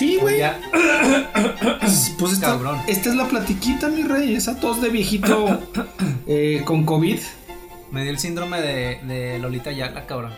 Sí, 0.00 0.16
güey. 0.20 0.38
Ya. 0.38 0.58
Pues 2.18 2.32
esta, 2.34 2.48
Cabrón. 2.48 2.78
esta 2.86 3.08
es 3.10 3.14
la 3.16 3.26
platiquita, 3.28 3.88
mi 3.88 4.02
rey. 4.02 4.34
Esa 4.34 4.58
tos 4.58 4.80
de 4.80 4.88
viejito 4.90 5.58
eh, 6.26 6.62
con 6.64 6.84
COVID. 6.84 7.18
Me 7.90 8.02
dio 8.02 8.10
el 8.10 8.18
síndrome 8.18 8.60
de, 8.60 9.00
de 9.04 9.38
Lolita 9.38 9.72
Yala, 9.72 10.06
cabrón. 10.06 10.32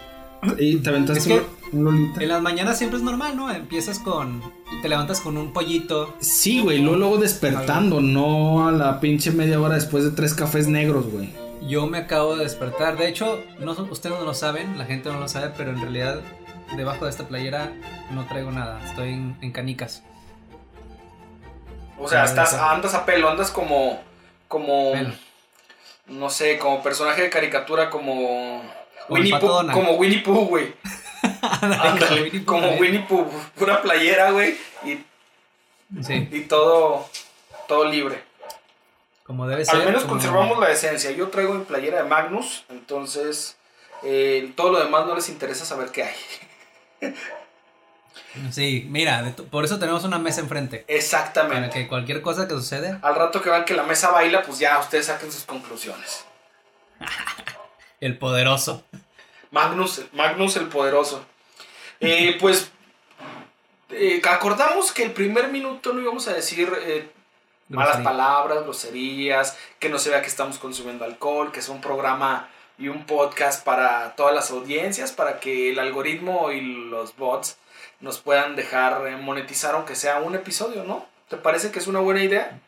Y 0.59 0.77
te 0.77 0.91
aventaste 0.91 1.19
Es 1.21 1.27
que- 1.27 1.47
un 1.77 1.85
lolita. 1.85 2.21
En 2.23 2.29
las 2.29 2.43
mañanas 2.43 2.79
siempre 2.79 2.99
es 2.99 3.05
normal, 3.05 3.37
¿no? 3.37 3.53
Empiezas 3.53 3.99
con. 3.99 4.43
Te 4.83 4.89
levantas 4.89 5.21
con 5.21 5.37
un 5.37 5.53
pollito. 5.53 6.15
Sí, 6.21 6.61
güey. 6.61 6.79
Luego, 6.79 6.97
luego 6.99 7.19
despertando, 7.19 8.01
no 8.01 8.67
a 8.69 8.73
la 8.73 8.99
pinche 9.01 9.31
media 9.31 9.61
hora 9.61 9.75
después 9.77 10.03
de 10.05 10.11
tres 10.11 10.35
cafés 10.35 10.67
negros, 10.69 11.07
güey. 11.11 11.31
Yo 11.69 11.87
me 11.87 11.99
acabo 11.99 12.37
de 12.37 12.43
despertar. 12.45 12.97
De 12.97 13.09
hecho, 13.09 13.39
no, 13.61 13.73
ustedes 13.91 14.19
no 14.19 14.25
lo 14.25 14.35
saben, 14.35 14.77
la 14.79 14.85
gente 14.85 15.11
no 15.13 15.21
lo 15.21 15.29
sabe, 15.29 15.53
pero 15.57 15.71
en 15.71 15.81
realidad 15.81 16.21
debajo 16.77 17.05
de 17.05 17.11
esta 17.11 17.27
playera 17.29 17.73
no 18.11 18.27
traigo 18.27 18.51
nada. 18.51 18.81
Estoy 18.85 19.11
en, 19.11 19.37
en 19.41 19.53
canicas. 19.53 20.03
O 21.99 22.09
sea, 22.09 22.25
estás, 22.25 22.55
andas 22.55 22.95
a 22.95 23.05
pelo, 23.07 23.29
andas 23.29 23.51
como, 23.51 24.03
como, 24.49 24.93
Pelo. 24.93 25.13
no 26.07 26.31
sé, 26.31 26.59
como 26.59 26.83
personaje 26.83 27.23
de 27.23 27.31
caricatura, 27.31 27.91
como 27.91 28.63
Como 29.07 29.21
Winnie 29.21 29.39
Pooh, 29.39 29.73
como 29.73 29.93
Winnie 29.93 30.21
Pooh, 30.21 30.47
güey. 30.47 30.75
Como. 32.45 32.69
Winnie 32.79 33.05
Pooh, 33.09 33.27
pura 33.57 33.81
playera, 33.81 34.33
güey, 34.33 34.57
y, 34.85 34.99
Sí, 36.03 36.29
y 36.33 36.41
todo, 36.41 37.07
todo 37.69 37.85
libre. 37.85 38.25
como 39.25 39.47
debe 39.47 39.65
ser. 39.65 39.77
Al 39.77 39.85
menos 39.85 40.03
como- 40.03 40.15
conservamos 40.15 40.59
la 40.59 40.71
esencia. 40.73 41.11
Yo 41.13 41.29
traigo 41.29 41.55
mi 41.55 41.65
playera 41.65 42.03
de 42.03 42.09
Magnus, 42.09 42.65
entonces 42.71 43.57
eh, 44.03 44.53
todo 44.57 44.73
lo 44.73 44.81
demás 44.83 45.07
no 45.07 45.15
les 45.15 45.29
interesa 45.29 45.65
saber 45.65 45.91
qué 45.93 46.03
hay. 46.05 46.15
Sí, 48.51 48.87
mira, 48.89 49.35
por 49.51 49.65
eso 49.65 49.79
tenemos 49.79 50.05
una 50.05 50.19
mesa 50.19 50.41
enfrente. 50.41 50.79
Para 50.79 50.99
Exactamente. 50.99 51.71
que 51.71 51.89
cualquier 51.89 52.23
cosa 52.23 52.49
que 52.49 52.55
suceda. 52.55 52.99
Al 53.03 53.15
rato 53.15 53.43
que 53.43 53.51
vean 53.51 53.65
que 53.65 53.75
la 53.75 53.83
mesa 53.83 54.11
baila, 54.11 54.43
pues 54.43 54.59
ya 54.59 54.79
ustedes 54.79 55.07
saquen 55.07 55.31
sus 55.31 55.45
conclusiones. 55.45 56.25
El 58.01 58.19
poderoso. 58.19 58.85
Magnus, 59.53 60.03
Magnus 60.13 60.57
el 60.57 60.67
poderoso. 60.67 61.25
Eh, 62.01 62.37
pues 62.41 62.73
eh, 63.91 64.21
acordamos 64.29 64.91
que 64.93 65.05
el 65.05 65.13
primer 65.13 65.49
minuto 65.49 65.93
no 65.93 66.01
íbamos 66.01 66.27
a 66.27 66.33
decir 66.33 66.73
eh, 66.81 67.09
malas 67.69 67.99
palabras, 67.99 68.65
groserías, 68.65 69.57
que 69.79 69.89
no 69.89 69.99
se 69.99 70.11
vea 70.11 70.23
que 70.23 70.29
estamos 70.29 70.59
consumiendo 70.59 71.05
alcohol, 71.05 71.53
que 71.53 71.61
es 71.61 71.69
un 71.69 71.81
programa 71.81 72.49
y 72.83 72.89
un 72.89 73.07
podcast 73.07 73.65
para 73.65 74.15
todas 74.17 74.35
las 74.35 74.51
audiencias, 74.51 75.13
para 75.13 75.39
que 75.39 75.71
el 75.71 75.79
algoritmo 75.79 76.51
y 76.51 76.61
los 76.61 77.17
bots 77.17 77.57
nos 78.01 78.19
puedan 78.19 78.57
dejar 78.57 79.07
eh, 79.07 79.17
monetizar 79.17 79.77
aunque 79.77 79.95
sea 79.95 80.21
un 80.21 80.35
episodio, 80.35 80.83
¿no? 80.83 81.07
¿Te 81.29 81.37
parece 81.37 81.71
que 81.71 81.79
es 81.79 81.87
una 81.87 82.01
buena 82.01 82.25
idea? 82.25 82.59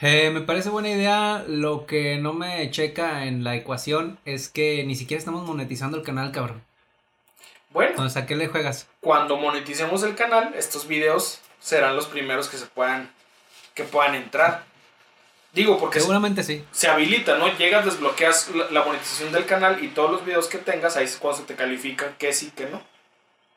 Eh, 0.00 0.30
me 0.30 0.40
parece 0.40 0.70
buena 0.70 0.88
idea. 0.88 1.44
Lo 1.46 1.84
que 1.86 2.16
no 2.16 2.32
me 2.32 2.70
checa 2.70 3.26
en 3.26 3.44
la 3.44 3.54
ecuación 3.54 4.18
es 4.24 4.48
que 4.48 4.82
ni 4.84 4.96
siquiera 4.96 5.18
estamos 5.18 5.46
monetizando 5.46 5.98
el 5.98 6.02
canal, 6.02 6.32
cabrón. 6.32 6.62
Bueno, 7.70 7.90
Entonces, 7.90 8.22
¿a 8.22 8.26
qué 8.26 8.34
le 8.34 8.48
juegas? 8.48 8.88
cuando 9.00 9.36
moneticemos 9.36 10.02
el 10.02 10.14
canal, 10.14 10.54
estos 10.56 10.86
videos 10.88 11.40
serán 11.60 11.94
los 11.94 12.06
primeros 12.06 12.48
que 12.48 12.56
se 12.56 12.66
puedan 12.66 13.10
que 13.74 13.84
puedan 13.84 14.14
entrar. 14.14 14.64
Digo, 15.52 15.78
porque 15.78 15.98
se, 15.98 16.00
Seguramente 16.02 16.42
sí. 16.42 16.64
se 16.72 16.88
habilita, 16.88 17.36
¿no? 17.36 17.46
Llegas, 17.58 17.84
desbloqueas 17.84 18.48
la, 18.54 18.70
la 18.70 18.84
monetización 18.84 19.32
del 19.32 19.44
canal 19.46 19.84
y 19.84 19.88
todos 19.88 20.10
los 20.10 20.24
videos 20.24 20.46
que 20.46 20.58
tengas, 20.58 20.96
ahí 20.96 21.04
es 21.04 21.16
cuando 21.16 21.40
se 21.40 21.44
te 21.46 21.54
califica 21.54 22.16
que 22.16 22.32
sí, 22.32 22.52
que 22.56 22.66
no. 22.66 22.80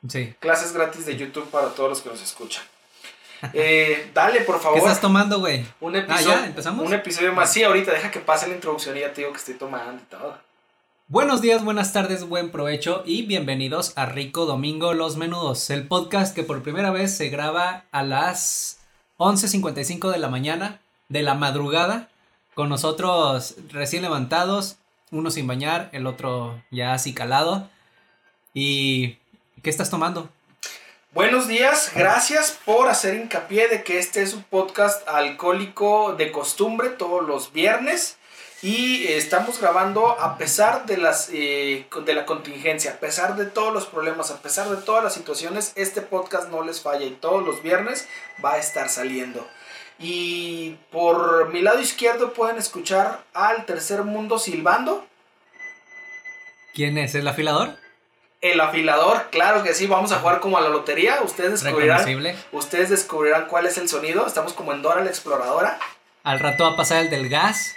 Sí. 0.10 0.36
Clases 0.40 0.74
gratis 0.74 1.06
de 1.06 1.16
YouTube 1.16 1.50
para 1.50 1.70
todos 1.70 1.90
los 1.90 2.02
que 2.02 2.10
nos 2.10 2.22
escuchan. 2.22 2.64
Eh, 3.54 4.10
dale, 4.14 4.42
por 4.42 4.56
¿Qué 4.58 4.64
favor. 4.64 4.78
estás 4.80 5.02
tomando, 5.02 5.40
güey? 5.40 5.64
Un 5.80 5.96
Ah, 5.96 6.00
episodio, 6.00 6.30
¿ya? 6.30 6.46
¿Empezamos? 6.48 6.88
un 6.88 6.94
episodio 6.94 7.32
más. 7.34 7.52
Sí, 7.54 7.64
ahorita 7.64 7.92
deja 7.92 8.10
que 8.10 8.20
pase 8.20 8.48
la 8.48 8.56
introducción 8.56 8.98
y 8.98 9.02
ya 9.02 9.14
te 9.14 9.22
digo 9.22 9.34
que 9.34 9.38
estoy 9.38 9.54
tomando 9.56 10.02
y 10.02 10.06
todo. 10.06 10.38
Buenos 11.08 11.42
días, 11.42 11.64
buenas 11.64 11.94
tardes, 11.94 12.24
buen 12.28 12.50
provecho 12.50 13.04
y 13.06 13.24
bienvenidos 13.24 13.94
a 13.98 14.08
Rico 14.08 14.46
Domingo 14.46 14.94
Los 14.96 15.18
Menudos, 15.18 15.70
el 15.70 15.86
podcast 15.88 16.34
que 16.34 16.42
por 16.44 16.64
primera 16.64 16.90
vez 16.90 17.16
se 17.16 17.30
graba 17.30 17.84
a 17.92 18.02
las 18.04 18.80
11.55 19.18 20.12
de 20.12 20.18
la 20.18 20.30
mañana, 20.30 20.80
de 21.10 21.22
la 21.22 21.34
madrugada, 21.34 22.10
con 22.54 22.70
nosotros 22.70 23.56
recién 23.72 24.02
levantados, 24.02 24.78
uno 25.12 25.32
sin 25.32 25.48
bañar, 25.48 25.90
el 25.92 26.08
otro 26.08 26.62
ya 26.72 26.94
así 26.94 27.14
calado. 27.14 27.70
¿Y 28.54 29.18
qué 29.62 29.70
estás 29.70 29.90
tomando? 29.90 30.30
Buenos 31.12 31.48
días, 31.48 31.92
gracias 31.96 32.58
por 32.66 32.90
hacer 32.90 33.16
hincapié 33.16 33.70
de 33.70 33.84
que 33.84 34.00
este 34.00 34.22
es 34.22 34.34
un 34.34 34.44
podcast 34.44 35.08
alcohólico 35.08 36.14
de 36.14 36.32
costumbre 36.32 36.90
todos 36.90 37.26
los 37.26 37.54
viernes 37.54 38.18
y 38.62 39.06
estamos 39.08 39.62
grabando 39.62 40.20
a 40.20 40.38
pesar 40.38 40.86
de 40.86 40.98
las 40.98 41.30
eh, 41.32 41.88
de 42.04 42.14
la 42.14 42.26
contingencia, 42.26 42.92
a 42.92 42.98
pesar 42.98 43.38
de 43.38 43.46
todos 43.46 43.74
los 43.74 43.86
problemas, 43.86 44.32
a 44.32 44.42
pesar 44.42 44.68
de 44.70 44.78
todas 44.78 45.04
las 45.04 45.14
situaciones, 45.14 45.72
este 45.76 46.02
podcast 46.02 46.50
no 46.50 46.64
les 46.64 46.82
falla 46.82 47.06
y 47.06 47.12
todos 47.12 47.46
los 47.46 47.62
viernes 47.62 48.08
va 48.44 48.54
a 48.54 48.58
estar 48.58 48.90
saliendo. 48.90 49.48
Y 50.00 50.78
por 50.92 51.50
mi 51.54 51.62
lado 51.62 51.80
izquierdo 51.80 52.34
pueden 52.34 52.58
escuchar 52.58 53.24
al 53.34 53.66
tercer 53.66 54.04
mundo 54.04 54.40
silbando. 54.40 55.06
¿Quién 56.74 56.98
es? 56.98 57.16
¿El 57.16 57.28
afilador? 57.28 57.78
El 58.42 58.60
afilador, 58.60 59.30
claro 59.32 59.64
que 59.64 59.74
sí, 59.74 59.88
vamos 59.88 60.12
a 60.12 60.20
jugar 60.20 60.40
como 60.40 60.58
a 60.58 60.62
la 60.62 60.70
lotería. 60.70 61.22
Ustedes 61.24 61.64
descubrirán. 61.64 62.06
Ustedes 62.52 62.90
descubrirán 62.90 63.48
cuál 63.48 63.66
es 63.66 63.78
el 63.78 63.90
sonido. 63.90 64.28
Estamos 64.28 64.54
como 64.54 64.74
en 64.74 64.82
Dora 64.82 65.04
la 65.04 65.10
exploradora. 65.10 65.80
Al 66.24 66.40
rato 66.40 66.66
va 66.66 66.72
a 66.72 66.78
pasar 66.78 67.04
el 67.04 67.10
del 67.10 67.30
gas. 67.30 67.74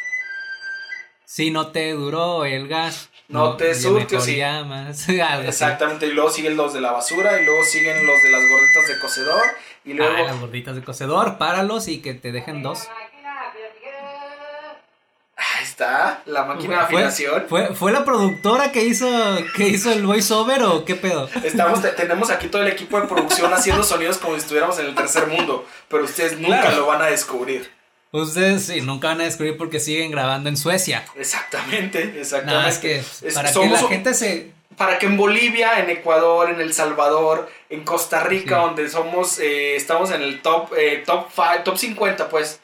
Si 1.25 1.51
no 1.51 1.69
te 1.69 1.93
duró 1.93 2.45
el 2.45 2.69
gas. 2.69 3.09
No 3.29 3.57
te 3.57 3.75
surtió, 3.75 4.21
sí. 4.21 4.37
llamas. 4.37 5.03
Así. 5.09 5.21
Exactamente. 5.47 6.07
Y 6.07 6.13
luego 6.13 6.31
siguen 6.31 6.57
los 6.57 6.73
de 6.73 6.81
la 6.81 6.93
basura. 6.93 7.41
Y 7.41 7.45
luego 7.45 7.63
siguen 7.65 8.07
los 8.07 8.23
de 8.23 8.31
las 8.31 8.41
gorditas 8.41 8.89
de 8.89 8.99
cocedor. 8.99 9.43
Y 9.89 9.95
luego. 9.95 10.15
Ah, 10.19 10.23
las 10.23 10.41
gorditas 10.41 10.75
de 10.77 10.83
cocedor, 10.85 11.39
páralos 11.39 11.89
y 11.89 12.01
que 12.03 12.15
te 12.15 12.31
dejen 12.33 12.63
dos. 12.63 12.87
Ahí 15.37 15.63
está. 15.63 16.23
La 16.27 16.45
máquina 16.45 16.81
de 16.81 16.87
¿Fue, 16.87 16.97
afinación. 17.05 17.45
fue, 17.49 17.75
fue 17.75 17.93
la 17.93 18.05
productora 18.05 18.73
que 18.73 18.83
hizo, 18.85 19.09
que 19.57 19.69
hizo 19.69 19.93
el 19.93 20.05
voiceover 20.05 20.63
o 20.65 20.85
qué 20.85 20.97
pedo? 20.97 21.29
Estamos, 21.45 21.81
te- 21.81 21.91
tenemos 21.91 22.31
aquí 22.31 22.49
todo 22.49 22.63
el 22.63 22.69
equipo 22.69 23.01
de 23.01 23.07
producción 23.07 23.53
haciendo 23.55 23.85
sonidos 23.85 24.19
como 24.19 24.35
si 24.35 24.41
estuviéramos 24.41 24.79
en 24.81 24.87
el 24.87 24.95
tercer 24.97 25.29
mundo. 25.29 25.65
Pero 25.89 26.05
ustedes 26.05 26.39
nunca 26.41 26.61
Claro. 26.63 26.77
lo 26.79 26.87
van 26.87 27.03
a 27.03 27.07
descubrir. 27.07 27.71
Ustedes 28.11 28.65
sí, 28.65 28.81
nunca 28.81 29.09
van 29.09 29.21
a 29.21 29.25
descubrir 29.25 29.57
porque 29.57 29.79
siguen 29.79 30.11
grabando 30.11 30.49
en 30.49 30.57
Suecia. 30.57 31.05
Exactamente. 31.15 32.03
Exactamente. 32.21 32.55
Nada, 32.55 32.69
es 32.69 32.79
que 32.79 33.03
para 33.35 33.53
que 33.53 33.67
la 33.69 33.79
gente 33.79 34.15
se... 34.15 34.53
para 34.79 34.99
que 34.99 35.07
en 35.07 35.17
Bolivia, 35.19 35.81
en 35.81 35.91
Ecuador, 35.91 36.49
en 36.51 36.61
El 36.61 36.73
Salvador, 36.73 37.51
en 37.69 37.85
Costa 37.85 38.21
Rica, 38.25 38.57
Sí. 38.57 38.63
donde 38.67 38.89
somos, 38.89 39.39
eh, 39.41 39.77
estamos 39.77 40.11
en 40.13 40.23
el 40.23 40.41
top, 40.41 40.73
eh, 40.77 41.03
top, 41.05 41.27
top 41.65 41.77
50, 41.77 42.29
pues, 42.31 42.61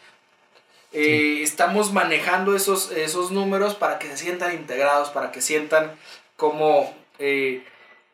eh, 0.92 1.41
estamos 1.42 1.92
manejando 1.92 2.54
esos, 2.54 2.91
esos 2.92 3.30
números 3.33 3.74
para 3.74 3.98
que 3.98 4.06
se 4.09 4.16
sientan 4.16 4.54
integrados, 4.54 5.10
para 5.10 5.33
que 5.33 5.41
sientan 5.42 5.92
cómo, 6.36 6.94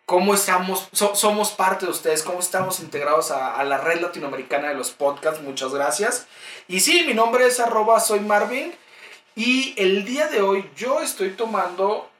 cómo 0.07 0.35
estamos, 0.35 0.89
so- 0.93 1.15
somos 1.15 1.51
parte 1.53 1.85
de 1.87 1.93
ustedes, 1.93 2.23
cómo 2.23 2.41
estamos 2.41 2.81
integrados 2.81 3.31
a, 3.31 3.55
a 3.55 3.65
la 3.65 3.79
red 3.79 4.01
latinoamericana 4.01 4.69
de 4.71 4.75
los 4.75 4.91
podcasts. 4.91 5.41
Muchas 5.43 5.73
gracias. 5.73 6.27
Y 6.69 6.81
sí, 6.81 7.05
mi 7.07 7.15
nombre 7.15 7.47
es 7.47 7.61
arroba 7.61 8.01
soy 8.01 8.21
Marvin. 8.21 8.75
Y 9.37 9.75
el 9.77 10.05
día 10.05 10.27
de 10.27 10.43
hoy 10.43 10.69
yo 10.77 11.01
estoy 11.01 11.31
tomando 11.31 12.11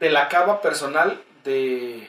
de 0.00 0.10
la 0.10 0.28
cava 0.28 0.60
personal 0.62 1.22
de 1.44 2.08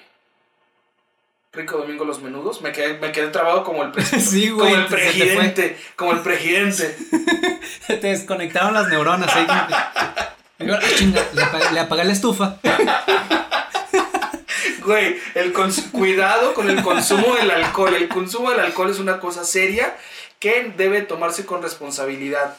Rico 1.53 1.77
Domingo 1.77 2.05
Los 2.05 2.21
Menudos. 2.21 2.61
Me 2.61 2.71
quedé, 2.71 2.97
me 2.99 3.11
quedé 3.11 3.27
trabado 3.29 3.63
como 3.63 3.83
el, 3.83 3.91
Sí, 4.05 4.49
como 4.49 4.63
güey, 4.63 4.73
el 4.73 4.83
te 4.83 4.87
fue. 4.89 4.97
presidente. 4.99 5.77
Como 5.95 6.11
el 6.13 6.19
presidente. 6.21 6.97
Te 7.87 7.97
desconectaron 7.97 8.73
las 8.73 8.87
neuronas 8.89 9.33
ahí. 9.33 9.47
Digo, 10.59 10.75
"Ah, 10.75 10.85
chinga, 10.95 11.23
le, 11.33 11.41
apagué, 11.43 11.71
le 11.71 11.79
apagué 11.79 12.03
la 12.05 12.13
estufa. 12.13 12.57
Güey, 14.83 15.17
el 15.35 15.51
cuidado 15.91 16.53
con 16.53 16.69
el 16.69 16.81
consumo 16.81 17.35
del 17.35 17.51
alcohol. 17.51 17.93
El 17.93 18.07
consumo 18.07 18.51
del 18.51 18.61
alcohol 18.61 18.89
es 18.89 18.99
una 18.99 19.19
cosa 19.19 19.43
seria 19.43 19.97
que 20.39 20.71
debe 20.77 21.01
tomarse 21.01 21.45
con 21.45 21.61
responsabilidad. 21.61 22.55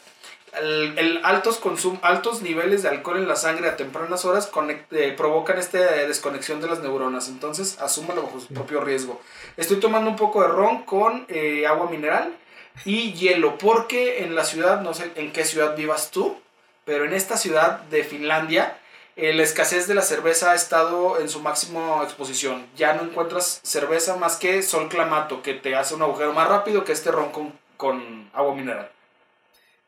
El, 0.59 0.97
el 0.97 1.19
altos, 1.23 1.61
consum- 1.61 1.99
altos 2.01 2.41
niveles 2.41 2.83
de 2.83 2.89
alcohol 2.89 3.17
en 3.17 3.27
la 3.27 3.35
sangre 3.35 3.69
a 3.69 3.77
tempranas 3.77 4.25
horas 4.25 4.51
conec- 4.51 4.85
eh, 4.91 5.13
provocan 5.15 5.57
esta 5.57 5.77
desconexión 5.77 6.61
de 6.61 6.67
las 6.67 6.79
neuronas. 6.79 7.27
Entonces, 7.27 7.79
asúmalo 7.79 8.23
bajo 8.23 8.39
su 8.39 8.47
propio 8.47 8.81
riesgo. 8.81 9.21
Estoy 9.57 9.79
tomando 9.79 10.09
un 10.09 10.15
poco 10.15 10.41
de 10.41 10.47
ron 10.47 10.83
con 10.83 11.25
eh, 11.29 11.67
agua 11.67 11.89
mineral 11.89 12.33
y 12.85 13.13
hielo, 13.13 13.57
porque 13.57 14.23
en 14.23 14.35
la 14.35 14.43
ciudad, 14.43 14.81
no 14.81 14.93
sé 14.93 15.11
en 15.15 15.31
qué 15.31 15.45
ciudad 15.45 15.75
vivas 15.75 16.11
tú, 16.11 16.39
pero 16.85 17.05
en 17.05 17.13
esta 17.13 17.37
ciudad 17.37 17.81
de 17.91 18.03
Finlandia, 18.03 18.77
eh, 19.15 19.33
la 19.33 19.43
escasez 19.43 19.87
de 19.87 19.95
la 19.95 20.01
cerveza 20.01 20.51
ha 20.51 20.55
estado 20.55 21.19
en 21.19 21.29
su 21.29 21.41
máxima 21.41 22.01
exposición. 22.03 22.65
Ya 22.77 22.93
no 22.93 23.03
encuentras 23.03 23.59
cerveza 23.63 24.15
más 24.15 24.37
que 24.37 24.63
sol 24.63 24.87
clamato, 24.87 25.41
que 25.41 25.53
te 25.53 25.75
hace 25.75 25.93
un 25.93 26.01
agujero 26.01 26.33
más 26.33 26.47
rápido 26.47 26.85
que 26.85 26.93
este 26.93 27.11
ron 27.11 27.31
con, 27.31 27.53
con 27.75 28.29
agua 28.33 28.55
mineral. 28.55 28.89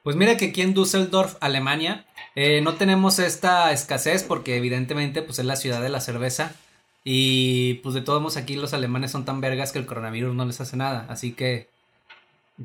Pues 0.04 0.16
mira 0.16 0.36
que 0.36 0.46
aquí 0.46 0.62
en 0.62 0.74
Düsseldorf, 0.74 1.36
Alemania, 1.42 2.06
eh, 2.36 2.62
no 2.62 2.74
tenemos 2.74 3.20
esta 3.20 3.72
escasez 3.72 4.24
porque 4.24 4.58
evidentemente 4.58 5.22
pues 5.22 5.38
es 5.38 5.46
la 5.46 5.56
ciudad 5.56 5.82
de 5.82 5.90
la 5.90 6.02
cerveza 6.02 6.56
y 7.04 7.76
pues 7.76 7.94
de 7.94 8.02
todos 8.02 8.22
modos 8.22 8.38
aquí 8.38 8.56
los 8.56 8.74
alemanes 8.74 9.12
son 9.12 9.26
tan 9.26 9.42
vergas 9.42 9.72
que 9.72 9.80
el 9.80 9.86
coronavirus 9.86 10.34
no 10.34 10.46
les 10.46 10.60
hace 10.60 10.76
nada, 10.76 11.06
así 11.10 11.34
que 11.34 11.68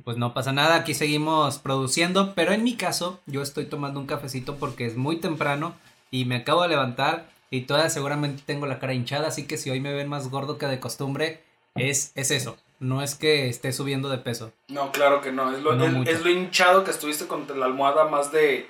pues 0.05 0.17
no 0.17 0.35
pasa 0.35 0.53
nada, 0.53 0.77
aquí 0.77 0.95
seguimos 0.95 1.59
produciendo, 1.59 2.35
pero 2.35 2.53
en 2.53 2.65
mi 2.65 2.75
caso 2.75 3.21
yo 3.27 3.43
estoy 3.43 3.67
tomando 3.67 4.01
un 4.01 4.07
cafecito 4.07 4.57
porque 4.57 4.87
es 4.87 4.97
muy 4.97 5.17
temprano 5.17 5.75
y 6.11 6.25
me 6.25 6.37
acabo 6.37 6.63
de 6.63 6.69
levantar 6.69 7.29
y 7.51 7.63
todavía 7.63 7.91
seguramente 7.91 8.43
tengo 8.47 8.67
la 8.67 8.79
cara 8.79 8.95
hinchada, 8.95 9.29
así 9.29 9.47
que 9.47 9.59
si 9.59 9.71
hoy 9.71 9.81
me 9.81 9.93
ven 9.93 10.09
más 10.09 10.29
gordo 10.31 10.59
que 10.59 10.67
de 10.67 10.81
costumbre, 10.81 11.43
es, 11.75 12.13
es 12.15 12.31
eso, 12.31 12.57
no 12.79 13.03
es 13.03 13.15
que 13.15 13.49
esté 13.49 13.73
subiendo 13.73 14.09
de 14.09 14.19
peso. 14.19 14.53
No, 14.69 14.93
claro 14.93 15.21
que 15.21 15.33
no. 15.33 15.55
Es 15.55 15.63
lo, 15.63 15.75
No 15.75 15.87
es- 15.87 15.93
mucho. 15.93 16.11
es 16.11 16.23
lo 16.23 16.31
hinchado 16.31 16.85
que 16.85 16.91
estuviste 16.91 17.27
contra 17.27 17.57
la 17.57 17.67
almohada 17.67 18.05
más 18.05 18.33
de... 18.33 18.69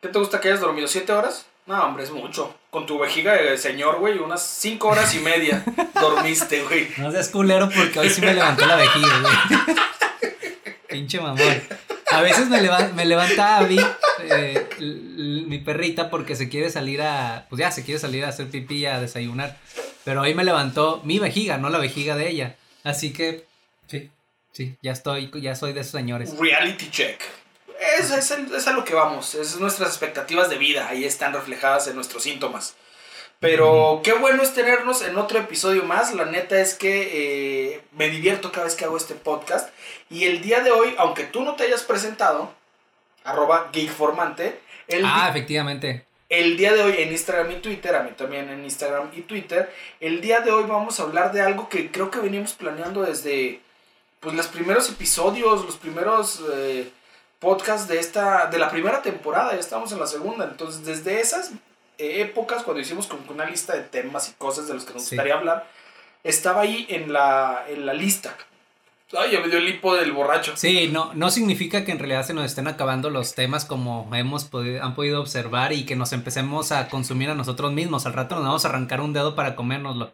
¿Qué 0.00 0.08
te 0.08 0.18
gusta 0.18 0.40
que 0.40 0.48
hayas 0.48 0.60
dormido? 0.60 0.86
¿Siete 0.88 1.12
horas? 1.12 1.46
No, 1.66 1.82
hombre, 1.84 2.04
es 2.04 2.10
mucho. 2.12 2.54
Con 2.70 2.86
tu 2.86 2.98
vejiga 2.98 3.32
de 3.34 3.58
señor, 3.58 3.98
güey, 3.98 4.18
unas 4.18 4.40
cinco 4.46 4.88
horas 4.88 5.12
y 5.14 5.18
media 5.18 5.64
dormiste, 6.00 6.62
güey. 6.62 6.88
No 6.98 7.10
seas 7.10 7.28
culero 7.28 7.68
porque 7.74 7.98
hoy 7.98 8.10
sí 8.10 8.20
me 8.20 8.34
levantó 8.34 8.66
la 8.66 8.76
vejiga, 8.76 9.20
güey. 9.20 9.76
Pinche 10.88 11.20
mamón. 11.20 11.62
A 12.12 12.20
veces 12.20 12.48
me, 12.48 12.60
leva- 12.62 12.90
me 12.94 13.04
levanta 13.04 13.58
Abby, 13.58 13.80
eh, 14.22 14.68
mi 14.78 15.58
perrita, 15.58 16.08
porque 16.08 16.36
se 16.36 16.48
quiere 16.48 16.70
salir 16.70 17.02
a. 17.02 17.46
Pues 17.48 17.58
ya, 17.58 17.70
se 17.72 17.84
quiere 17.84 17.98
salir 17.98 18.24
a 18.24 18.28
hacer 18.28 18.48
pipí 18.48 18.76
y 18.76 18.86
a 18.86 19.00
desayunar. 19.00 19.56
Pero 20.04 20.22
hoy 20.22 20.34
me 20.34 20.44
levantó 20.44 21.00
mi 21.04 21.18
vejiga, 21.18 21.58
no 21.58 21.68
la 21.68 21.78
vejiga 21.78 22.14
de 22.16 22.28
ella. 22.30 22.56
Así 22.86 23.12
que, 23.12 23.44
sí, 23.88 24.12
sí, 24.52 24.76
ya 24.80 24.92
estoy, 24.92 25.28
ya 25.42 25.56
soy 25.56 25.72
de 25.72 25.80
esos 25.80 25.90
señores. 25.90 26.38
Reality 26.38 26.88
check. 26.88 27.20
Es, 27.98 28.12
es, 28.12 28.30
es 28.30 28.68
a 28.68 28.72
lo 28.72 28.84
que 28.84 28.94
vamos. 28.94 29.34
Es 29.34 29.58
nuestras 29.58 29.88
expectativas 29.88 30.48
de 30.48 30.56
vida. 30.56 30.86
Ahí 30.88 31.04
están 31.04 31.32
reflejadas 31.32 31.88
en 31.88 31.96
nuestros 31.96 32.22
síntomas. 32.22 32.76
Pero 33.40 34.00
qué 34.04 34.12
bueno 34.12 34.40
es 34.40 34.54
tenernos 34.54 35.02
en 35.02 35.16
otro 35.18 35.40
episodio 35.40 35.82
más. 35.82 36.14
La 36.14 36.26
neta 36.26 36.60
es 36.60 36.74
que 36.74 37.74
eh, 37.74 37.82
me 37.90 38.08
divierto 38.08 38.52
cada 38.52 38.66
vez 38.66 38.76
que 38.76 38.84
hago 38.84 38.96
este 38.96 39.14
podcast. 39.14 39.68
Y 40.08 40.24
el 40.24 40.40
día 40.40 40.60
de 40.60 40.70
hoy, 40.70 40.94
aunque 40.96 41.24
tú 41.24 41.42
no 41.42 41.56
te 41.56 41.64
hayas 41.64 41.82
presentado, 41.82 42.54
arroba 43.24 43.70
geekformante, 43.72 44.60
el, 44.86 45.02
Ah, 45.04 45.26
efectivamente. 45.28 46.05
El 46.28 46.56
día 46.56 46.72
de 46.74 46.82
hoy 46.82 46.94
en 46.98 47.12
Instagram 47.12 47.50
y 47.52 47.56
Twitter, 47.56 47.94
a 47.94 48.02
mí 48.02 48.10
también 48.16 48.48
en 48.48 48.64
Instagram 48.64 49.10
y 49.14 49.22
Twitter, 49.22 49.72
el 50.00 50.20
día 50.20 50.40
de 50.40 50.50
hoy 50.50 50.64
vamos 50.64 50.98
a 50.98 51.04
hablar 51.04 51.32
de 51.32 51.40
algo 51.40 51.68
que 51.68 51.90
creo 51.92 52.10
que 52.10 52.18
venimos 52.18 52.52
planeando 52.54 53.02
desde 53.02 53.60
pues 54.20 54.34
los 54.34 54.46
primeros 54.48 54.88
episodios, 54.90 55.64
los 55.64 55.76
primeros 55.76 56.42
eh, 56.52 56.90
podcasts 57.38 57.86
de 57.86 58.00
esta 58.00 58.46
de 58.46 58.58
la 58.58 58.70
primera 58.70 59.02
temporada, 59.02 59.52
ya 59.52 59.60
estamos 59.60 59.92
en 59.92 60.00
la 60.00 60.06
segunda, 60.06 60.44
entonces 60.46 60.84
desde 60.84 61.20
esas 61.20 61.50
eh, 61.98 62.22
épocas 62.22 62.62
cuando 62.64 62.80
hicimos 62.80 63.06
como 63.06 63.22
una 63.30 63.44
lista 63.44 63.74
de 63.74 63.82
temas 63.82 64.28
y 64.28 64.32
cosas 64.32 64.66
de 64.66 64.74
los 64.74 64.84
que 64.84 64.94
nos 64.94 65.04
Sí. 65.04 65.10
gustaría 65.14 65.34
hablar, 65.34 65.66
estaba 66.24 66.62
ahí 66.62 66.86
en 66.88 67.12
la 67.12 67.64
en 67.68 67.86
la 67.86 67.92
lista. 67.94 68.36
Ay, 69.16 69.30
ya 69.32 69.40
me 69.40 69.48
dio 69.48 69.58
el 69.58 69.68
hipo 69.68 69.94
del 69.94 70.10
borracho. 70.12 70.56
Sí, 70.56 70.88
no, 70.92 71.14
no 71.14 71.30
significa 71.30 71.84
que 71.84 71.92
en 71.92 71.98
realidad 72.00 72.26
se 72.26 72.34
nos 72.34 72.44
estén 72.44 72.66
acabando 72.66 73.08
los 73.08 73.34
temas 73.34 73.64
como 73.64 74.10
hemos 74.14 74.44
podido, 74.44 74.82
han 74.82 74.94
podido 74.96 75.20
observar 75.20 75.72
y 75.72 75.84
que 75.84 75.94
nos 75.94 76.12
empecemos 76.12 76.72
a 76.72 76.88
consumir 76.88 77.30
a 77.30 77.34
nosotros 77.36 77.72
mismos. 77.72 78.04
Al 78.06 78.14
rato 78.14 78.34
nos 78.34 78.44
vamos 78.44 78.64
a 78.64 78.68
arrancar 78.68 79.00
un 79.00 79.12
dedo 79.12 79.36
para 79.36 79.54
comérnoslo. 79.54 80.12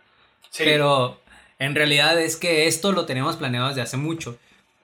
Sí, 0.51 0.65
Pero 0.65 1.19
en 1.59 1.75
realidad 1.75 2.21
es 2.21 2.37
que 2.37 2.67
esto 2.67 2.93
lo 2.93 3.07
teníamos 3.07 3.37
planeado 3.37 3.69
desde 3.69 3.81
hace 3.83 3.97
mucho. 3.97 4.37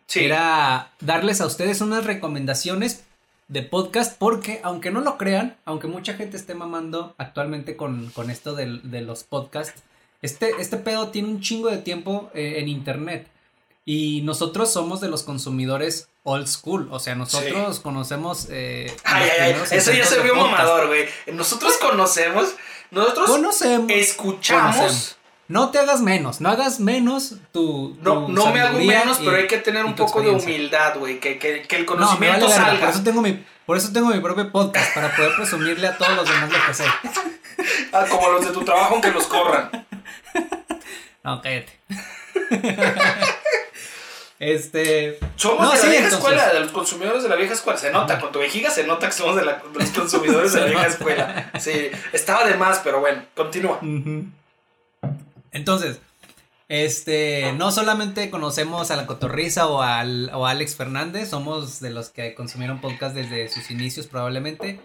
sí. 0.06 0.20
Era 0.24 0.90
darles 1.00 1.42
a 1.42 1.46
ustedes 1.46 1.82
unas 1.82 2.04
recomendaciones 2.06 3.04
de 3.48 3.62
podcast 3.62 4.16
porque 4.18 4.60
aunque 4.62 4.90
no 4.90 5.00
lo 5.02 5.18
crean, 5.18 5.56
aunque 5.66 5.86
mucha 5.86 6.14
gente 6.14 6.38
esté 6.38 6.54
mamando 6.54 7.14
actualmente 7.18 7.76
con, 7.76 8.08
con 8.10 8.30
esto 8.30 8.54
del- 8.54 8.90
de, 8.90 9.02
los 9.02 9.24
podcasts, 9.24 9.82
este, 10.22 10.50
este 10.58 10.78
pedo 10.78 11.08
tiene 11.08 11.28
un 11.28 11.40
chingo 11.42 11.68
de 11.70 11.78
tiempo 11.78 12.30
eh, 12.34 12.54
en 12.58 12.68
internet. 12.68 13.26
Y 13.90 14.20
nosotros 14.20 14.70
somos 14.70 15.00
de 15.00 15.08
los 15.08 15.22
consumidores 15.22 16.10
old 16.22 16.46
school. 16.46 16.88
O 16.90 16.98
sea, 17.00 17.14
nosotros 17.14 17.80
conocemos. 17.80 18.46
eh, 18.50 18.94
Ay, 19.02 19.30
ay, 19.32 19.40
ay, 19.54 19.56
eso 19.70 19.92
ya 19.92 20.04
se 20.04 20.20
vio 20.20 20.34
mamador, 20.34 20.88
güey. 20.88 21.06
Nosotros 21.32 21.78
conocemos, 21.78 22.50
nosotros 22.90 23.30
Conocemos. 23.30 23.90
escuchamos. 23.90 24.76
conocemos. 24.76 25.16
No 25.48 25.70
te 25.70 25.78
hagas 25.78 26.02
menos, 26.02 26.42
no 26.42 26.50
hagas 26.50 26.80
menos 26.80 27.36
tu. 27.50 27.96
No, 28.02 28.26
tu 28.26 28.32
no 28.32 28.52
me 28.52 28.60
hago 28.60 28.78
menos, 28.78 29.20
y- 29.22 29.24
pero 29.24 29.38
hay 29.38 29.46
que 29.46 29.56
tener 29.56 29.86
un 29.86 29.94
poco 29.96 30.20
de 30.20 30.28
humildad, 30.32 30.98
güey. 30.98 31.18
Que, 31.18 31.38
que, 31.38 31.62
que 31.62 31.76
el 31.76 31.86
No, 31.86 31.92
conocimiento 31.92 32.40
vale 32.44 32.52
verga, 32.52 32.66
salga. 32.66 32.80
por 32.80 32.88
eso 32.90 33.02
tengo 33.02 33.22
mi, 33.22 33.42
por 33.64 33.76
eso 33.78 33.90
tengo 33.90 34.08
mi 34.08 34.20
propio 34.20 34.52
podcast, 34.52 34.92
para 34.94 35.16
poder 35.16 35.34
presumirle 35.34 35.86
a 35.88 35.96
todos 35.96 36.14
los 36.14 36.28
demás 36.28 36.50
lo 36.52 36.58
que 36.66 36.74
sé. 36.74 36.84
Ah, 37.92 38.04
como 38.08 38.28
los 38.28 38.44
de 38.44 38.52
tu 38.52 38.62
trabajo, 38.64 38.92
aunque 38.92 39.10
los 39.10 39.26
corran. 39.26 39.70
No, 41.24 41.40
cállate. 41.42 41.72
este. 44.38 45.18
Somos 45.36 45.60
No, 45.60 45.70
de 45.72 45.76
la 45.76 45.82
sí, 45.82 45.88
vieja 45.88 46.04
entonces. 46.04 46.18
escuela, 46.18 46.52
de 46.52 46.60
los 46.60 46.70
consumidores 46.72 47.22
de 47.22 47.28
la 47.28 47.36
vieja 47.36 47.54
escuela. 47.54 47.78
Se 47.78 47.90
nota, 47.90 48.20
con 48.20 48.30
tu 48.32 48.38
vejiga 48.38 48.70
se 48.70 48.84
nota 48.84 49.06
que 49.06 49.12
somos 49.12 49.36
de, 49.36 49.44
la- 49.44 49.54
de 49.72 49.78
los 49.80 49.90
consumidores 49.90 50.52
de 50.52 50.60
la 50.60 50.66
vieja 50.70 50.86
escuela. 50.86 51.50
Sí, 51.58 51.90
estaba 52.12 52.44
de 52.44 52.54
más, 52.54 52.80
pero 52.84 53.00
bueno, 53.00 53.24
continúa. 53.34 53.80
Entonces, 55.52 55.98
este, 56.68 57.52
no 57.54 57.72
solamente 57.72 58.30
conocemos 58.30 58.90
a 58.90 58.96
la 58.96 59.06
Cotorriza 59.06 59.66
o, 59.66 59.80
al, 59.82 60.30
o 60.34 60.46
a 60.46 60.50
Alex 60.50 60.76
Fernández, 60.76 61.30
somos 61.30 61.80
de 61.80 61.90
los 61.90 62.10
que 62.10 62.34
consumieron 62.34 62.80
podcast 62.80 63.14
desde 63.14 63.48
sus 63.48 63.70
inicios 63.70 64.06
probablemente. 64.06 64.80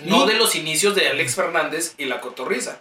No 0.00 0.24
Y- 0.24 0.28
de 0.28 0.34
los 0.34 0.54
inicios 0.54 0.94
de 0.94 1.08
Alex 1.08 1.34
Fernández 1.34 1.94
y 1.98 2.06
la 2.06 2.20
cotorriza. 2.20 2.80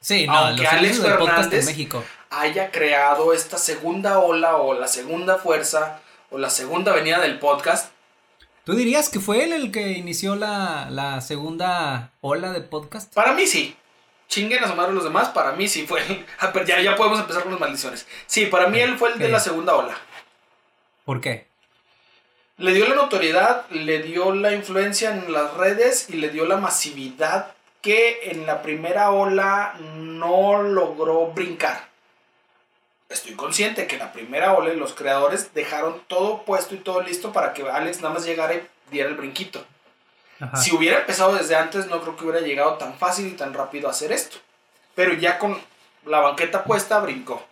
Sí, 0.00 0.26
no, 0.26 0.32
aunque 0.34 0.62
los 0.62 0.72
Alex 0.72 0.84
inicios 0.96 1.08
del 1.08 1.18
podcast 1.18 1.52
en 1.52 1.64
México. 1.66 2.04
Haya 2.30 2.70
creado 2.70 3.32
esta 3.32 3.58
segunda 3.58 4.20
ola 4.20 4.56
o 4.56 4.74
la 4.74 4.88
segunda 4.88 5.36
fuerza 5.36 6.00
o 6.30 6.38
la 6.38 6.48
segunda 6.48 6.92
venida 6.92 7.20
del 7.20 7.38
podcast. 7.38 7.90
¿Tú 8.64 8.74
dirías 8.74 9.08
que 9.08 9.18
fue 9.18 9.44
él 9.44 9.52
el 9.52 9.72
que 9.72 9.90
inició 9.92 10.36
la, 10.36 10.88
la 10.90 11.20
segunda 11.20 12.12
ola 12.20 12.52
de 12.52 12.60
podcast? 12.60 13.12
Para 13.12 13.32
mí 13.32 13.46
sí. 13.46 13.76
Chinguen 14.28 14.62
a 14.62 14.68
su 14.68 14.76
madre 14.76 14.92
los 14.92 15.02
demás, 15.02 15.30
para 15.30 15.52
mí 15.52 15.66
sí 15.66 15.86
fue 15.86 16.02
él. 16.06 16.24
Ah, 16.38 16.52
ya, 16.64 16.80
ya 16.80 16.94
podemos 16.94 17.18
empezar 17.18 17.42
con 17.42 17.50
las 17.50 17.60
maldiciones. 17.60 18.06
Sí, 18.26 18.46
para 18.46 18.68
mí 18.68 18.78
él 18.78 18.96
fue 18.96 19.12
el 19.12 19.18
de 19.18 19.28
la 19.28 19.40
segunda 19.40 19.74
ola. 19.74 19.98
¿Por 21.04 21.20
qué? 21.20 21.48
Le 22.58 22.72
dio 22.72 22.88
la 22.88 22.94
notoriedad, 22.94 23.68
le 23.70 24.02
dio 24.02 24.32
la 24.32 24.52
influencia 24.52 25.10
en 25.10 25.32
las 25.32 25.54
redes 25.54 26.08
y 26.10 26.18
le 26.18 26.28
dio 26.28 26.46
la 26.46 26.58
masividad 26.58 27.54
que 27.80 28.30
en 28.30 28.46
la 28.46 28.62
primera 28.62 29.10
ola 29.10 29.74
no 29.80 30.62
logró 30.62 31.28
brincar. 31.28 31.89
Estoy 33.10 33.34
consciente 33.34 33.88
que 33.88 33.96
en 33.96 34.00
la 34.00 34.12
primera 34.12 34.54
ola 34.54 34.72
los 34.72 34.94
creadores 34.94 35.52
dejaron 35.52 36.00
todo 36.06 36.44
puesto 36.44 36.76
y 36.76 36.78
todo 36.78 37.02
listo 37.02 37.32
para 37.32 37.52
que 37.52 37.68
Alex 37.68 38.00
nada 38.00 38.14
más 38.14 38.24
llegara 38.24 38.54
y 38.54 38.62
diera 38.90 39.08
el 39.08 39.16
brinquito. 39.16 39.64
Ajá. 40.38 40.56
Si 40.56 40.74
hubiera 40.74 41.00
empezado 41.00 41.34
desde 41.34 41.56
antes, 41.56 41.88
no 41.88 42.00
creo 42.00 42.16
que 42.16 42.24
hubiera 42.24 42.46
llegado 42.46 42.74
tan 42.74 42.94
fácil 42.94 43.26
y 43.26 43.32
tan 43.32 43.52
rápido 43.52 43.88
a 43.88 43.90
hacer 43.90 44.12
esto. 44.12 44.38
Pero 44.94 45.12
ya 45.14 45.38
con 45.38 45.58
la 46.06 46.20
banqueta 46.20 46.64
puesta, 46.64 47.00
brincó. 47.00 47.44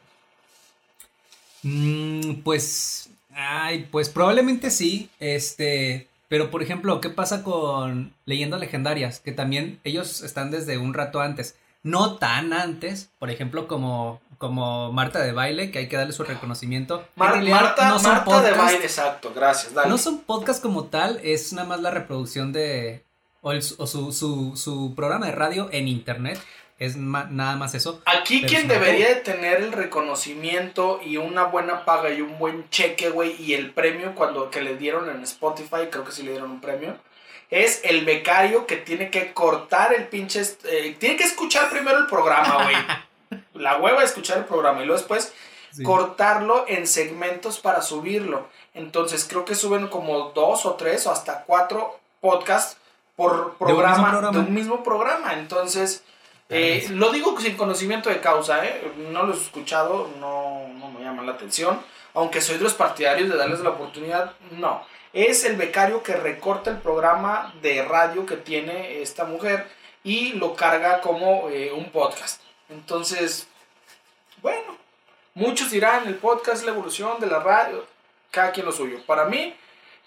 Mm, 1.62 2.42
pues, 2.44 3.10
ay, 3.34 3.88
pues 3.90 4.08
probablemente 4.08 4.70
sí, 4.70 5.10
este, 5.18 6.06
pero 6.28 6.50
por 6.50 6.62
ejemplo, 6.62 7.00
¿qué 7.00 7.10
pasa 7.10 7.42
con 7.42 8.14
leyendas 8.26 8.60
legendarias? 8.60 9.20
Que 9.20 9.32
también 9.32 9.80
ellos 9.84 10.22
están 10.22 10.50
desde 10.50 10.78
un 10.78 10.94
rato 10.94 11.20
antes, 11.20 11.56
no 11.82 12.16
tan 12.16 12.52
antes, 12.52 13.10
por 13.18 13.30
ejemplo, 13.30 13.66
como, 13.66 14.20
como 14.38 14.92
Marta 14.92 15.20
de 15.20 15.32
Baile, 15.32 15.70
que 15.70 15.80
hay 15.80 15.88
que 15.88 15.96
darle 15.96 16.12
su 16.12 16.22
reconocimiento. 16.24 17.00
En 17.00 17.06
Mar- 17.16 17.32
realidad, 17.34 17.60
Marta, 17.60 17.88
no 17.90 17.98
son 17.98 18.12
Marta 18.12 18.42
de 18.42 18.52
baile, 18.52 18.84
exacto, 18.84 19.32
gracias. 19.34 19.74
Dale. 19.74 19.88
No 19.90 19.98
son 19.98 20.20
podcasts 20.20 20.62
como 20.62 20.84
tal, 20.84 21.20
es 21.22 21.52
nada 21.52 21.66
más 21.68 21.80
la 21.80 21.90
reproducción 21.90 22.52
de, 22.52 23.04
o, 23.42 23.52
el- 23.52 23.62
o 23.78 23.86
su, 23.86 24.12
su, 24.12 24.56
su 24.56 24.94
programa 24.94 25.26
de 25.26 25.32
radio 25.32 25.68
en 25.72 25.88
internet. 25.88 26.38
es 26.78 26.96
ma- 26.96 27.26
nada 27.28 27.56
más 27.56 27.74
eso. 27.74 28.00
Aquí 28.06 28.40
quien 28.42 28.68
debería 28.68 29.08
de 29.08 29.16
tener 29.16 29.60
el 29.60 29.72
reconocimiento 29.72 31.00
y 31.04 31.16
una 31.16 31.44
buena 31.44 31.84
paga 31.84 32.10
y 32.10 32.20
un 32.20 32.38
buen 32.38 32.68
cheque, 32.70 33.10
güey, 33.10 33.34
y 33.42 33.54
el 33.54 33.72
premio 33.72 34.14
cuando 34.14 34.50
que 34.50 34.60
le 34.62 34.76
dieron 34.76 35.08
en 35.10 35.22
Spotify, 35.24 35.88
creo 35.90 36.04
que 36.04 36.12
sí 36.12 36.22
le 36.22 36.30
dieron 36.32 36.50
un 36.52 36.60
premio, 36.60 36.96
es 37.50 37.80
el 37.84 38.04
becario 38.04 38.66
que 38.66 38.76
tiene 38.76 39.10
que 39.10 39.32
cortar 39.32 39.92
el 39.94 40.06
pinche... 40.08 40.42
eh, 40.70 40.94
tiene 41.00 41.16
que 41.16 41.24
escuchar 41.24 41.68
primero 41.70 41.98
el 41.98 42.06
programa, 42.06 42.62
güey. 42.64 42.76
La 43.54 43.78
hueva 43.78 44.00
de 44.00 44.06
escuchar 44.06 44.38
el 44.38 44.44
programa 44.44 44.82
y 44.82 44.86
luego 44.86 44.98
después 44.98 45.32
Sí. 45.70 45.82
cortarlo 45.82 46.64
en 46.66 46.86
segmentos 46.86 47.58
para 47.58 47.82
subirlo. 47.82 48.48
Entonces 48.72 49.26
creo 49.28 49.44
que 49.44 49.54
suben 49.54 49.88
como 49.88 50.30
dos 50.30 50.64
o 50.64 50.74
tres 50.74 51.06
o 51.06 51.12
hasta 51.12 51.44
cuatro 51.44 51.98
podcasts 52.22 52.78
por 53.16 53.54
programa 53.58 54.30
de 54.32 54.38
un 54.38 54.54
mismo 54.54 54.82
programa. 54.82 55.34
Entonces, 55.34 56.02
eh, 56.48 56.86
lo 56.90 57.10
digo 57.12 57.38
sin 57.38 57.56
conocimiento 57.56 58.08
de 58.08 58.20
causa, 58.20 58.64
¿eh? 58.64 58.92
no 59.10 59.24
los 59.24 59.38
he 59.38 59.42
escuchado, 59.42 60.08
no, 60.18 60.68
no 60.68 60.90
me 60.90 61.04
llaman 61.04 61.26
la 61.26 61.32
atención. 61.32 61.80
Aunque 62.14 62.40
soy 62.40 62.56
de 62.56 62.64
los 62.64 62.74
partidarios 62.74 63.28
de 63.28 63.36
darles 63.36 63.60
la 63.60 63.70
oportunidad, 63.70 64.32
no. 64.52 64.82
Es 65.12 65.44
el 65.44 65.56
becario 65.56 66.02
que 66.02 66.16
recorta 66.16 66.70
el 66.70 66.78
programa 66.78 67.52
de 67.60 67.84
radio 67.84 68.24
que 68.24 68.36
tiene 68.36 69.02
esta 69.02 69.24
mujer 69.24 69.68
y 70.02 70.32
lo 70.32 70.54
carga 70.54 71.02
como 71.02 71.50
eh, 71.50 71.72
un 71.72 71.90
podcast. 71.90 72.40
Entonces, 72.68 73.46
bueno, 74.42 74.76
muchos 75.34 75.70
dirán 75.70 76.06
el 76.06 76.16
podcast 76.16 76.58
es 76.60 76.64
la 76.64 76.72
evolución 76.72 77.20
de 77.20 77.26
la 77.26 77.38
radio, 77.40 77.86
cada 78.30 78.52
quien 78.52 78.66
lo 78.66 78.72
suyo. 78.72 79.02
Para 79.06 79.24
mí, 79.26 79.54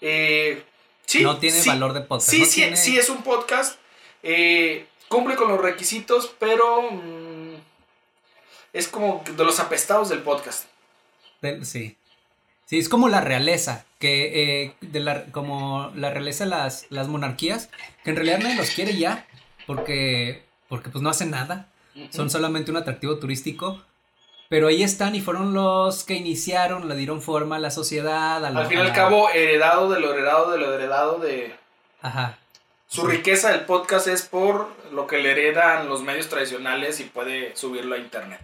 eh, 0.00 0.62
sí. 1.06 1.22
no 1.22 1.38
tiene 1.38 1.58
sí, 1.60 1.68
valor 1.68 1.92
de 1.92 2.00
podcast. 2.02 2.30
Sí, 2.30 2.40
no 2.40 2.44
sí, 2.46 2.54
tiene- 2.54 2.76
sí 2.76 2.98
es 2.98 3.08
un 3.08 3.22
podcast. 3.22 3.78
eh, 4.24 4.86
cumple 5.08 5.34
con 5.36 5.48
los 5.48 5.60
requisitos, 5.60 6.32
pero 6.38 6.82
mm, 6.90 7.54
es 8.72 8.88
como 8.88 9.22
de 9.36 9.44
los 9.44 9.60
apestados 9.60 10.08
del 10.08 10.22
podcast. 10.22 10.64
sí. 11.62 11.96
Sí, 12.66 12.78
es 12.78 12.88
como 12.88 13.10
la 13.10 13.20
realeza, 13.20 13.84
que 13.98 14.62
eh, 14.62 14.74
de 14.80 15.00
la, 15.00 15.26
como 15.26 15.92
la 15.94 16.08
realeza 16.08 16.44
de 16.44 16.50
las, 16.50 16.86
las 16.88 17.06
monarquías, 17.08 17.68
que 18.02 18.10
en 18.10 18.16
realidad 18.16 18.38
nadie 18.38 18.54
los 18.54 18.70
quiere 18.70 18.96
ya, 18.96 19.26
porque, 19.66 20.42
porque 20.70 20.88
pues 20.88 21.02
no 21.02 21.10
hacen 21.10 21.30
nada, 21.30 21.68
son 22.10 22.30
solamente 22.30 22.70
un 22.70 22.76
atractivo 22.76 23.18
turístico, 23.18 23.82
pero 24.48 24.68
ahí 24.68 24.82
están 24.82 25.14
y 25.14 25.20
fueron 25.20 25.54
los 25.54 26.04
que 26.04 26.14
iniciaron, 26.14 26.88
le 26.88 26.96
dieron 26.96 27.22
forma 27.22 27.56
a 27.56 27.58
la 27.58 27.70
sociedad, 27.70 28.44
a 28.44 28.50
la- 28.50 28.60
Al 28.60 28.66
fin 28.66 28.78
y 28.78 28.80
al 28.82 28.92
cabo, 28.92 29.30
heredado 29.30 29.90
de 29.90 30.00
lo 30.00 30.12
heredado 30.12 30.50
de 30.52 30.58
lo 30.58 30.74
heredado 30.74 31.18
de... 31.18 31.54
Ajá. 32.02 32.38
Su 32.88 33.06
riqueza 33.06 33.50
del 33.52 33.62
podcast 33.62 34.06
es 34.08 34.22
por 34.22 34.68
lo 34.92 35.06
que 35.06 35.16
le 35.18 35.30
heredan 35.30 35.88
los 35.88 36.02
medios 36.02 36.28
tradicionales 36.28 37.00
y 37.00 37.04
puede 37.04 37.56
subirlo 37.56 37.94
a 37.94 37.98
internet. 37.98 38.40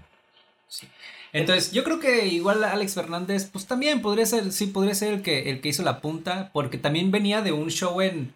Entonces, 1.35 1.73
yo 1.73 1.85
creo 1.85 2.01
que 2.01 2.27
igual 2.27 2.65
Alex 2.65 2.95
Fernández, 2.95 3.49
pues 3.53 3.67
también 3.67 4.01
podría 4.01 4.25
ser, 4.25 4.51
sí, 4.51 4.67
podría 4.69 4.95
ser 4.95 5.13
el 5.13 5.23
que, 5.23 5.51
el 5.51 5.61
que 5.61 5.69
hizo 5.69 5.83
la 5.83 6.01
punta, 6.01 6.49
porque 6.55 6.79
también 6.79 7.11
venía 7.11 7.43
de 7.43 7.53
un 7.53 7.71
show 7.71 8.01
en, 8.01 8.33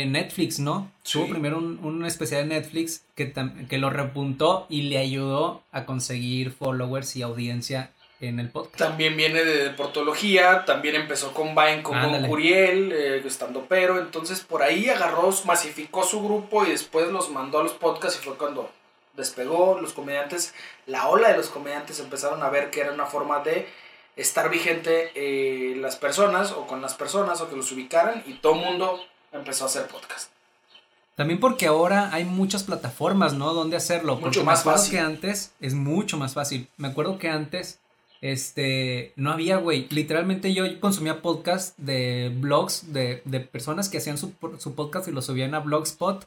en 0.00 0.12
Netflix, 0.12 0.58
¿no? 0.58 0.90
Sí. 1.02 1.18
Tuvo 1.18 1.28
primero 1.28 1.58
un, 1.58 1.78
un 1.82 2.04
especial 2.04 2.42
en 2.42 2.48
Netflix 2.48 3.04
que, 3.14 3.32
que 3.68 3.78
lo 3.78 3.90
repuntó 3.90 4.66
y 4.68 4.82
le 4.82 4.98
ayudó 4.98 5.62
a 5.72 5.84
conseguir 5.84 6.50
followers 6.50 7.16
y 7.16 7.22
audiencia 7.22 7.90
en 8.20 8.38
el 8.38 8.48
podcast. 8.48 8.78
También 8.78 9.16
viene 9.16 9.44
de 9.44 9.64
deportología, 9.64 10.64
también 10.64 10.94
empezó 10.94 11.34
con 11.34 11.54
Vine 11.54 11.82
con 11.82 11.96
Ándale. 11.96 12.28
Curiel, 12.28 12.92
eh, 12.92 13.22
estando 13.26 13.66
pero, 13.68 13.98
entonces 13.98 14.40
por 14.40 14.62
ahí 14.62 14.88
agarró, 14.88 15.30
masificó 15.44 16.04
su 16.04 16.22
grupo 16.22 16.64
y 16.64 16.70
después 16.70 17.08
los 17.08 17.30
mandó 17.30 17.58
a 17.58 17.64
los 17.64 17.72
podcasts 17.72 18.20
y 18.20 18.24
fue 18.24 18.36
cuando 18.36 18.70
despegó 19.14 19.78
los 19.80 19.92
comediantes, 19.92 20.54
la 20.86 21.08
ola 21.08 21.28
de 21.28 21.36
los 21.36 21.48
comediantes 21.48 22.00
empezaron 22.00 22.42
a 22.42 22.48
ver 22.48 22.70
que 22.70 22.80
era 22.80 22.92
una 22.92 23.06
forma 23.06 23.40
de 23.40 23.66
estar 24.16 24.50
vigente 24.50 25.10
eh, 25.14 25.74
las 25.76 25.96
personas 25.96 26.52
o 26.52 26.66
con 26.66 26.80
las 26.80 26.94
personas 26.94 27.40
o 27.40 27.48
que 27.48 27.56
los 27.56 27.72
ubicaran 27.72 28.22
y 28.26 28.34
todo 28.34 28.54
el 28.54 28.60
mundo 28.60 29.00
empezó 29.32 29.64
a 29.64 29.66
hacer 29.68 29.86
podcast. 29.88 30.30
También 31.14 31.40
porque 31.40 31.66
ahora 31.66 32.12
hay 32.12 32.24
muchas 32.24 32.62
plataformas, 32.64 33.34
¿no? 33.34 33.52
Donde 33.52 33.76
hacerlo. 33.76 34.14
Mucho 34.14 34.22
Porque 34.24 34.38
me 34.40 34.44
más 34.46 34.60
acuerdo 34.60 34.78
fácil. 34.78 34.92
que 34.94 35.00
antes 35.00 35.52
es 35.60 35.74
mucho 35.74 36.16
más 36.16 36.32
fácil. 36.34 36.68
Me 36.78 36.88
acuerdo 36.88 37.18
que 37.18 37.28
antes, 37.28 37.80
este, 38.22 39.12
no 39.16 39.30
había, 39.30 39.58
güey. 39.58 39.86
Literalmente 39.90 40.54
yo 40.54 40.80
consumía 40.80 41.20
podcast 41.20 41.76
de 41.78 42.32
blogs 42.34 42.92
de, 42.94 43.20
de 43.26 43.40
personas 43.40 43.88
que 43.90 43.98
hacían 43.98 44.16
su, 44.16 44.32
su 44.58 44.74
podcast 44.74 45.06
y 45.08 45.12
lo 45.12 45.20
subían 45.20 45.54
a 45.54 45.60
Blogspot. 45.60 46.26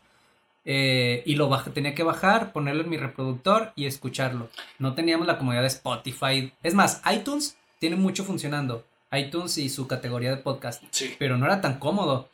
eh, 0.65 1.23
y 1.25 1.35
lo 1.35 1.49
tenía 1.73 1.95
que 1.95 2.03
bajar, 2.03 2.51
ponerlo 2.51 2.83
en 2.83 2.89
mi 2.89 2.97
reproductor 2.97 3.71
y 3.75 3.85
escucharlo. 3.87 4.49
No 4.79 4.93
teníamos 4.93 5.25
la 5.27 5.37
comodidad 5.37 5.61
de 5.61 5.67
Spotify. 5.67 6.53
Es 6.63 6.73
más, 6.75 7.01
iTunes 7.11 7.57
tiene 7.79 7.95
mucho 7.95 8.23
funcionando. 8.23 8.83
iTunes 9.11 9.57
y 9.57 9.69
su 9.69 9.87
categoría 9.87 10.29
de 10.31 10.37
podcast. 10.37 10.83
Sí. 10.91 11.15
Pero 11.17 11.37
no 11.37 11.45
era 11.45 11.61
tan 11.61 11.79
cómodo. 11.79 12.29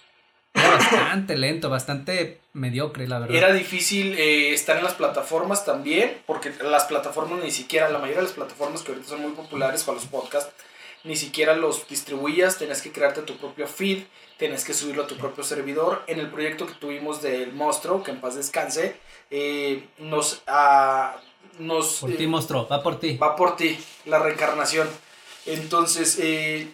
Era 0.53 0.69
bastante 0.71 1.37
lento, 1.37 1.69
bastante 1.69 2.41
mediocre, 2.53 3.07
la 3.07 3.19
verdad. 3.19 3.35
Era 3.35 3.53
difícil 3.53 4.13
eh, 4.17 4.53
estar 4.53 4.77
en 4.77 4.83
las 4.83 4.93
plataformas 4.93 5.65
también, 5.65 6.21
porque 6.25 6.51
las 6.63 6.85
plataformas 6.85 7.43
ni 7.43 7.51
siquiera, 7.51 7.89
la 7.89 7.99
mayoría 7.99 8.17
de 8.17 8.27
las 8.27 8.33
plataformas 8.33 8.81
que 8.81 8.91
ahorita 8.91 9.09
son 9.09 9.21
muy 9.21 9.31
populares 9.31 9.83
para 9.83 9.95
los 9.97 10.07
podcasts, 10.07 10.51
ni 11.03 11.15
siquiera 11.15 11.55
los 11.55 11.87
distribuías, 11.87 12.57
tenías 12.57 12.81
que 12.81 12.91
crearte 12.91 13.21
tu 13.21 13.37
propio 13.37 13.67
feed, 13.67 14.03
tenías 14.37 14.63
que 14.65 14.73
subirlo 14.73 15.03
a 15.03 15.07
tu 15.07 15.15
propio 15.15 15.43
servidor. 15.43 16.03
En 16.07 16.19
el 16.19 16.29
proyecto 16.29 16.67
que 16.67 16.73
tuvimos 16.73 17.21
del 17.21 17.53
monstruo, 17.53 18.03
que 18.03 18.11
en 18.11 18.19
paz 18.21 18.35
descanse, 18.35 18.95
eh, 19.29 19.87
nos... 19.99 20.41
ah, 20.47 21.15
nos 21.59 21.99
Por 21.99 22.11
eh, 22.11 22.15
ti, 22.15 22.27
monstruo, 22.27 22.67
va 22.67 22.81
por 22.81 22.99
ti. 22.99 23.17
va 23.17 23.35
por 23.35 23.55
ti, 23.55 23.77
la 24.05 24.19
reencarnación. 24.19 24.87
Entonces, 25.45 26.17
eh, 26.19 26.67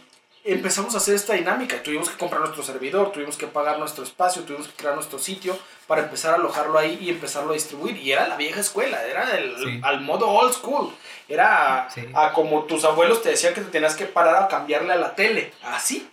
empezamos 0.53 0.93
a 0.95 0.97
hacer 0.97 1.15
esta 1.15 1.33
dinámica. 1.33 1.81
Tuvimos 1.83 2.09
que 2.09 2.17
comprar 2.17 2.41
nuestro 2.41 2.63
servidor, 2.63 3.11
tuvimos 3.11 3.37
que 3.37 3.47
pagar 3.47 3.79
nuestro 3.79 4.03
espacio, 4.03 4.43
tuvimos 4.43 4.67
que 4.67 4.73
crear 4.75 4.95
nuestro 4.95 5.19
sitio 5.19 5.57
para 5.87 6.03
empezar 6.03 6.33
a 6.33 6.35
alojarlo 6.37 6.77
ahí 6.79 6.97
y 7.01 7.09
empezarlo 7.09 7.51
a 7.51 7.53
distribuir. 7.53 7.97
Y 7.97 8.11
era 8.11 8.27
la 8.27 8.35
vieja 8.37 8.59
escuela, 8.59 9.03
era 9.05 9.37
el, 9.37 9.55
Sí. 9.57 9.79
al 9.83 10.01
modo 10.01 10.27
old 10.29 10.53
school. 10.53 10.91
Era 11.27 11.87
Sí. 11.93 12.01
a 12.13 12.33
como 12.33 12.63
tus 12.63 12.83
abuelos 12.85 13.21
te 13.21 13.29
decían 13.29 13.53
que 13.53 13.61
te 13.61 13.71
tenías 13.71 13.95
que 13.95 14.05
parar 14.05 14.43
a 14.43 14.47
cambiarle 14.47 14.93
a 14.93 14.97
la 14.97 15.15
tele. 15.15 15.51
Así. 15.63 16.07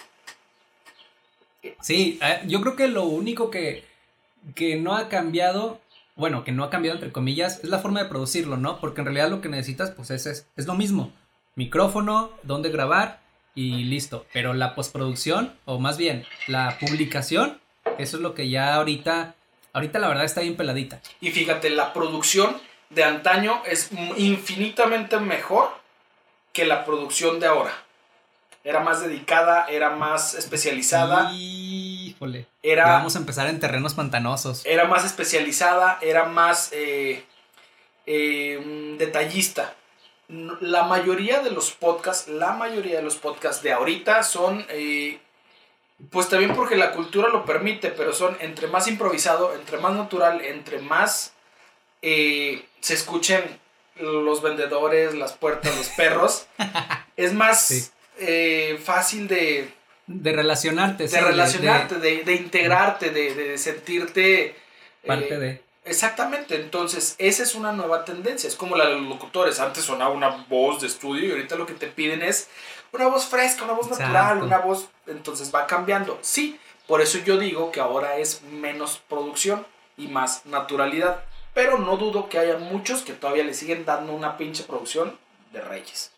Sí, 1.80 2.18
eh, 2.22 2.40
yo 2.46 2.60
creo 2.60 2.76
que 2.76 2.88
lo 2.88 3.04
único 3.04 3.50
que, 3.50 3.84
que 4.54 4.76
no 4.76 4.96
ha 4.96 5.08
cambiado, 5.08 5.80
bueno, 6.14 6.44
que 6.44 6.52
no 6.52 6.62
ha 6.64 6.70
cambiado 6.70 6.96
entre 6.98 7.12
comillas, 7.12 7.60
es 7.62 7.70
la 7.70 7.78
forma 7.78 8.02
de 8.02 8.08
producirlo, 8.08 8.56
¿no? 8.56 8.78
Porque 8.80 9.00
en 9.00 9.06
realidad 9.06 9.30
lo 9.30 9.40
que 9.40 9.48
necesitas, 9.48 9.90
pues 9.90 10.10
es, 10.10 10.26
es, 10.26 10.46
es 10.56 10.66
lo 10.66 10.74
mismo. 10.74 11.12
Micrófono, 11.54 12.30
dónde 12.42 12.68
grabar 12.70 13.20
y 13.54 13.84
listo. 13.84 14.26
Pero 14.32 14.52
la 14.54 14.74
postproducción, 14.74 15.54
o 15.64 15.78
más 15.78 15.96
bien, 15.96 16.24
la 16.46 16.76
publicación, 16.80 17.60
eso 17.98 18.16
es 18.16 18.22
lo 18.22 18.34
que 18.34 18.48
ya 18.48 18.74
ahorita, 18.74 19.34
ahorita 19.72 19.98
la 19.98 20.08
verdad 20.08 20.24
está 20.24 20.40
bien 20.40 20.56
peladita. 20.56 21.00
Y 21.20 21.30
fíjate, 21.30 21.70
la 21.70 21.92
producción 21.92 22.56
de 22.90 23.04
antaño 23.04 23.62
es 23.66 23.90
infinitamente 24.16 25.18
mejor 25.18 25.70
que 26.52 26.64
la 26.64 26.84
producción 26.84 27.40
de 27.40 27.46
ahora. 27.46 27.72
Era 28.62 28.80
más 28.80 29.02
dedicada, 29.02 29.66
era 29.66 29.90
más 29.90 30.34
especializada, 30.34 31.30
Híjole. 31.34 32.46
era, 32.62 32.86
vamos 32.86 33.14
a 33.14 33.18
empezar 33.18 33.46
en 33.48 33.60
terrenos 33.60 33.92
pantanosos. 33.92 34.64
era 34.64 34.86
más 34.86 35.04
especializada, 35.04 35.98
era 36.00 36.24
más 36.24 36.70
eh, 36.72 37.24
eh, 38.06 38.62
mm, 38.64 38.96
detallista. 38.96 39.74
La 40.28 40.84
mayoría 40.84 41.40
de 41.40 41.50
los 41.50 41.72
podcasts, 41.72 42.28
la 42.28 42.52
mayoría 42.52 42.96
de 42.96 43.02
los 43.02 43.16
podcasts 43.16 43.62
de 43.62 43.72
ahorita 43.72 44.22
son, 44.22 44.64
eh, 44.70 45.18
pues 46.10 46.28
también 46.28 46.54
porque 46.54 46.76
la 46.76 46.92
cultura 46.92 47.28
lo 47.28 47.44
permite, 47.44 47.90
pero 47.90 48.12
son 48.12 48.36
entre 48.40 48.66
más 48.66 48.88
improvisado, 48.88 49.54
entre 49.54 49.78
más 49.78 49.92
natural, 49.94 50.40
entre 50.40 50.78
más 50.80 51.34
eh, 52.02 52.64
se 52.80 52.94
escuchen 52.94 53.42
los 53.96 54.42
vendedores, 54.42 55.14
las 55.14 55.34
puertas, 55.34 55.76
los 55.76 55.88
perros, 55.90 56.46
es 57.16 57.32
más 57.32 57.66
Sí. 57.66 57.86
eh, 58.18 58.80
fácil 58.82 59.28
de, 59.28 59.72
De 60.06 60.32
relacionarte, 60.32 61.06
de 61.06 61.20
relacionarte, 61.20 61.94
de, 62.00 62.24
de 62.24 62.34
integrarte, 62.34 63.10
de, 63.10 63.34
de 63.34 63.58
sentirte... 63.58 64.56
parte 65.06 65.38
de. 65.38 65.62
Exactamente, 65.84 66.56
entonces 66.56 67.14
esa 67.18 67.42
es 67.42 67.54
una 67.54 67.72
nueva 67.72 68.04
tendencia, 68.06 68.48
es 68.48 68.56
como 68.56 68.74
la 68.74 68.86
de 68.86 68.94
los 68.94 69.02
locutores, 69.06 69.60
antes 69.60 69.84
sonaba 69.84 70.14
una 70.14 70.46
voz 70.48 70.80
de 70.80 70.86
estudio 70.86 71.26
y 71.28 71.30
ahorita 71.32 71.56
lo 71.56 71.66
que 71.66 71.74
te 71.74 71.88
piden 71.88 72.22
es 72.22 72.48
una 72.92 73.06
voz 73.08 73.26
fresca, 73.26 73.64
una 73.64 73.74
voz 73.74 73.88
Exacto. 73.88 74.12
natural, 74.12 74.42
una 74.42 74.58
voz, 74.58 74.88
entonces 75.06 75.54
va 75.54 75.66
cambiando, 75.66 76.18
sí, 76.22 76.58
por 76.86 77.02
eso 77.02 77.18
yo 77.18 77.36
digo 77.36 77.70
que 77.70 77.80
ahora 77.80 78.16
es 78.16 78.40
menos 78.42 79.02
producción 79.10 79.66
y 79.98 80.08
más 80.08 80.46
naturalidad, 80.46 81.22
pero 81.52 81.78
no 81.78 81.98
dudo 81.98 82.30
que 82.30 82.38
haya 82.38 82.56
muchos 82.56 83.02
que 83.02 83.12
todavía 83.12 83.44
le 83.44 83.52
siguen 83.52 83.84
dando 83.84 84.12
una 84.14 84.38
pinche 84.38 84.64
producción 84.64 85.18
de 85.52 85.60
reyes. 85.60 86.10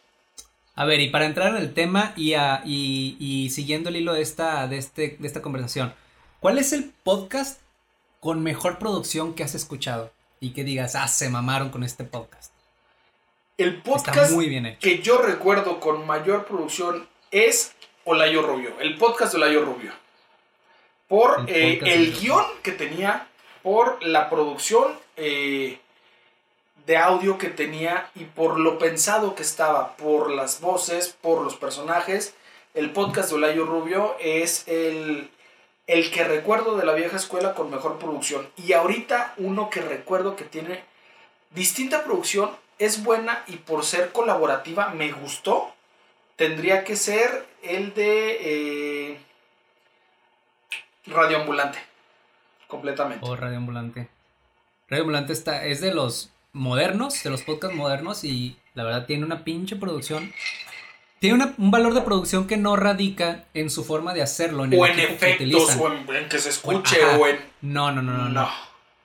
A 0.77 0.85
ver, 0.85 1.01
y 1.01 1.11
para 1.11 1.27
entrar 1.27 1.49
en 1.49 1.57
el 1.57 1.75
tema 1.75 2.13
y, 2.17 2.35
a- 2.35 2.63
y, 2.65 3.17
y 3.19 3.51
siguiendo 3.51 3.89
el 3.89 3.97
hilo 3.97 4.13
de 4.13 4.23
esta, 4.23 4.67
de, 4.69 4.79
este, 4.79 5.17
de 5.19 5.27
esta 5.27 5.43
conversación, 5.43 5.93
¿cuál 6.41 6.59
es 6.59 6.73
el 6.73 6.93
podcast 7.03 7.61
con 8.27 8.43
mejor 8.43 8.81
producción 8.81 9.35
que 9.35 9.45
has 9.45 9.55
escuchado? 9.55 10.11
y 10.41 10.51
que 10.51 10.65
digas, 10.65 10.97
ah, 10.97 11.07
se 11.09 11.31
mamaron 11.31 11.71
con 11.71 11.85
este 11.85 12.03
podcast. 12.03 12.53
El 13.57 13.81
podcast 13.81 14.19
Está 14.19 14.35
muy 14.35 14.49
bien 14.49 14.67
hecho. 14.67 14.81
que 14.81 14.99
yo 14.99 15.19
recuerdo 15.23 15.81
con 15.81 16.07
mayor 16.07 16.45
producción 16.45 17.09
es 17.31 17.73
Olayo 18.05 18.43
Rubio, 18.43 18.79
el 18.81 18.99
podcast 18.99 19.33
de 19.33 19.39
Olayo 19.39 19.65
Rubio. 19.65 19.93
Por 21.09 21.49
El 21.49 21.49
eh, 21.49 21.81
el 21.85 22.19
guion 22.19 22.45
que 22.63 22.73
tenía, 22.73 23.29
por 23.63 24.05
la 24.05 24.29
producción 24.29 24.93
eh, 25.17 25.79
de 26.85 26.97
audio 26.97 27.39
que 27.39 27.49
tenía 27.49 28.11
y 28.17 28.25
por 28.25 28.59
lo 28.59 28.79
pensado 28.79 29.37
que 29.37 29.43
estaba, 29.43 29.97
por 29.97 30.31
las 30.33 30.61
voces, 30.61 31.17
por 31.23 31.43
los 31.43 31.55
personajes. 31.55 32.35
El 32.75 32.91
podcast 32.91 33.31
de 33.31 33.37
Olayo 33.37 33.65
Rubio 33.65 34.17
es 34.21 34.69
el, 34.69 35.31
el 35.87 36.11
que 36.11 36.25
recuerdo 36.25 36.77
de 36.77 36.85
la 36.85 36.95
vieja 36.95 37.17
escuela 37.17 37.55
con 37.55 37.71
mejor 37.71 37.99
producción. 37.99 38.49
Y 38.57 38.73
ahorita 38.73 39.35
uno 39.37 39.71
que 39.71 39.81
recuerdo 39.81 40.37
que 40.37 40.45
tiene 40.45 40.83
distinta 41.51 42.05
producción, 42.05 42.51
es 42.79 43.03
buena 43.03 43.43
y 43.47 43.57
por 43.57 43.85
ser 43.85 44.13
colaborativa 44.13 44.91
me 44.91 45.13
gustó. 45.13 45.73
Tendría 46.37 46.85
que 46.85 46.97
ser 46.97 47.47
el 47.63 47.95
de 47.95 48.39
eh, 49.13 49.19
Radio 51.07 51.39
Ambulante. 51.39 51.79
Completamente. 52.67 53.25
O 53.27 53.37
Radio 53.37 53.57
Ambulante. 53.57 54.09
Radio 54.89 55.05
Ambulante 55.05 55.33
está, 55.33 55.65
es 55.65 55.81
de 55.81 55.95
los 55.95 56.31
modernos, 56.53 57.23
de 57.23 57.31
los 57.31 57.43
podcasts 57.43 57.77
modernos 57.77 58.25
y 58.25 58.59
la 58.75 58.85
verdad 58.85 59.07
tiene 59.07 59.25
una 59.25 59.45
pinche 59.45 59.77
producción. 59.77 60.33
Tiene 61.19 61.37
una- 61.37 61.55
un 61.59 61.71
valor 61.71 61.95
de 61.95 62.03
producción 62.03 62.47
que 62.47 62.57
no 62.57 62.77
radica 62.77 63.45
en 63.55 63.71
su 63.71 63.85
forma 63.85 64.13
de 64.15 64.23
hacerlo, 64.23 64.65
en 64.65 64.73
el 64.75 64.79
o 64.81 64.87
en 64.87 64.97
que 64.97 65.05
efectos, 65.05 65.35
utilizan. 65.47 65.81
o 65.81 65.93
en, 65.93 66.17
en 66.17 66.29
que 66.29 66.39
se 66.39 66.51
escuche, 66.51 67.03
o 67.05 67.27
en. 67.27 67.39
No, 67.63 67.91
no, 67.93 68.03
no, 68.03 68.13
no, 68.13 68.25
no. 68.29 68.43
No. 68.43 68.49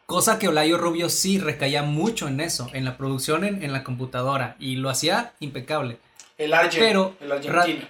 Cosa 0.06 0.38
que 0.38 0.50
Olayo 0.50 0.78
Rubio 0.78 1.10
sí 1.10 1.40
recaía 1.40 1.84
mucho 1.84 2.28
en 2.28 2.42
eso, 2.42 2.70
en 2.74 2.84
la 2.84 2.98
producción 2.98 3.46
en, 3.46 3.64
en 3.64 3.72
la 3.72 3.84
computadora 3.86 4.58
y 4.60 4.76
lo 4.76 4.90
hacía 4.90 5.32
impecable. 5.40 6.00
El 6.38 6.54
Argent, 6.54 6.84
Pero, 6.84 7.16
el 7.22 7.32
argentino. 7.32 7.88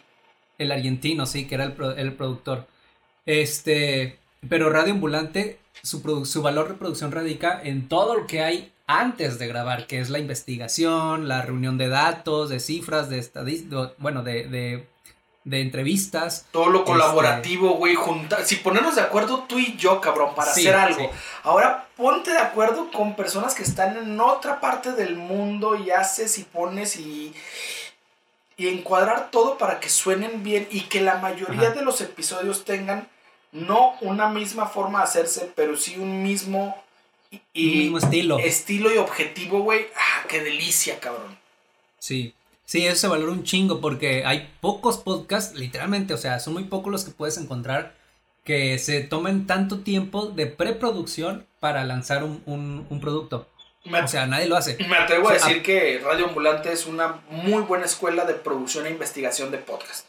El 0.59 0.71
argentino, 0.71 1.25
sí, 1.25 1.47
que 1.47 1.55
era 1.55 1.63
el, 1.63 1.73
pro- 1.73 1.95
el 1.95 2.13
productor. 2.13 2.67
Este, 3.25 4.19
pero 4.49 4.69
Radio 4.69 4.93
Ambulante, 4.93 5.59
su, 5.81 6.03
produ- 6.03 6.25
su 6.25 6.41
valor 6.41 6.67
de 6.67 6.73
producción 6.75 7.11
radica 7.11 7.59
en 7.63 7.87
todo 7.87 8.15
lo 8.15 8.27
que 8.27 8.41
hay 8.41 8.71
antes 8.99 9.39
de 9.39 9.47
grabar, 9.47 9.87
que 9.87 9.99
es 9.99 10.09
la 10.09 10.19
investigación, 10.19 11.27
la 11.27 11.41
reunión 11.41 11.77
de 11.77 11.87
datos, 11.89 12.49
de 12.49 12.59
cifras, 12.59 13.09
de 13.09 13.19
estadísticas, 13.19 13.91
bueno, 13.97 14.23
de, 14.23 14.47
de, 14.47 14.87
de 15.43 15.61
entrevistas. 15.61 16.45
Todo 16.51 16.67
lo 16.69 16.79
Este- 16.79 16.91
colaborativo, 16.91 17.75
güey, 17.75 17.95
juntar. 17.95 18.45
Si 18.45 18.57
ponernos 18.57 18.95
de 18.95 19.01
acuerdo 19.01 19.45
tú 19.47 19.59
y 19.59 19.75
yo, 19.77 20.01
cabrón, 20.01 20.35
para 20.35 20.51
Sí, 20.53 20.61
hacer 20.67 20.75
algo. 20.75 20.99
sí. 20.99 21.09
Ahora 21.43 21.87
ponte 21.97 22.31
de 22.31 22.39
acuerdo 22.39 22.89
con 22.91 23.15
personas 23.15 23.53
que 23.55 23.63
están 23.63 23.97
en 23.97 24.19
otra 24.19 24.59
parte 24.59 24.91
del 24.93 25.15
mundo 25.15 25.75
y 25.75 25.89
haces 25.91 26.37
y 26.39 26.43
pones 26.43 26.95
y. 26.97 27.33
Y 28.57 28.67
encuadrar 28.67 29.31
todo 29.31 29.57
para 29.57 29.79
que 29.79 29.89
suenen 29.89 30.43
bien 30.43 30.67
y 30.69 30.81
que 30.81 31.01
la 31.01 31.15
mayoría 31.15 31.69
Ajá. 31.69 31.75
de 31.79 31.81
los 31.81 31.99
episodios 32.01 32.63
tengan 32.63 33.07
no 33.51 33.95
una 34.01 34.29
misma 34.29 34.67
forma 34.67 34.99
de 34.99 35.05
hacerse, 35.05 35.51
pero 35.55 35.75
sí 35.77 35.97
un 35.97 36.21
mismo. 36.21 36.75
Y, 37.53 37.75
mismo 37.77 37.97
estilo. 37.97 38.39
estilo 38.39 38.93
y 38.93 38.97
objetivo, 38.97 39.61
güey. 39.61 39.87
Ah, 39.95 40.25
qué 40.27 40.41
delicia, 40.41 40.99
cabrón. 40.99 41.37
Sí, 41.99 42.33
sí, 42.65 42.85
eso 42.85 42.95
se 43.01 43.07
valora 43.07 43.31
un 43.31 43.43
chingo 43.43 43.79
porque 43.79 44.25
hay 44.25 44.49
pocos 44.59 44.97
podcasts, 44.97 45.55
literalmente, 45.55 46.13
o 46.13 46.17
sea, 46.17 46.39
son 46.39 46.53
muy 46.53 46.63
pocos 46.65 46.91
los 46.91 47.03
que 47.03 47.11
puedes 47.11 47.37
encontrar 47.37 47.95
que 48.43 48.79
se 48.79 49.01
tomen 49.01 49.45
tanto 49.47 49.79
tiempo 49.81 50.25
de 50.27 50.47
preproducción 50.47 51.45
para 51.59 51.83
lanzar 51.85 52.23
un, 52.23 52.41
un- 52.45 52.87
un 52.89 52.99
producto. 52.99 53.47
Me, 53.85 54.01
O 54.01 54.07
sea, 54.07 54.25
nadie 54.27 54.47
lo 54.47 54.57
hace. 54.57 54.77
me 54.89 54.95
atrevo 54.97 55.29
a 55.29 55.33
o 55.33 55.37
sea, 55.39 55.47
decir 55.47 55.63
que 55.63 55.99
Radio 56.03 56.27
Ambulante 56.27 56.71
es 56.71 56.85
una 56.85 57.21
muy 57.29 57.63
buena 57.63 57.85
escuela 57.85 58.25
de 58.25 58.33
producción 58.33 58.85
e 58.87 58.91
investigación 58.91 59.51
de 59.51 59.57
podcast. 59.59 60.05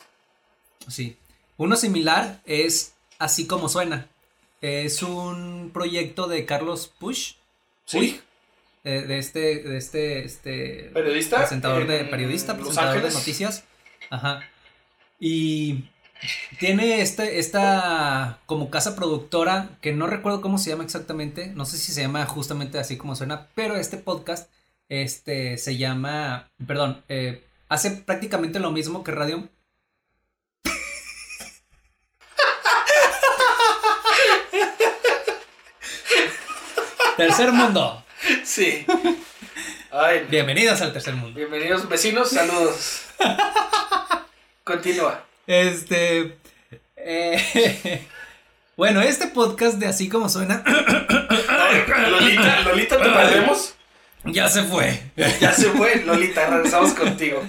Sí. 0.88 1.16
Uno 1.56 1.76
similar 1.76 2.40
es 2.46 2.94
Así 3.18 3.46
como 3.46 3.68
suena. 3.68 4.08
Es 4.62 5.02
un 5.02 5.70
proyecto 5.74 6.26
de 6.28 6.46
Carlos 6.46 6.90
Push, 6.98 7.34
Sí. 7.84 7.98
Puig, 7.98 8.20
eh, 8.84 9.02
de 9.02 9.18
este, 9.18 9.62
de 9.62 9.76
este, 9.76 10.24
este 10.24 10.90
Periodista. 10.94 11.38
presentador 11.38 11.86
de 11.86 12.04
periodista, 12.04 12.56
presentador 12.56 13.02
de 13.02 13.10
noticias. 13.10 13.64
Ajá. 14.08 14.40
Y 15.18 15.84
tiene 16.60 17.00
este, 17.02 17.38
esta 17.40 18.38
como 18.46 18.70
casa 18.70 18.94
productora 18.96 19.76
que 19.80 19.92
no 19.92 20.06
recuerdo 20.06 20.40
cómo 20.40 20.58
se 20.58 20.70
llama 20.70 20.84
exactamente, 20.84 21.48
no 21.48 21.64
sé 21.64 21.76
si 21.76 21.92
se 21.92 22.02
llama 22.02 22.24
justamente 22.26 22.78
así 22.78 22.96
como 22.96 23.16
suena, 23.16 23.48
pero 23.54 23.74
este 23.76 23.96
podcast 23.96 24.48
este 24.88 25.58
se 25.58 25.76
llama, 25.76 26.50
perdón, 26.66 27.02
eh, 27.08 27.42
hace 27.68 27.90
prácticamente 27.90 28.60
lo 28.60 28.70
mismo 28.70 29.02
que 29.02 29.10
Radio. 29.10 29.48
Tercer 37.16 37.52
mundo. 37.52 38.02
Sí. 38.44 38.84
Ay, 39.90 40.26
Bienvenidos 40.30 40.80
al 40.80 40.92
tercer 40.92 41.14
mundo. 41.14 41.36
bienvenidos 41.36 41.88
vecinos, 41.88 42.30
saludos. 42.30 43.02
Continúa. 44.64 45.24
Este. 45.46 46.38
eh, 46.96 48.06
bueno, 48.76 49.02
este 49.02 49.26
podcast 49.28 49.78
de 49.78 49.86
así 49.86 50.08
como 50.08 50.28
suena. 50.28 50.62
Lolita, 52.08 52.60
Lolita, 52.60 52.98
¿te 53.02 53.10
perdemos? 53.10 53.74
ya 54.24 54.48
se 54.48 54.62
fue. 54.62 55.02
Ya 55.16 55.52
se 55.52 55.70
fue, 55.70 55.96
Lolita, 56.04 56.46
regresamos 56.48 56.92
contigo. 56.94 57.42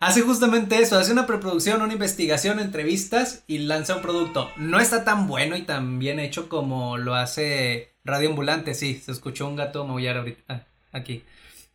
Hace 0.00 0.20
justamente 0.22 0.80
eso, 0.80 0.98
hace 0.98 1.12
una 1.12 1.26
preproducción, 1.26 1.80
una 1.82 1.92
investigación, 1.92 2.58
entrevistas 2.60 3.42
y 3.46 3.58
lanza 3.58 3.96
un 3.96 4.02
producto. 4.02 4.50
No 4.56 4.78
está 4.80 5.02
tan 5.04 5.26
bueno 5.26 5.56
y 5.56 5.62
tan 5.62 5.98
bien 5.98 6.20
hecho 6.20 6.48
como 6.48 6.98
lo 6.98 7.14
hace 7.14 7.93
Radio 8.04 8.28
Ambulante, 8.28 8.74
sí, 8.74 9.00
se 9.02 9.12
escuchó 9.12 9.48
un 9.48 9.56
gato 9.56 9.86
maullar 9.86 10.18
ahorita, 10.18 10.42
ah, 10.48 10.62
aquí. 10.92 11.24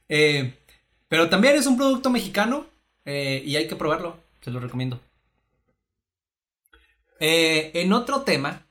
Eh, 0.07 0.53
pero 1.07 1.27
también 1.27 1.55
es 1.55 1.65
un 1.65 1.75
producto 1.75 2.11
mexicano 2.11 2.67
eh, 3.05 3.41
y 3.43 3.55
hay 3.55 3.67
que 3.67 3.75
probarlo, 3.75 4.17
se 4.41 4.51
lo 4.51 4.59
recomiendo. 4.59 4.99
Eh, 7.19 7.71
en 7.73 7.93
otro 7.93 8.21
tema, 8.21 8.67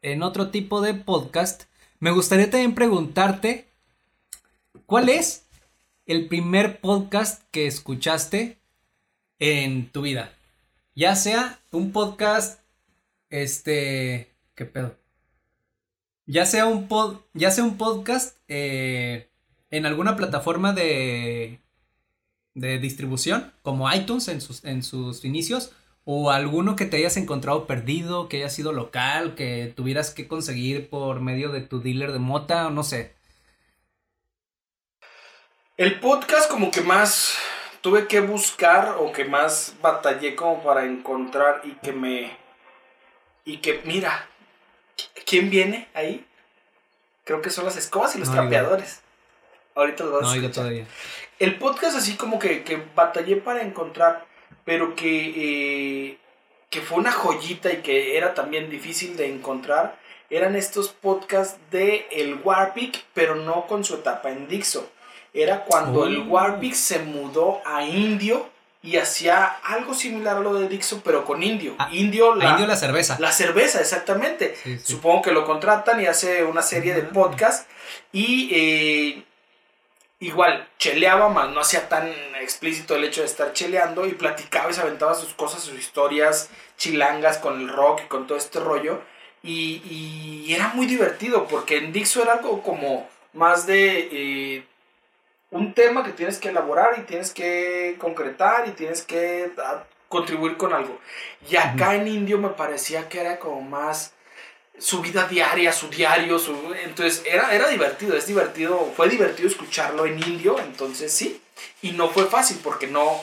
en 0.00 0.22
otro 0.22 0.50
tipo 0.50 0.80
de 0.80 0.94
podcast, 0.94 1.64
me 2.00 2.10
gustaría 2.10 2.50
también 2.50 2.74
preguntarte, 2.74 3.68
¿cuál 4.86 5.10
es 5.10 5.46
el 6.06 6.26
primer 6.26 6.80
podcast 6.80 7.42
que 7.50 7.66
escuchaste 7.66 8.58
en 9.38 9.90
tu 9.90 10.02
vida? 10.02 10.32
Ya 10.94 11.14
sea 11.16 11.60
un 11.70 11.92
podcast, 11.92 12.60
este, 13.28 14.32
¿qué 14.54 14.64
pedo? 14.64 14.96
Ya 16.28 16.46
sea 16.46 16.66
un 16.66 16.86
pod, 16.86 17.16
ya 17.34 17.50
sea 17.50 17.64
un 17.64 17.76
podcast 17.76 18.36
eh, 18.46 19.28
en 19.70 19.84
alguna 19.84 20.14
plataforma 20.14 20.72
de 20.72 21.58
de 22.58 22.78
distribución, 22.78 23.52
como 23.62 23.92
iTunes 23.92 24.26
en 24.28 24.40
sus, 24.40 24.64
en 24.64 24.82
sus 24.82 25.24
inicios, 25.24 25.72
o 26.04 26.30
alguno 26.30 26.74
que 26.74 26.86
te 26.86 26.96
hayas 26.96 27.16
encontrado 27.16 27.66
perdido, 27.66 28.28
que 28.28 28.38
haya 28.38 28.48
sido 28.48 28.72
local, 28.72 29.34
que 29.36 29.72
tuvieras 29.76 30.10
que 30.10 30.26
conseguir 30.26 30.90
por 30.90 31.20
medio 31.20 31.50
de 31.50 31.60
tu 31.60 31.80
dealer 31.80 32.12
de 32.12 32.18
mota, 32.18 32.66
o 32.66 32.70
no 32.70 32.82
sé. 32.82 33.14
El 35.76 36.00
podcast 36.00 36.50
como 36.50 36.72
que 36.72 36.80
más 36.80 37.36
tuve 37.80 38.08
que 38.08 38.20
buscar 38.20 38.96
o 38.98 39.12
que 39.12 39.24
más 39.24 39.76
batallé 39.80 40.34
como 40.34 40.62
para 40.62 40.84
encontrar 40.84 41.62
y 41.64 41.72
que 41.74 41.92
me... 41.92 42.36
Y 43.44 43.58
que, 43.58 43.82
mira, 43.84 44.28
¿quién 45.28 45.50
viene 45.50 45.88
ahí? 45.94 46.24
Creo 47.24 47.42
que 47.42 47.50
son 47.50 47.66
las 47.66 47.76
escobas 47.76 48.16
y 48.16 48.18
los 48.18 48.28
No 48.28 48.34
trapeadores. 48.34 49.02
Ahorita 49.74 50.04
los 50.04 50.12
vas 50.22 50.36
No 50.36 50.46
a 50.46 50.50
todavía. 50.50 50.86
El 51.38 51.58
podcast 51.58 51.96
así 51.96 52.16
como 52.16 52.38
que, 52.38 52.64
que 52.64 52.82
batallé 52.96 53.36
para 53.36 53.62
encontrar, 53.62 54.26
pero 54.64 54.96
que, 54.96 55.32
eh, 55.36 56.18
que 56.70 56.80
fue 56.80 56.98
una 56.98 57.12
joyita 57.12 57.72
y 57.72 57.82
que 57.82 58.16
era 58.16 58.34
también 58.34 58.70
difícil 58.70 59.16
de 59.16 59.28
encontrar, 59.28 59.98
eran 60.30 60.56
estos 60.56 60.88
podcasts 60.88 61.58
de 61.70 62.06
el 62.10 62.40
Warpic, 62.42 63.04
pero 63.14 63.34
no 63.36 63.66
con 63.66 63.84
su 63.84 63.94
etapa 63.96 64.30
en 64.30 64.48
Dixo. 64.48 64.90
Era 65.32 65.64
cuando 65.64 66.06
el 66.06 66.18
Oh. 66.18 66.24
Warpic 66.24 66.74
se 66.74 67.00
mudó 67.00 67.60
a 67.64 67.84
Indio 67.84 68.48
y 68.82 68.96
hacía 68.96 69.44
algo 69.44 69.92
similar 69.92 70.36
a 70.36 70.40
lo 70.40 70.54
de 70.54 70.68
Dixo, 70.68 71.02
pero 71.04 71.24
con 71.24 71.42
Indio. 71.42 71.74
Ah, 71.78 71.88
Indio, 71.92 72.34
la, 72.34 72.50
Indio 72.50 72.66
la 72.66 72.76
cerveza. 72.76 73.16
la 73.18 73.32
cerveza, 73.32 73.80
exactamente. 73.80 74.56
Sí, 74.62 74.78
sí. 74.78 74.92
Supongo 74.92 75.22
que 75.22 75.32
lo 75.32 75.44
contratan 75.44 76.00
y 76.00 76.06
hace 76.06 76.44
una 76.44 76.62
serie 76.62 76.94
de 76.94 77.02
podcasts. 77.02 77.66
Y 78.12 78.48
eh, 78.52 79.24
igual, 80.20 80.68
cheleaba, 80.78 81.28
más 81.28 81.50
no 81.50 81.60
hacía 81.60 81.88
tan 81.88 82.08
explícito 82.40 82.94
el 82.94 83.04
hecho 83.04 83.22
de 83.22 83.26
estar 83.26 83.52
cheleando. 83.52 84.06
Y 84.06 84.12
platicaba 84.12 84.70
y 84.70 84.74
se 84.74 84.80
aventaba 84.80 85.14
sus 85.14 85.34
cosas, 85.34 85.62
sus 85.62 85.78
historias 85.78 86.48
chilangas 86.76 87.38
con 87.38 87.60
el 87.60 87.68
rock 87.68 88.02
y 88.04 88.08
con 88.08 88.28
todo 88.28 88.38
este 88.38 88.60
rollo. 88.60 89.02
Y, 89.42 89.82
y 90.46 90.54
era 90.54 90.68
muy 90.74 90.86
divertido 90.86 91.48
porque 91.48 91.78
en 91.78 91.92
Dixo 91.92 92.22
era 92.22 92.34
algo 92.34 92.62
como 92.62 93.08
más 93.32 93.66
de 93.66 94.08
eh, 94.12 94.64
un 95.50 95.74
tema 95.74 96.04
que 96.04 96.12
tienes 96.12 96.38
que 96.38 96.48
elaborar 96.48 96.98
y 96.98 97.02
tienes 97.02 97.32
que 97.32 97.96
concretar 97.98 98.68
y 98.68 98.72
tienes 98.72 99.02
que 99.02 99.50
ah, 99.58 99.84
contribuir 100.08 100.56
con 100.56 100.72
algo. 100.72 100.98
Y 101.48 101.56
acá 101.56 101.94
en 101.94 102.08
Indio 102.08 102.38
me 102.38 102.50
parecía 102.50 103.08
que 103.08 103.20
era 103.20 103.38
como 103.38 103.62
más 103.62 104.12
su 104.78 105.00
vida 105.00 105.26
diaria, 105.26 105.72
su 105.72 105.88
diario, 105.88 106.38
su... 106.38 106.54
entonces 106.84 107.22
era, 107.26 107.54
era 107.54 107.68
divertido, 107.68 108.16
es 108.16 108.26
divertido, 108.26 108.92
fue 108.96 109.08
divertido 109.08 109.48
escucharlo 109.48 110.06
en 110.06 110.18
Indio, 110.22 110.58
entonces 110.60 111.12
sí, 111.12 111.40
y 111.82 111.92
no 111.92 112.08
fue 112.08 112.26
fácil 112.26 112.58
porque 112.62 112.86
no, 112.86 113.20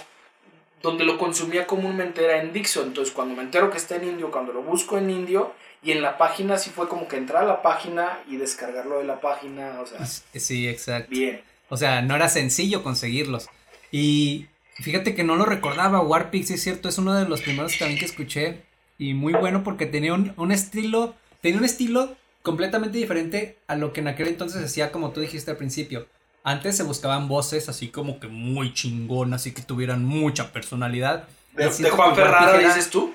donde 0.82 1.06
lo 1.06 1.18
consumía 1.18 1.66
comúnmente 1.66 2.26
era 2.26 2.42
en 2.42 2.52
Dixon, 2.52 2.88
entonces 2.88 3.14
cuando 3.14 3.36
me 3.36 3.44
entero 3.44 3.72
que 3.72 3.78
está 3.78 3.96
en 3.96 4.04
Indio, 4.04 4.32
cuando 4.32 4.52
lo 4.52 4.64
busco 4.64 4.98
en 4.98 5.10
Indio, 5.10 5.54
y 5.82 5.92
en 5.92 6.02
la 6.02 6.18
página 6.18 6.58
sí 6.58 6.72
fue 6.72 6.90
como 6.90 7.08
que 7.08 7.16
entrar 7.16 7.44
a 7.44 7.48
la 7.48 7.62
página 7.62 8.20
y 8.28 8.38
descargarlo 8.38 8.98
de 8.98 9.06
la 9.06 9.22
página, 9.22 9.80
o 9.80 9.86
sea... 9.86 10.06
Sí, 10.06 10.68
exacto. 10.68 11.10
Bien. 11.10 11.42
O 11.70 11.78
sea, 11.78 12.02
no 12.02 12.16
era 12.16 12.30
sencillo 12.30 12.84
conseguirlos. 12.84 13.48
Y 13.92 14.48
fíjate 14.76 15.16
que 15.16 15.24
no 15.24 15.36
lo 15.36 15.46
recordaba, 15.46 16.02
Warpix, 16.02 16.52
es 16.52 16.62
cierto, 16.64 16.90
es 16.90 16.98
uno 16.98 17.14
de 17.14 17.28
los 17.28 17.42
primeros 17.42 17.78
también 17.78 18.00
que 18.00 18.06
escuché. 18.06 18.64
Y 18.98 19.14
muy 19.14 19.34
bueno 19.34 19.64
porque 19.64 19.86
tenía 19.86 20.14
un, 20.14 20.34
un 20.38 20.52
estilo, 20.52 21.16
tenía 21.42 21.60
un 21.60 21.66
estilo 21.66 22.16
completamente 22.44 22.98
diferente 22.98 23.58
a 23.68 23.76
lo 23.76 23.92
que 23.92 24.02
en 24.02 24.08
aquel 24.08 24.28
entonces 24.28 24.64
hacía, 24.64 24.92
como 24.92 25.12
tú 25.12 25.20
dijiste 25.22 25.52
al 25.52 25.58
principio. 25.58 26.08
Antes 26.44 26.78
se 26.78 26.84
buscaban 26.84 27.28
voces 27.28 27.70
así 27.70 27.88
como 27.90 28.20
que 28.20 28.28
muy 28.28 28.74
chingonas 28.74 29.48
y 29.48 29.52
que 29.54 29.64
tuvieran 29.64 30.06
mucha 30.06 30.54
personalidad. 30.54 31.28
¿De, 31.54 31.70
de 31.70 31.90
Juan 31.90 32.16
Ferrara 32.16 32.60
era- 32.60 32.68
dices 32.68 32.90
tú? 32.92 33.14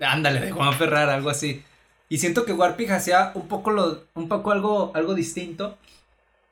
Ándale, 0.00 0.40
de 0.40 0.50
Juan 0.50 0.74
Ferrara, 0.74 1.14
algo 1.14 1.30
así. 1.30 1.62
Y 2.08 2.18
siento 2.18 2.44
que 2.44 2.52
Warpig 2.52 2.90
hacía 2.90 3.30
un 3.34 3.46
poco 3.46 3.70
lo, 3.70 4.04
un 4.14 4.28
poco 4.28 4.50
algo, 4.50 4.90
algo 4.94 5.14
distinto. 5.14 5.78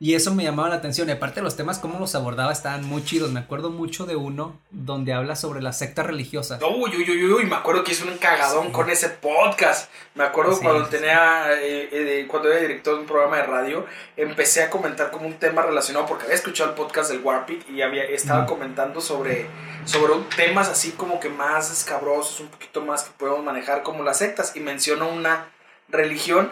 Y 0.02 0.14
eso 0.14 0.34
me 0.34 0.42
llamaba 0.44 0.70
la 0.70 0.76
atención. 0.76 1.10
Y 1.10 1.12
aparte 1.12 1.42
los 1.42 1.56
temas, 1.56 1.78
cómo 1.78 1.98
los 1.98 2.14
abordaba, 2.14 2.50
estaban 2.52 2.82
muy 2.86 3.04
chidos. 3.04 3.30
Me 3.32 3.40
acuerdo 3.40 3.68
mucho 3.68 4.06
de 4.06 4.16
uno 4.16 4.58
donde 4.70 5.12
habla 5.12 5.36
sobre 5.36 5.60
las 5.60 5.76
sectas 5.76 6.06
religiosas. 6.06 6.58
Uy, 6.62 6.90
uy, 6.96 7.10
uy, 7.10 7.30
uy, 7.30 7.44
me 7.44 7.54
acuerdo 7.56 7.84
que 7.84 7.92
hizo 7.92 8.06
un 8.06 8.16
cagadón 8.16 8.68
Sí. 8.68 8.72
con 8.72 8.88
ese 8.88 9.10
podcast. 9.10 9.90
Me 10.14 10.24
acuerdo 10.24 10.54
Sí, 10.54 10.62
cuando 10.62 10.86
sí. 10.86 10.90
tenía, 10.92 11.52
eh, 11.52 11.88
eh, 11.92 12.26
cuando 12.30 12.50
era 12.50 12.62
director 12.62 12.94
de 12.94 13.00
un 13.02 13.06
programa 13.06 13.36
de 13.36 13.42
radio, 13.42 13.84
empecé 14.16 14.62
a 14.62 14.70
comentar 14.70 15.10
como 15.10 15.26
un 15.26 15.34
tema 15.34 15.60
relacionado, 15.60 16.06
porque 16.06 16.24
había 16.24 16.36
escuchado 16.36 16.70
el 16.70 16.76
podcast 16.76 17.10
del 17.10 17.20
Warpig 17.20 17.68
y 17.68 17.82
había, 17.82 18.04
estaba 18.04 18.46
comentando 18.46 19.02
sobre, 19.02 19.48
sobre 19.84 20.14
temas 20.34 20.68
así 20.70 20.92
como 20.92 21.20
que 21.20 21.28
más 21.28 21.70
escabrosos, 21.70 22.40
un 22.40 22.48
poquito 22.48 22.80
más 22.80 23.02
que 23.02 23.10
podemos 23.18 23.44
manejar 23.44 23.82
como 23.82 24.02
las 24.02 24.16
sectas, 24.16 24.56
y 24.56 24.60
menciono 24.60 25.10
una 25.10 25.48
religión. 25.90 26.50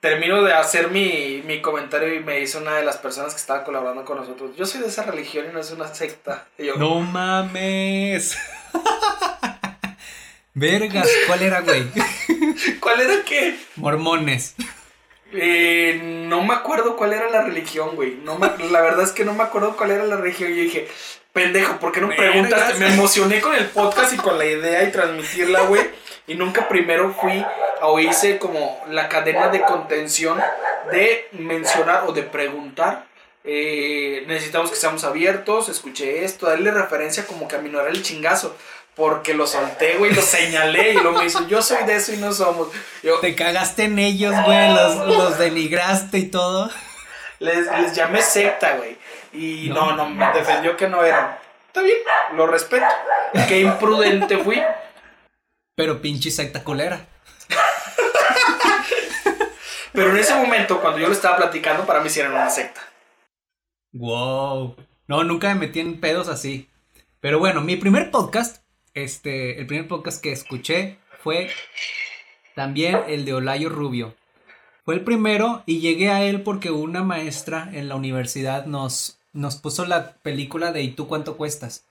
Termino 0.00 0.42
de 0.42 0.54
hacer 0.54 0.90
mi, 0.90 1.42
mi 1.44 1.60
comentario 1.60 2.14
y 2.14 2.20
me 2.20 2.40
hizo 2.40 2.58
una 2.58 2.76
de 2.76 2.84
las 2.84 2.96
personas 2.96 3.34
que 3.34 3.40
estaba 3.40 3.64
colaborando 3.64 4.02
con 4.06 4.16
nosotros. 4.16 4.56
Yo 4.56 4.64
soy 4.64 4.80
de 4.80 4.88
esa 4.88 5.02
religión 5.02 5.46
y 5.50 5.52
no 5.52 5.60
es 5.60 5.70
una 5.72 5.94
secta. 5.94 6.46
Y 6.56 6.66
yo, 6.66 6.76
No 6.76 7.00
mames. 7.00 8.38
Vergas, 10.54 11.08
¿cuál 11.26 11.42
era, 11.42 11.60
güey? 11.60 11.84
¿Cuál 12.80 13.00
era 13.02 13.22
qué? 13.24 13.58
Mormones. 13.76 14.54
Eh, 15.32 16.00
no 16.02 16.42
me 16.42 16.54
acuerdo 16.54 16.96
cuál 16.96 17.12
era 17.12 17.28
la 17.30 17.42
religión, 17.42 17.94
güey. 17.96 18.16
No 18.24 18.38
me- 18.38 18.50
la 18.70 18.80
verdad 18.80 19.04
es 19.04 19.12
que 19.12 19.24
no 19.24 19.34
me 19.34 19.42
acuerdo 19.44 19.76
cuál 19.76 19.90
era 19.92 20.04
la 20.04 20.16
religión. 20.16 20.50
Yo 20.50 20.62
dije, 20.62 20.88
pendejo, 21.32 21.78
¿por 21.78 21.92
qué 21.92 22.00
no 22.00 22.08
Vergas. 22.08 22.30
preguntaste? 22.30 22.78
Me 22.78 22.94
emocioné 22.94 23.40
con 23.40 23.54
el 23.54 23.66
podcast 23.66 24.12
y 24.12 24.16
con 24.16 24.38
la 24.38 24.44
idea 24.46 24.82
y 24.84 24.90
transmitirla, 24.92 25.60
güey. 25.62 25.82
Y 26.26 26.34
nunca 26.34 26.68
primero 26.68 27.12
fui 27.20 27.44
o 27.82 27.98
hice 27.98 28.38
como 28.38 28.82
la 28.90 29.08
cadena 29.08 29.48
de 29.48 29.62
contención 29.62 30.40
de 30.92 31.28
mencionar 31.32 32.04
o 32.06 32.12
de 32.12 32.22
preguntar. 32.22 33.08
eh, 33.42 34.24
necesitamos 34.26 34.68
que 34.70 34.76
seamos 34.76 35.02
abiertos, 35.02 35.70
escuché 35.70 36.26
esto, 36.26 36.44
darle 36.46 36.70
referencia 36.72 37.26
como 37.26 37.48
que 37.48 37.56
a 37.56 37.58
mí 37.58 37.70
no 37.70 37.80
era 37.80 37.88
el 37.88 38.02
chingazo. 38.02 38.54
Porque 39.00 39.32
lo 39.32 39.46
solté, 39.46 39.96
güey, 39.96 40.12
lo 40.12 40.20
señalé 40.20 40.90
y 40.90 40.92
luego 40.92 41.16
me 41.16 41.24
dice, 41.24 41.38
yo 41.48 41.62
soy 41.62 41.84
de 41.86 41.96
eso 41.96 42.12
y 42.12 42.18
no 42.18 42.34
somos. 42.34 42.68
Yo, 43.02 43.18
Te 43.20 43.34
cagaste 43.34 43.84
en 43.84 43.98
ellos, 43.98 44.34
güey. 44.44 44.74
Los, 44.74 45.06
los 45.06 45.38
denigraste 45.38 46.18
y 46.18 46.26
todo. 46.26 46.70
Les, 47.38 47.66
les 47.80 47.96
llamé 47.96 48.20
secta, 48.20 48.76
güey. 48.76 48.98
Y 49.32 49.70
no. 49.70 49.96
No. 49.96 50.04
no, 50.04 50.10
me 50.10 50.30
defendió 50.34 50.76
que 50.76 50.86
no 50.86 51.02
eran. 51.02 51.34
Está 51.68 51.80
bien, 51.80 51.96
lo 52.34 52.46
respeto. 52.46 52.84
Qué 53.48 53.60
imprudente 53.60 54.36
fui. 54.36 54.62
Pero 55.74 56.02
pinche 56.02 56.30
secta 56.30 56.62
culera. 56.62 57.06
Pero 59.94 60.10
en 60.10 60.18
ese 60.18 60.34
momento, 60.34 60.78
cuando 60.82 60.98
yo 60.98 61.06
le 61.08 61.14
estaba 61.14 61.38
platicando, 61.38 61.86
para 61.86 62.02
mí 62.02 62.10
sí 62.10 62.20
eran 62.20 62.32
una 62.32 62.50
secta. 62.50 62.82
Wow. 63.92 64.76
No, 65.06 65.24
nunca 65.24 65.48
me 65.48 65.54
metí 65.54 65.80
en 65.80 66.02
pedos 66.02 66.28
así. 66.28 66.68
Pero 67.20 67.38
bueno, 67.38 67.62
mi 67.62 67.76
primer 67.76 68.10
podcast, 68.10 68.60
este, 68.94 69.60
el 69.60 69.66
primer 69.66 69.88
podcast 69.88 70.22
que 70.22 70.32
escuché 70.32 70.98
fue 71.22 71.50
también 72.54 72.98
el 73.08 73.24
de 73.24 73.34
Olayo 73.34 73.68
Rubio. 73.68 74.14
Fue 74.84 74.94
el 74.94 75.04
primero 75.04 75.62
y 75.66 75.80
llegué 75.80 76.10
a 76.10 76.24
él 76.24 76.42
porque 76.42 76.70
una 76.70 77.02
maestra 77.02 77.70
en 77.72 77.88
la 77.88 77.94
universidad 77.94 78.66
nos, 78.66 79.18
nos 79.32 79.56
puso 79.56 79.84
la 79.84 80.14
película 80.14 80.72
de 80.72 80.82
¿Y 80.82 80.92
tú 80.92 81.06
cuánto 81.06 81.36
cuestas? 81.36 81.84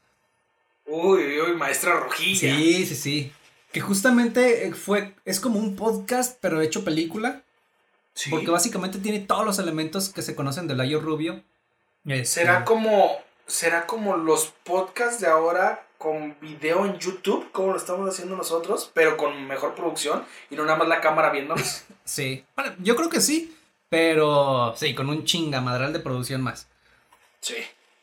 Uy, 0.86 1.40
uy, 1.40 1.56
maestra 1.56 2.00
rojilla. 2.00 2.40
Sí, 2.40 2.86
sí, 2.86 2.96
sí. 2.96 3.32
Que 3.72 3.80
justamente 3.80 4.68
eh, 4.68 4.74
fue, 4.74 5.14
es 5.24 5.40
como 5.40 5.60
un 5.60 5.76
podcast, 5.76 6.40
pero 6.42 6.62
hecho 6.62 6.84
película. 6.84 7.44
Sí. 8.16 8.32
Porque 8.32 8.50
básicamente 8.50 8.98
tiene 8.98 9.20
todos 9.20 9.46
los 9.46 9.60
elementos 9.60 10.10
que 10.10 10.24
se 10.24 10.36
conocen 10.36 10.68
de 10.68 10.74
Olayo 10.74 11.00
Rubio. 11.00 11.44
Este, 12.06 12.26
¿Será 12.26 12.66
como, 12.66 13.20
será 13.46 13.86
como 13.86 14.18
los 14.18 14.54
podcasts 14.64 15.22
de 15.22 15.28
ahora 15.28 15.86
con 16.00 16.36
video 16.42 16.86
en 16.88 16.98
YouTube, 16.98 17.52
como 17.52 17.74
lo 17.74 17.78
estamos 17.78 18.10
haciendo 18.10 18.36
nosotros, 18.36 18.90
pero 18.96 19.18
con 19.18 19.46
mejor 19.46 19.76
producción 19.76 20.24
y 20.50 20.56
no 20.56 20.64
nada 20.66 20.78
más 20.80 20.88
la 20.88 21.02
cámara 21.02 21.30
viéndonos? 21.30 21.84
Sí, 22.04 22.44
bueno, 22.56 22.74
yo 22.82 22.96
creo 22.96 23.08
que 23.10 23.22
sí, 23.22 23.56
pero 23.88 24.74
sí, 24.76 24.96
con 24.96 25.10
un 25.10 25.26
chingamadral 25.26 25.94
de 25.94 26.00
producción 26.00 26.42
más. 26.42 26.68
Sí. 27.40 27.54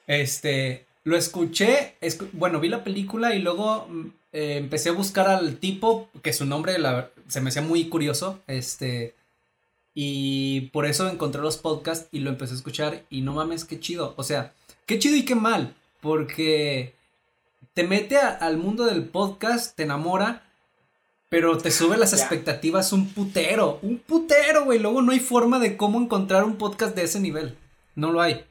Este, 0.06 0.86
lo 1.02 1.16
escuché, 1.16 1.96
escu- 2.00 2.28
bueno, 2.32 2.60
vi 2.60 2.68
la 2.68 2.84
película 2.84 3.34
y 3.34 3.40
luego 3.40 3.86
mm, 3.88 4.06
eh, 4.32 4.56
empecé 4.58 4.90
a 4.90 4.92
buscar 4.92 5.26
al 5.28 5.56
tipo, 5.56 6.08
que 6.22 6.32
su 6.32 6.44
nombre 6.46 6.78
la- 6.78 7.10
se 7.26 7.40
me 7.40 7.48
hacía 7.48 7.62
muy 7.62 7.88
curioso, 7.88 8.38
este, 8.46 9.14
y 9.94 10.62
por 10.72 10.86
eso 10.86 11.08
encontré 11.08 11.40
los 11.40 11.56
podcasts 11.56 12.08
y 12.12 12.20
lo 12.20 12.30
empecé 12.30 12.52
a 12.52 12.56
escuchar 12.56 13.02
y 13.10 13.22
no 13.22 13.32
mames, 13.32 13.64
qué 13.64 13.80
chido, 13.80 14.14
o 14.16 14.22
sea, 14.22 14.52
qué 14.84 14.98
chido 14.98 15.16
y 15.16 15.24
qué 15.24 15.34
mal, 15.34 15.74
porque 16.00 16.94
te 17.76 17.84
mete 17.84 18.16
a- 18.16 18.30
al 18.30 18.56
mundo 18.56 18.86
del 18.86 19.04
podcast, 19.04 19.76
te 19.76 19.82
enamora, 19.82 20.42
pero 21.28 21.58
te 21.58 21.70
sube 21.70 21.98
las 21.98 22.14
expectativas 22.14 22.90
un 22.94 23.06
putero, 23.10 23.78
un 23.82 23.98
putero, 23.98 24.64
güey, 24.64 24.78
luego 24.78 25.02
no 25.02 25.12
hay 25.12 25.20
forma 25.20 25.58
de 25.58 25.76
cómo 25.76 26.00
encontrar 26.00 26.44
un 26.44 26.56
podcast 26.56 26.96
de 26.96 27.02
ese 27.02 27.20
nivel, 27.20 27.54
no 27.94 28.12
lo 28.12 28.22
hay. 28.22 28.44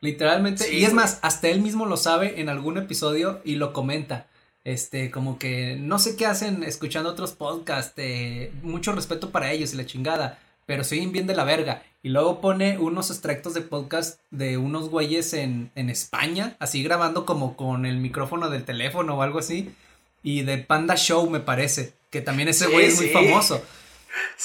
Literalmente. 0.00 0.64
Sí, 0.64 0.78
y 0.78 0.84
es 0.84 0.90
güey. 0.92 0.96
más, 1.04 1.20
hasta 1.22 1.48
él 1.48 1.60
mismo 1.62 1.86
lo 1.86 1.96
sabe 1.96 2.40
en 2.40 2.48
algún 2.48 2.76
episodio 2.76 3.40
y 3.44 3.54
lo 3.54 3.72
comenta. 3.72 4.26
Este, 4.64 5.10
como 5.12 5.38
que 5.38 5.76
no 5.78 6.00
sé 6.00 6.16
qué 6.16 6.26
hacen 6.26 6.64
escuchando 6.64 7.10
otros 7.10 7.30
podcasts. 7.32 7.94
eh, 7.98 8.52
mucho 8.62 8.92
respeto 8.92 9.30
para 9.30 9.52
ellos 9.52 9.72
y 9.72 9.76
la 9.76 9.86
chingada. 9.86 10.38
Pero 10.66 10.84
siguen 10.84 11.12
bien 11.12 11.26
de 11.26 11.34
la 11.34 11.44
verga. 11.44 11.82
Y 12.02 12.08
luego 12.10 12.40
pone 12.40 12.78
unos 12.78 13.10
extractos 13.10 13.54
de 13.54 13.60
podcast 13.62 14.20
de 14.30 14.56
unos 14.58 14.88
güeyes 14.90 15.32
en, 15.34 15.70
en 15.74 15.90
España. 15.90 16.56
Así 16.58 16.82
grabando 16.82 17.24
como 17.26 17.56
con 17.56 17.86
el 17.86 17.96
micrófono 17.98 18.50
del 18.50 18.64
teléfono 18.64 19.16
o 19.16 19.22
algo 19.22 19.38
así. 19.38 19.74
Y 20.22 20.42
de 20.42 20.58
Panda 20.58 20.96
Show, 20.96 21.28
me 21.30 21.40
parece. 21.40 21.92
Que 22.10 22.20
también 22.20 22.48
ese 22.48 22.66
Sí, 22.66 22.72
güey 22.72 22.86
es 22.86 22.96
muy 22.96 23.06
sí. 23.06 23.12
famoso. 23.12 23.62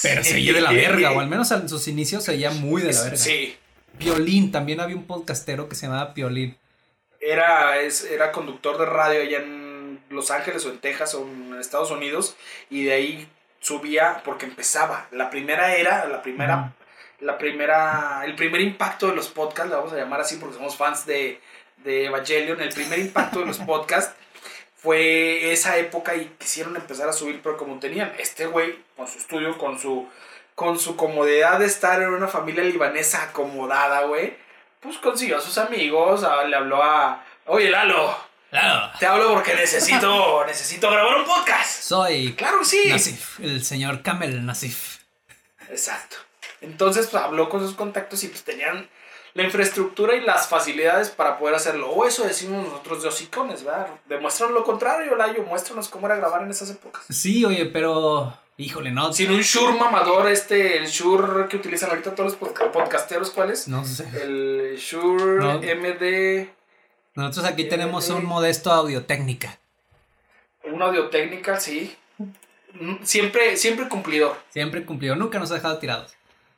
Pero 0.02 0.24
se 0.24 0.32
Sí. 0.32 0.36
oye 0.38 0.54
de 0.54 0.62
la 0.62 0.72
verga. 0.72 1.12
O 1.12 1.20
al 1.20 1.28
menos 1.30 1.52
en 1.52 1.68
sus 1.70 1.88
inicios 1.88 2.24
se 2.24 2.32
oía 2.32 2.52
muy 2.52 2.82
de 2.82 2.94
la 2.94 3.02
verga. 3.04 3.18
Sí. 3.18 3.56
Piolín, 3.98 4.52
también 4.52 4.80
había 4.80 4.96
un 4.96 5.06
podcastero 5.06 5.68
que 5.68 5.76
se 5.76 5.88
llamaba 5.88 6.14
Piolín. 6.14 6.58
era, 7.22 7.82
es, 7.82 8.04
era 8.06 8.32
conductor 8.32 8.78
de 8.78 8.86
radio 8.86 9.22
allá 9.22 9.40
en 9.40 10.00
Los 10.10 10.32
Ángeles 10.32 10.66
o 10.66 10.70
en 10.72 10.78
Texas 10.80 11.14
o 11.16 11.28
en 11.28 11.60
Estados 11.60 11.92
Unidos 11.92 12.36
y 12.70 12.84
de 12.86 12.94
ahí 12.94 13.28
subía 13.60 14.22
porque 14.24 14.46
empezaba. 14.46 15.08
La 15.12 15.30
primera 15.30 15.76
era, 15.76 16.06
la 16.06 16.22
primera, 16.22 16.74
la 17.20 17.38
primera, 17.38 18.22
el 18.26 18.36
primer 18.36 18.62
impacto 18.62 19.08
de 19.08 19.16
los 19.16 19.28
podcasts, 19.30 19.70
le 19.70 19.76
vamos 19.76 19.94
a 19.94 19.98
llamar 19.98 20.22
así 20.22 20.38
porque 20.38 20.56
somos 20.56 20.76
fans 20.78 21.06
de, 21.06 21.40
de 21.78 22.06
Evangelion, 22.06 22.62
el 22.62 22.70
primer 22.74 23.00
impacto 23.00 23.40
de 23.42 23.46
los 23.48 23.58
podcasts 23.72 24.14
fue 24.78 25.52
esa 25.52 25.78
época 25.78 26.16
y 26.16 26.26
quisieron 26.38 26.76
empezar 26.76 27.10
a 27.10 27.14
subir, 27.14 27.42
pero 27.44 27.58
como 27.58 27.80
tenían 27.80 28.14
este 28.18 28.46
güey 28.46 28.80
con 28.96 29.08
su 29.08 29.18
estudio, 29.20 29.58
con 29.58 29.78
su, 29.78 30.08
con 30.56 30.80
su 30.80 30.96
comodidad 30.96 31.60
de 31.60 31.66
estar 31.66 32.02
en 32.02 32.10
una 32.10 32.28
familia 32.30 32.64
libanesa 32.64 33.24
acomodada, 33.24 34.04
güey, 34.04 34.38
pues 34.80 34.98
consiguió 34.98 35.38
a 35.38 35.42
sus 35.42 35.58
amigos, 35.58 36.24
a- 36.24 36.46
le 36.46 36.56
habló 36.56 36.82
a, 36.82 37.26
oye 37.48 37.70
Lalo, 37.70 38.16
Claro. 38.50 38.92
te 39.00 39.06
hablo 39.06 39.34
porque 39.34 39.54
necesito, 39.56 40.44
necesito 40.48 40.90
grabar 40.90 41.18
un 41.18 41.26
podcast. 41.26 41.82
Soy 41.84 42.34
Claro 42.34 42.60
que 42.60 42.66
sí. 42.66 42.84
Nasif, 42.90 43.40
el 43.40 43.64
señor 43.64 44.02
Kamel 44.02 44.46
Nasif. 44.46 45.00
Exacto. 45.70 46.18
Entonces 46.62 47.08
pues, 47.08 47.24
habló 47.24 47.48
con 47.50 47.62
sus 47.62 47.76
contactos 47.76 48.24
y 48.24 48.28
pues 48.28 48.44
tenían 48.44 48.90
la 49.36 49.44
infraestructura 49.44 50.16
y 50.16 50.22
las 50.22 50.48
facilidades 50.48 51.10
para 51.10 51.38
poder 51.38 51.56
hacerlo. 51.56 51.90
O 51.92 52.06
eso 52.06 52.24
decimos 52.24 52.66
nosotros 52.66 53.04
de 53.04 53.10
hocicones, 53.10 53.64
¿verdad? 53.64 53.88
Demuéstranos 54.08 54.54
lo 54.56 54.64
contrario, 54.64 55.16
Layo. 55.16 55.44
Muéstranos 55.44 55.88
cómo 55.88 56.08
era 56.08 56.16
grabar 56.16 56.42
en 56.42 56.50
esas 56.50 56.70
épocas. 56.72 57.04
Sí, 57.10 57.46
oye, 57.46 57.66
pero. 57.68 58.36
Híjole, 58.58 58.92
no. 58.92 59.14
Sin 59.14 59.32
un 59.32 59.40
Shure 59.40 59.78
mamador, 59.80 60.28
este, 60.28 60.78
el 60.80 60.88
Shure 60.88 61.48
que 61.48 61.56
utilizan 61.56 61.92
ahorita 61.92 62.14
todos 62.14 62.34
los 62.34 62.40
podca- 62.42 62.70
podcasteros, 62.74 63.30
¿cuál 63.32 63.52
es? 63.52 63.70
No 63.70 63.86
sé. 63.86 64.06
El 64.22 64.76
Shure 64.78 65.38
No. 65.38 65.60
MD, 65.62 66.50
Nosotros 67.16 67.46
aquí 67.46 67.66
tenemos 67.68 68.10
un 68.10 68.26
modesto 68.26 68.72
audio 68.72 69.06
técnica. 69.06 69.58
un 70.64 70.82
audio 70.82 71.10
técnica, 71.10 71.60
sí. 71.60 71.96
Mm, 72.74 72.98
Siempre, 73.04 73.58
siempre 73.58 73.88
cumplidor. 73.90 74.38
Siempre 74.52 74.86
cumplido, 74.86 75.16
nunca 75.16 75.40
nos 75.40 75.52
ha 75.52 75.56
dejado 75.56 75.80
tirados. 75.80 76.14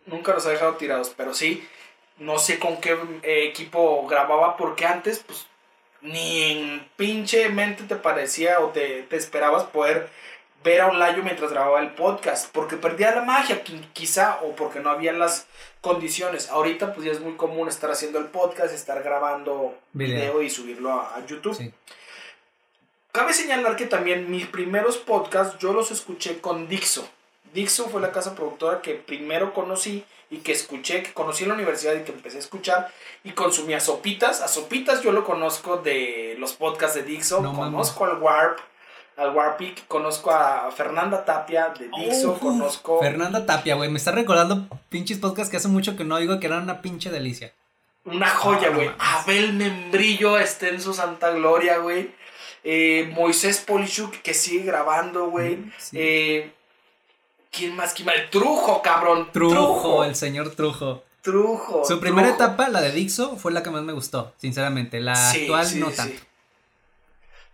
Nunca 0.06 0.34
los 0.34 0.46
ha 0.46 0.50
dejado 0.50 0.76
tirados, 0.76 1.14
pero 1.16 1.34
sí, 1.34 1.66
no 2.18 2.38
sé 2.38 2.60
con 2.60 2.78
qué 2.82 2.98
eh, 3.24 3.46
equipo 3.48 4.06
grababa, 4.08 4.58
porque 4.58 4.86
antes, 4.86 5.20
pues, 5.20 5.46
ni 6.02 6.42
en 6.52 6.88
pinche 6.98 7.48
mente 7.50 7.84
te 7.84 7.96
parecía 7.96 8.60
o 8.60 8.70
te, 8.70 9.04
te 9.04 9.16
esperabas 9.16 9.64
poder 9.66 10.10
ver 10.64 10.82
a 10.82 10.88
un 10.88 11.00
layo 11.00 11.24
mientras 11.24 11.52
grababa 11.52 11.80
el 11.82 11.92
podcast, 11.94 12.52
porque 12.52 12.76
perdía 12.78 13.16
la 13.16 13.24
magia, 13.24 13.64
qui- 13.64 13.88
quizá, 13.94 14.40
o 14.44 14.56
porque 14.56 14.80
no 14.80 14.90
había 14.92 15.12
las 15.14 15.48
condiciones. 15.82 16.50
Ahorita, 16.50 16.94
pues 16.94 17.06
ya 17.06 17.12
es 17.12 17.20
muy 17.20 17.34
común 17.34 17.68
estar 17.68 17.90
haciendo 17.92 18.20
el 18.20 18.26
podcast, 18.26 18.74
estar 18.74 19.02
grabando 19.04 19.76
Video. 19.94 20.18
video, 20.18 20.42
y 20.44 20.50
subirlo 20.50 20.92
a, 20.94 21.16
a 21.16 21.26
YouTube. 21.26 21.56
Sí. 21.56 21.74
Cabe 23.12 23.34
señalar 23.34 23.76
que 23.76 23.88
también 23.88 24.32
mis 24.32 24.46
primeros 24.48 24.98
podcasts 24.98 25.58
yo 25.60 25.74
los 25.74 25.92
escuché 25.92 26.40
con 26.40 26.68
Dixo. 26.70 27.08
Dixo 27.54 27.90
fue 27.90 28.00
la 28.00 28.12
casa 28.12 28.36
productora 28.36 28.82
que 28.82 28.94
primero 28.96 29.54
conocí 29.54 30.06
y 30.30 30.38
que 30.38 30.54
escuché, 30.54 31.04
que 31.04 31.12
conocí 31.14 31.44
en 31.44 31.50
la 31.50 31.56
universidad 31.56 31.94
y 31.96 32.04
que 32.04 32.14
empecé 32.14 32.38
a 32.38 32.40
escuchar 32.40 32.90
y 33.26 33.32
consumí 33.32 33.74
a 33.74 33.82
Sopitas. 33.82 34.40
A 34.42 34.48
Sopitas 34.48 35.02
yo 35.02 35.12
lo 35.12 35.26
conozco 35.26 35.76
de 35.78 36.36
los 36.40 36.54
podcasts 36.54 36.96
de 36.96 37.04
Dixo, 37.04 37.42
No 37.42 37.54
conozco 37.54 38.06
al 38.06 38.18
Warp, 38.22 38.60
al 39.22 39.36
Warpic, 39.36 39.88
conozco 39.88 40.32
a 40.32 40.72
Fernanda 40.72 41.24
Tapia 41.26 41.70
de 41.78 41.90
Dixo, 41.90 42.38
conozco 42.40 43.00
Fernanda 43.00 43.46
Tapia, 43.46 43.76
güey. 43.76 43.90
Me 43.90 43.98
está 43.98 44.12
recordando 44.12 44.68
pinches 44.90 45.20
podcasts 45.20 45.50
que 45.52 45.58
hace 45.58 45.68
mucho 45.68 45.96
que 45.96 46.04
no 46.04 46.18
digo 46.18 46.40
que 46.40 46.48
eran 46.48 46.64
una 46.64 46.82
pinche 46.82 47.10
delicia. 47.10 47.54
Una 48.06 48.28
joya, 48.30 48.68
Ah, 48.68 48.72
no 48.72 48.76
güey. 48.78 48.92
Abel 48.98 49.54
Membrillo 49.54 50.38
está 50.40 50.68
en 50.70 50.82
su 50.82 50.94
santa 50.94 51.30
gloria, 51.32 51.78
güey. 51.78 52.12
Eh, 52.64 53.12
Moisés 53.16 53.60
Polishuk 53.60 54.12
que 54.22 54.34
sigue 54.34 54.64
grabando, 54.64 55.30
güey. 55.30 55.60
Sí. 55.78 55.98
Eh, 56.00 56.54
¿Quién 57.52 57.76
más? 57.76 57.94
¿Quién 57.94 58.06
más? 58.08 58.16
El 58.16 58.30
Trujo, 58.30 58.82
cabrón. 58.82 59.30
Trujo, 59.32 60.04
el 60.04 60.16
señor 60.16 60.56
Trujo. 60.56 61.04
Trujo. 61.22 61.86
Su 61.86 62.00
primera 62.00 62.30
Trujo. 62.30 62.44
etapa, 62.44 62.70
la 62.70 62.82
de 62.82 62.92
Dixo, 62.92 63.36
fue 63.38 63.52
la 63.52 63.62
que 63.62 63.70
más 63.70 63.84
me 63.84 63.94
gustó, 63.94 64.34
sinceramente. 64.38 65.00
La 65.00 65.16
Sí, 65.16 65.42
actual 65.42 65.66
sí, 65.68 65.80
no 65.80 65.90
tanto. 65.92 66.20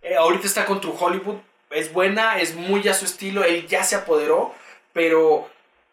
Eh, 0.02 0.16
ahorita 0.16 0.48
está 0.48 0.66
con 0.66 0.80
True 0.80 0.94
Hollywood. 0.98 1.36
Es 1.70 1.92
buena, 1.94 2.40
es 2.40 2.56
muy 2.56 2.88
a 2.88 2.94
su 2.94 3.06
estilo. 3.06 3.44
Él 3.44 3.68
ya 3.68 3.84
se 3.84 3.96
apoderó. 3.96 4.54
Pero 4.94 5.50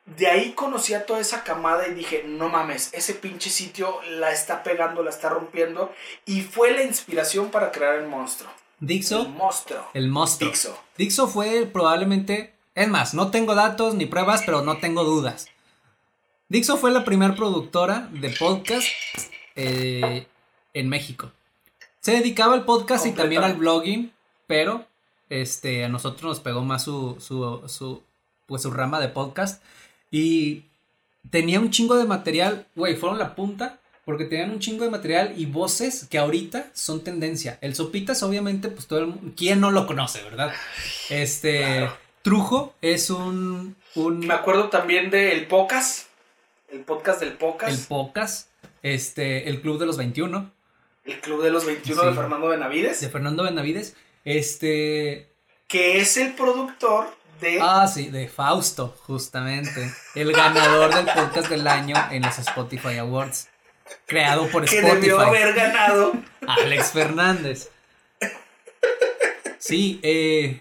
de 0.06 0.26
ahí 0.28 0.52
conocí 0.52 0.94
a 0.94 1.06
toda 1.06 1.20
esa 1.20 1.44
camada 1.44 1.88
y 1.88 1.94
dije, 1.94 2.24
no 2.26 2.48
mames, 2.48 2.92
ese 2.92 3.14
pinche 3.14 3.50
sitio 3.50 4.00
la 4.10 4.32
está 4.32 4.62
pegando, 4.62 5.02
la 5.02 5.10
está 5.10 5.28
rompiendo. 5.28 5.92
Y 6.26 6.42
fue 6.42 6.72
la 6.72 6.82
inspiración 6.82 7.50
para 7.50 7.72
crear 7.72 7.96
el 7.96 8.06
monstruo. 8.06 8.50
El 8.80 8.87
Dixo, 8.88 9.24
monstruo. 9.28 9.87
el 9.94 10.08
monstruo. 10.08 10.50
Dixo. 10.50 10.78
Dixo 10.98 11.28
fue 11.28 11.66
probablemente, 11.66 12.54
es 12.74 12.88
más, 12.88 13.14
no 13.14 13.30
tengo 13.30 13.54
datos 13.54 13.94
ni 13.94 14.04
pruebas, 14.06 14.42
pero 14.44 14.62
no 14.62 14.78
tengo 14.78 15.04
dudas. 15.04 15.46
Dixo 16.48 16.76
fue 16.76 16.90
la 16.90 17.04
primera 17.04 17.34
productora 17.34 18.08
de 18.12 18.30
podcast 18.30 18.87
eh, 19.54 20.26
en 20.74 20.88
México. 20.88 21.32
Se 22.00 22.12
dedicaba 22.12 22.52
al 22.54 22.64
podcast 22.64 23.06
y 23.06 23.12
también 23.12 23.42
al 23.42 23.54
blogging, 23.54 24.12
pero 24.46 24.87
este, 25.30 25.84
a 25.84 25.88
nosotros 25.88 26.22
nos 26.24 26.40
pegó 26.40 26.62
más 26.64 26.84
su, 26.84 27.16
su, 27.20 27.62
su, 27.68 28.02
pues, 28.46 28.62
su 28.62 28.70
rama 28.70 29.00
de 29.00 29.08
podcast. 29.08 29.62
Y 30.10 30.64
tenía 31.30 31.60
un 31.60 31.70
chingo 31.70 31.96
de 31.96 32.04
material, 32.04 32.66
güey, 32.74 32.96
fueron 32.96 33.18
la 33.18 33.34
punta. 33.34 33.78
Porque 34.04 34.26
tenían 34.26 34.50
un 34.50 34.58
chingo 34.58 34.84
de 34.84 34.90
material 34.90 35.32
y 35.34 35.46
voces 35.46 36.06
que 36.10 36.18
ahorita 36.18 36.66
son 36.74 37.02
tendencia. 37.02 37.56
El 37.62 37.74
Sopitas, 37.74 38.22
obviamente, 38.22 38.68
pues 38.68 38.87
todo 38.87 38.98
el 38.98 39.06
mundo. 39.06 39.32
¿Quién 39.34 39.60
no 39.60 39.70
lo 39.70 39.87
conoce, 39.87 40.22
verdad? 40.22 40.52
Este. 41.08 41.62
Claro. 41.62 41.96
Trujo 42.20 42.74
es 42.82 43.08
un. 43.08 43.76
un 43.94 44.18
Me 44.20 44.34
acuerdo 44.34 44.68
también 44.68 45.08
del 45.10 45.46
Pocas. 45.46 46.06
El 46.70 46.80
podcast 46.80 47.20
del 47.20 47.32
Pocas. 47.32 47.70
el 47.72 47.78
El, 47.78 47.87
Pocas. 47.87 48.50
Este. 48.82 49.48
El 49.48 49.62
Club 49.62 49.78
de 49.78 49.87
los 49.87 49.96
21. 49.96 50.50
Club 51.22 51.42
de 51.42 51.50
los 51.50 51.64
21 51.64 52.02
Sí. 52.02 52.06
de 52.08 52.14
Fernando 52.14 52.48
Benavides. 52.48 53.00
De 53.00 53.08
Fernando 53.08 53.42
Benavides. 53.42 53.96
Este. 54.24 55.30
Que 55.68 56.00
es 56.00 56.16
el 56.16 56.34
productor 56.34 57.14
de. 57.40 57.58
Ah, 57.60 57.87
sí, 57.87 58.08
de 58.08 58.28
Fausto, 58.28 58.94
justamente. 59.06 59.92
El 60.14 60.32
ganador 60.32 60.94
del 60.94 61.06
podcast 61.06 61.48
del 61.48 61.66
año 61.66 61.96
en 62.10 62.22
los 62.22 62.38
Spotify 62.38 62.98
Awards. 62.98 63.48
Creado 64.06 64.48
por 64.48 64.64
que 64.64 64.78
Spotify. 64.78 65.00
debió 65.00 65.20
haber 65.20 65.54
ganado. 65.54 66.12
Alex 66.46 66.92
Fernández. 66.92 67.70
Sí, 69.58 69.98
eh, 70.02 70.60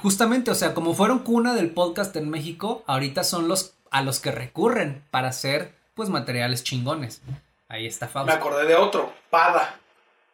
justamente, 0.00 0.50
o 0.50 0.54
sea, 0.54 0.74
como 0.74 0.94
fueron 0.94 1.20
cuna 1.20 1.54
del 1.54 1.70
podcast 1.70 2.14
en 2.16 2.28
México, 2.28 2.84
ahorita 2.86 3.24
son 3.24 3.48
los 3.48 3.74
a 3.90 4.02
los 4.02 4.20
que 4.20 4.32
recurren 4.32 5.04
para 5.10 5.28
hacer, 5.28 5.74
pues, 5.94 6.08
materiales 6.08 6.64
chingones. 6.64 7.22
Ahí 7.68 7.86
está 7.86 8.06
Me 8.06 8.12
Fausto. 8.12 8.32
acordé 8.34 8.66
de 8.66 8.74
otro. 8.74 9.12
Pada. 9.30 9.78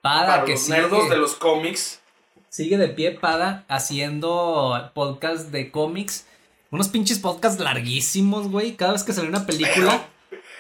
Pada, 0.00 0.26
para 0.26 0.44
que 0.44 0.52
los 0.52 0.62
sigue, 0.62 0.78
nerdos 0.78 1.08
de 1.10 1.16
los 1.16 1.34
cómics. 1.34 1.99
Sigue 2.50 2.76
de 2.76 2.88
pie 2.88 3.12
Pada 3.12 3.64
haciendo 3.68 4.90
podcast 4.92 5.48
de 5.50 5.70
cómics. 5.70 6.26
Unos 6.70 6.88
pinches 6.88 7.18
podcasts 7.18 7.60
larguísimos, 7.60 8.48
güey. 8.48 8.76
Cada 8.76 8.92
vez 8.92 9.02
que 9.02 9.12
salió 9.12 9.30
una 9.30 9.46
película, 9.46 10.06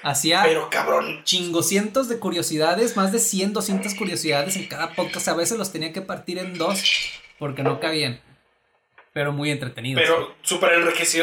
hacía 0.02 0.42
Pero 0.44 0.70
cabrón. 0.70 1.22
chingocientos 1.24 2.08
de 2.08 2.18
curiosidades, 2.18 2.96
más 2.96 3.12
de 3.12 3.18
100, 3.18 3.52
200 3.52 3.94
curiosidades 3.94 4.56
en 4.56 4.66
cada 4.66 4.94
podcast. 4.94 5.28
A 5.28 5.34
veces 5.34 5.58
los 5.58 5.70
tenía 5.72 5.92
que 5.92 6.00
partir 6.00 6.38
en 6.38 6.56
dos 6.56 6.82
porque 7.38 7.62
no 7.62 7.78
cabían. 7.78 8.20
Pero 9.12 9.32
muy 9.32 9.50
entretenidos. 9.50 10.02
Pero 10.02 10.34
súper 10.42 10.72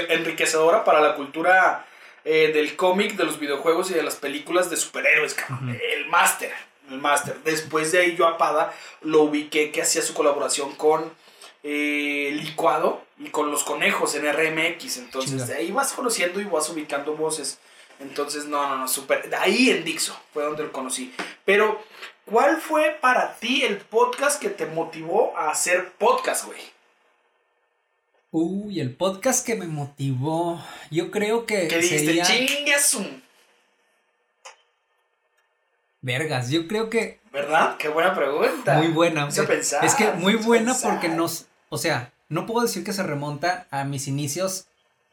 enriquecedora 0.10 0.84
para 0.84 1.00
la 1.00 1.16
cultura 1.16 1.86
eh, 2.26 2.52
del 2.54 2.76
cómic, 2.76 3.16
de 3.16 3.24
los 3.24 3.40
videojuegos 3.40 3.92
y 3.92 3.94
de 3.94 4.04
las 4.04 4.18
películas 4.18 4.70
de 4.70 4.76
superhéroes, 4.76 5.34
cabrón. 5.34 5.70
El 5.70 6.08
máster. 6.08 6.52
El 6.90 7.00
máster. 7.00 7.42
Después 7.44 7.92
de 7.92 8.00
ahí 8.00 8.16
yo 8.16 8.28
a 8.28 8.38
Pada 8.38 8.74
lo 9.02 9.24
ubiqué 9.24 9.72
que 9.72 9.82
hacía 9.82 10.02
su 10.02 10.14
colaboración 10.14 10.76
con 10.76 11.12
eh, 11.64 12.32
Licuado 12.34 13.02
y 13.20 13.30
con 13.30 13.52
los 13.52 13.64
conejos 13.64 14.16
en 14.16 14.32
RMX. 14.32 14.98
Entonces 14.98 15.48
de 15.48 15.56
ahí 15.56 15.72
vas 15.72 15.94
conociendo 15.94 16.40
y 16.40 16.46
vas 16.46 16.70
ubicando 16.70 17.16
voces. 17.16 17.60
Entonces, 18.00 18.46
no, 18.46 18.68
no, 18.70 18.78
no, 18.78 18.88
súper. 18.88 19.30
Ahí 19.40 19.70
en 19.72 19.84
Dixo 19.84 20.16
fue 20.34 20.44
donde 20.44 20.64
lo 20.64 20.72
conocí. 20.72 21.14
Pero, 21.46 21.82
¿cuál 22.26 22.62
fue 22.62 22.98
para 23.02 23.36
ti 23.40 23.64
el 23.64 23.78
podcast 23.78 24.40
que 24.40 24.50
te 24.50 24.66
motivó 24.68 25.36
a 25.36 25.50
hacer 25.50 25.94
podcast, 25.94 26.46
güey? 26.46 26.60
Uy, 28.30 28.80
el 28.80 28.94
podcast 28.94 29.46
que 29.46 29.56
me 29.56 29.66
motivó. 29.66 30.62
Yo 30.92 31.10
creo 31.10 31.46
que 31.46 31.68
Que 31.68 31.80
dijiste, 31.80 32.24
sería. 32.24 32.26
Chingue 36.08 36.34
a 36.34 36.42
su-". 36.42 36.48
Vergas, 36.48 36.50
yo 36.50 36.68
creo 36.68 36.90
que 36.90 37.20
¿Verdad? 37.38 37.78
Qué 37.78 37.88
buena 37.88 38.16
pregunta. 38.16 38.78
muy 38.78 38.88
buena. 38.88 39.30
Eh, 39.30 39.44
pensar, 39.44 39.86
es 39.86 39.94
que 39.94 40.12
muy 40.14 40.36
buena 40.36 40.74
pensar. 40.74 40.94
porque 40.94 41.10
nos. 41.10 41.46
O 41.70 41.78
sea, 41.78 42.12
no 42.30 42.48
puedo 42.48 42.66
decir 42.66 42.84
que 42.84 42.94
se 42.94 43.04
remonta 43.04 43.68
a 43.70 43.84
mis 43.84 44.08
inicios 44.08 44.66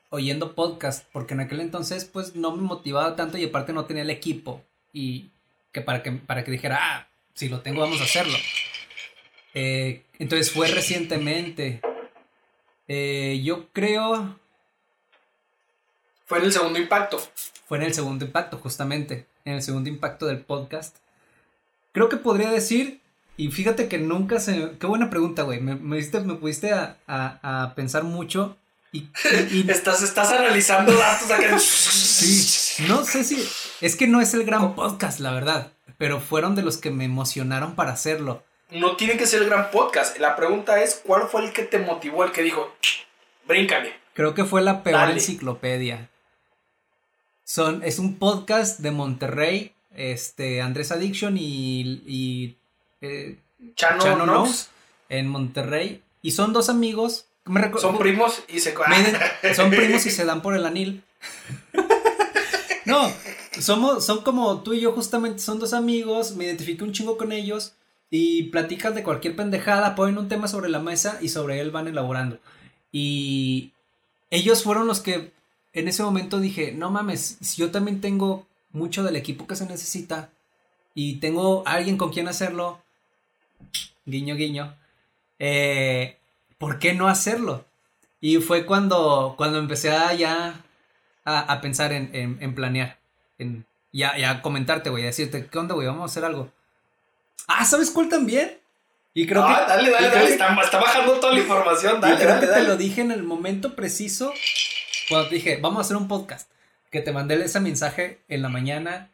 oyendo 0.09 0.55
podcast, 0.55 1.05
porque 1.13 1.35
en 1.35 1.41
aquel 1.41 1.61
entonces, 1.61 2.07
pues 2.07 2.35
no 2.35 2.57
me 2.57 2.63
motivaba 2.63 3.15
tanto 3.15 3.37
y 3.37 3.45
aparte 3.45 3.75
no 3.75 3.85
tenía 3.85 4.05
el 4.05 4.11
equipo. 4.11 4.63
Y 4.93 5.31
que 5.73 5.83
para 5.83 6.03
que, 6.03 6.13
para 6.13 6.45
que 6.45 6.51
dijera, 6.51 6.79
ah, 6.81 7.09
si 7.35 7.49
lo 7.51 7.61
tengo, 7.61 7.83
vamos 7.83 8.01
a 8.01 8.05
hacerlo. 8.05 8.39
Eh, 9.53 10.03
entonces 10.19 10.51
fue 10.51 10.69
recientemente. 10.69 11.81
Eh, 12.89 13.43
yo 13.45 13.69
creo. 13.73 14.39
Fue 16.25 16.39
en 16.39 16.45
el 16.45 16.53
segundo 16.53 16.79
impacto. 16.79 17.19
Fue 17.67 17.77
en 17.77 17.85
el 17.85 17.93
segundo 17.93 18.25
impacto, 18.25 18.57
justamente. 18.59 19.27
En 19.45 19.55
el 19.55 19.63
segundo 19.63 19.89
impacto 19.91 20.27
del 20.27 20.39
podcast. 20.39 20.97
Creo 21.93 22.09
que 22.09 22.17
podría 22.17 22.51
decir. 22.51 23.01
Y 23.37 23.49
fíjate 23.51 23.89
que 23.89 23.99
nunca 23.99 24.41
se. 24.41 24.73
Qué 24.79 24.87
buena 24.87 25.11
pregunta, 25.11 25.43
güey. 25.43 25.61
Me, 25.61 25.75
me, 25.75 25.97
diste- 25.99 26.21
me 26.21 26.35
pudiste 26.35 26.73
a, 26.73 26.97
a- 27.07 27.63
a 27.65 27.75
pensar 27.75 28.05
mucho. 28.05 28.57
Y, 28.93 28.99
y- 28.99 29.49
y- 29.67 29.67
Estás, 29.71 30.03
estás 30.03 30.31
analizando 30.31 30.93
datos 30.97 31.31
acá. 31.31 31.59
sí, 31.59 32.85
no 32.89 33.05
sé 33.05 33.25
si. 33.25 33.47
Es 33.81 33.97
que 33.97 34.07
no 34.07 34.21
es 34.21 34.35
el 34.35 34.45
gran 34.45 34.75
podcast, 34.75 35.19
la 35.21 35.33
verdad. 35.33 35.73
Pero 35.99 36.21
fueron 36.21 36.55
de 36.55 36.63
los 36.63 36.77
que 36.79 36.91
me 36.91 37.05
emocionaron 37.05 37.75
para 37.75 37.93
hacerlo. 37.93 38.43
No 38.71 38.97
tiene 38.97 39.17
que 39.17 39.27
ser 39.27 39.43
el 39.43 39.49
gran 39.51 39.71
podcast. 39.71 40.19
La 40.19 40.37
pregunta 40.37 40.81
es: 40.83 41.01
¿cuál 41.05 41.29
fue 41.29 41.45
el 41.45 41.53
que 41.53 41.65
te 41.65 41.79
motivó? 41.79 42.25
El 42.25 42.33
que 42.33 42.43
dijo, 42.43 42.73
bríncale. 43.47 43.93
Creo 44.15 44.33
que 44.35 44.45
fue 44.45 44.63
la 44.63 44.83
peor 44.85 45.01
Dale. 45.01 45.15
enciclopedia. 45.15 46.09
Son, 47.45 47.83
es 47.85 47.99
un 47.99 48.17
podcast 48.17 48.81
de 48.81 48.91
Monterrey. 48.91 49.73
este, 49.95 50.61
Andrés 50.63 50.91
Addiction 50.91 51.37
y, 51.39 52.03
y 52.07 52.57
eh, 53.01 53.39
Chano, 53.77 54.47
en 55.09 55.29
Monterrey. 55.29 56.03
Y 56.23 56.31
son 56.33 56.53
dos 56.53 56.69
amigos. 56.69 57.27
me 57.45 57.71
Son 57.79 57.99
primos 57.99 58.43
y 58.49 58.61
se... 58.61 58.75
me 59.43 59.55
son 59.55 59.71
primos 59.71 60.07
y 60.07 60.11
se 60.11 60.25
dan 60.25 60.43
por 60.43 60.57
el 60.57 60.67
anil. 60.67 61.03
No, 62.87 63.11
somos, 63.61 64.05
son 64.05 64.23
como 64.23 64.63
tú 64.63 64.75
y 64.75 64.81
yo 64.81 64.93
justamente, 64.93 65.39
son 65.39 65.59
dos 65.59 65.73
amigos, 65.73 66.37
me 66.37 66.45
identifico 66.45 66.85
un 66.85 66.93
chingo 66.93 67.17
con 67.17 67.33
ellos 67.33 67.73
y 68.11 68.45
platican 68.45 68.95
de 68.95 69.03
cualquier 69.03 69.35
pendejada, 69.37 69.95
ponen 69.95 70.19
un 70.19 70.29
tema 70.29 70.49
sobre 70.49 70.69
la 70.69 70.81
mesa 70.81 71.19
y 71.23 71.31
sobre 71.31 71.61
él 71.61 71.71
van 71.71 71.89
elaborando. 71.89 72.39
Y 72.93 73.73
ellos 74.31 74.63
fueron 74.63 74.87
los 74.87 75.01
que 75.01 75.33
en 75.75 75.89
ese 75.89 76.03
momento 76.03 76.41
dije, 76.41 76.73
no 76.73 76.91
mames, 76.91 77.37
si 77.41 77.61
yo 77.61 77.71
también 77.71 78.01
tengo 78.01 78.47
mucho 78.73 79.03
del 79.03 79.17
equipo 79.17 79.47
que 79.47 79.57
se 79.57 79.67
necesita 79.67 80.31
y 80.95 81.17
tengo 81.17 81.63
alguien 81.67 81.97
con 81.97 82.11
quien 82.13 82.29
hacerlo, 82.29 82.81
guiño, 84.07 84.37
guiño, 84.37 84.75
eh, 85.39 86.17
¿por 86.59 86.79
qué 86.79 86.95
no 86.95 87.09
hacerlo? 87.09 87.65
Y 88.21 88.39
fue 88.39 88.65
cuando, 88.67 89.35
cuando 89.37 89.59
empecé 89.59 89.91
a 89.91 90.15
ya 90.15 90.65
a, 91.25 91.41
a 91.41 91.61
pensar 91.61 91.93
en, 91.93 92.11
en- 92.15 92.39
en 92.41 92.55
planear. 92.55 92.99
En, 93.39 93.67
y, 93.93 94.03
a, 94.03 94.19
y 94.19 94.25
a 94.25 94.41
comentarte, 94.43 94.91
güey, 94.91 95.03
a 95.05 95.07
decirte, 95.07 95.47
¿qué 95.47 95.59
onda, 95.59 95.75
güey? 95.75 95.87
Vamos 95.87 96.03
a 96.03 96.07
hacer 96.07 96.25
algo. 96.25 96.51
Ah, 97.47 97.65
¿sabes 97.65 97.91
cuál 97.91 98.09
también? 98.09 98.59
Y 99.13 99.27
creo 99.27 99.45
Ah, 99.45 99.65
que. 99.67 99.73
dale, 99.73 99.89
y 99.89 99.93
dale, 99.93 100.09
dale. 100.09 100.27
que- 100.27 100.33
Está, 100.33 100.55
está 100.63 100.79
bajando 100.81 101.15
toda 101.21 101.33
la 101.35 101.41
información. 101.41 101.99
y 101.99 102.01
Dale, 102.01 102.17
creo 102.17 102.29
dale, 102.29 102.41
que 102.41 102.47
te 102.47 102.53
dale. 102.53 102.69
lo 102.69 102.77
dije 102.77 103.01
en 103.03 103.13
el 103.13 103.23
momento 103.23 103.75
preciso 103.75 104.33
cuando 105.09 105.29
te 105.29 105.35
dije, 105.37 105.57
vamos 105.61 105.79
a 105.79 105.81
hacer 105.83 105.97
un 105.97 106.09
podcast. 106.09 106.51
Que 106.91 107.01
te 107.01 107.13
mandé 107.13 107.43
ese 107.45 107.59
mensaje 107.61 108.21
en 108.29 108.43
la 108.43 108.49
mañana 108.49 109.11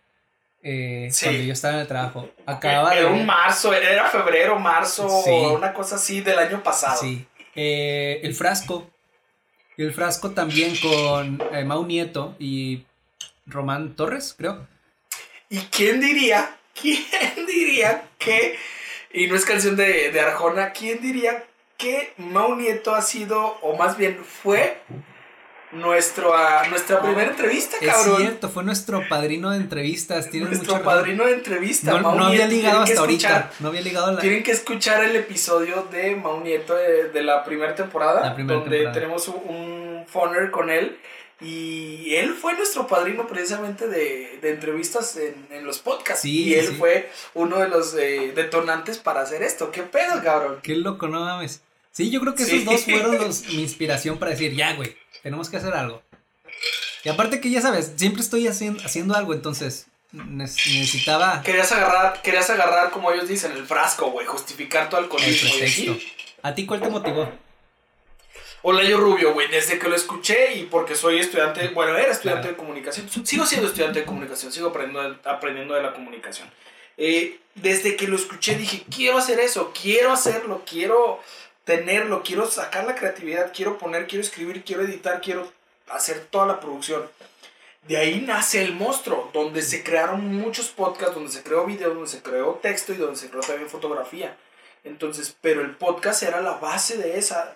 eh, 0.63 1.09
Sí. 1.11 1.25
cuando 1.27 1.43
yo 1.45 1.53
estaba 1.55 1.75
en 1.75 1.81
el 1.81 1.87
trabajo. 1.87 2.29
Acababa 2.45 2.93
Era 2.95 3.09
de. 3.09 3.15
un 3.15 3.25
marzo, 3.25 3.73
era 3.73 4.07
febrero, 4.09 4.59
marzo, 4.59 5.09
Sí. 5.25 5.31
una 5.31 5.73
cosa 5.73 5.97
así 5.97 6.21
del 6.21 6.39
año 6.39 6.63
pasado. 6.63 7.01
Sí. 7.01 7.27
Eh, 7.55 8.21
el 8.23 8.35
frasco. 8.35 8.91
El 9.79 9.95
frasco 9.95 10.33
también 10.33 10.77
con 10.77 11.43
eh, 11.53 11.65
Mau 11.65 11.87
Nieto 11.87 12.37
y 12.39 12.85
Román 13.47 13.97
Torres, 13.97 14.35
creo. 14.37 14.69
¿Y 15.49 15.59
quién 15.71 16.01
diría, 16.03 16.55
quién 16.81 17.03
diría 17.47 18.03
que, 18.19 18.59
y 19.15 19.27
no 19.27 19.35
es 19.37 19.47
canción 19.47 19.77
de, 19.77 20.13
de 20.13 20.21
Arjona, 20.21 20.73
quién 20.73 21.01
diría 21.01 21.45
que 21.79 22.13
Mau 22.19 22.55
Nieto 22.57 22.95
ha 22.95 23.01
sido, 23.01 23.59
o 23.63 23.75
más 23.79 23.97
bien 23.97 24.23
fue, 24.23 24.79
nuestro, 25.73 26.35
ah, 26.35 26.65
nuestra 26.69 27.01
primera 27.01 27.31
entrevista, 27.31 27.77
Es 27.81 27.89
cabrón? 27.89 28.17
cierto, 28.19 28.49
fue 28.49 28.65
nuestro 28.65 29.03
padrino 29.09 29.51
de 29.51 29.59
entrevistas. 29.59 30.33
Nuestro 30.35 30.83
padrino 30.83 31.27
de 31.27 31.35
entrevista. 31.35 31.93
No, 31.93 32.01
Mau 32.01 32.17
no 32.19 32.25
había 32.27 32.47
ligado 32.47 32.81
hasta 32.81 33.01
ahorita. 33.01 33.51
No 33.61 33.69
había 33.69 33.81
ligado 33.81 34.13
la. 34.13 34.21
Tienen 34.21 34.43
que 34.43 34.51
escuchar 34.53 35.05
el 35.05 35.15
episodio 35.17 35.87
de 35.91 36.17
Mau 36.17 36.41
Nieto 36.43 36.75
de, 36.75 37.09
de 37.11 37.23
la 37.23 37.45
primera 37.45 37.75
temporada, 37.75 38.21
La 38.21 38.35
primera 38.35 38.59
donde 38.61 38.71
temporada. 38.79 38.95
tenemos 39.01 39.29
un, 39.29 39.35
un 39.49 40.05
phoner 40.09 40.51
con 40.51 40.71
él. 40.71 40.99
Y 41.43 42.15
él 42.17 42.35
fue 42.35 42.53
nuestro 42.55 42.87
padrino 42.87 43.27
precisamente 43.27 43.87
de, 43.89 44.39
de 44.43 44.51
entrevistas 44.51 45.17
en, 45.17 45.47
en 45.51 45.65
los 45.65 45.79
podcasts. 45.79 46.21
Sí, 46.21 46.49
y 46.49 46.55
él 46.55 46.67
sí. 46.67 46.75
fue 46.75 47.09
uno 47.33 47.59
de 47.61 47.69
los 47.69 47.95
eh, 47.95 48.33
detonantes 48.37 48.99
para 48.99 49.23
hacer 49.23 49.43
esto. 49.43 49.71
¿Qué 49.71 49.83
pedo, 49.83 50.23
cabrón? 50.23 50.59
Qué 50.63 50.77
loco, 50.77 51.09
no 51.09 51.21
mames. 51.21 51.63
Sí, 51.93 52.11
yo 52.11 52.21
creo 52.21 52.35
que 52.35 52.45
Sí. 52.45 52.57
esos 52.57 52.67
dos 52.67 52.85
fueron 52.85 53.17
los, 53.19 53.43
mi 53.49 53.63
inspiración 53.63 54.19
para 54.19 54.33
decir, 54.33 54.55
ya, 54.55 54.75
güey, 54.75 54.95
tenemos 55.23 55.49
que 55.49 55.57
hacer 55.57 55.75
algo. 55.75 56.03
Y 57.05 57.09
aparte 57.09 57.41
que 57.41 57.51
ya 57.51 57.61
sabes, 57.61 57.93
siempre 57.97 58.23
estoy 58.23 58.47
haciendo, 58.47 58.83
haciendo 58.85 59.15
algo, 59.15 59.33
entonces 59.33 59.87
ne- 60.13 60.45
necesitaba 60.45 61.43
Querías 61.43 61.73
agarrar, 61.73 62.21
querías 62.23 62.51
agarrar, 62.51 62.91
como 62.91 63.11
ellos 63.13 63.29
dicen, 63.29 63.53
el 63.53 63.65
frasco, 63.67 64.11
güey, 64.11 64.27
justificar 64.27 64.89
tu 64.91 64.97
el 64.97 65.05
alcoholismo. 65.05 65.49
y 65.49 65.53
pretexto. 65.53 65.93
aquí, 65.93 66.13
¿A 66.43 66.55
ti 66.55 66.67
cuál 66.67 66.81
te 66.83 66.89
motivó? 66.91 67.31
Hola, 68.63 68.83
yo 68.85 68.99
Rubio, 68.99 69.33
güey, 69.33 69.49
desde 69.49 69.79
que 69.79 69.89
lo 69.89 69.97
escuché 69.97 70.55
y 70.55 70.65
porque 70.65 70.95
soy 70.95 71.19
estudiante, 71.19 71.69
bueno, 71.69 71.97
era 71.97 72.13
estudiante 72.13 72.43
Claro. 72.49 72.57
de 72.57 72.57
comunicación, 72.59 73.09
sigo 73.25 73.47
siendo 73.47 73.69
estudiante 73.69 74.01
de 74.01 74.05
comunicación, 74.05 74.53
sigo 74.53 74.69
aprendiendo, 74.69 75.19
aprendiendo 75.25 75.75
de 75.75 75.83
la 75.83 75.95
comunicación. 75.95 76.51
Eh, 76.99 77.39
desde 77.55 77.97
que 77.97 78.07
lo 78.07 78.17
escuché 78.17 78.57
dije, 78.57 78.85
quiero 78.95 79.17
hacer 79.17 79.41
eso, 79.41 79.73
quiero 79.81 80.13
hacerlo, 80.13 80.63
quiero 80.69 81.23
tenerlo, 81.71 82.23
quiero 82.25 82.51
sacar 82.51 82.85
la 82.85 82.97
creatividad, 82.97 83.53
quiero 83.55 83.79
poner, 83.79 84.09
quiero 84.09 84.25
escribir, 84.25 84.65
quiero 84.65 84.83
editar, 84.83 85.21
quiero 85.21 85.53
hacer 85.89 86.27
toda 86.29 86.47
la 86.47 86.59
producción. 86.59 87.09
De 87.87 87.97
ahí 87.97 88.21
nace 88.27 88.61
el 88.61 88.75
monstruo, 88.75 89.31
donde 89.33 89.63
se 89.63 89.85
crearon 89.85 90.35
muchos 90.35 90.69
podcasts, 90.69 91.15
donde 91.15 91.31
se 91.31 91.45
creó 91.45 91.65
video, 91.67 91.95
donde 91.95 92.11
se 92.11 92.23
creó 92.23 92.59
texto 92.61 92.93
y 92.93 92.97
donde 92.97 93.17
se 93.17 93.31
creó 93.31 93.43
también 93.43 93.71
fotografía. 93.71 94.37
Entonces, 94.83 95.37
pero 95.41 95.61
el 95.61 95.77
podcast 95.77 96.25
era 96.25 96.41
la 96.41 96.55
base 96.55 96.97
de 96.97 97.19
esa 97.19 97.55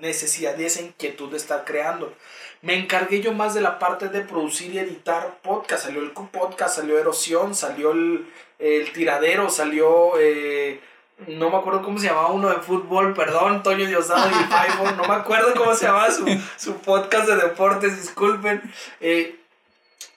necesidad, 0.00 0.54
de 0.54 0.64
esa 0.64 0.80
inquietud 0.80 1.30
de 1.30 1.36
estar 1.36 1.66
creando. 1.66 2.14
Me 2.62 2.76
encargué 2.78 3.20
yo 3.20 3.32
más 3.34 3.52
de 3.52 3.60
la 3.60 3.78
parte 3.78 4.08
de 4.08 4.22
producir 4.22 4.74
y 4.74 4.78
editar 4.78 5.38
podcast. 5.42 5.84
Salió 5.84 6.00
el 6.00 6.12
podcast, 6.12 6.76
salió 6.76 6.98
Erosión, 6.98 7.54
salió 7.54 7.92
el, 7.92 8.26
el 8.58 8.90
Tiradero, 8.94 9.50
salió... 9.50 10.18
eh, 10.18 10.80
no 11.26 11.50
me 11.50 11.56
acuerdo 11.56 11.82
cómo 11.82 11.98
se 11.98 12.06
llamaba 12.06 12.28
uno 12.28 12.48
de 12.48 12.56
fútbol, 12.56 13.14
perdón, 13.14 13.62
Toño 13.62 13.86
Diosdado 13.86 14.28
y 14.30 14.32
Five, 14.32 14.96
no 14.96 15.04
me 15.04 15.14
acuerdo 15.14 15.54
cómo 15.54 15.74
se 15.74 15.86
llamaba 15.86 16.10
su, 16.10 16.26
su 16.56 16.74
podcast 16.76 17.28
de 17.28 17.36
deportes, 17.36 18.00
disculpen. 18.00 18.62
Eh, 19.00 19.36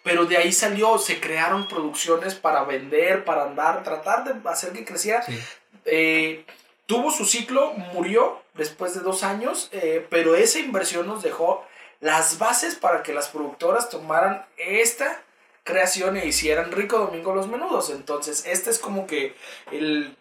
pero 0.03 0.25
de 0.25 0.37
ahí 0.37 0.51
salió, 0.51 0.97
se 0.97 1.19
crearon 1.19 1.67
producciones 1.67 2.35
para 2.35 2.63
vender, 2.63 3.23
para 3.23 3.43
andar, 3.43 3.83
tratar 3.83 4.25
de 4.25 4.49
hacer 4.49 4.73
que 4.73 4.83
creciera. 4.83 5.21
Sí. 5.23 5.39
Eh, 5.85 6.45
tuvo 6.85 7.11
su 7.11 7.25
ciclo, 7.25 7.73
murió 7.93 8.41
después 8.53 8.93
de 8.93 8.99
dos 8.99 9.23
años, 9.23 9.69
eh, 9.71 10.05
pero 10.09 10.35
esa 10.35 10.59
inversión 10.59 11.07
nos 11.07 11.23
dejó 11.23 11.65
las 12.01 12.37
bases 12.37 12.75
para 12.75 13.01
que 13.01 13.13
las 13.13 13.29
productoras 13.29 13.89
tomaran 13.89 14.45
esta 14.57 15.21
creación 15.63 16.17
e 16.17 16.27
hicieran 16.27 16.73
Rico 16.73 16.99
Domingo 16.99 17.33
los 17.33 17.47
menudos. 17.47 17.89
Entonces, 17.89 18.45
este 18.45 18.69
es 18.69 18.79
como 18.79 19.07
que 19.07 19.35
el... 19.71 20.17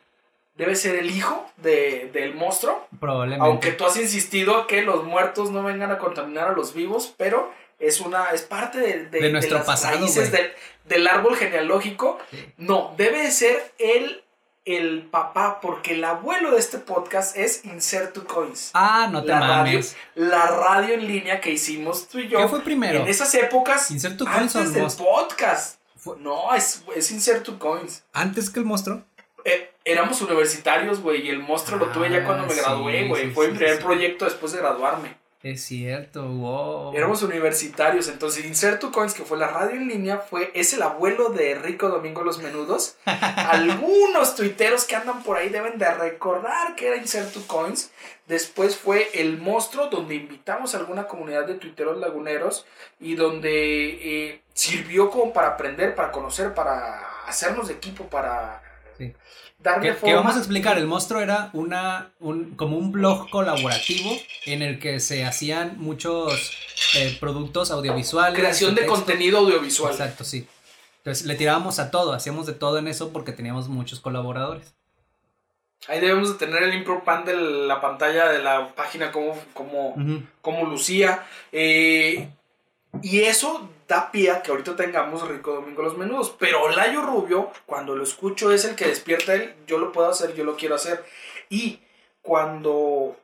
Debe 0.55 0.77
ser 0.77 0.97
el 0.97 1.11
hijo 1.11 1.47
de, 1.57 2.11
del 2.13 2.35
monstruo. 2.35 2.87
Probablemente. 3.01 3.45
Aunque 3.47 3.73
tú 3.73 3.85
has 3.87 3.97
insistido 3.97 4.67
que 4.67 4.83
los 4.83 5.05
muertos 5.05 5.51
no 5.51 5.63
vengan 5.63 5.91
a 5.91 5.99
contaminar 5.99 6.49
a 6.49 6.53
los 6.53 6.75
vivos, 6.75 7.15
pero 7.17 7.51
es 7.79 8.01
una 8.01 8.31
es 8.31 8.43
parte 8.43 8.79
de, 8.79 9.07
de- 9.07 9.21
De 9.21 9.31
nuestro 9.33 9.57
las 9.59 9.67
pasado, 9.67 9.97
raíces 9.99 10.31
del, 10.31 10.53
del 10.85 11.09
árbol 11.09 11.37
genealógico. 11.37 12.19
Sí. 12.31 12.53
No, 12.59 12.95
debe 12.99 13.23
de 13.23 13.31
ser 13.31 13.73
el, 13.79 14.23
el 14.67 15.09
papá, 15.11 15.59
porque 15.61 15.95
el 15.95 16.05
abuelo 16.05 16.51
de 16.53 16.59
este 16.59 16.79
podcast 16.79 17.37
es 17.37 17.65
Insert 17.65 18.13
to 18.13 18.25
Coins. 18.25 18.71
Ah, 18.75 19.09
no 19.11 19.23
te 19.23 19.29
la, 19.31 19.41
radio, 19.41 19.81
la 20.17 20.47
radio 20.49 20.95
en 20.95 21.09
línea 21.09 21.41
que 21.41 21.51
hicimos 21.51 22.09
tú 22.09 22.19
y 22.19 22.29
yo. 22.29 22.39
¿Qué 22.39 22.49
fue 22.49 22.61
primero? 22.61 23.01
En 23.01 23.09
esas 23.09 23.35
épocas, 23.35 23.91
Insert 23.91 24.19
to 24.19 24.27
Coins 24.27 24.55
antes 24.55 24.75
del 24.75 24.87
podcast. 25.05 25.79
Fue- 25.97 26.17
No, 26.19 26.53
es, 26.55 26.83
es 26.95 27.11
Insert 27.11 27.43
to 27.45 27.59
Coins. 27.59 28.05
Antes 28.13 28.51
que 28.51 28.61
el 28.61 28.67
monstruo. 28.67 29.03
Eh, 29.45 29.71
éramos 29.85 30.21
universitarios, 30.23 31.01
güey, 31.01 31.27
y 31.27 31.31
el 31.31 31.41
monstruo 31.41 31.79
lo 31.79 31.87
tuve 31.89 32.11
ya 32.11 32.25
cuando 32.25 32.47
me 32.47 32.53
Ah, 32.53 32.57
gradué, 32.57 33.09
güey. 33.09 33.27
sí, 33.27 33.31
Fue 33.33 33.47
sí, 33.47 33.53
mi 33.53 33.59
primer 33.59 33.77
sí. 33.79 33.83
proyecto 33.83 34.25
después 34.25 34.53
de 34.53 34.59
graduarme. 34.59 35.21
Es 35.43 35.65
cierto, 35.65 36.23
wow. 36.23 36.95
Éramos 36.95 37.21
universitarios, 37.25 38.07
entonces 38.07 38.45
Inserto 38.45 38.93
Coins, 38.93 39.13
que 39.13 39.25
fue 39.25 39.37
la 39.39 39.49
radio 39.49 39.73
en 39.73 39.89
línea, 39.89 40.19
fue, 40.19 40.53
es 40.55 40.73
el 40.73 40.83
abuelo 40.83 41.31
de 41.31 41.57
Rico 41.57 41.89
Domingo 41.89 42.23
Los 42.23 42.39
Menudos. 42.39 42.95
Algunos 43.07 44.37
tuiteros 44.37 44.85
que 44.85 44.95
andan 44.95 45.25
por 45.25 45.37
ahí 45.37 45.49
deben 45.49 45.79
de 45.79 45.93
recordar 45.93 46.77
que 46.77 46.87
era 46.87 46.97
Inserto 46.97 47.41
Coins. 47.49 47.91
Después 48.29 48.77
fue 48.77 49.11
El 49.15 49.39
Monstruo, 49.39 49.89
donde 49.89 50.15
invitamos 50.15 50.75
a 50.75 50.79
alguna 50.79 51.09
comunidad 51.09 51.45
de 51.47 51.55
tuiteros 51.55 51.99
laguneros 51.99 52.65
y 53.01 53.17
donde 53.17 53.51
eh, 54.31 54.43
sirvió 54.55 55.11
como 55.11 55.33
para 55.33 55.49
aprender, 55.49 55.97
para 55.97 56.13
conocer, 56.13 56.55
para 56.55 57.25
hacernos 57.27 57.67
de 57.67 57.75
equipo, 57.75 58.05
para. 58.05 58.62
Darle 59.63 59.89
Que, 59.89 59.95
que 59.95 60.01
forma. 60.01 60.17
vamos 60.17 60.35
a 60.37 60.39
explicar, 60.39 60.79
el 60.79 60.87
monstruo 60.87 61.21
era 61.21 61.51
una, 61.53 62.11
un, 62.21 62.55
como 62.57 62.77
un 62.77 62.93
blog 62.93 63.31
colaborativo 63.31 64.11
en 64.47 64.63
el 64.63 64.79
que 64.79 65.01
se 65.01 65.25
hacían 65.25 65.77
muchos 65.79 66.53
eh, 66.97 67.17
productos 67.21 67.71
audiovisuales. 67.71 68.39
Creación 68.39 68.75
de 68.75 68.87
contenido 68.87 69.39
audiovisual. 69.39 69.93
Exacto, 69.93 70.25
sí. 70.25 70.47
Entonces 70.99 71.27
le 71.27 71.35
tirábamos 71.35 71.79
a 71.79 71.91
todo, 71.91 72.13
hacíamos 72.13 72.47
de 72.47 72.53
todo 72.53 72.79
en 72.79 72.87
eso 72.87 73.13
porque 73.13 73.33
teníamos 73.33 73.69
muchos 73.69 74.01
colaboradores. 74.01 74.75
Ahí 75.89 75.99
debemos 75.99 76.29
de 76.29 76.47
tener 76.47 76.63
el 76.63 76.75
impro 76.75 77.03
pan 77.03 77.25
de 77.25 77.35
la 77.35 77.81
pantalla 77.81 78.29
de 78.29 78.41
la 78.41 78.69
página 78.69 79.11
como, 79.11 79.37
como, 79.53 79.97
como 80.41 80.65
lucía. 80.65 81.25
Eh, 81.51 82.29
y 83.03 83.21
eso 83.23 83.69
da 83.93 84.11
pie 84.11 84.31
a 84.31 84.43
que 84.43 84.51
ahorita 84.51 84.75
tengamos 84.75 85.29
Rico 85.29 85.53
Domingo 85.53 85.83
los 85.83 85.99
menudos. 85.99 86.35
Pero 86.39 86.71
Layo 86.71 87.03
Rubio, 87.03 87.53
cuando 87.67 87.95
lo 87.95 88.03
escucho, 88.03 88.51
es 88.51 88.65
el 88.65 88.75
que 88.75 88.87
despierta 88.87 89.35
él. 89.35 89.55
Yo 89.67 89.79
lo 89.79 89.93
puedo 89.93 90.09
hacer, 90.09 90.35
yo 90.35 90.45
lo 90.45 90.57
quiero 90.57 90.77
hacer. 90.77 91.05
Y 91.51 91.81
cuando 92.23 93.17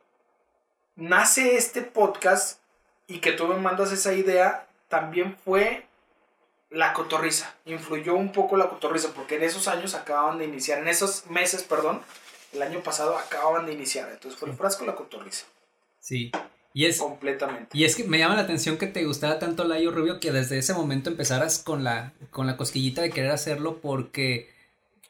nace 0.95 1.55
este 1.55 1.81
podcast 1.81 2.59
y 3.07 3.19
que 3.19 3.31
tú 3.31 3.47
me 3.47 3.55
mandas 3.55 3.91
esa 3.91 4.13
idea, 4.13 4.67
también 4.89 5.35
fue 5.43 5.85
la 6.69 6.93
cotorriza. 6.93 7.55
Influyó 7.65 8.13
un 8.13 8.31
poco 8.31 8.55
la 8.55 8.69
cotorriza 8.69 9.09
porque 9.15 9.35
en 9.37 9.43
esos 9.43 9.67
años 9.67 9.95
acababan 9.95 10.37
de 10.37 10.45
iniciar, 10.45 10.77
en 10.77 10.87
esos 10.87 11.25
meses, 11.25 11.63
perdón, 11.63 12.03
el 12.53 12.61
año 12.61 12.81
pasado 12.81 13.17
acababan 13.17 13.65
de 13.65 13.73
iniciar. 13.73 14.09
Entonces 14.11 14.39
fue 14.39 14.49
el 14.49 14.55
frasco 14.55 14.85
la 14.85 14.95
cotorriza. 14.95 15.47
Sí. 15.99 16.31
Y 16.73 16.85
es, 16.85 16.99
Completamente. 16.99 17.75
y 17.77 17.83
es 17.83 17.95
que 17.95 18.03
me 18.03 18.19
llama 18.19 18.35
la 18.35 18.43
atención 18.43 18.77
que 18.77 18.87
te 18.87 19.03
gustara 19.05 19.39
tanto 19.39 19.63
Layo 19.63 19.91
Rubio 19.91 20.19
que 20.19 20.31
desde 20.31 20.59
ese 20.59 20.73
momento 20.73 21.09
empezaras 21.09 21.59
con 21.59 21.83
la, 21.83 22.13
con 22.29 22.45
la 22.47 22.57
cosquillita 22.57 23.01
de 23.01 23.09
querer 23.09 23.31
hacerlo 23.31 23.79
porque 23.81 24.49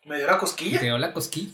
Me 0.06 0.18
dio 0.18 0.28
la 0.28 0.38
cosquilla. 0.38 0.80
dio 0.80 0.98
la 0.98 1.14
cosquilla. 1.14 1.52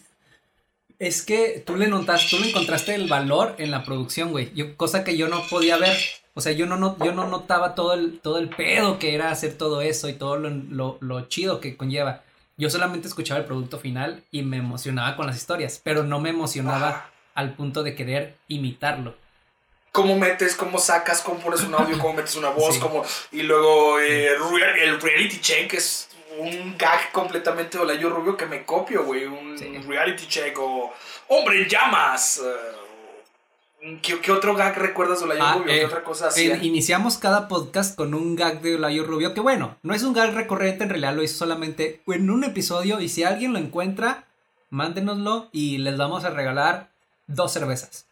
Es 0.99 1.23
que 1.23 1.61
tú 1.65 1.75
le 1.75 1.87
notas, 1.87 2.29
tú 2.29 2.39
le 2.39 2.49
encontraste 2.49 2.95
el 2.95 3.07
valor 3.09 3.55
en 3.57 3.71
la 3.71 3.83
producción, 3.83 4.31
güey. 4.31 4.53
Yo, 4.53 4.77
cosa 4.77 5.03
que 5.03 5.17
yo 5.17 5.27
no 5.27 5.41
podía 5.49 5.77
ver. 5.77 5.97
O 6.35 6.41
sea, 6.41 6.51
yo 6.53 6.65
no, 6.65 6.77
no, 6.77 6.97
yo 7.03 7.11
no 7.13 7.27
notaba 7.27 7.75
todo 7.75 7.93
el, 7.93 8.19
todo 8.19 8.37
el 8.37 8.49
pedo 8.49 8.99
que 8.99 9.13
era 9.15 9.31
hacer 9.31 9.57
todo 9.57 9.81
eso 9.81 10.07
y 10.07 10.13
todo 10.13 10.37
lo, 10.37 10.49
lo, 10.49 10.97
lo 11.01 11.27
chido 11.27 11.59
que 11.59 11.75
conlleva. 11.75 12.23
Yo 12.57 12.69
solamente 12.69 13.07
escuchaba 13.09 13.39
el 13.39 13.45
producto 13.45 13.79
final 13.79 14.23
y 14.31 14.43
me 14.43 14.57
emocionaba 14.57 15.17
con 15.17 15.25
las 15.27 15.35
historias, 15.35 15.81
pero 15.83 16.03
no 16.03 16.19
me 16.21 16.29
emocionaba 16.29 17.09
al 17.33 17.53
punto 17.55 17.83
de 17.83 17.95
querer 17.95 18.35
imitarlo. 18.47 19.15
Cómo 19.95 20.17
metes, 20.17 20.55
cómo 20.55 20.77
sacas, 20.77 21.21
cómo 21.21 21.39
pones 21.39 21.61
un 21.63 21.73
audio, 21.73 21.97
cómo 21.97 22.13
metes 22.13 22.35
una 22.35 22.49
voz, 22.49 22.75
Sí. 22.75 22.81
cómo... 22.81 23.03
Y 23.31 23.43
luego 23.43 23.99
eh, 23.99 24.27
el 24.83 24.99
reality 25.01 25.39
check 25.39 25.73
es 25.73 26.09
un 26.37 26.77
gag 26.77 27.11
completamente 27.13 27.77
de 27.77 27.83
Olayo 27.85 28.09
Rubio 28.09 28.35
que 28.35 28.45
me 28.45 28.65
copio, 28.65 29.05
güey. 29.05 29.25
Un 29.25 29.57
Sí. 29.57 29.65
reality 29.87 30.27
check 30.27 30.57
o... 30.59 30.91
¡Hombre 31.29 31.61
en 31.63 31.69
llamas! 31.69 32.41
eh, 32.43 33.97
¿Qué, 34.01 34.19
qué 34.19 34.31
otro 34.31 34.55
gag 34.55 34.75
recuerdas 34.77 35.19
de 35.19 35.25
Olayo 35.25 35.43
Ah, 35.43 35.53
Rubio? 35.59 35.71
eh, 35.73 35.79
¿Qué 35.79 35.85
otra 35.85 36.03
cosa 36.03 36.25
Eh, 36.25 36.29
hacía? 36.29 36.55
iniciamos 36.63 37.17
cada 37.17 37.47
podcast 37.47 37.95
con 37.95 38.13
un 38.15 38.35
gag 38.35 38.61
de 38.61 38.75
Olayo 38.75 39.05
Rubio, 39.05 39.33
que 39.33 39.41
bueno, 39.41 39.77
no 39.83 39.93
es 39.93 40.01
un 40.03 40.13
gag 40.13 40.33
recurrente, 40.33 40.83
en 40.83 40.89
realidad 40.89 41.13
lo 41.15 41.21
hizo 41.23 41.37
solamente 41.37 42.01
en 42.07 42.29
un 42.29 42.43
episodio 42.43 42.99
y 42.99 43.09
si 43.09 43.23
alguien 43.23 43.53
lo 43.53 43.59
encuentra, 43.59 44.25
mándenoslo 44.71 45.49
y 45.51 45.77
les 45.77 45.97
vamos 45.97 46.25
a 46.25 46.31
regalar 46.31 46.89
dos 47.27 47.53
cervezas. 47.53 48.07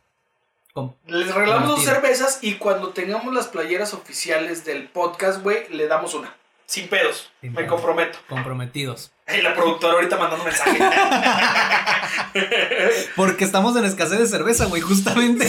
Les 1.06 1.34
regalamos 1.34 1.70
dos 1.70 1.84
cervezas 1.84 2.40
y 2.42 2.56
cuando 2.56 2.90
tengamos 2.90 3.34
las 3.34 3.48
playeras 3.48 3.94
oficiales 3.94 4.66
del 4.66 4.88
podcast, 4.88 5.44
güey, 5.44 5.68
le 5.70 5.88
damos 5.88 6.16
una. 6.16 6.36
Sin 6.66 6.88
pedos. 6.88 7.30
Sin 7.42 7.52
me 7.52 7.58
pedos. 7.58 7.72
comprometo. 7.72 8.18
comprometidos. 8.28 9.12
Y 9.28 9.42
la 9.42 9.54
productora 9.54 9.94
ahorita 9.94 10.18
mandando 10.18 10.44
mensaje. 10.44 10.80
Porque 13.16 13.44
estamos 13.44 13.76
en 13.76 13.86
escasez 13.86 14.18
de 14.18 14.28
cerveza, 14.28 14.66
güey, 14.66 14.82
justamente. 14.82 15.48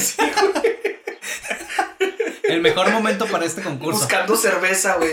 El 2.42 2.60
mejor 2.60 2.90
momento 2.90 3.26
para 3.26 3.46
este 3.46 3.62
concurso. 3.62 4.00
Buscando 4.00 4.36
cerveza, 4.36 4.96
güey. 4.96 5.12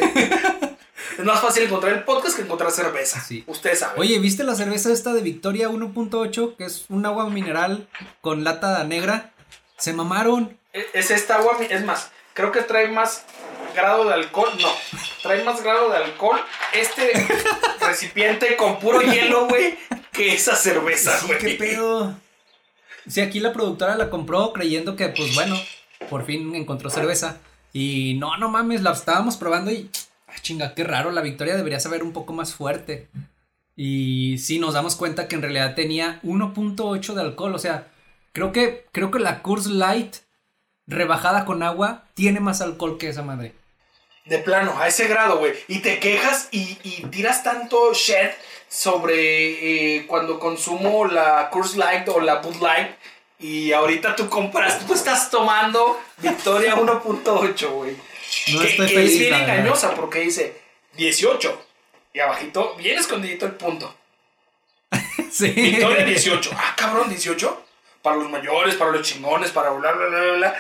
Es 1.18 1.26
más 1.26 1.40
fácil 1.40 1.64
encontrar 1.64 1.94
el 1.94 2.04
podcast 2.04 2.36
que 2.36 2.42
encontrar 2.42 2.72
cerveza. 2.72 3.22
Sí. 3.22 3.44
Ustedes 3.48 3.80
saben. 3.80 4.00
Oye, 4.00 4.20
¿viste 4.20 4.44
la 4.44 4.56
cerveza 4.56 4.92
esta 4.92 5.14
de 5.14 5.22
Victoria 5.22 5.70
1.8? 5.70 6.58
Que 6.58 6.66
es 6.66 6.86
un 6.90 7.06
agua 7.06 7.30
mineral 7.30 7.88
con 8.20 8.44
lata 8.44 8.84
negra. 8.84 9.32
Se 9.82 9.94
mamaron. 9.94 10.58
E- 10.74 10.86
Es 10.94 11.12
esta 11.12 11.36
agua, 11.38 11.58
es 11.70 11.84
más, 11.84 12.12
creo 12.34 12.52
que 12.52 12.62
trae 12.62 12.88
más 12.88 13.24
grado 13.76 14.06
de 14.06 14.14
alcohol. 14.14 14.50
No, 14.62 14.70
trae 15.24 15.44
más 15.44 15.62
grado 15.64 15.90
de 15.90 15.98
alcohol 15.98 16.40
este 16.74 17.12
recipiente 17.82 18.56
con 18.56 18.80
puro 18.80 19.02
hielo, 19.02 19.48
güey, 19.48 19.78
que 20.12 20.34
esa 20.34 20.56
cerveza, 20.56 21.18
Sí, 21.20 21.28
güey. 21.28 21.40
¿Qué 21.40 21.50
pedo? 21.56 22.16
Sí, 23.08 23.22
aquí 23.22 23.40
la 23.40 23.52
productora 23.54 23.96
la 23.96 24.10
compró 24.10 24.54
creyendo 24.54 24.96
que, 24.96 25.10
pues 25.10 25.34
bueno, 25.34 25.60
por 26.10 26.26
fin 26.26 26.54
encontró 26.56 26.90
cerveza. 26.90 27.40
Y 27.74 28.16
no, 28.20 28.38
no 28.38 28.50
mames, 28.50 28.82
la 28.82 28.92
estábamos 28.92 29.38
probando 29.38 29.72
y. 29.72 29.90
Ah, 30.28 30.36
chinga, 30.42 30.76
qué 30.76 30.84
raro, 30.84 31.12
la 31.12 31.22
victoria 31.22 31.56
debería 31.58 31.80
saber 31.80 32.04
un 32.04 32.14
poco 32.14 32.32
más 32.34 32.54
fuerte. 32.54 33.10
Y 33.76 34.38
sí, 34.38 34.60
nos 34.60 34.74
damos 34.76 34.96
cuenta 34.96 35.28
que 35.28 35.36
en 35.36 35.42
realidad 35.42 35.74
tenía 35.76 36.20
1.8 36.24 37.14
de 37.16 37.22
alcohol. 37.22 37.56
O 37.56 37.60
sea, 37.60 37.88
creo 38.32 38.52
que, 38.52 38.86
creo 38.92 39.12
que 39.12 39.20
la 39.20 39.42
Coors 39.42 39.68
Light 39.68 40.18
rebajada 40.88 41.46
con 41.46 41.64
agua 41.64 42.06
tiene 42.14 42.40
más 42.40 42.62
alcohol 42.62 42.98
que 42.98 43.10
esa 43.10 43.24
madre. 43.24 43.54
De 44.26 44.38
plano, 44.38 44.78
a 44.80 44.88
ese 44.88 45.08
grado, 45.08 45.40
güey. 45.40 45.54
Y 45.68 45.80
te 45.80 46.00
quejas 46.00 46.48
y, 46.52 46.78
y 46.84 47.06
tiras 47.08 47.44
tanto 47.44 47.94
shit 47.94 48.32
sobre 48.70 49.98
eh, 49.98 50.08
cuando 50.08 50.40
consumo 50.40 51.06
la 51.06 51.50
Coors 51.50 51.76
Light 51.76 52.08
o 52.08 52.20
la 52.22 52.36
Bud 52.36 52.62
Light. 52.62 52.92
Y 53.40 53.74
ahorita 53.74 54.16
tú 54.16 54.30
compras, 54.30 54.86
tú 54.86 54.94
estás 54.94 55.30
tomando 55.30 56.00
Victoria 56.18 56.76
1.8, 56.76 57.70
güey. 57.72 57.98
No 58.54 58.62
que, 58.62 58.68
estoy 58.68 58.88
que 58.88 58.94
feliz. 58.94 59.12
es 59.14 59.20
bien 59.20 59.34
engañosa 59.34 59.94
porque 59.96 60.20
dice 60.20 60.62
18. 60.96 61.66
Y 62.14 62.20
abajito, 62.20 62.76
bien 62.76 62.98
escondidito 62.98 63.46
el 63.46 63.54
punto. 63.54 63.94
Sí. 65.32 65.48
Victoria 65.48 66.04
18. 66.04 66.52
Ah, 66.58 66.74
cabrón, 66.76 67.08
18. 67.08 67.66
Para 68.02 68.16
los 68.18 68.30
mayores, 68.30 68.76
para 68.76 68.92
los 68.92 69.02
chingones, 69.02 69.52
para 69.52 69.70
bla, 69.72 69.92
bla, 69.92 70.08
bla, 70.08 70.20
bla, 70.20 70.34
bla. 70.38 70.56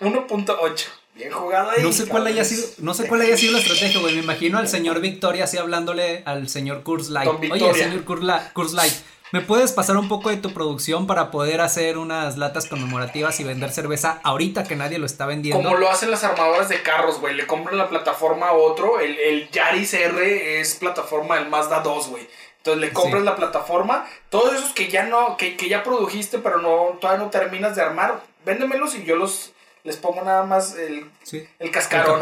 1.8. 0.00 0.84
Bien 1.14 1.30
jugado 1.32 1.70
ahí. 1.70 1.82
No 1.82 1.92
sé 1.92 2.06
cuál 2.06 2.26
haya 2.26 2.44
sido, 2.44 2.66
no 2.78 2.92
sé 2.92 3.08
cuál 3.08 3.22
haya 3.22 3.36
sido 3.38 3.52
la 3.54 3.60
estrategia, 3.60 4.00
güey. 4.00 4.14
Me 4.16 4.22
imagino 4.22 4.58
al 4.58 4.68
señor 4.68 5.00
Victoria 5.00 5.44
así 5.44 5.56
hablándole 5.56 6.22
al 6.26 6.48
señor 6.50 6.82
Kurs 6.82 7.08
Light. 7.08 7.26
Don 7.30 7.50
Oye, 7.50 7.72
señor 7.74 8.04
Kurs 8.04 8.22
La- 8.22 8.52
Kurs 8.52 8.74
Light, 8.74 8.92
¿me 9.32 9.40
puedes 9.40 9.72
pasar 9.72 9.96
un 9.96 10.08
poco 10.08 10.30
de 10.30 10.36
tu 10.36 10.52
producción 10.52 11.06
para 11.06 11.30
poder 11.30 11.60
hacer 11.60 11.98
unas 11.98 12.36
latas 12.36 12.66
conmemorativas 12.66 13.38
y 13.40 13.44
vender 13.44 13.70
cerveza 13.72 14.20
ahorita 14.22 14.64
que 14.64 14.76
nadie 14.76 14.98
lo 14.98 15.06
está 15.06 15.26
vendiendo? 15.26 15.62
Como 15.62 15.76
lo 15.76 15.90
hacen 15.90 16.10
las 16.10 16.24
armadoras 16.24 16.68
de 16.68 16.82
carros, 16.82 17.20
güey. 17.20 17.34
Le 17.34 17.46
compran 17.46 17.76
la 17.78 17.88
plataforma 17.88 18.48
a 18.48 18.52
otro. 18.52 19.00
El, 19.00 19.18
el 19.18 19.50
Yaris 19.50 19.94
R 19.94 20.60
es 20.60 20.74
plataforma 20.76 21.36
del 21.36 21.48
Mazda 21.48 21.80
2, 21.80 22.08
güey. 22.08 22.28
Entonces 22.58 22.80
le 22.80 22.92
compras 22.92 23.20
Sí. 23.22 23.26
la 23.26 23.36
plataforma. 23.36 24.06
Todos 24.28 24.54
esos 24.54 24.72
que 24.72 24.88
ya 24.88 25.04
no, 25.04 25.36
que, 25.36 25.56
que 25.56 25.68
ya 25.68 25.82
produjiste, 25.84 26.38
pero 26.38 26.58
no, 26.60 26.98
todavía 27.00 27.24
no 27.24 27.30
terminas 27.30 27.76
de 27.76 27.82
armar, 27.82 28.20
véndemelos 28.44 28.94
y 28.96 29.04
yo 29.04 29.16
los 29.16 29.52
les 29.84 29.96
pongo 29.96 30.22
nada 30.22 30.42
más 30.44 30.74
el, 30.74 31.08
Sí. 31.22 31.46
el 31.60 31.70
cascarón. 31.70 32.20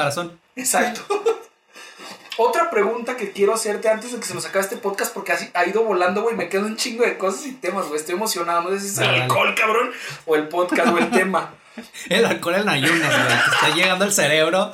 Exacto. 0.54 1.00
Otra 2.36 2.68
pregunta 2.68 3.16
que 3.16 3.30
quiero 3.30 3.54
hacerte 3.54 3.88
antes 3.88 4.12
de 4.12 4.18
que 4.18 4.26
se 4.26 4.34
nos 4.34 4.44
acabe 4.44 4.64
este 4.64 4.76
podcast, 4.76 5.14
porque 5.14 5.32
así 5.32 5.48
ha 5.54 5.66
ido 5.66 5.84
volando, 5.84 6.22
güey. 6.22 6.34
Me 6.34 6.48
quedo 6.48 6.66
un 6.66 6.76
chingo 6.76 7.04
de 7.04 7.16
cosas 7.16 7.46
y 7.46 7.52
temas, 7.52 7.86
güey. 7.86 8.00
Estoy 8.00 8.16
emocionado. 8.16 8.62
No 8.62 8.70
sé 8.70 8.80
si 8.80 8.88
es 8.88 8.98
el 8.98 9.22
alcohol, 9.22 9.54
cabrón, 9.54 9.92
o 10.26 10.34
el 10.34 10.48
podcast 10.48 10.92
o 10.92 10.98
el 10.98 11.10
tema. 11.10 11.54
El 12.08 12.24
alcohol 12.24 12.54
en 12.54 12.68
ayunas, 12.68 13.10
güey. 13.10 13.26
Te 13.26 13.54
está 13.54 13.74
llegando 13.74 14.04
al 14.04 14.12
cerebro 14.12 14.70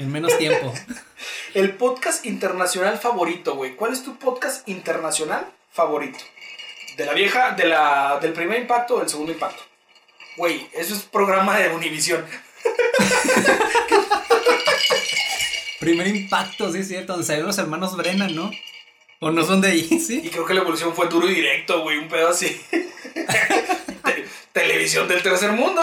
en 0.00 0.10
menos 0.10 0.36
tiempo. 0.36 0.74
El 1.54 1.76
podcast 1.76 2.26
internacional 2.26 2.98
favorito, 2.98 3.54
güey. 3.54 3.76
¿Cuál 3.76 3.92
es 3.92 4.02
tu 4.02 4.18
podcast 4.18 4.68
internacional 4.68 5.46
favorito? 5.72 6.18
¿De 6.96 7.06
la 7.06 7.12
vieja, 7.12 7.52
de 7.52 7.66
la, 7.66 8.18
del 8.20 8.32
primer 8.32 8.60
impacto 8.60 8.96
o 8.96 8.98
del 8.98 9.08
segundo 9.08 9.32
impacto? 9.32 9.62
Güey, 10.36 10.68
eso 10.72 10.94
es 10.94 11.02
programa 11.02 11.56
de 11.56 11.68
Univisión. 11.68 12.24
Primer 15.80 16.06
impacto, 16.06 16.70
sí 16.72 16.78
es 16.78 16.88
cierto, 16.88 17.14
donde 17.14 17.26
salieron 17.26 17.48
los 17.48 17.58
hermanos 17.58 17.96
Brennan, 17.96 18.34
¿no? 18.34 18.50
¿O 19.18 19.30
no 19.30 19.44
son 19.44 19.60
de 19.60 19.68
ahí? 19.68 19.82
Sí. 20.06 20.20
Y 20.24 20.28
creo 20.28 20.44
que 20.46 20.54
la 20.54 20.60
evolución 20.60 20.94
fue 20.94 21.08
duro 21.08 21.28
y 21.28 21.34
directo, 21.34 21.82
güey. 21.82 21.98
Un 21.98 22.08
pedo 22.08 22.28
así. 22.28 22.60
Te- 22.72 24.24
televisión 24.52 25.08
del 25.08 25.22
tercer 25.22 25.52
mundo. 25.52 25.80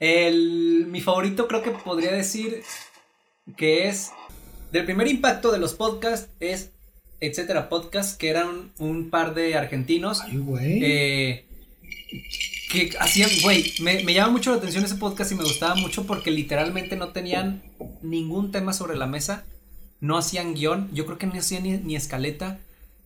El, 0.00 0.86
mi 0.88 1.00
favorito 1.00 1.46
creo 1.48 1.62
que 1.62 1.70
podría 1.70 2.12
decir 2.12 2.62
que 3.56 3.88
es 3.88 4.12
del 4.72 4.84
primer 4.84 5.06
impacto 5.06 5.52
de 5.52 5.58
los 5.58 5.74
podcasts 5.74 6.28
es 6.40 6.70
etcétera 7.20 7.68
podcast 7.68 8.18
que 8.18 8.28
eran 8.28 8.72
un 8.78 9.08
par 9.10 9.34
de 9.34 9.54
argentinos 9.56 10.20
güey. 10.32 10.80
eh, 10.84 11.46
que 12.70 12.90
hacían 12.98 13.30
güey 13.42 13.72
me, 13.80 14.02
me 14.04 14.14
llama 14.14 14.32
mucho 14.32 14.50
la 14.50 14.56
atención 14.56 14.84
ese 14.84 14.96
podcast 14.96 15.32
y 15.32 15.36
me 15.36 15.44
gustaba 15.44 15.74
mucho 15.74 16.06
porque 16.06 16.30
literalmente 16.30 16.96
no 16.96 17.08
tenían 17.08 17.62
ningún 18.02 18.50
tema 18.52 18.72
sobre 18.72 18.96
la 18.96 19.06
mesa 19.06 19.44
no 20.00 20.16
hacían 20.16 20.54
guion 20.54 20.90
yo 20.92 21.06
creo 21.06 21.18
que 21.18 21.26
no 21.26 21.34
hacían 21.34 21.62
ni, 21.64 21.76
ni 21.78 21.96
escaleta 21.96 22.58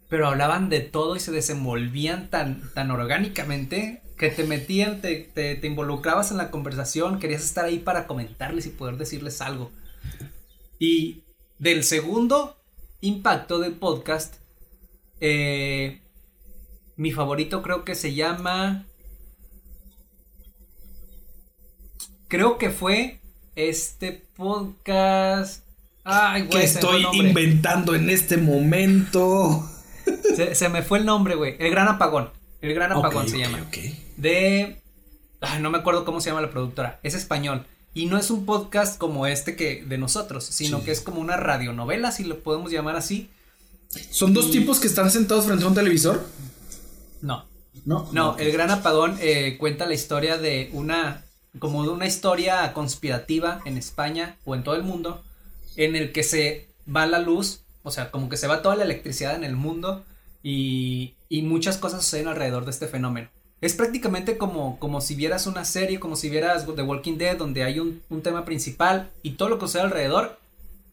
pero 0.09 0.27
hablaban 0.27 0.69
de 0.69 0.81
todo 0.81 1.17
y 1.17 1.21
se 1.21 1.33
desenvolvían 1.33 2.31
tan, 2.31 2.63
tan 2.75 2.91
orgánicamente 2.91 4.03
que 4.17 4.31
te 4.31 4.45
metían, 4.45 5.01
te, 5.01 5.17
te, 5.17 5.55
te 5.55 5.67
involucrabas 5.67 6.31
en 6.31 6.39
la 6.39 6.51
conversación, 6.51 7.21
querías 7.21 7.45
estar 7.45 7.65
ahí 7.65 7.79
para 7.79 8.07
comentarles 8.07 8.67
y 8.67 8.71
poder 8.71 8.97
decirles 8.97 9.41
algo. 9.41 9.71
Y 10.79 11.23
del 11.59 11.85
segundo 11.85 12.57
impacto 13.01 13.59
del 13.59 13.75
podcast, 13.75 14.37
eh, 15.21 16.01
mi 16.97 17.13
favorito 17.13 17.63
creo 17.63 17.85
que 17.85 17.95
se 17.95 18.15
llama... 18.15 18.88
Creo 22.29 22.59
que 22.59 22.71
fue 22.71 23.21
este 23.57 24.27
podcast... 24.37 25.65
Ay, 26.05 26.43
güey, 26.43 26.61
que 26.61 26.65
estoy 26.65 27.05
inventando 27.13 27.95
en 27.95 28.09
este 28.09 28.37
momento. 28.37 29.69
Se, 30.37 30.55
se 30.55 30.69
me 30.69 30.83
fue 30.83 30.99
el 30.99 31.05
nombre, 31.05 31.35
güey. 31.35 31.57
El 31.59 31.71
Gran 31.71 31.89
Apagón. 31.89 32.31
El 32.61 32.75
Gran 32.75 32.93
Apagón 32.93 33.29
se 33.29 33.39
llama. 33.39 33.59
De. 34.17 34.81
Ay, 35.41 35.61
no 35.61 35.71
me 35.71 35.79
acuerdo 35.79 36.05
cómo 36.05 36.21
se 36.21 36.31
llama 36.31 36.41
la 36.41 36.51
productora. 36.51 36.99
Es 37.03 37.15
español. 37.15 37.67
Y 37.95 38.07
no 38.07 38.19
es 38.19 38.31
un 38.31 38.47
podcast 38.47 38.99
como 38.99 39.27
este 39.27 39.57
que 39.57 39.85
de 39.85 39.99
nosotros, 39.99 40.45
sino 40.45 40.83
que 40.85 40.93
es 40.93 41.01
como 41.01 41.21
una 41.21 41.37
radionovela, 41.37 42.13
si 42.13 42.25
lo 42.25 42.41
podemos 42.41 42.71
llamar 42.71 42.97
así. 42.97 43.31
¿Son 44.11 44.35
dos 44.35 44.51
tipos 44.51 44.81
que 44.81 44.87
están 44.87 45.11
sentados 45.11 45.47
frente 45.47 45.65
a 45.65 45.69
un 45.69 45.75
televisor? 45.75 46.27
No. 47.23 47.47
No. 47.85 48.09
No, 48.13 48.37
el 48.39 48.53
Gran 48.53 48.71
Apagón 48.71 49.17
eh, 49.21 49.57
cuenta 49.59 49.87
la 49.87 49.95
historia 49.95 50.37
de 50.37 50.71
una, 50.73 51.25
como 51.59 51.83
de 51.83 51.91
una 51.91 52.07
historia 52.07 52.73
conspirativa 52.73 53.61
en 53.65 53.77
España 53.77 54.37
o 54.45 54.55
en 54.55 54.65
todo 54.65 54.75
el 54.75 54.83
mundo, 54.83 55.23
en 55.77 55.97
el 55.97 56.13
que 56.13 56.23
se 56.23 56.69
va 56.95 57.07
la 57.07 57.19
luz, 57.19 57.63
o 57.83 57.91
sea, 57.91 58.11
como 58.11 58.29
que 58.29 58.37
se 58.37 58.47
va 58.47 58.63
toda 58.63 58.77
la 58.77 58.85
electricidad 58.85 59.35
en 59.35 59.45
el 59.45 59.57
mundo 59.57 60.05
y, 60.43 61.15
y 61.29 61.43
muchas 61.43 61.79
cosas 61.79 62.05
suceden 62.05 62.29
alrededor 62.29 62.65
de 62.65 62.71
este 62.71 62.89
fenómeno. 62.89 63.29
Es 63.61 63.75
prácticamente 63.75 64.39
como, 64.39 64.79
como 64.79 65.01
si 65.01 65.17
vieras 65.17 65.47
una 65.47 65.65
serie, 65.65 65.99
como 65.99 66.15
si 66.15 66.31
vieras 66.31 66.65
The 66.65 66.83
Walking 66.83 67.19
Dead, 67.19 67.37
donde 67.37 67.65
hay 67.65 67.81
un, 67.81 68.03
un 68.09 68.23
tema 68.23 68.45
principal 68.45 69.11
y 69.23 69.33
todo 69.33 69.49
lo 69.49 69.59
que 69.59 69.67
sucede 69.67 69.83
alrededor 69.83 70.39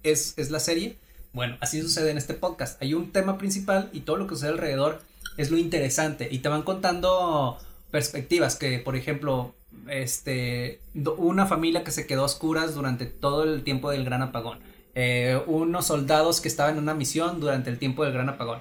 es, 0.02 0.34
es 0.38 0.50
la 0.50 0.60
serie. 0.60 0.98
Bueno, 1.32 1.58
así 1.62 1.82
sucede 1.82 2.10
en 2.10 2.18
este 2.18 2.34
podcast. 2.34 2.82
Hay 2.82 2.94
un 2.94 3.12
tema 3.12 3.38
principal 3.38 3.90
y 3.94 4.00
todo 4.02 4.18
lo 4.18 4.26
que 4.26 4.36
sucede 4.36 4.52
alrededor 4.52 5.02
es 5.38 5.52
lo 5.52 5.58
interesante. 5.58 6.28
Y 6.32 6.40
te 6.40 6.50
van 6.50 6.64
contando 6.64 7.60
perspectivas 7.92 8.56
que, 8.56 8.80
por 8.80 8.96
ejemplo, 8.96 9.54
este, 9.90 10.80
una 11.18 11.46
familia 11.46 11.84
que 11.84 11.92
se 11.92 12.08
quedó 12.08 12.22
a 12.24 12.26
oscuras 12.26 12.76
durante 12.76 13.06
todo 13.06 13.44
el 13.44 13.64
tiempo 13.64 13.92
del 13.92 14.06
gran 14.06 14.22
apagón. 14.22 14.60
Eh, 14.96 15.40
unos 15.48 15.88
soldados 15.88 16.40
que 16.40 16.48
estaban 16.48 16.78
en 16.78 16.84
una 16.84 16.94
misión 16.94 17.40
durante 17.40 17.70
el 17.70 17.78
tiempo 17.78 18.04
del 18.04 18.14
gran 18.14 18.30
apagón. 18.30 18.60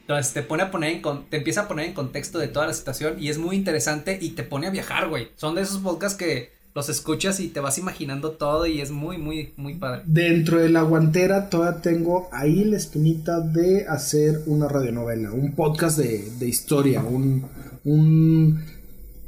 Entonces 0.00 0.32
te 0.32 0.42
pone 0.42 0.62
a 0.62 0.70
poner 0.70 0.90
en 0.90 1.02
te 1.30 1.38
empieza 1.38 1.62
a 1.62 1.68
poner 1.68 1.86
en 1.86 1.94
contexto 1.94 2.38
de 2.38 2.48
toda 2.48 2.66
la 2.66 2.74
situación 2.74 3.16
y 3.18 3.30
es 3.30 3.38
muy 3.38 3.56
interesante 3.56 4.18
y 4.20 4.30
te 4.30 4.42
pone 4.42 4.66
a 4.66 4.70
viajar, 4.70 5.08
güey. 5.08 5.28
Son 5.36 5.54
de 5.54 5.62
esos 5.62 5.78
podcasts 5.78 6.18
que 6.18 6.52
los 6.74 6.88
escuchas 6.88 7.38
y 7.40 7.48
te 7.48 7.60
vas 7.60 7.78
imaginando 7.78 8.32
todo 8.32 8.66
y 8.66 8.80
es 8.80 8.90
muy, 8.90 9.16
muy, 9.16 9.52
muy 9.56 9.74
padre. 9.76 10.02
Dentro 10.06 10.58
de 10.58 10.68
la 10.70 10.82
guantera 10.82 11.48
todavía 11.48 11.80
tengo 11.80 12.28
ahí 12.32 12.64
la 12.64 12.76
espinita 12.76 13.40
de 13.40 13.86
hacer 13.86 14.40
una 14.46 14.68
radionovela, 14.68 15.32
un 15.32 15.54
podcast 15.54 15.98
de, 15.98 16.30
de 16.38 16.48
historia, 16.48 17.02
un, 17.02 17.46
un 17.84 18.64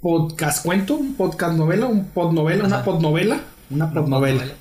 podcast 0.07 0.65
cuento, 0.65 0.97
un 0.97 1.15
podcast 1.15 1.57
novela, 1.57 1.87
un 1.87 2.05
podnovela, 2.05 2.65
una 2.65 2.77
Ajá. 2.77 2.85
podnovela, 2.85 3.41
una 3.71 3.93
podnovela. 3.93 4.39
podnovela. 4.43 4.55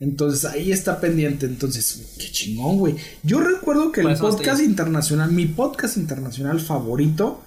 Entonces 0.00 0.46
ahí 0.46 0.72
está 0.72 1.00
pendiente. 1.00 1.44
Entonces, 1.44 2.14
qué 2.18 2.30
chingón, 2.30 2.78
güey. 2.78 2.94
Yo 3.22 3.40
recuerdo 3.40 3.92
que 3.92 4.00
el 4.00 4.08
estoy- 4.10 4.30
podcast 4.30 4.62
internacional, 4.62 5.30
mi 5.32 5.44
podcast 5.44 5.98
internacional 5.98 6.60
favorito, 6.60 7.42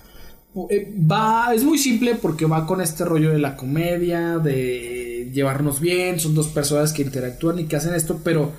eh, 0.69 0.93
va, 1.11 1.53
es 1.55 1.63
muy 1.63 1.79
simple 1.79 2.13
porque 2.15 2.45
va 2.45 2.67
con 2.67 2.81
este 2.81 3.03
rollo 3.03 3.31
de 3.31 3.39
la 3.39 3.55
comedia, 3.57 4.37
de 4.37 5.31
llevarnos 5.33 5.79
bien. 5.79 6.19
Son 6.19 6.35
dos 6.35 6.49
personas 6.49 6.93
que 6.93 7.01
interactúan 7.01 7.57
y 7.57 7.65
que 7.65 7.77
hacen 7.77 7.95
esto, 7.95 8.21
pero 8.23 8.51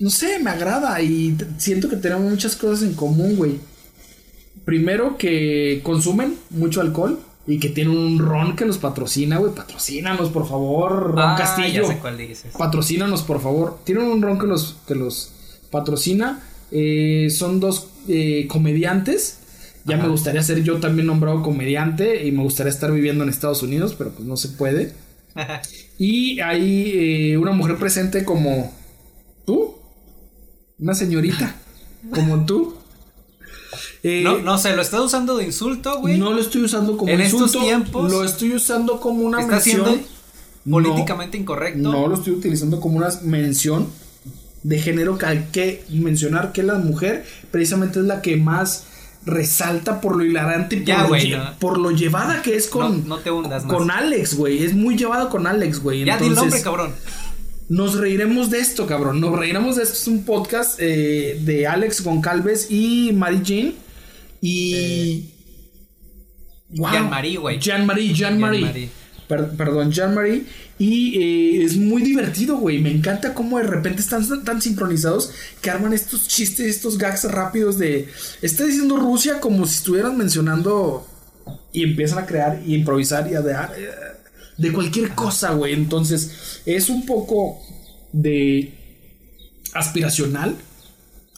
no 0.00 0.10
sé, 0.10 0.40
me 0.40 0.50
agrada 0.50 1.00
y 1.00 1.36
siento 1.58 1.88
que 1.88 1.96
tenemos 1.96 2.28
muchas 2.28 2.56
cosas 2.56 2.82
en 2.82 2.94
común, 2.94 3.36
güey. 3.36 3.60
Primero 4.66 5.16
que 5.16 5.80
consumen 5.82 6.34
mucho 6.50 6.82
alcohol 6.82 7.18
y 7.46 7.58
que 7.60 7.68
tienen 7.70 7.96
un 7.96 8.18
ron 8.18 8.54
que 8.56 8.66
los 8.66 8.76
patrocina, 8.78 9.38
güey. 9.38 9.54
Patrocínanos, 9.54 10.28
por 10.30 10.46
favor, 10.46 11.12
Ron 11.14 11.18
Ah, 11.20 11.36
Castillo. 11.38 11.82
ya 11.84 11.88
sé 11.88 11.98
cuál 11.98 12.18
dices. 12.18 12.52
Patrocínanos, 12.58 13.22
por 13.22 13.40
favor. 13.40 13.78
Tienen 13.84 14.04
un 14.04 14.20
ron 14.20 14.38
que 14.38 14.46
los, 14.46 14.76
que 14.86 14.94
los 14.94 15.32
patrocina. 15.70 16.42
Eh, 16.72 17.28
son 17.30 17.60
dos 17.60 17.86
eh, 18.08 18.46
comediantes. 18.48 19.38
Ya 19.84 19.94
Ajá. 19.94 20.04
me 20.04 20.10
gustaría 20.10 20.42
ser 20.42 20.62
yo 20.64 20.78
también 20.80 21.06
nombrado 21.06 21.42
comediante 21.42 22.26
y 22.26 22.32
me 22.32 22.42
gustaría 22.42 22.72
estar 22.72 22.90
viviendo 22.90 23.22
en 23.22 23.30
Estados 23.30 23.62
Unidos, 23.62 23.94
pero 23.96 24.10
pues 24.10 24.26
no 24.28 24.36
se 24.36 24.48
puede. 24.50 24.92
Y 25.98 26.40
hay 26.40 26.92
eh, 27.32 27.38
una 27.38 27.52
mujer 27.52 27.76
presente 27.78 28.22
como 28.24 28.70
tú, 29.46 29.76
una 30.78 30.94
señorita 30.94 31.56
como 32.10 32.44
tú. 32.44 32.75
Eh, 34.08 34.22
No, 34.22 34.38
no 34.38 34.56
sé, 34.58 34.76
lo 34.76 34.82
estás 34.82 35.00
usando 35.00 35.36
de 35.36 35.44
insulto, 35.46 35.98
güey. 36.00 36.16
no 36.16 36.32
lo 36.32 36.40
estoy 36.40 36.62
usando 36.62 36.96
como 36.96 37.10
En 37.10 37.20
estos 37.20 37.40
insulto, 37.42 37.66
tiempos, 37.66 38.12
lo 38.12 38.22
estoy 38.24 38.54
usando 38.54 39.00
como 39.00 39.22
una 39.24 39.40
¿Está 39.40 39.52
mención. 39.54 39.84
siendo 39.84 40.06
No. 40.64 40.72
políticamente 40.76 41.36
incorrecto. 41.38 41.78
No 41.90 42.06
lo 42.06 42.14
estoy 42.14 42.34
utilizando 42.34 42.78
como 42.80 42.98
una 42.98 43.08
mención 43.22 43.88
de 44.62 44.78
género 44.78 45.18
que 45.18 45.26
hay 45.26 45.46
que 45.52 45.84
mencionar 45.90 46.52
que 46.52 46.62
la 46.62 46.74
mujer 46.76 47.24
precisamente 47.50 47.98
es 48.00 48.04
la 48.04 48.20
que 48.22 48.36
más 48.36 48.84
resalta 49.24 50.00
por 50.00 50.14
lo 50.16 50.24
hilarante 50.24 50.76
y 50.76 50.78
por, 50.80 50.86
Ya, 50.86 51.02
lo, 51.02 51.08
güey, 51.08 51.22
lle- 51.32 51.38
no. 51.38 51.58
por 51.58 51.78
lo 51.78 51.90
llevada 51.90 52.42
que 52.42 52.54
es 52.54 52.68
con, 52.68 53.08
No- 53.08 53.16
no 53.16 53.18
te 53.22 53.30
hundas 53.32 53.64
más. 53.64 53.76
con 53.76 53.90
Alex, 53.90 54.34
güey. 54.36 54.62
Es 54.64 54.72
muy 54.74 54.96
llevado 54.96 55.30
con 55.30 55.48
Alex, 55.48 55.80
güey. 55.82 56.04
ya 56.04 56.16
di 56.16 56.26
el 56.28 56.34
nombre, 56.34 56.60
cabrón. 56.62 56.92
nos 57.68 57.94
reiremos 57.96 58.50
de 58.50 58.60
esto, 58.60 58.86
cabrón. 58.86 59.20
Nos 59.20 59.36
reiremos 59.36 59.74
de 59.76 59.82
esto. 59.82 59.94
Es 59.94 60.06
un 60.06 60.24
podcast 60.24 60.76
eh, 60.78 61.40
de 61.44 61.66
Alex 61.66 62.02
Goncalves 62.04 62.70
y 62.70 63.10
Mary 63.12 63.40
Jean. 63.42 63.74
Y. 64.46 65.30
Wow. 66.70 66.90
Jean-Marie, 66.92 67.38
güey. 67.38 67.58
Jean-Marie, 67.58 68.12
Jean-Marie. 68.14 68.60
Jean-Marie. 68.60 68.90
Per- 69.28 69.56
perdón, 69.56 69.90
Jean-Marie. 69.92 70.44
Y 70.78 71.18
eh, 71.18 71.64
es 71.64 71.76
muy 71.76 72.02
divertido, 72.02 72.58
güey. 72.58 72.78
Me 72.78 72.90
encanta 72.90 73.34
cómo 73.34 73.58
de 73.58 73.64
repente 73.64 74.00
están 74.02 74.44
tan 74.44 74.60
sincronizados 74.60 75.30
que 75.60 75.70
arman 75.70 75.92
estos 75.92 76.28
chistes, 76.28 76.66
estos 76.66 76.98
gags 76.98 77.24
rápidos 77.24 77.78
de. 77.78 78.08
Está 78.42 78.64
diciendo 78.64 78.96
Rusia 78.98 79.40
como 79.40 79.66
si 79.66 79.76
estuvieran 79.76 80.16
mencionando. 80.16 81.06
Y 81.72 81.84
empiezan 81.84 82.18
a 82.18 82.26
crear 82.26 82.60
y 82.66 82.74
improvisar 82.74 83.30
y 83.30 83.34
a 83.34 83.40
de, 83.40 83.54
de 84.58 84.72
cualquier 84.72 85.10
cosa, 85.14 85.52
güey. 85.52 85.72
Entonces, 85.74 86.60
es 86.66 86.88
un 86.88 87.06
poco 87.06 87.60
de 88.12 88.72
aspiracional 89.74 90.56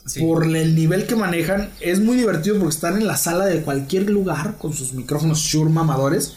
Sí. 0.09 0.21
por 0.21 0.45
el 0.45 0.75
nivel 0.75 1.07
que 1.07 1.17
manejan. 1.17 1.71
Es 1.81 2.01
muy 2.01 2.17
divertido 2.17 2.59
porque 2.59 2.75
están 2.75 2.97
en 2.97 3.07
la 3.07 3.17
sala 3.17 3.47
de 3.47 3.63
cualquier 3.63 4.11
lugar 4.11 4.57
con 4.59 4.73
sus 4.73 4.93
micrófonos 4.95 5.39
Shure 5.39 5.71
mamadores. 5.71 6.35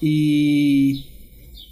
Y 0.00 1.06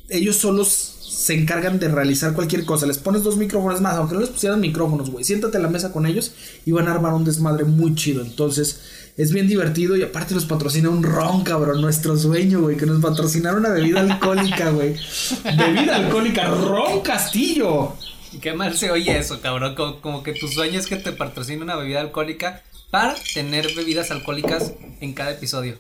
ellos 0.09 0.37
solos 0.37 0.93
se 1.23 1.35
encargan 1.35 1.79
de 1.79 1.89
realizar 1.89 2.33
cualquier 2.33 2.65
cosa. 2.65 2.87
Les 2.87 2.99
pones 2.99 3.23
dos 3.23 3.37
micrófonos 3.37 3.81
más, 3.81 3.95
aunque 3.95 4.15
no 4.15 4.21
les 4.21 4.31
pusieran 4.31 4.61
micrófonos, 4.61 5.11
güey. 5.11 5.25
Siéntate 5.25 5.59
a 5.59 5.61
la 5.61 5.69
mesa 5.69 5.93
con 5.93 6.07
ellos 6.07 6.33
y 6.65 6.73
van 6.73 6.89
a 6.89 6.93
armar 6.93 7.13
un 7.15 7.25
desmadre 7.25 7.65
muy 7.65 7.95
chido. 7.95 8.23
Entonces, 8.23 8.81
es 9.17 9.33
bien 9.33 9.47
divertido 9.47 9.97
y 9.97 10.03
aparte 10.03 10.35
nos 10.35 10.47
patrocina 10.47 10.89
un 10.89 11.03
ron, 11.03 11.45
cabrón. 11.45 11.81
Nuestro 11.81 12.17
sueño, 12.17 12.63
güey. 12.63 12.77
Que 12.77 12.87
nos 12.87 13.01
patrocinara 13.01 13.57
una 13.57 13.69
bebida 13.69 14.01
alcohólica, 14.01 14.71
güey. 14.71 14.97
Bebida 15.45 15.97
alcohólica, 15.97 16.49
ron 16.49 17.01
Castillo. 17.03 17.95
Qué 18.41 18.53
mal 18.55 18.77
se 18.77 18.91
oye 18.91 19.19
eso, 19.19 19.41
cabrón. 19.41 19.75
Como, 19.75 20.01
como 20.01 20.23
que 20.23 20.33
tu 20.33 20.49
sueño 20.49 20.79
es 20.79 20.87
que 20.87 20.97
te 20.97 21.13
patrocine 21.13 21.63
una 21.63 21.77
bebida 21.77 22.01
alcohólica 22.01 22.63
para 22.91 23.15
tener 23.35 23.75
bebidas 23.75 24.11
alcohólicas 24.11 24.73
en 25.01 25.13
cada 25.15 25.33
episodio. 25.33 25.79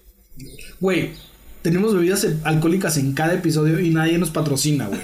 Güey, 0.80 1.10
tenemos 1.62 1.94
bebidas 1.94 2.26
alcohólicas 2.44 2.96
en 2.96 3.12
cada 3.14 3.34
episodio 3.34 3.80
y 3.80 3.90
nadie 3.90 4.18
nos 4.18 4.30
patrocina, 4.30 4.86
güey. 4.88 5.00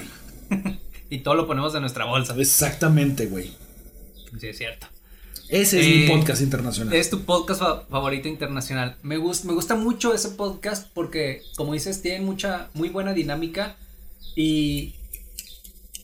Y 1.10 1.20
todo 1.20 1.34
lo 1.36 1.46
ponemos 1.46 1.74
en 1.74 1.80
nuestra 1.80 2.04
bolsa. 2.04 2.34
Exactamente, 2.36 3.26
güey. 3.26 3.50
Sí, 4.38 4.48
es 4.48 4.58
cierto. 4.58 4.86
Ese 5.48 5.80
es 5.80 5.86
Eh, 5.86 5.90
mi 5.90 6.06
podcast 6.06 6.42
internacional. 6.42 6.92
Es 6.92 7.08
tu 7.08 7.22
podcast 7.22 7.60
fa- 7.60 7.86
favorito 7.88 8.28
internacional. 8.28 8.96
Me, 9.02 9.16
gus- 9.16 9.46
me 9.46 9.54
gusta 9.54 9.74
mucho 9.74 10.12
ese 10.12 10.28
podcast 10.28 10.86
porque, 10.92 11.40
como 11.56 11.72
dices, 11.72 12.02
tienen 12.02 12.26
mucha, 12.26 12.68
muy 12.74 12.90
buena 12.90 13.14
dinámica 13.14 13.76
y 14.36 14.96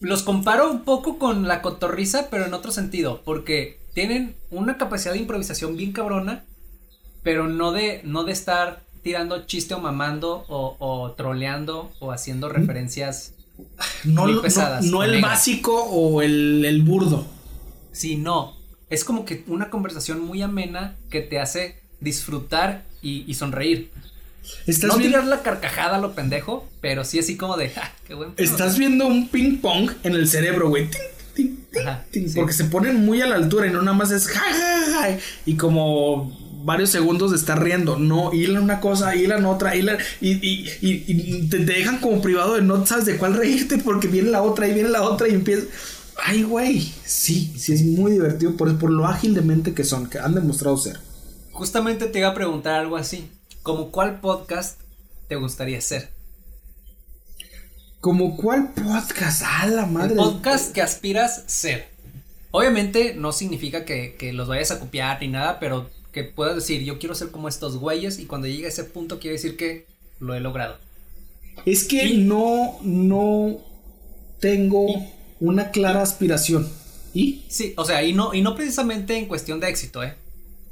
los 0.04 0.22
comparo 0.22 0.70
un 0.70 0.84
poco 0.84 1.18
con 1.18 1.48
la 1.48 1.62
cotorriza, 1.62 2.28
pero 2.30 2.46
en 2.46 2.54
otro 2.54 2.72
sentido, 2.72 3.22
porque 3.24 3.78
tienen 3.94 4.36
una 4.50 4.78
capacidad 4.78 5.12
de 5.14 5.20
improvisación 5.20 5.76
bien 5.76 5.92
cabrona, 5.92 6.44
pero 7.22 7.48
no 7.48 7.72
de, 7.72 8.00
no 8.04 8.24
de 8.24 8.32
estar 8.32 8.82
tirando 9.02 9.46
chiste 9.46 9.74
o 9.74 9.80
mamando 9.80 10.44
o, 10.48 10.76
o 10.78 11.12
troleando 11.12 11.92
o 12.00 12.12
haciendo 12.12 12.48
referencias, 12.48 13.34
no, 14.04 14.24
muy 14.24 14.34
no- 14.34 14.42
pesadas, 14.42 14.84
no 14.84 15.02
el 15.02 15.20
básico 15.20 15.84
o 15.84 16.22
el, 16.22 16.64
el 16.64 16.82
burdo. 16.82 17.26
Sí, 17.92 18.16
no. 18.16 18.56
Es 18.90 19.04
como 19.04 19.24
que 19.24 19.44
una 19.46 19.70
conversación 19.70 20.20
muy 20.20 20.42
amena 20.42 20.96
que 21.10 21.20
te 21.20 21.40
hace 21.40 21.80
disfrutar 22.00 22.84
y, 23.02 23.24
y 23.30 23.34
sonreír. 23.34 23.90
Estás, 24.66 24.90
no 24.90 24.96
tirar 24.98 25.26
la 25.26 25.42
carcajada 25.42 25.96
a 25.96 26.00
lo 26.00 26.14
pendejo, 26.14 26.68
pero 26.80 27.04
sí 27.04 27.18
así 27.18 27.36
como 27.36 27.56
de, 27.56 27.70
¡ja! 27.70 27.92
¡Qué 28.06 28.14
buen 28.14 28.32
pedo". 28.32 28.44
estás 28.44 28.78
viendo 28.78 29.06
un 29.06 29.28
ping 29.28 29.58
pong 29.58 29.90
en 30.02 30.14
el 30.14 30.28
cerebro, 30.28 30.68
güey. 30.68 30.88
Sí. 31.34 31.56
Porque 32.36 32.52
se 32.52 32.64
ponen 32.64 33.04
muy 33.04 33.20
a 33.20 33.26
la 33.26 33.34
altura 33.34 33.66
y 33.66 33.70
no 33.70 33.82
nada 33.82 33.96
más 33.96 34.10
es 34.12 34.28
ja, 34.28 34.40
ja, 34.40 34.92
ja, 35.10 35.18
y 35.44 35.56
como 35.56 36.38
varios 36.64 36.90
segundos 36.90 37.32
de 37.32 37.36
estar 37.36 37.60
riendo. 37.62 37.98
No, 37.98 38.32
hilan 38.32 38.62
una 38.62 38.78
cosa, 38.80 39.16
hilan 39.16 39.44
otra, 39.44 39.74
hilan 39.74 39.98
y, 40.20 40.30
y, 40.34 40.68
y- 40.80 41.04
y 41.08 41.48
te, 41.48 41.58
te 41.58 41.72
dejan 41.72 41.98
como 41.98 42.22
privado 42.22 42.54
de 42.54 42.62
no 42.62 42.86
sabes 42.86 43.06
de 43.06 43.16
cuál 43.16 43.34
reírte 43.34 43.78
porque 43.78 44.06
viene 44.06 44.30
la 44.30 44.42
otra 44.42 44.68
y 44.68 44.74
viene 44.74 44.88
la 44.90 45.02
otra 45.02 45.28
y 45.28 45.32
empieza. 45.34 45.64
Ay, 46.24 46.44
güey. 46.44 46.92
Sí, 47.04 47.52
sí 47.58 47.72
es 47.72 47.82
muy 47.82 48.12
divertido 48.12 48.56
por, 48.56 48.78
por 48.78 48.90
lo 48.90 49.06
ágil 49.06 49.34
de 49.34 49.42
mente 49.42 49.74
que 49.74 49.82
son, 49.82 50.08
que 50.08 50.20
han 50.20 50.34
demostrado 50.36 50.76
ser. 50.76 51.00
Justamente 51.50 52.06
te 52.06 52.20
iba 52.20 52.28
a 52.28 52.34
preguntar 52.34 52.78
algo 52.80 52.96
así. 52.96 53.28
Como 53.64 53.90
cuál 53.90 54.20
podcast 54.20 54.78
te 55.26 55.36
gustaría 55.36 55.78
hacer? 55.78 56.10
¿Como 57.98 58.36
cuál 58.36 58.74
podcast? 58.74 59.40
¡Ah, 59.42 59.66
la 59.66 59.86
madre! 59.86 60.10
El 60.10 60.16
podcast 60.18 60.74
que 60.74 60.82
aspiras 60.82 61.44
ser. 61.46 61.88
Obviamente 62.50 63.14
no 63.14 63.32
significa 63.32 63.86
que, 63.86 64.16
que 64.18 64.34
los 64.34 64.48
vayas 64.48 64.70
a 64.70 64.80
copiar 64.80 65.18
ni 65.22 65.28
nada, 65.28 65.58
pero 65.60 65.88
que 66.12 66.24
puedas 66.24 66.56
decir, 66.56 66.82
yo 66.84 66.98
quiero 66.98 67.14
ser 67.14 67.30
como 67.30 67.48
estos 67.48 67.78
güeyes 67.78 68.18
y 68.18 68.26
cuando 68.26 68.46
llegue 68.48 68.66
a 68.66 68.68
ese 68.68 68.84
punto 68.84 69.18
quiero 69.18 69.32
decir 69.32 69.56
que 69.56 69.86
lo 70.20 70.34
he 70.34 70.40
logrado. 70.40 70.76
Es 71.64 71.84
que 71.84 72.18
no, 72.18 72.78
no 72.82 73.62
tengo 74.40 74.88
una 75.40 75.70
clara 75.70 76.02
aspiración. 76.02 76.70
¿Y? 77.14 77.46
Sí, 77.48 77.72
o 77.78 77.86
sea, 77.86 78.02
y 78.02 78.12
no, 78.12 78.34
y 78.34 78.42
no 78.42 78.56
precisamente 78.56 79.16
en 79.16 79.24
cuestión 79.24 79.58
de 79.58 79.70
éxito, 79.70 80.02
¿eh? 80.02 80.16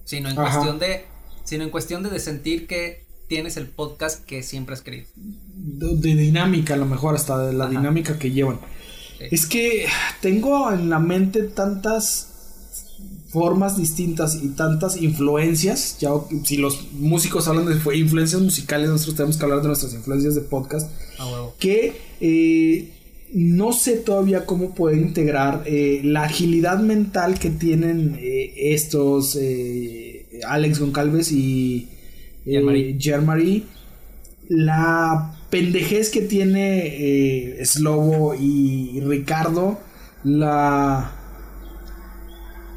Sino 0.04 0.28
en 0.28 0.38
Ajá. 0.38 0.50
cuestión 0.58 0.78
de. 0.78 1.10
Sino 1.44 1.64
en 1.64 1.70
cuestión 1.70 2.02
de, 2.02 2.10
de 2.10 2.20
sentir 2.20 2.66
que 2.66 3.04
tienes 3.28 3.56
el 3.56 3.66
podcast 3.66 4.24
que 4.24 4.42
siempre 4.42 4.74
has 4.74 4.82
querido. 4.82 5.06
De, 5.16 5.96
de 5.96 6.14
dinámica, 6.14 6.74
a 6.74 6.76
lo 6.76 6.86
mejor, 6.86 7.14
hasta 7.14 7.38
de 7.46 7.52
la 7.52 7.64
Ajá. 7.64 7.70
dinámica 7.72 8.18
que 8.18 8.30
llevan. 8.30 8.58
Sí. 9.18 9.24
Es 9.30 9.46
que 9.46 9.86
tengo 10.20 10.70
en 10.72 10.90
la 10.90 10.98
mente 10.98 11.42
tantas 11.44 12.28
formas 13.30 13.78
distintas 13.78 14.38
y 14.42 14.48
tantas 14.48 15.00
influencias. 15.00 15.96
Ya 16.00 16.10
si 16.44 16.58
los 16.58 16.92
músicos 16.92 17.48
hablan 17.48 17.64
de 17.66 17.96
influencias 17.96 18.42
musicales, 18.42 18.90
nosotros 18.90 19.16
tenemos 19.16 19.36
que 19.38 19.44
hablar 19.44 19.62
de 19.62 19.68
nuestras 19.68 19.94
influencias 19.94 20.34
de 20.34 20.42
podcast. 20.42 20.90
A 21.18 21.26
huevo. 21.26 21.54
que 21.58 21.94
eh, 22.20 22.90
no 23.32 23.72
sé 23.72 23.96
todavía 23.96 24.44
cómo 24.44 24.74
poder 24.74 24.98
integrar 24.98 25.62
eh, 25.64 26.00
la 26.04 26.24
agilidad 26.24 26.80
mental 26.80 27.38
que 27.38 27.48
tienen 27.48 28.18
eh, 28.20 28.52
estos 28.74 29.38
Alex 30.46 30.78
Goncalves 30.80 31.32
y 31.32 31.88
eh. 32.46 32.96
Jean-Marie, 32.98 33.64
la 34.48 35.34
pendejez 35.50 36.10
que 36.10 36.22
tiene 36.22 36.86
eh, 37.60 37.64
Slobo 37.64 38.34
y 38.34 39.00
Ricardo, 39.00 39.78
la 40.24 41.12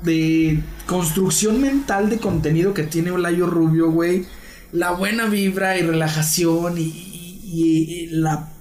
de 0.03 0.59
construcción 0.85 1.61
mental 1.61 2.09
de 2.09 2.17
contenido 2.17 2.73
que 2.73 2.83
tiene 2.83 3.11
Olayo 3.11 3.47
Rubio, 3.47 3.91
güey. 3.91 4.25
La 4.71 4.91
buena 4.91 5.25
vibra 5.27 5.77
y 5.77 5.81
relajación 5.81 6.77
y, 6.77 6.81
y- 6.81 7.85
y 8.03 8.07
la 8.07 8.51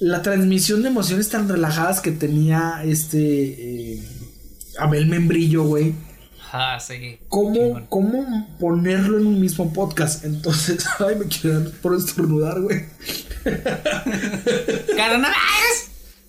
la 0.00 0.20
transmisión 0.22 0.82
de 0.82 0.88
emociones 0.88 1.28
tan 1.30 1.48
relajadas 1.48 2.00
que 2.00 2.10
tenía 2.10 2.82
este 2.84 3.94
eh, 3.94 4.02
Abel 4.78 5.06
Membrillo, 5.06 5.62
güey. 5.64 5.94
Ah, 6.56 6.78
sí. 6.78 7.18
¿Cómo. 7.28 7.84
¿Cómo 7.88 8.48
ponerlo 8.60 9.18
en 9.18 9.26
un 9.26 9.40
mismo 9.40 9.72
podcast? 9.72 10.24
Entonces, 10.24 10.86
ay, 11.00 11.16
me 11.16 11.24
quiero 11.24 11.68
por 11.82 11.96
estornudar, 11.96 12.60
güey. 12.60 12.84
¡Coronavirus! 13.42 15.34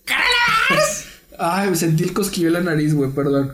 ¡Coronavirus! 0.03 1.05
Ay, 1.38 1.76
sentí 1.76 2.05
el 2.05 2.13
cosquillo 2.13 2.47
en 2.47 2.53
la 2.53 2.61
nariz, 2.61 2.95
güey, 2.95 3.11
perdón. 3.11 3.53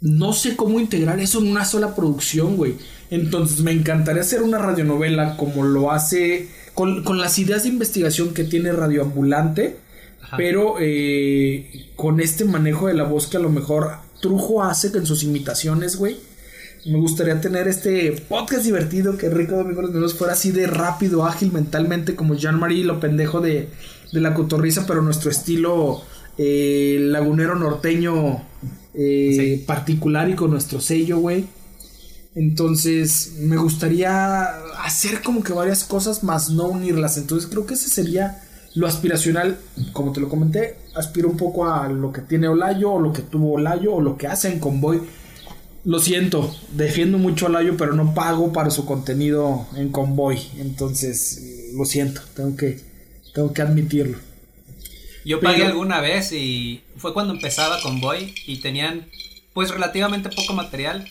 No 0.00 0.32
sé 0.32 0.54
cómo 0.54 0.78
integrar 0.78 1.18
eso 1.18 1.40
en 1.40 1.48
una 1.48 1.64
sola 1.64 1.96
producción, 1.96 2.56
güey. 2.56 2.76
Entonces 3.10 3.58
me 3.62 3.72
encantaría 3.72 4.22
hacer 4.22 4.42
una 4.42 4.58
radionovela 4.58 5.36
como 5.36 5.64
lo 5.64 5.90
hace 5.90 6.48
con, 6.74 7.02
con 7.02 7.18
las 7.18 7.36
ideas 7.40 7.64
de 7.64 7.70
investigación 7.70 8.32
que 8.32 8.44
tiene 8.44 8.70
Radioambulante, 8.70 9.76
Ajá. 10.22 10.36
pero 10.36 10.76
eh, 10.78 11.90
con 11.96 12.20
este 12.20 12.44
manejo 12.44 12.86
de 12.86 12.94
la 12.94 13.02
voz 13.02 13.26
que 13.26 13.38
a 13.38 13.40
lo 13.40 13.50
mejor 13.50 14.06
Trujo 14.20 14.62
hace 14.62 14.88
en 14.96 15.06
sus 15.06 15.22
imitaciones, 15.22 15.96
güey. 15.96 16.16
Me 16.86 16.98
gustaría 16.98 17.40
tener 17.40 17.68
este 17.68 18.12
podcast 18.28 18.64
divertido 18.64 19.16
que 19.18 19.28
Rico 19.28 19.56
Domingo 19.56 19.82
los 19.82 19.90
Menos 19.92 20.14
fuera 20.14 20.32
así 20.34 20.52
de 20.52 20.66
rápido, 20.66 21.24
ágil 21.26 21.52
mentalmente, 21.52 22.14
como 22.14 22.34
Jean-Marie, 22.34 22.84
lo 22.84 23.00
pendejo 23.00 23.40
de, 23.40 23.68
de 24.12 24.20
la 24.20 24.32
cotorriza, 24.34 24.86
pero 24.86 25.02
nuestro 25.02 25.30
estilo 25.30 26.02
eh, 26.38 26.98
lagunero 27.00 27.56
norteño 27.56 28.42
eh, 28.94 29.56
Sí. 29.58 29.64
particular 29.66 30.28
y 30.30 30.34
con 30.34 30.50
nuestro 30.50 30.80
sello, 30.80 31.18
güey. 31.18 31.46
Entonces, 32.34 33.32
me 33.40 33.56
gustaría 33.56 34.44
hacer 34.84 35.22
como 35.22 35.42
que 35.42 35.52
varias 35.52 35.82
cosas, 35.84 36.22
más 36.22 36.50
no 36.50 36.68
unirlas. 36.68 37.16
Entonces, 37.18 37.48
creo 37.50 37.66
que 37.66 37.74
ese 37.74 37.88
sería 37.88 38.42
lo 38.78 38.86
aspiracional. 38.86 39.58
Como 39.92 40.12
te 40.12 40.20
lo 40.20 40.28
comenté, 40.28 40.76
aspiro 40.94 41.28
un 41.28 41.36
poco 41.36 41.68
a 41.68 41.88
lo 41.88 42.12
que 42.12 42.20
tiene 42.22 42.48
Olayo, 42.48 42.92
o 42.92 43.00
lo 43.00 43.12
que 43.12 43.22
tuvo 43.22 43.54
Olayo, 43.54 43.94
o 43.94 44.00
lo 44.00 44.16
que 44.16 44.28
hace 44.28 44.48
en 44.52 44.60
Convoy. 44.60 45.00
Lo 45.84 45.98
siento, 45.98 46.54
defiendo 46.72 47.18
mucho 47.18 47.46
a 47.46 47.48
Olayo, 47.48 47.76
pero 47.76 47.94
no 47.94 48.14
pago 48.14 48.52
para 48.52 48.70
su 48.70 48.86
contenido 48.86 49.66
en 49.76 49.90
Convoy. 49.90 50.38
Entonces, 50.58 51.38
eh, 51.38 51.72
lo 51.74 51.84
siento, 51.84 52.20
tengo 52.34 52.56
que, 52.56 52.80
tengo 53.34 53.52
que 53.52 53.62
admitirlo. 53.62 54.18
Yo 55.24 55.40
pagué 55.40 55.58
Pero- 55.58 55.70
alguna 55.70 56.00
vez 56.00 56.32
y 56.32 56.82
fue 56.96 57.12
cuando 57.12 57.34
empezaba 57.34 57.80
con 57.82 58.00
Boy 58.00 58.32
y 58.46 58.60
tenían 58.60 59.06
pues 59.52 59.70
relativamente 59.70 60.28
poco 60.28 60.54
material 60.54 61.06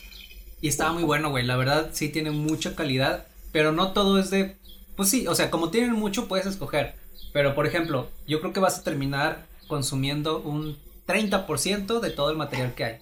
y 0.62 0.68
estaba 0.68 0.92
muy 0.92 1.02
bueno, 1.02 1.30
güey. 1.30 1.44
La 1.44 1.56
verdad 1.56 1.90
sí 1.92 2.08
tiene 2.08 2.30
mucha 2.30 2.74
calidad, 2.74 3.26
pero 3.52 3.72
no 3.72 3.92
todo 3.92 4.18
es 4.18 4.30
de... 4.30 4.56
Pues 4.96 5.10
sí, 5.10 5.26
o 5.28 5.34
sea, 5.34 5.50
como 5.50 5.70
tienen 5.70 5.92
mucho 5.92 6.26
puedes 6.28 6.46
escoger. 6.46 6.94
Pero 7.32 7.54
por 7.54 7.66
ejemplo, 7.66 8.08
yo 8.26 8.40
creo 8.40 8.52
que 8.52 8.60
vas 8.60 8.78
a 8.78 8.82
terminar 8.84 9.46
consumiendo 9.66 10.40
un 10.40 10.76
30% 11.06 12.00
de 12.00 12.10
todo 12.10 12.30
el 12.30 12.36
material 12.36 12.74
que 12.74 12.84
hay. 12.84 12.96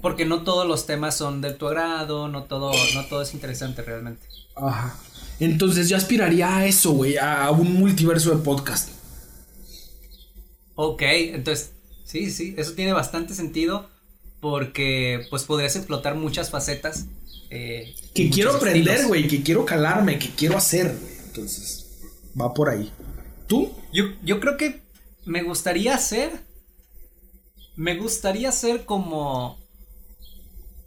Porque 0.00 0.24
no 0.26 0.42
todos 0.44 0.66
los 0.66 0.86
temas 0.86 1.16
son 1.16 1.40
de 1.40 1.52
tu 1.52 1.66
agrado, 1.66 2.28
no 2.28 2.44
todo, 2.44 2.72
no 2.94 3.04
todo 3.06 3.22
es 3.22 3.34
interesante 3.34 3.82
realmente. 3.82 4.26
Ajá. 4.54 4.96
Entonces, 5.40 5.88
yo 5.88 5.96
aspiraría 5.96 6.56
a 6.58 6.66
eso, 6.66 6.92
güey, 6.92 7.16
a 7.16 7.50
un 7.50 7.74
multiverso 7.74 8.30
de 8.30 8.42
podcast. 8.42 8.90
Ok, 10.76 11.02
entonces, 11.02 11.72
sí, 12.04 12.30
sí, 12.30 12.54
eso 12.56 12.72
tiene 12.72 12.92
bastante 12.92 13.34
sentido 13.34 13.88
porque 14.40 15.26
pues 15.30 15.44
podrías 15.44 15.76
explotar 15.76 16.14
muchas 16.16 16.50
facetas. 16.50 17.06
eh, 17.50 17.94
Que 18.14 18.30
quiero 18.30 18.54
aprender, 18.54 19.06
güey, 19.06 19.28
que 19.28 19.42
quiero 19.42 19.64
calarme, 19.64 20.18
que 20.18 20.30
quiero 20.30 20.56
hacer, 20.56 20.96
güey. 21.00 21.12
Entonces, 21.26 21.86
va 22.40 22.52
por 22.52 22.68
ahí. 22.68 22.92
¿Tú? 23.46 23.72
Yo, 23.92 24.04
yo 24.22 24.40
creo 24.40 24.56
que 24.56 24.80
me 25.24 25.42
gustaría 25.42 25.94
hacer, 25.94 26.30
me 27.76 27.96
gustaría 27.96 28.50
ser 28.52 28.84
como, 28.84 29.58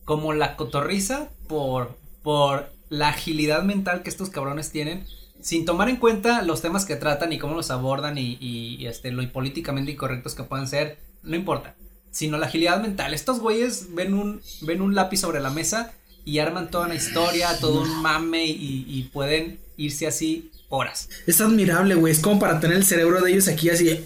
como 0.05 0.33
la 0.33 0.55
cotorriza 0.55 1.29
por, 1.47 1.97
por 2.23 2.71
la 2.89 3.09
agilidad 3.09 3.63
mental 3.63 4.03
que 4.03 4.09
estos 4.09 4.29
cabrones 4.29 4.71
tienen. 4.71 5.05
Sin 5.41 5.65
tomar 5.65 5.87
en 5.87 5.97
cuenta 5.97 6.41
los 6.41 6.61
temas 6.61 6.85
que 6.85 6.95
tratan 6.95 7.31
y 7.31 7.37
cómo 7.37 7.55
los 7.55 7.69
abordan 7.69 8.17
y, 8.17 8.37
y, 8.39 8.77
y, 8.79 8.87
este, 8.87 9.11
lo 9.11 9.31
políticamente 9.31 9.91
incorrectos 9.91 10.33
que 10.33 10.43
puedan 10.43 10.67
ser, 10.67 10.97
no 11.21 11.35
importa. 11.35 11.75
Sino 12.09 12.37
la 12.37 12.47
agilidad 12.47 12.81
mental. 12.81 13.13
Estos 13.13 13.39
güeyes 13.39 13.93
ven 13.93 14.13
un, 14.13 14.41
ven 14.61 14.81
un 14.81 14.95
lápiz 14.95 15.17
sobre 15.17 15.39
la 15.39 15.51
mesa 15.51 15.93
y 16.25 16.39
arman 16.39 16.71
toda 16.71 16.87
una 16.87 16.95
historia, 16.95 17.57
todo 17.59 17.81
un 17.81 18.01
mame 18.01 18.45
y 18.45 19.09
pueden 19.13 19.59
irse 19.77 20.07
así 20.07 20.51
horas. 20.69 21.09
Es 21.25 21.41
admirable, 21.41 21.95
güey. 21.95 22.13
Es 22.13 22.19
como 22.19 22.39
para 22.39 22.59
tener 22.59 22.77
el 22.77 22.85
cerebro 22.85 23.21
de 23.21 23.31
ellos 23.31 23.47
aquí 23.47 23.69
así. 23.69 24.05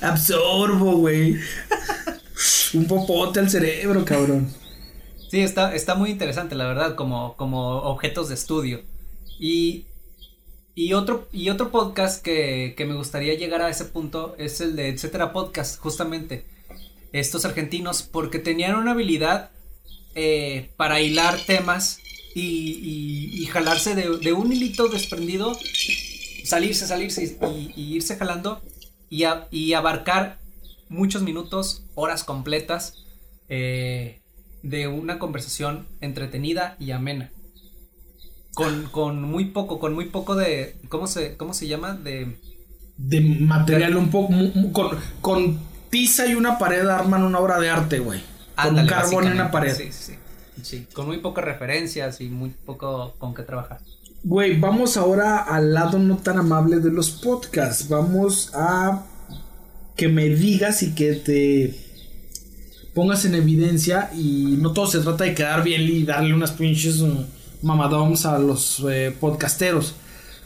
Absorbo, 0.00 0.96
güey. 0.96 1.38
Un 2.74 2.86
popote 2.86 3.40
al 3.40 3.50
cerebro, 3.50 4.04
cabrón. 4.04 4.52
Sí, 5.30 5.40
está, 5.40 5.74
está 5.74 5.94
muy 5.94 6.10
interesante, 6.10 6.54
la 6.54 6.66
verdad, 6.66 6.96
como, 6.96 7.36
como 7.36 7.78
objetos 7.82 8.28
de 8.28 8.34
estudio. 8.34 8.82
Y, 9.38 9.86
y, 10.74 10.92
otro, 10.94 11.28
y 11.32 11.50
otro 11.50 11.70
podcast 11.70 12.22
que, 12.22 12.74
que 12.76 12.84
me 12.84 12.94
gustaría 12.94 13.34
llegar 13.34 13.62
a 13.62 13.70
ese 13.70 13.84
punto 13.84 14.34
es 14.38 14.60
el 14.60 14.74
de 14.74 14.88
Etcétera 14.88 15.32
Podcast, 15.32 15.78
justamente. 15.78 16.46
Estos 17.12 17.44
argentinos, 17.44 18.02
porque 18.02 18.38
tenían 18.38 18.74
una 18.74 18.92
habilidad 18.92 19.50
eh, 20.16 20.70
para 20.76 21.00
hilar 21.00 21.38
temas 21.46 22.00
y, 22.34 22.40
y- 22.42 23.42
y 23.42 23.46
jalarse 23.46 23.94
de, 23.94 24.18
de 24.18 24.32
un 24.32 24.52
hilito 24.52 24.88
desprendido, 24.88 25.58
salirse, 26.44 26.86
salirse 26.86 27.24
y, 27.24 27.80
y 27.80 27.94
irse 27.96 28.16
jalando 28.16 28.62
y, 29.08 29.24
a- 29.24 29.48
y 29.50 29.72
abarcar 29.74 30.38
muchos 30.88 31.22
minutos, 31.22 31.84
horas 31.94 32.24
completas 32.24 32.94
eh, 33.48 34.20
de 34.62 34.88
una 34.88 35.18
conversación 35.18 35.86
entretenida 36.00 36.76
y 36.78 36.90
amena. 36.92 37.30
Con, 38.54 38.86
con 38.90 39.22
muy 39.22 39.46
poco, 39.46 39.78
con 39.78 39.94
muy 39.94 40.06
poco 40.06 40.34
de. 40.34 40.76
¿Cómo 40.88 41.06
se, 41.06 41.36
cómo 41.36 41.54
se 41.54 41.68
llama? 41.68 41.94
De. 41.94 42.36
De 42.96 43.20
material 43.20 43.96
un 43.96 44.10
poco. 44.10 44.34
Con, 44.72 44.98
con 45.20 45.60
tiza 45.88 46.26
y 46.26 46.34
una 46.34 46.58
pared 46.58 46.86
arman 46.86 47.22
una 47.22 47.38
obra 47.38 47.58
de 47.60 47.70
arte, 47.70 48.00
güey. 48.00 48.20
Con 48.56 48.74
un 48.80 48.86
carbón 48.88 49.24
y 49.24 49.30
una 49.34 49.50
pared. 49.52 49.74
Sí, 49.76 49.84
sí, 49.92 50.12
sí. 50.12 50.18
Sí, 50.62 50.86
con 50.92 51.06
muy 51.06 51.18
pocas 51.18 51.44
referencias 51.44 52.20
y 52.20 52.28
muy 52.28 52.50
poco 52.50 53.14
con 53.18 53.34
qué 53.34 53.42
trabajar. 53.42 53.80
Güey, 54.22 54.58
vamos 54.60 54.96
ahora 54.96 55.38
al 55.38 55.72
lado 55.72 55.98
no 55.98 56.18
tan 56.18 56.38
amable 56.38 56.80
de 56.80 56.90
los 56.90 57.10
podcasts. 57.10 57.88
Vamos 57.88 58.50
a 58.54 59.04
que 59.96 60.08
me 60.08 60.28
digas 60.28 60.82
y 60.82 60.94
que 60.94 61.14
te 61.14 61.74
pongas 62.94 63.24
en 63.24 63.34
evidencia. 63.34 64.10
Y 64.14 64.58
no 64.60 64.72
todo 64.72 64.86
se 64.86 65.00
trata 65.00 65.24
de 65.24 65.34
quedar 65.34 65.64
bien 65.64 65.82
y 65.82 66.02
darle 66.04 66.34
unas 66.34 66.52
pinches 66.52 67.00
uh, 67.00 67.24
mamadoms 67.62 68.26
a 68.26 68.38
los 68.38 68.84
eh, 68.90 69.14
podcasteros. 69.18 69.94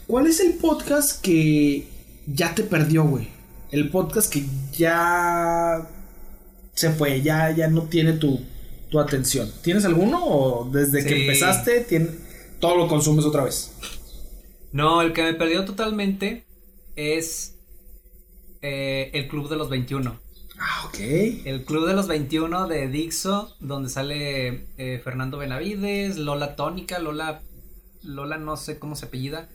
¿Cuál 0.07 0.27
es 0.27 0.41
el 0.41 0.55
podcast 0.55 1.21
que 1.21 1.89
ya 2.27 2.55
te 2.55 2.63
perdió, 2.63 3.05
güey? 3.05 3.29
El 3.71 3.91
podcast 3.91 4.33
que 4.33 4.45
ya 4.73 5.89
se 6.75 6.91
fue, 6.91 7.23
ya, 7.23 7.51
ya 7.51 7.69
no 7.69 7.83
tiene 7.83 8.13
tu, 8.13 8.41
tu 8.95 9.01
atención. 9.01 9.51
¿Tienes 9.61 9.85
alguno 9.85 10.25
o 10.25 10.71
desde 10.71 11.05
que 11.05 11.23
empezaste 11.23 11.81
tiene, 11.81 12.11
todo 12.61 12.77
lo 12.77 12.87
consumes 12.87 13.25
otra 13.25 13.43
vez? 13.43 13.73
No, 14.71 15.03
el 15.03 15.13
que 15.13 15.25
me 15.25 15.35
perdió 15.35 15.65
totalmente 15.65 16.45
es 16.95 17.57
eh, 18.63 19.11
el 19.13 19.27
Club 19.27 19.49
de 19.49 19.57
los 19.57 19.69
21. 19.69 20.21
Ah, 20.61 20.85
ok. 20.87 20.99
El 21.45 21.65
Club 21.65 21.89
de 21.89 21.95
los 21.95 22.07
21 22.07 22.69
de 22.69 22.87
Dixo, 22.87 23.57
donde 23.59 23.89
sale 23.89 24.69
eh, 24.79 25.01
Fernando 25.03 25.39
Benavides, 25.39 26.17
Lola 26.17 26.55
Tónica, 26.55 27.01
Lola, 27.01 27.43
Lola 28.05 28.39
no 28.39 28.57
sé 28.57 28.79
cómo 28.79 28.95
se 28.95 29.07
apellida, 29.07 29.49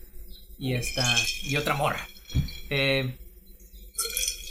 y 0.58 0.74
esta, 0.74 1.16
y 1.44 1.56
otra 1.56 1.76
morra. 1.76 2.06
Eh, 2.70 3.18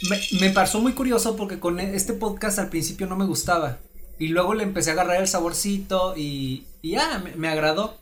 me, 0.09 0.19
me 0.41 0.49
pareció 0.49 0.79
muy 0.79 0.93
curioso 0.93 1.35
porque 1.35 1.59
con 1.59 1.79
e- 1.79 1.95
este 1.95 2.13
podcast 2.13 2.57
al 2.57 2.69
principio 2.69 3.05
no 3.05 3.15
me 3.15 3.27
gustaba. 3.27 3.77
Y 4.19 4.27
luego 4.27 4.53
le 4.53 4.63
empecé 4.63 4.89
a 4.89 4.93
agarrar 4.93 5.21
el 5.21 5.27
saborcito 5.27 6.13
y, 6.15 6.65
y 6.81 6.91
ya, 6.91 7.19
me, 7.19 7.35
me 7.35 7.47
agradó. 7.47 7.97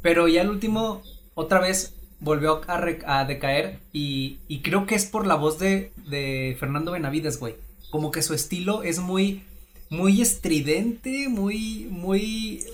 Pero 0.00 0.28
ya 0.28 0.42
el 0.42 0.48
último, 0.48 1.02
otra 1.34 1.60
vez, 1.60 1.94
volvió 2.20 2.62
a, 2.68 2.76
re- 2.78 3.02
a 3.04 3.24
decaer. 3.24 3.80
Y, 3.92 4.38
y 4.48 4.60
creo 4.60 4.86
que 4.86 4.94
es 4.94 5.06
por 5.06 5.26
la 5.26 5.34
voz 5.34 5.58
de, 5.58 5.92
de 6.08 6.56
Fernando 6.58 6.92
Benavides, 6.92 7.38
güey. 7.40 7.56
Como 7.90 8.12
que 8.12 8.22
su 8.22 8.32
estilo 8.32 8.84
es 8.84 9.00
muy, 9.00 9.42
muy 9.90 10.22
estridente, 10.22 11.28
muy, 11.28 11.88
muy... 11.90 12.64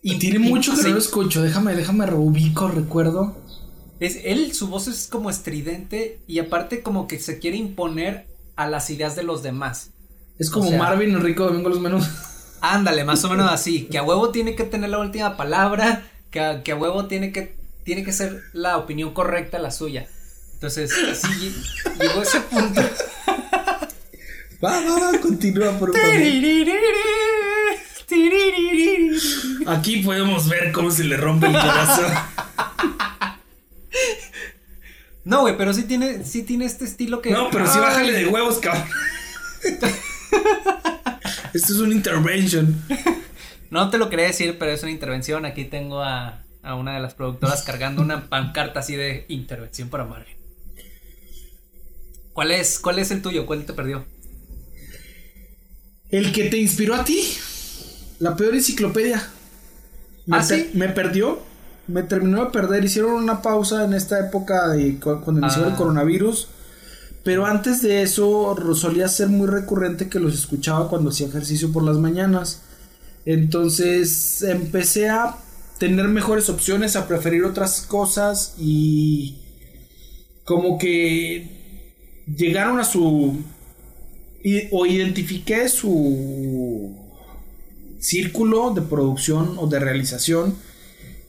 Tiene 0.00 0.38
mucho 0.38 0.74
que 0.74 0.82
no 0.84 0.88
lo 0.88 0.98
escucho. 0.98 1.42
Déjame, 1.42 1.74
déjame 1.74 2.06
reubico, 2.06 2.68
recuerdo. 2.68 3.36
Es, 4.00 4.20
él, 4.24 4.54
su 4.54 4.68
voz 4.68 4.88
es 4.88 5.08
como 5.08 5.28
estridente 5.28 6.20
y 6.26 6.38
aparte 6.38 6.82
como 6.82 7.06
que 7.06 7.18
se 7.18 7.38
quiere 7.38 7.58
imponer 7.58 8.26
a 8.56 8.68
las 8.68 8.88
ideas 8.88 9.16
de 9.16 9.24
los 9.24 9.42
demás. 9.42 9.90
Es 10.38 10.50
como 10.50 10.66
O 10.66 10.70
sea- 10.70 10.78
Marvin 10.78 11.10
Enrico 11.14 11.44
Domingo 11.44 11.68
Los 11.68 11.80
Menús. 11.80 12.06
Ándale, 12.60 13.04
más 13.04 13.22
o 13.24 13.28
menos 13.30 13.48
así, 13.52 13.84
que 13.86 13.98
a 13.98 14.02
huevo 14.02 14.30
tiene 14.30 14.54
que 14.54 14.64
tener 14.64 14.90
la 14.90 14.98
última 14.98 15.36
palabra, 15.36 16.02
que 16.30 16.40
a, 16.40 16.62
que 16.62 16.72
a 16.72 16.76
huevo 16.76 17.06
tiene 17.06 17.32
que, 17.32 17.56
tiene 17.84 18.04
que 18.04 18.12
ser 18.12 18.42
la 18.52 18.76
opinión 18.78 19.12
correcta 19.14 19.58
la 19.58 19.70
suya. 19.70 20.06
Entonces, 20.54 20.90
sí, 20.92 21.28
lle- 21.28 21.98
llegó 22.00 22.22
ese 22.22 22.40
punto. 22.40 22.80
Va, 24.64 24.80
va, 24.80 25.12
va, 25.12 25.18
continúa, 25.20 25.70
por 25.78 25.92
favor. 25.96 26.16
Aquí 29.66 29.98
podemos 30.02 30.48
ver 30.48 30.72
cómo 30.72 30.90
se 30.90 31.04
le 31.04 31.16
rompe 31.16 31.46
el 31.46 31.52
corazón. 31.52 32.10
No, 35.24 35.42
güey, 35.42 35.56
pero 35.56 35.74
sí 35.74 35.82
tiene, 35.84 36.24
sí 36.24 36.42
tiene 36.42 36.64
este 36.64 36.84
estilo 36.86 37.20
que. 37.20 37.30
No, 37.30 37.50
pero 37.50 37.66
sí 37.70 37.78
bájale 37.78 38.12
de 38.12 38.26
huevos, 38.26 38.58
cabrón. 38.58 38.84
Esto 41.54 41.72
es 41.74 41.78
una 41.80 41.94
intervention. 41.94 42.82
No 43.70 43.90
te 43.90 43.98
lo 43.98 44.08
quería 44.08 44.24
decir, 44.28 44.56
pero 44.58 44.70
es 44.72 44.82
una 44.82 44.92
intervención. 44.92 45.44
Aquí 45.44 45.66
tengo 45.66 46.00
a, 46.02 46.42
a 46.62 46.74
una 46.74 46.94
de 46.94 47.00
las 47.00 47.12
productoras 47.12 47.62
cargando 47.64 48.00
una 48.00 48.26
pancarta 48.30 48.80
así 48.80 48.96
de 48.96 49.26
intervención 49.28 49.90
para 49.90 50.04
Marvin. 50.06 50.34
¿Cuál 52.32 52.50
es, 52.50 52.78
cuál 52.78 52.98
es 52.98 53.10
el 53.10 53.20
tuyo? 53.20 53.44
¿Cuál 53.44 53.66
te 53.66 53.74
perdió? 53.74 54.06
El 56.10 56.32
que 56.32 56.44
te 56.48 56.56
inspiró 56.56 56.94
a 56.94 57.04
ti. 57.04 57.20
La 58.20 58.36
peor 58.36 58.54
enciclopedia. 58.54 59.22
Me, 60.24 60.38
¿Ah, 60.38 60.42
sí? 60.42 60.70
me 60.72 60.88
perdió. 60.88 61.42
Me 61.88 62.02
terminó 62.02 62.44
de 62.46 62.50
perder. 62.50 62.84
Hicieron 62.84 63.12
una 63.12 63.42
pausa 63.42 63.84
en 63.84 63.92
esta 63.92 64.18
época 64.18 64.68
de 64.68 64.98
cu- 64.98 65.20
cuando 65.20 65.42
inició 65.42 65.64
Ah. 65.64 65.68
el 65.68 65.74
coronavirus. 65.74 66.48
Pero 67.24 67.46
antes 67.46 67.82
de 67.82 68.02
eso 68.02 68.56
solía 68.74 69.08
ser 69.08 69.28
muy 69.28 69.46
recurrente 69.46 70.08
que 70.08 70.20
los 70.20 70.34
escuchaba 70.34 70.88
cuando 70.88 71.10
hacía 71.10 71.26
ejercicio 71.26 71.72
por 71.72 71.82
las 71.82 71.98
mañanas. 71.98 72.62
Entonces 73.24 74.42
empecé 74.42 75.08
a 75.08 75.36
tener 75.78 76.08
mejores 76.08 76.48
opciones, 76.48 76.96
a 76.96 77.06
preferir 77.06 77.44
otras 77.44 77.82
cosas 77.82 78.54
y 78.58 79.36
como 80.44 80.78
que 80.78 81.94
llegaron 82.26 82.80
a 82.80 82.84
su 82.84 83.36
o 84.72 84.86
identifiqué 84.86 85.68
su 85.68 86.96
círculo 87.98 88.72
de 88.72 88.82
producción 88.82 89.56
o 89.58 89.66
de 89.66 89.78
realización 89.78 90.54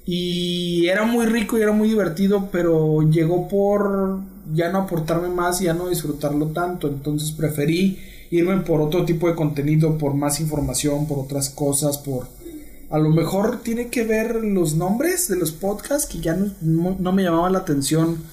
y 0.05 0.87
era 0.87 1.03
muy 1.03 1.25
rico 1.25 1.57
y 1.57 1.61
era 1.61 1.71
muy 1.71 1.89
divertido 1.89 2.49
pero 2.51 3.01
llegó 3.09 3.47
por 3.47 4.21
ya 4.53 4.71
no 4.71 4.79
aportarme 4.79 5.29
más 5.29 5.59
ya 5.59 5.73
no 5.73 5.89
disfrutarlo 5.89 6.47
tanto 6.47 6.87
entonces 6.87 7.31
preferí 7.31 7.99
irme 8.31 8.57
por 8.57 8.81
otro 8.81 9.05
tipo 9.05 9.27
de 9.27 9.35
contenido 9.35 9.97
por 9.97 10.13
más 10.13 10.39
información 10.39 11.07
por 11.07 11.19
otras 11.19 11.49
cosas 11.49 11.97
por 11.97 12.27
a 12.89 12.97
lo 12.97 13.09
mejor 13.09 13.61
tiene 13.61 13.89
que 13.89 14.03
ver 14.03 14.35
los 14.35 14.75
nombres 14.75 15.27
de 15.27 15.37
los 15.37 15.51
podcasts 15.51 16.11
que 16.11 16.19
ya 16.19 16.37
no, 16.61 17.11
me 17.11 17.23
llamaban 17.23 17.53
la 17.53 17.59
atención 17.59 18.23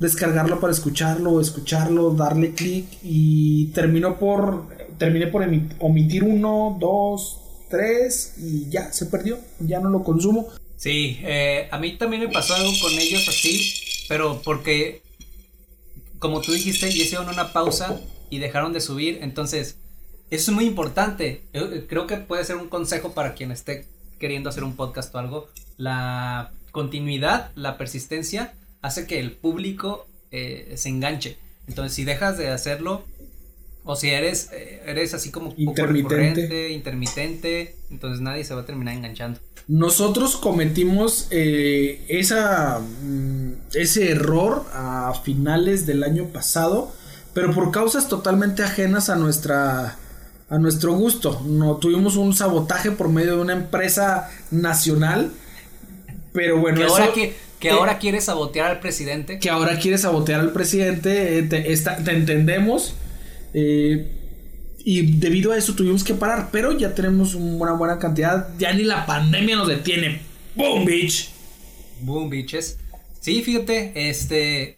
descargarlo 0.00 0.58
para 0.58 0.72
escucharlo, 0.72 1.40
escucharlo, 1.40 2.10
darle 2.10 2.52
clic 2.54 2.86
y 3.04 3.66
terminó 3.66 4.18
por 4.18 4.66
terminé 4.98 5.28
por 5.28 5.42
omitir 5.78 6.24
uno, 6.24 6.76
dos, 6.80 7.38
tres 7.68 8.34
y 8.38 8.68
ya 8.68 8.92
se 8.92 9.06
perdió, 9.06 9.38
ya 9.58 9.80
no 9.80 9.90
lo 9.90 10.02
consumo. 10.04 10.48
Sí, 10.76 11.18
eh, 11.22 11.68
a 11.70 11.78
mí 11.78 11.96
también 11.96 12.22
me 12.22 12.28
pasó 12.28 12.54
algo 12.54 12.70
con 12.80 12.92
ellos 12.92 13.26
así, 13.28 13.74
pero 14.08 14.40
porque, 14.44 15.02
como 16.22 16.40
tú 16.40 16.52
dijiste, 16.52 16.88
hicieron 16.88 17.28
una 17.28 17.52
pausa 17.52 18.00
y 18.30 18.38
dejaron 18.38 18.72
de 18.72 18.80
subir, 18.80 19.18
entonces, 19.22 19.78
eso 20.30 20.52
es 20.52 20.54
muy 20.54 20.66
importante. 20.66 21.42
Eh, 21.52 21.84
creo 21.88 22.06
que 22.06 22.16
puede 22.16 22.44
ser 22.44 22.56
un 22.56 22.68
consejo 22.68 23.12
para 23.12 23.34
quien 23.34 23.50
esté 23.50 23.88
queriendo 24.20 24.48
hacer 24.48 24.62
un 24.62 24.76
podcast 24.76 25.12
o 25.12 25.18
algo. 25.18 25.48
La 25.78 26.52
continuidad, 26.70 27.50
la 27.56 27.76
persistencia, 27.76 28.54
hace 28.82 29.08
que 29.08 29.18
el 29.18 29.32
público 29.32 30.06
eh, 30.30 30.74
se 30.76 30.90
enganche. 30.90 31.38
Entonces, 31.66 31.92
si 31.92 32.04
dejas 32.04 32.38
de 32.38 32.50
hacerlo, 32.50 33.04
o 33.84 33.96
si 33.96 34.10
eres, 34.10 34.50
eh, 34.52 34.82
eres 34.86 35.12
así 35.14 35.30
como 35.30 35.52
Intermitente. 35.56 36.70
intermitente, 36.70 37.76
entonces 37.90 38.20
nadie 38.20 38.44
se 38.44 38.54
va 38.54 38.60
a 38.62 38.66
terminar 38.66 38.94
enganchando. 38.94 39.40
Nosotros 39.68 40.36
cometimos 40.36 41.28
eh, 41.30 42.04
esa, 42.08 42.80
mm, 42.80 43.52
ese 43.74 44.10
error 44.10 44.64
a 44.72 45.12
finales 45.24 45.86
del 45.86 46.02
año 46.04 46.26
pasado, 46.26 46.92
pero 47.34 47.52
por 47.54 47.70
causas 47.70 48.08
totalmente 48.08 48.62
ajenas 48.62 49.08
a 49.10 49.16
nuestra 49.16 49.96
a 50.48 50.58
nuestro 50.58 50.92
gusto. 50.92 51.40
No 51.46 51.76
tuvimos 51.78 52.16
un 52.16 52.34
sabotaje 52.34 52.90
por 52.90 53.08
medio 53.08 53.36
de 53.36 53.40
una 53.42 53.54
empresa 53.54 54.28
nacional, 54.50 55.30
pero 56.32 56.58
bueno, 56.60 56.78
que 56.78 56.84
eso- 56.84 56.94
ahora 56.96 57.12
que, 57.14 57.34
que 57.58 57.70
ahora 57.70 57.98
quiere 57.98 58.20
sabotear 58.20 58.70
al 58.70 58.80
presidente. 58.80 59.38
que 59.38 59.48
ahora 59.48 59.78
quiere 59.78 59.96
sabotear 59.96 60.40
al 60.40 60.52
presidente, 60.52 61.38
eh, 61.38 61.42
te, 61.44 61.72
está- 61.72 61.96
te 61.96 62.12
entendemos. 62.12 62.94
Eh, 63.54 64.18
y 64.84 65.12
debido 65.18 65.52
a 65.52 65.56
eso 65.58 65.74
tuvimos 65.74 66.02
que 66.04 66.14
parar, 66.14 66.48
pero 66.50 66.76
ya 66.76 66.94
tenemos 66.94 67.34
una 67.34 67.72
buena 67.72 67.98
cantidad. 67.98 68.48
Ya 68.58 68.72
ni 68.72 68.82
la 68.82 69.06
pandemia 69.06 69.56
nos 69.56 69.68
detiene. 69.68 70.22
¡Boom, 70.56 70.84
bitch! 70.84 71.30
Boom, 72.00 72.28
bitches. 72.30 72.78
Sí, 73.20 73.42
fíjate, 73.42 73.92
este. 74.10 74.76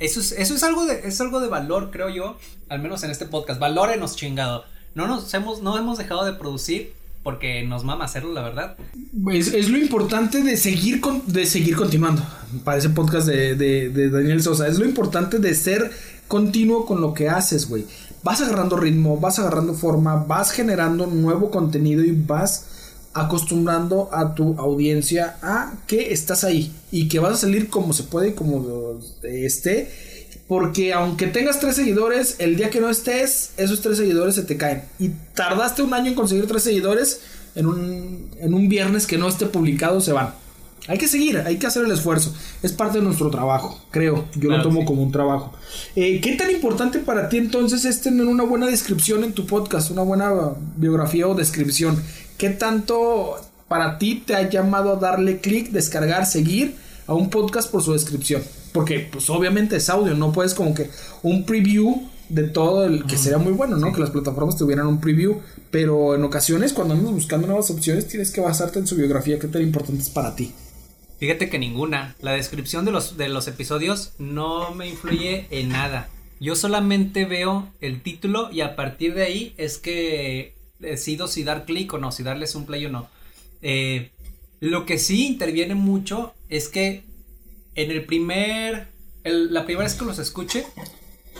Eso 0.00 0.20
es, 0.20 0.32
eso 0.32 0.54
es 0.54 0.62
algo 0.62 0.86
de, 0.86 1.00
es 1.04 1.20
algo 1.20 1.40
de 1.40 1.48
valor, 1.48 1.90
creo 1.92 2.08
yo. 2.08 2.38
Al 2.68 2.80
menos 2.80 3.02
en 3.04 3.10
este 3.10 3.26
podcast. 3.26 3.60
Valórenos, 3.60 4.16
chingado. 4.16 4.64
No 4.94 5.06
nos 5.06 5.32
hemos, 5.34 5.62
no 5.62 5.78
hemos 5.78 5.98
dejado 5.98 6.24
de 6.24 6.32
producir 6.32 6.92
porque 7.22 7.62
nos 7.64 7.84
mama 7.84 8.04
hacerlo, 8.06 8.32
la 8.32 8.42
verdad. 8.42 8.76
Es, 9.32 9.48
es 9.54 9.68
lo 9.68 9.78
importante 9.78 10.42
de 10.42 10.56
seguir, 10.56 11.00
con, 11.00 11.22
de 11.26 11.46
seguir 11.46 11.76
continuando. 11.76 12.24
Para 12.64 12.78
ese 12.78 12.90
podcast 12.90 13.26
de, 13.28 13.54
de- 13.54 13.90
de 13.90 14.10
Daniel 14.10 14.42
Sosa. 14.42 14.66
Es 14.66 14.78
lo 14.78 14.84
importante 14.84 15.38
de 15.38 15.54
ser 15.54 15.90
continuo 16.28 16.86
con 16.86 17.00
lo 17.00 17.14
que 17.14 17.28
haces, 17.28 17.68
güey. 17.68 17.86
Vas 18.22 18.40
agarrando 18.40 18.76
ritmo, 18.76 19.18
vas 19.18 19.38
agarrando 19.38 19.74
forma, 19.74 20.16
vas 20.16 20.50
generando 20.50 21.06
nuevo 21.06 21.50
contenido 21.50 22.04
y 22.04 22.12
vas 22.12 22.66
acostumbrando 23.14 24.10
a 24.12 24.34
tu 24.34 24.54
audiencia 24.58 25.38
a 25.42 25.72
que 25.86 26.12
estás 26.12 26.44
ahí 26.44 26.72
y 26.92 27.08
que 27.08 27.18
vas 27.18 27.32
a 27.34 27.36
salir 27.36 27.68
como 27.68 27.92
se 27.92 28.04
puede 28.04 28.28
y 28.28 28.32
como 28.32 28.98
esté. 29.22 29.90
Porque 30.46 30.92
aunque 30.92 31.26
tengas 31.26 31.60
tres 31.60 31.76
seguidores, 31.76 32.36
el 32.38 32.56
día 32.56 32.70
que 32.70 32.80
no 32.80 32.88
estés, 32.88 33.50
esos 33.56 33.82
tres 33.82 33.98
seguidores 33.98 34.34
se 34.34 34.42
te 34.42 34.56
caen. 34.56 34.82
Y 34.98 35.10
tardaste 35.34 35.82
un 35.82 35.92
año 35.92 36.08
en 36.08 36.14
conseguir 36.14 36.46
tres 36.46 36.62
seguidores, 36.62 37.20
en 37.54 37.66
un, 37.66 38.30
en 38.38 38.54
un 38.54 38.68
viernes 38.68 39.06
que 39.06 39.18
no 39.18 39.28
esté 39.28 39.46
publicado 39.46 40.00
se 40.00 40.12
van. 40.12 40.32
Hay 40.88 40.98
que 40.98 41.06
seguir, 41.06 41.38
hay 41.38 41.58
que 41.58 41.66
hacer 41.66 41.84
el 41.84 41.92
esfuerzo. 41.92 42.34
Es 42.62 42.72
parte 42.72 42.98
de 42.98 43.04
nuestro 43.04 43.30
trabajo, 43.30 43.78
creo. 43.90 44.24
Yo 44.34 44.48
Claro, 44.48 44.56
lo 44.56 44.62
tomo 44.64 44.80
sí. 44.80 44.86
como 44.86 45.02
un 45.02 45.12
trabajo. 45.12 45.52
Eh, 45.94 46.20
¿Qué 46.20 46.34
tan 46.34 46.50
importante 46.50 46.98
para 46.98 47.28
ti 47.28 47.36
entonces 47.36 47.84
es 47.84 48.00
tener 48.00 48.26
una 48.26 48.42
buena 48.44 48.66
descripción 48.66 49.22
en 49.22 49.32
tu 49.32 49.46
podcast? 49.46 49.90
Una 49.90 50.02
buena 50.02 50.32
biografía 50.76 51.28
o 51.28 51.34
descripción. 51.34 52.02
¿Qué 52.36 52.50
tanto 52.50 53.36
para 53.68 53.98
ti 53.98 54.22
te 54.26 54.34
ha 54.34 54.48
llamado 54.48 54.92
a 54.92 54.96
darle 54.96 55.40
clic, 55.40 55.70
descargar, 55.70 56.26
seguir 56.26 56.74
a 57.06 57.14
un 57.14 57.30
podcast 57.30 57.70
por 57.70 57.82
su 57.82 57.92
descripción. 57.92 58.42
Porque, 58.72 59.08
pues 59.10 59.28
obviamente 59.30 59.76
es 59.76 59.88
audio, 59.88 60.14
no 60.14 60.32
puedes 60.32 60.54
como 60.54 60.74
que 60.74 60.90
un 61.22 61.44
preview 61.44 62.02
de 62.28 62.44
todo 62.44 62.84
el 62.84 63.06
que 63.06 63.16
sería 63.16 63.38
muy 63.38 63.52
bueno, 63.52 63.76
¿no? 63.76 63.92
Que 63.92 64.00
las 64.00 64.10
plataformas 64.10 64.56
tuvieran 64.56 64.86
un 64.86 65.00
preview, 65.00 65.38
pero 65.70 66.14
en 66.14 66.22
ocasiones 66.24 66.74
cuando 66.74 66.92
andas 66.94 67.12
buscando 67.12 67.46
nuevas 67.46 67.70
opciones 67.70 68.06
tienes 68.06 68.30
que 68.30 68.42
basarte 68.42 68.78
en 68.78 68.86
su 68.86 68.96
biografía, 68.96 69.38
qué 69.38 69.48
tan 69.48 69.62
importante 69.62 70.02
es 70.02 70.10
para 70.10 70.36
ti. 70.36 70.52
Fíjate 71.18 71.50
que 71.50 71.58
ninguna. 71.58 72.14
La 72.20 72.32
descripción 72.32 72.84
de 72.84 72.92
los, 72.92 73.16
de 73.16 73.28
los 73.28 73.48
episodios 73.48 74.12
no 74.18 74.74
me 74.74 74.88
influye 74.88 75.46
en 75.50 75.70
nada. 75.70 76.08
Yo 76.40 76.54
solamente 76.54 77.24
veo 77.24 77.68
el 77.80 78.02
título 78.02 78.50
y 78.52 78.60
a 78.60 78.76
partir 78.76 79.14
de 79.14 79.24
ahí 79.24 79.54
es 79.56 79.78
que 79.78 80.54
decido 80.78 81.26
si 81.26 81.42
dar 81.42 81.64
clic 81.64 81.92
o 81.92 81.98
no, 81.98 82.12
si 82.12 82.22
darles 82.22 82.54
un 82.54 82.66
play 82.66 82.86
o 82.86 82.90
no. 82.90 83.08
Eh, 83.62 84.10
lo 84.60 84.86
que 84.86 84.98
sí 84.98 85.26
interviene 85.26 85.74
mucho 85.74 86.34
es 86.48 86.68
que 86.68 87.02
en 87.74 87.90
el 87.90 88.04
primer, 88.04 88.88
la 89.24 89.64
primera 89.64 89.84
vez 89.84 89.94
que 89.94 90.04
los 90.04 90.20
escuche, 90.20 90.64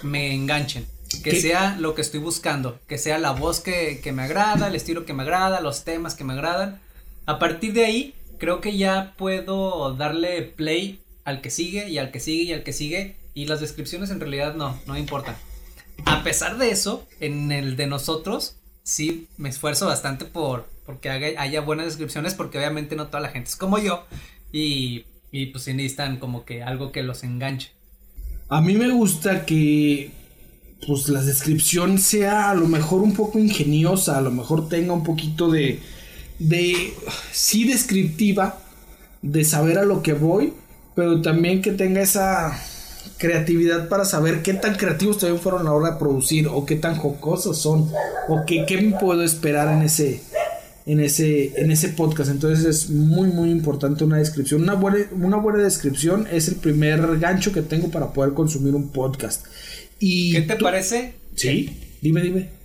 me 0.03 0.35
enganchen. 0.35 0.87
Que 1.23 1.31
¿Qué? 1.31 1.41
sea 1.41 1.77
lo 1.79 1.95
que 1.95 2.03
estoy 2.03 2.21
buscando, 2.21 2.81
que 2.87 2.99
sea 2.99 3.19
la 3.19 3.31
voz 3.31 3.61
que, 3.61 4.01
que 4.03 4.13
me 4.13 4.23
agrada, 4.23 4.69
el 4.69 4.75
estilo 4.75 5.07
que 5.07 5.15
me 5.15 5.23
agrada, 5.23 5.61
los 5.61 5.85
temas 5.85 6.15
que 6.15 6.25
me 6.25 6.35
agradan. 6.35 6.81
A 7.25 7.39
partir 7.39 7.73
de 7.73 7.85
ahí, 7.85 8.15
creo 8.39 8.61
que 8.61 8.77
ya 8.77 9.15
puedo 9.17 9.95
darle 9.95 10.43
play 10.43 11.01
al 11.25 11.41
que 11.41 11.51
sigue 11.51 11.89
y 11.91 11.99
al 11.99 12.11
que 12.11 12.21
sigue 12.21 12.43
y 12.45 12.53
al 12.53 12.63
que 12.63 12.73
sigue. 12.73 13.17
Y 13.35 13.47
las 13.47 13.61
descripciones 13.61 14.11
en 14.11 14.21
realidad 14.21 14.55
no, 14.55 14.79
no 14.87 14.97
importan. 14.97 15.37
A 16.07 16.23
pesar 16.25 16.59
de 16.59 16.71
eso, 16.71 17.07
en 17.21 17.53
el 17.53 17.77
de 17.77 17.87
nosotros, 17.87 18.57
sí 18.83 19.27
me 19.37 19.49
esfuerzo 19.49 19.87
bastante 19.87 20.25
por 20.25 20.67
porque 20.87 21.11
haga- 21.11 21.41
haya 21.41 21.61
buenas 21.61 21.87
descripciones, 21.87 22.35
porque 22.35 22.57
obviamente 22.59 22.97
no 22.97 23.09
toda 23.09 23.21
la 23.21 23.29
gente 23.29 23.51
es 23.51 23.57
como 23.57 23.79
yo. 23.79 24.05
Y, 24.53 25.05
y 25.31 25.47
pues 25.47 25.65
sí 25.65 25.75
necesitan 25.75 26.17
como 26.17 26.45
que 26.47 26.63
algo 26.63 26.93
que 26.93 27.03
los 27.03 27.23
enganche. 27.25 27.73
A 28.49 28.61
mí 28.63 28.75
me 28.75 28.89
gusta 28.91 29.45
que 29.45 30.11
pues 30.87 31.09
la 31.09 31.23
descripción 31.23 31.99
sea 31.99 32.51
a 32.51 32.55
lo 32.55 32.67
mejor 32.69 33.03
un 33.03 33.15
poco 33.15 33.39
ingeniosa, 33.39 34.17
a 34.17 34.21
lo 34.23 34.31
mejor 34.31 34.69
tenga 34.69 34.93
un 34.95 35.05
poquito 35.05 35.51
de 35.51 35.81
de 36.39 36.93
sí 37.33 37.65
descriptiva 37.65 38.59
de 39.23 39.45
saber 39.45 39.79
a 39.79 39.85
lo 39.85 40.03
que 40.03 40.13
voy, 40.13 40.53
pero 40.95 41.21
también 41.23 41.63
que 41.63 41.73
tenga 41.73 42.01
esa 42.01 42.59
creatividad 43.19 43.89
para 43.89 44.05
saber 44.05 44.43
qué 44.43 44.55
tan 44.55 44.77
creativos 44.77 45.19
también 45.19 45.43
fueron 45.43 45.63
a 45.63 45.65
la 45.65 45.73
hora 45.73 45.93
de 45.93 45.99
producir 45.99 46.47
o 46.47 46.65
qué 46.67 46.77
tan 46.77 46.97
jocosos 46.97 47.59
son 47.59 47.91
o 48.29 48.45
qué, 48.47 48.65
qué 48.67 48.81
me 48.81 48.97
puedo 48.99 49.23
esperar 49.23 49.75
en 49.77 49.83
ese 49.83 50.21
en 50.87 51.01
ese 51.01 51.61
en 51.61 51.71
ese 51.71 51.89
podcast. 51.91 52.31
Entonces 52.31 52.65
es 52.65 52.91
muy 52.91 53.29
muy 53.29 53.51
importante 53.51 54.05
una 54.05 54.19
descripción. 54.19 54.63
Una 54.63 54.75
buena 54.75 54.99
una 55.13 55.37
buena 55.37 55.59
descripción 55.63 56.27
es 56.31 56.49
el 56.49 56.55
primer 56.57 57.19
gancho 57.19 57.53
que 57.53 57.63
tengo 57.63 57.89
para 57.91 58.13
poder 58.13 58.35
consumir 58.35 58.75
un 58.75 58.89
podcast. 58.91 59.45
Y 59.99 60.33
¿Qué 60.33 60.43
te 60.43 60.55
tú- 60.55 60.65
parece? 60.65 61.15
sí 61.35 61.77
dime 62.01 62.23
dime 62.23 62.58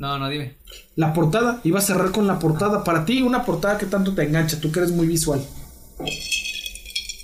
No, 0.00 0.18
no, 0.18 0.28
dime. 0.28 0.56
la 0.96 1.12
portada 1.12 1.60
iba 1.62 1.78
a 1.78 1.82
cerrar 1.82 2.10
con 2.10 2.26
la 2.26 2.38
portada 2.38 2.82
para 2.82 3.04
ti 3.04 3.22
una 3.22 3.44
portada 3.44 3.78
que 3.78 3.86
tanto 3.86 4.14
te 4.14 4.22
engancha 4.22 4.60
tú 4.60 4.72
que 4.72 4.80
eres 4.80 4.92
muy 4.92 5.06
visual 5.06 5.46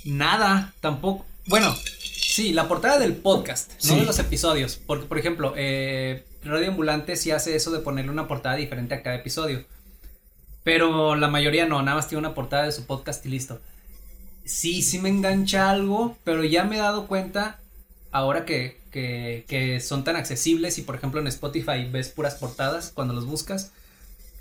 Nada, 0.05 0.73
tampoco. 0.79 1.25
Bueno, 1.47 1.75
sí, 1.75 2.53
la 2.53 2.67
portada 2.69 2.97
del 2.97 3.15
podcast, 3.15 3.71
no 3.85 3.95
de 3.95 4.05
los 4.05 4.19
episodios. 4.19 4.79
Porque, 4.85 5.05
por 5.05 5.17
ejemplo, 5.17 5.53
eh, 5.57 6.23
Radio 6.43 6.69
Ambulante 6.69 7.17
sí 7.17 7.31
hace 7.31 7.55
eso 7.55 7.71
de 7.71 7.79
ponerle 7.79 8.11
una 8.11 8.27
portada 8.27 8.55
diferente 8.55 8.95
a 8.95 9.03
cada 9.03 9.17
episodio. 9.17 9.65
Pero 10.63 11.15
la 11.15 11.27
mayoría 11.27 11.65
no, 11.65 11.81
nada 11.81 11.95
más 11.97 12.07
tiene 12.07 12.19
una 12.19 12.33
portada 12.35 12.63
de 12.63 12.71
su 12.71 12.85
podcast 12.85 13.25
y 13.25 13.29
listo. 13.29 13.59
Sí, 14.45 14.81
sí 14.81 14.99
me 14.99 15.09
engancha 15.09 15.69
algo, 15.69 16.15
pero 16.23 16.43
ya 16.43 16.63
me 16.63 16.77
he 16.77 16.79
dado 16.79 17.07
cuenta, 17.07 17.59
ahora 18.17 18.45
que, 18.45 18.79
que, 18.91 19.79
son 19.79 20.03
tan 20.03 20.15
accesibles 20.15 20.77
y 20.77 20.81
por 20.81 20.95
ejemplo 20.95 21.19
en 21.19 21.27
Spotify 21.27 21.87
ves 21.89 22.09
puras 22.09 22.35
portadas 22.35 22.91
cuando 22.93 23.13
los 23.13 23.25
buscas, 23.25 23.71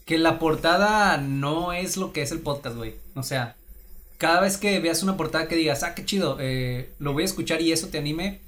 que 0.05 0.19
la 0.19 0.39
portada 0.39 1.19
no 1.19 1.73
es 1.73 1.97
lo 1.97 2.13
que 2.13 2.23
es 2.23 2.33
el 2.33 2.41
podcast, 2.41 2.77
güey. 2.77 2.95
O 3.15 3.23
sea, 3.23 3.57
cada 4.19 4.41
vez 4.41 4.57
que 4.57 4.79
veas 4.81 5.03
una 5.03 5.17
portada 5.17 5.49
que 5.49 5.57
digas, 5.57 5.83
ah, 5.83 5.95
qué 5.95 6.05
chido, 6.05 6.39
eh, 6.41 6.91
lo 6.99 7.13
voy 7.13 7.23
a 7.23 7.27
escuchar 7.27 7.61
y 7.61 7.73
eso 7.73 7.89
te 7.89 7.99
anime, 7.99 8.41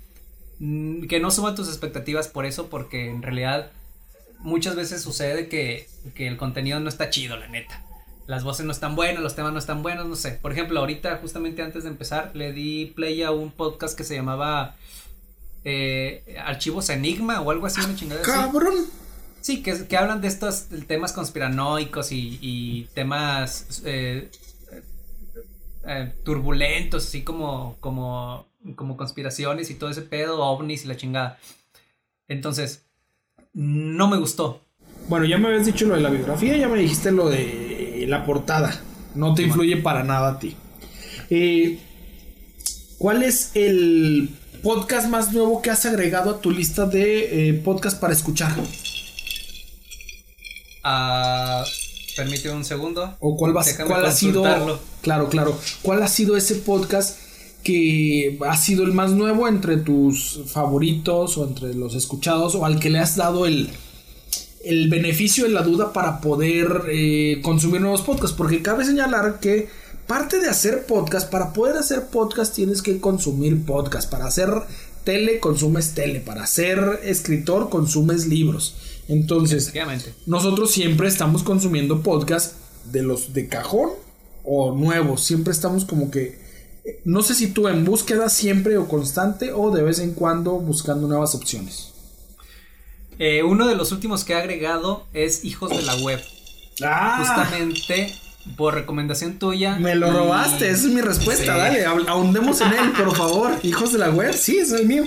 mm, 0.60 1.06
que 1.06 1.20
no 1.20 1.30
suban 1.30 1.54
tus 1.54 1.68
expectativas 1.68 2.28
por 2.28 2.46
eso, 2.46 2.68
porque 2.68 3.08
en 3.10 3.22
realidad 3.22 3.70
muchas 4.38 4.76
veces 4.76 5.02
sucede 5.02 5.48
que, 5.48 5.88
que 6.14 6.28
el 6.28 6.36
contenido 6.36 6.80
no 6.80 6.88
está 6.88 7.10
chido, 7.10 7.36
la 7.36 7.48
neta. 7.48 7.84
Las 8.26 8.44
voces 8.44 8.66
no 8.66 8.72
están 8.72 8.94
buenas, 8.94 9.22
los 9.22 9.34
temas 9.34 9.52
no 9.52 9.58
están 9.58 9.82
buenos, 9.82 10.06
no 10.06 10.14
sé. 10.14 10.32
Por 10.32 10.52
ejemplo, 10.52 10.78
ahorita, 10.80 11.16
justamente 11.16 11.62
antes 11.62 11.84
de 11.84 11.88
empezar, 11.88 12.30
le 12.34 12.52
di 12.52 12.92
play 12.94 13.22
a 13.22 13.30
un 13.30 13.50
podcast 13.50 13.96
que 13.96 14.04
se 14.04 14.14
llamaba 14.14 14.76
eh, 15.70 16.36
Archivos 16.44 16.88
Enigma 16.88 17.42
o 17.42 17.50
algo 17.50 17.66
así, 17.66 17.80
una 17.80 17.94
chingada 17.94 18.22
así. 18.22 18.30
cabrón 18.30 18.74
Sí, 19.40 19.62
que, 19.62 19.86
que 19.86 19.96
hablan 19.96 20.20
de 20.20 20.28
estos 20.28 20.66
temas 20.86 21.12
conspiranoicos 21.12 22.10
y, 22.12 22.38
y 22.40 22.88
temas 22.94 23.82
eh, 23.84 24.30
eh, 25.86 26.12
turbulentos, 26.24 27.06
así 27.06 27.22
como, 27.22 27.76
como, 27.80 28.46
como 28.74 28.96
conspiraciones 28.96 29.70
y 29.70 29.74
todo 29.74 29.90
ese 29.90 30.02
pedo, 30.02 30.42
ovnis 30.42 30.84
y 30.84 30.88
la 30.88 30.96
chingada. 30.96 31.38
Entonces, 32.26 32.84
no 33.54 34.08
me 34.08 34.18
gustó. 34.18 34.60
Bueno, 35.08 35.24
ya 35.24 35.38
me 35.38 35.48
habías 35.48 35.66
dicho 35.66 35.86
lo 35.86 35.94
de 35.94 36.00
la 36.00 36.10
biografía, 36.10 36.56
ya 36.56 36.68
me 36.68 36.78
dijiste 36.78 37.12
lo 37.12 37.28
de 37.30 38.06
la 38.08 38.24
portada. 38.24 38.82
No 39.14 39.34
te 39.34 39.42
influye 39.42 39.76
para 39.78 40.02
nada 40.04 40.32
a 40.32 40.38
ti. 40.38 40.56
Eh, 41.30 41.78
¿Cuál 42.98 43.22
es 43.22 43.52
el 43.54 44.30
podcast 44.62 45.08
más 45.08 45.32
nuevo 45.32 45.62
que 45.62 45.70
has 45.70 45.84
agregado 45.86 46.30
a 46.30 46.40
tu 46.40 46.50
lista 46.50 46.86
de 46.86 47.48
eh, 47.48 47.54
podcast 47.54 47.98
para 48.00 48.12
escuchar? 48.12 48.54
Ah, 50.82 51.64
permíteme 52.16 52.54
un 52.54 52.64
segundo. 52.64 53.16
¿O 53.20 53.36
cuál, 53.36 53.56
va, 53.56 53.64
cuál 53.86 54.06
ha 54.06 54.12
sido? 54.12 54.42
Claro, 55.02 55.28
claro. 55.28 55.58
¿Cuál 55.82 56.02
ha 56.02 56.08
sido 56.08 56.36
ese 56.36 56.56
podcast 56.56 57.18
que 57.62 58.38
ha 58.48 58.56
sido 58.56 58.84
el 58.84 58.92
más 58.92 59.10
nuevo 59.10 59.48
entre 59.48 59.76
tus 59.76 60.40
favoritos 60.46 61.36
o 61.36 61.46
entre 61.46 61.74
los 61.74 61.94
escuchados 61.94 62.54
o 62.54 62.64
al 62.64 62.78
que 62.80 62.90
le 62.90 63.00
has 63.00 63.16
dado 63.16 63.46
el, 63.46 63.70
el 64.64 64.88
beneficio 64.88 65.44
de 65.44 65.50
la 65.50 65.62
duda 65.62 65.92
para 65.92 66.20
poder 66.20 66.84
eh, 66.90 67.40
consumir 67.42 67.80
nuevos 67.80 68.02
podcasts? 68.02 68.36
Porque 68.36 68.62
cabe 68.62 68.84
señalar 68.84 69.40
que 69.40 69.68
parte 70.08 70.40
de 70.40 70.48
hacer 70.48 70.86
podcast, 70.86 71.30
para 71.30 71.52
poder 71.52 71.76
hacer 71.76 72.06
podcast 72.06 72.52
tienes 72.52 72.82
que 72.82 72.98
consumir 73.00 73.64
podcast. 73.64 74.10
Para 74.10 74.26
hacer 74.26 74.50
tele, 75.04 75.38
consumes 75.38 75.94
tele. 75.94 76.18
Para 76.20 76.46
ser 76.48 76.98
escritor, 77.04 77.70
consumes 77.70 78.26
libros. 78.26 78.74
Entonces, 79.06 79.72
nosotros 80.26 80.72
siempre 80.72 81.06
estamos 81.06 81.44
consumiendo 81.44 82.02
podcast 82.02 82.54
de 82.86 83.02
los 83.02 83.32
de 83.32 83.46
cajón 83.48 83.90
o 84.42 84.74
nuevos. 84.74 85.22
Siempre 85.22 85.52
estamos 85.52 85.84
como 85.84 86.10
que. 86.10 86.40
eh, 86.84 87.00
No 87.04 87.22
sé 87.22 87.34
si 87.34 87.48
tú 87.48 87.68
en 87.68 87.84
búsqueda 87.84 88.28
siempre 88.28 88.76
o 88.78 88.88
constante 88.88 89.52
o 89.52 89.70
de 89.70 89.82
vez 89.82 89.98
en 90.00 90.12
cuando 90.12 90.52
buscando 90.58 91.06
nuevas 91.06 91.34
opciones. 91.34 91.92
Eh, 93.18 93.42
uno 93.42 93.66
de 93.66 93.74
los 93.76 93.92
últimos 93.92 94.24
que 94.24 94.32
he 94.32 94.36
agregado 94.36 95.06
es 95.12 95.44
Hijos 95.44 95.70
de 95.70 95.82
la 95.82 95.96
Web. 95.96 96.20
¡Ah! 96.82 97.16
Justamente 97.18 98.14
por 98.56 98.74
recomendación 98.74 99.38
tuya. 99.38 99.76
Me 99.76 99.94
lo 99.94 100.08
y- 100.08 100.10
robaste, 100.10 100.68
esa 100.70 100.86
es 100.86 100.92
mi 100.92 101.00
respuesta. 101.00 101.42
Sí. 101.52 101.58
Dale, 101.58 101.86
ahon- 101.86 102.08
ahondemos 102.08 102.60
en 102.60 102.72
él, 102.72 102.92
por 102.96 103.14
favor. 103.16 103.52
Hijos 103.62 103.92
de 103.92 103.98
la 103.98 104.10
web, 104.10 104.32
sí, 104.34 104.58
es 104.58 104.72
el 104.72 104.86
mío. 104.86 105.04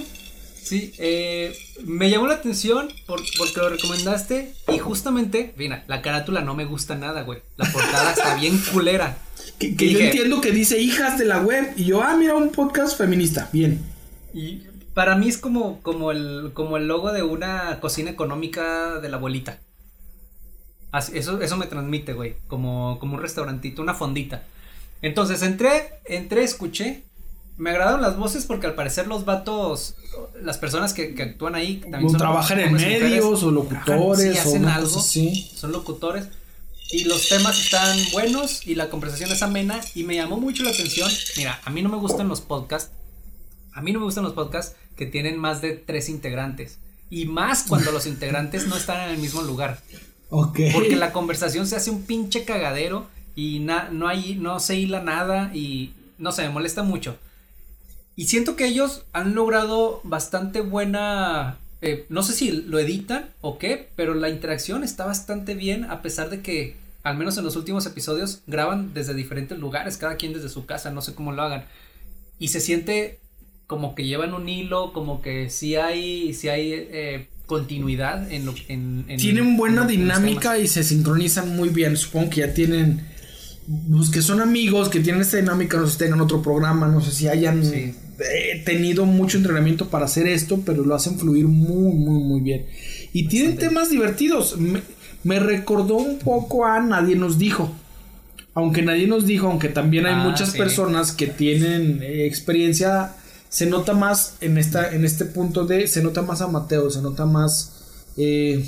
Sí, 0.64 0.94
eh, 1.00 1.54
me 1.84 2.10
llamó 2.10 2.28
la 2.28 2.36
atención 2.36 2.88
por- 3.06 3.22
porque 3.38 3.60
lo 3.60 3.70
recomendaste 3.70 4.54
y 4.74 4.78
justamente, 4.78 5.54
mira, 5.58 5.84
la 5.88 6.02
carátula 6.02 6.42
no 6.42 6.56
me 6.56 6.64
gusta 6.66 6.96
nada, 6.96 7.24
güey. 7.24 7.40
La 7.58 7.70
portada 7.72 8.12
está 8.12 8.36
bien 8.40 8.58
culera. 8.72 9.18
Que, 9.60 9.76
yo 9.76 10.00
entiendo 10.00 10.40
que 10.42 10.52
dice 10.52 10.80
hijas 10.80 11.18
de 11.18 11.26
la 11.26 11.40
web. 11.40 11.74
Y 11.76 11.86
yo, 11.86 12.02
ah, 12.02 12.16
mira, 12.16 12.36
un 12.36 12.52
podcast 12.52 12.98
feminista. 12.98 13.50
Bien. 13.52 13.82
Y 14.34 14.62
para 14.94 15.16
mí 15.16 15.28
es 15.30 15.38
como, 15.38 15.82
como, 15.82 16.12
el, 16.12 16.52
como 16.54 16.78
el 16.78 16.88
logo 16.88 17.12
de 17.12 17.24
una 17.24 17.80
cocina 17.80 18.10
económica 18.12 19.00
de 19.00 19.10
la 19.10 19.18
abuelita. 19.18 19.60
Así- 20.92 21.18
eso, 21.18 21.42
eso 21.42 21.58
me 21.58 21.68
transmite, 21.68 22.14
güey. 22.14 22.36
Como, 22.48 22.98
como 23.00 23.16
un 23.16 23.22
restaurantito, 23.22 23.82
una 23.82 23.94
fondita. 23.94 24.44
Entonces 25.02 25.42
entré, 25.42 25.90
entré, 26.06 26.44
escuché. 26.44 27.04
Me 27.58 27.70
agradaron 27.70 28.02
las 28.02 28.18
voces 28.18 28.46
porque 28.46 28.66
al 28.68 28.74
parecer 28.76 29.08
los 29.08 29.24
vatos, 29.26 29.96
las 30.42 30.58
personas 30.58 30.94
que, 30.94 31.14
que 31.14 31.24
actúan 31.24 31.54
ahí 31.56 31.78
también 31.78 32.06
O 32.08 32.10
son 32.10 32.18
trabajan 32.20 32.60
en 32.60 32.72
mujeres. 32.74 33.02
medios 33.04 33.44
o 33.44 33.52
locutores 33.52 34.34
sí, 34.34 34.38
o 34.38 34.42
hacen 34.42 34.64
una 34.64 34.76
algo. 34.76 34.98
así. 35.00 35.52
Son 35.56 35.72
locutores. 35.72 36.28
Y 36.92 37.06
los 37.06 37.30
temas 37.30 37.58
están 37.60 37.98
buenos 38.12 38.68
y 38.68 38.76
la 38.76 38.90
conversación 38.90 39.32
es 39.32 39.42
amena 39.44 39.80
y 39.96 40.04
me 40.04 40.16
llamó 40.16 40.38
mucho 40.40 40.64
la 40.64 40.72
atención. 40.72 41.10
Mira, 41.38 41.60
a 41.64 41.70
mí 41.70 41.82
no 41.82 41.90
me 41.90 41.98
gustan 41.98 42.28
los 42.28 42.42
podcasts. 42.42 42.92
A 43.74 43.82
mí 43.82 43.94
no 43.94 44.00
me 44.00 44.06
gustan 44.06 44.24
los 44.26 44.34
podcasts 44.34 44.76
que 44.98 45.06
tienen 45.06 45.38
más 45.38 45.62
de 45.62 45.72
tres 45.74 46.10
integrantes. 46.10 46.80
Y 47.10 47.26
más 47.26 47.64
cuando 47.68 47.92
los 47.92 48.08
integrantes 48.08 48.68
no 48.68 48.76
están 48.76 49.08
en 49.08 49.16
el 49.16 49.22
mismo 49.22 49.42
lugar. 49.42 49.80
Ok. 50.32 50.60
Porque 50.74 50.96
la 50.96 51.14
conversación 51.14 51.68
se 51.68 51.76
hace 51.78 51.92
un 51.92 52.04
pinche 52.04 52.46
cagadero 52.46 53.08
y 53.36 53.60
na- 53.60 53.90
no 53.92 54.08
hay, 54.08 54.36
no 54.36 54.60
se 54.60 54.78
hila 54.78 55.02
nada 55.04 55.52
y 55.54 55.94
no 56.18 56.32
sé, 56.32 56.44
me 56.44 56.50
molesta 56.50 56.84
mucho. 56.84 57.18
Y 58.16 58.26
siento 58.28 58.56
que 58.56 58.66
ellos 58.68 59.04
han 59.14 59.36
logrado 59.36 60.02
bastante 60.04 60.62
buena. 60.62 61.58
eh, 61.84 62.06
no 62.10 62.22
sé 62.24 62.34
si 62.34 62.52
lo 62.52 62.78
editan 62.80 63.32
o 63.42 63.58
qué, 63.58 63.90
pero 63.96 64.14
la 64.14 64.30
interacción 64.30 64.84
está 64.84 65.06
bastante 65.06 65.56
bien, 65.56 65.86
a 65.86 66.04
pesar 66.04 66.30
de 66.30 66.42
que, 66.42 66.76
al 67.04 67.18
menos 67.18 67.38
en 67.40 67.44
los 67.44 67.56
últimos 67.56 67.86
episodios, 67.88 68.42
graban 68.48 68.94
desde 68.94 69.16
diferentes 69.16 69.58
lugares, 69.60 69.98
cada 69.98 70.16
quien 70.18 70.34
desde 70.34 70.50
su 70.50 70.68
casa, 70.68 70.92
no 70.92 71.02
sé 71.02 71.16
cómo 71.16 71.32
lo 71.34 71.42
hagan. 71.42 71.66
Y 72.40 72.50
se 72.50 72.60
siente 72.62 73.20
como 73.68 73.96
que 73.96 74.06
llevan 74.06 74.34
un 74.34 74.50
hilo, 74.50 74.94
como 74.94 75.22
que 75.22 75.50
sí 75.50 75.76
hay, 75.76 76.34
sí 76.36 76.50
hay 76.50 76.74
eh, 76.74 77.28
continuidad 77.56 78.32
en 78.32 78.46
lo 78.46 78.54
en, 78.70 79.04
en- 79.10 79.18
Tienen 79.20 79.58
buena 79.58 79.82
en 79.82 79.88
dinámica 79.90 80.58
y 80.58 80.68
se 80.68 80.84
sincronizan 80.84 81.56
muy 81.56 81.70
bien. 81.70 81.98
Supongo 81.98 82.30
que 82.30 82.42
ya 82.42 82.54
tienen. 82.54 83.02
Los 83.90 84.10
que 84.10 84.22
son 84.22 84.40
amigos, 84.42 84.88
que 84.90 85.00
tienen 85.02 85.22
esta 85.22 85.38
dinámica, 85.38 85.78
no 85.78 85.86
sé 85.86 85.94
si 85.94 85.98
tengan 86.00 86.22
otro 86.22 86.42
programa, 86.42 86.88
no 86.88 87.02
sé 87.02 87.12
si 87.12 87.28
hayan 87.28 87.64
Sí. 87.64 87.94
eh, 88.20 88.62
tenido 88.66 89.06
mucho 89.06 89.38
entrenamiento 89.38 89.90
para 89.90 90.06
hacer 90.06 90.28
esto, 90.28 90.62
pero 90.66 90.84
lo 90.86 90.96
hacen 90.96 91.20
fluir 91.20 91.48
muy, 91.48 91.94
muy, 91.94 92.24
muy 92.24 92.40
bien. 92.42 92.66
Y 93.14 93.28
tienen 93.28 93.58
temas 93.58 93.90
divertidos. 93.90 94.58
Me, 94.58 94.82
me 95.24 95.40
recordó 95.40 95.96
un 95.98 96.18
poco 96.20 96.66
a 96.66 96.80
Nadie 96.80 97.16
nos 97.16 97.38
dijo. 97.38 97.72
Aunque 98.54 98.82
nadie 98.82 99.08
nos 99.08 99.26
dijo, 99.26 99.48
aunque 99.48 99.70
también 99.70 100.06
hay 100.06 100.16
Ah, 100.16 100.24
muchas 100.28 100.52
sí. 100.54 100.58
personas 100.58 101.12
que 101.14 101.28
tienen 101.28 102.00
eh, 102.04 102.26
experiencia, 102.26 103.14
se 103.52 103.66
nota 103.66 103.94
más 103.94 104.36
en 104.40 104.58
esta, 104.58 104.92
en 104.94 105.04
este 105.04 105.26
punto 105.26 105.66
de, 105.66 105.86
se 105.86 106.02
nota 106.02 106.22
más 106.22 106.40
amateur, 106.40 106.90
se 106.90 107.02
nota 107.02 107.26
más 107.26 107.74
eh, 108.16 108.66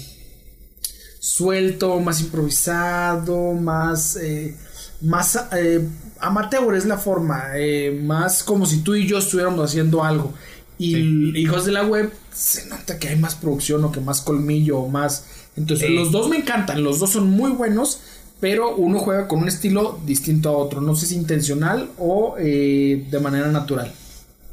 suelto, 1.20 2.02
más 2.02 2.20
improvisado, 2.20 3.54
más, 3.54 4.18
eh, 4.18 4.58
más 5.00 5.40
eh, 5.54 5.88
amateur 6.20 6.76
es 6.76 6.86
la 6.86 6.98
forma, 6.98 7.52
eh, 7.56 7.98
más 8.04 8.44
como 8.44 8.66
si 8.66 8.80
tú 8.80 8.94
y 8.94 9.08
yo 9.08 9.20
estuviéramos 9.20 9.64
haciendo 9.64 10.04
algo. 10.04 10.34
Y 10.78 11.40
hijos 11.40 11.64
de 11.64 11.72
la 11.72 11.86
web, 11.86 12.12
se 12.34 12.68
nota 12.68 13.00
que 13.00 13.08
hay 13.08 13.16
más 13.16 13.36
producción 13.36 13.86
o 13.86 13.92
que 13.92 14.02
más 14.02 14.20
colmillo 14.20 14.80
o 14.80 14.90
más. 14.90 15.26
Entonces, 15.56 15.90
los 15.92 16.12
dos 16.12 16.28
me 16.28 16.36
encantan, 16.36 16.84
los 16.84 17.00
dos 17.00 17.12
son 17.12 17.30
muy 17.30 17.52
buenos, 17.52 18.02
pero 18.42 18.76
uno 18.76 19.00
juega 19.00 19.30
con 19.30 19.40
un 19.40 19.48
estilo 19.48 19.98
distinto 20.06 20.50
a 20.50 20.58
otro. 20.58 20.82
No 20.82 20.94
sé 20.94 21.06
si 21.06 21.16
intencional 21.16 21.90
o 21.98 22.36
eh, 22.38 23.08
de 23.10 23.20
manera 23.22 23.50
natural. 23.50 23.94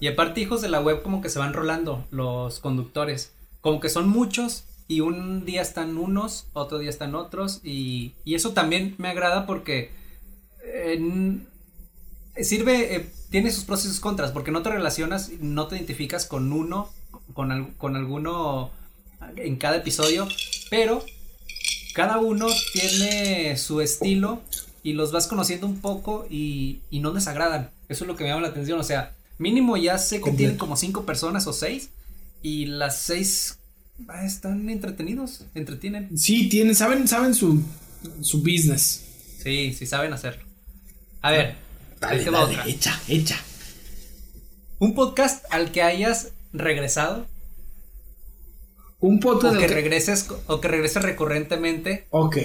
Y 0.01 0.09
aparte, 0.09 0.41
hijos 0.41 0.63
de 0.63 0.69
la 0.69 0.81
web, 0.81 1.03
como 1.03 1.21
que 1.21 1.29
se 1.29 1.39
van 1.39 1.53
rolando 1.53 2.07
los 2.11 2.59
conductores. 2.59 3.33
Como 3.61 3.81
que 3.81 3.91
son 3.91 4.09
muchos 4.09 4.65
y 4.89 5.01
un 5.01 5.45
día 5.45 5.63
están 5.63 5.99
unos, 5.99 6.47
otro 6.53 6.79
día 6.79 6.91
están 6.91 7.15
otros. 7.15 7.61
Y, 7.63 8.15
y 8.25 8.35
eso 8.35 8.53
también 8.53 8.95
me 8.99 9.09
agrada 9.09 9.47
porque 9.47 9.91
eh, 10.65 11.39
sirve, 12.43 12.97
eh, 12.97 13.11
tiene 13.31 13.51
sus 13.51 13.65
pros 13.65 13.85
y 13.85 13.89
sus 13.89 14.01
contras, 14.01 14.33
porque 14.33 14.51
no 14.51 14.63
te 14.63 14.71
relacionas, 14.71 15.31
no 15.41 15.69
te 15.69 15.77
identificas 15.77 16.27
con 16.27 16.53
uno, 16.53 16.89
con, 17.35 17.75
con 17.77 17.95
alguno 17.95 18.71
en 19.37 19.57
cada 19.57 19.77
episodio, 19.77 20.27
pero 20.71 21.05
cada 21.95 22.19
uno 22.19 22.47
tiene 22.73 23.57
su 23.59 23.81
estilo 23.81 24.41
y 24.83 24.95
los 24.95 25.13
vas 25.13 25.27
conociendo 25.27 25.67
un 25.67 25.81
poco 25.81 26.27
y, 26.31 26.81
y 26.91 27.01
no 27.01 27.13
les 27.13 27.29
agradan. 27.29 27.71
Eso 27.89 28.05
es 28.05 28.09
lo 28.09 28.17
que 28.17 28.25
me 28.25 28.31
llama 28.31 28.43
la 28.43 28.49
atención. 28.49 28.81
O 28.81 28.85
sea, 28.85 29.15
mínimo 29.41 29.77
ya 29.77 29.99
sé 29.99 30.21
que 30.21 30.31
tienen 30.31 30.57
como 30.57 30.77
cinco 30.77 31.05
personas 31.05 31.47
o 31.49 31.53
seis 31.53 31.91
y 32.43 32.67
las 32.67 33.01
seis 33.03 33.59
ah, 34.09 34.25
están 34.25 34.69
entretenidos, 34.71 35.47
entretienen. 35.55 36.17
Sí, 36.17 36.49
tienen, 36.49 36.75
saben, 36.75 37.09
saben 37.09 37.35
su, 37.35 37.63
su 38.21 38.39
business. 38.41 39.05
Sí, 39.43 39.73
sí 39.73 39.87
saben 39.87 40.13
hacerlo. 40.13 40.45
A 41.23 41.31
ver, 41.33 41.57
Dale, 42.01 42.25
dale, 42.25 42.37
otra. 42.39 42.67
echa, 42.67 43.01
echa. 43.09 43.37
Un 44.79 44.95
podcast 44.95 45.45
al 45.51 45.73
que 45.73 45.83
hayas 45.83 46.33
regresado 46.53 47.27
Un 49.01 49.17
o 49.17 49.21
podcast 49.21 49.57
que 49.57 49.65
al 49.65 49.69
que- 49.71 49.75
regreses 49.75 50.27
o 50.47 50.61
que 50.61 50.69
regreses 50.69 51.03
recurrentemente. 51.03 52.07
Ok. 52.11 52.37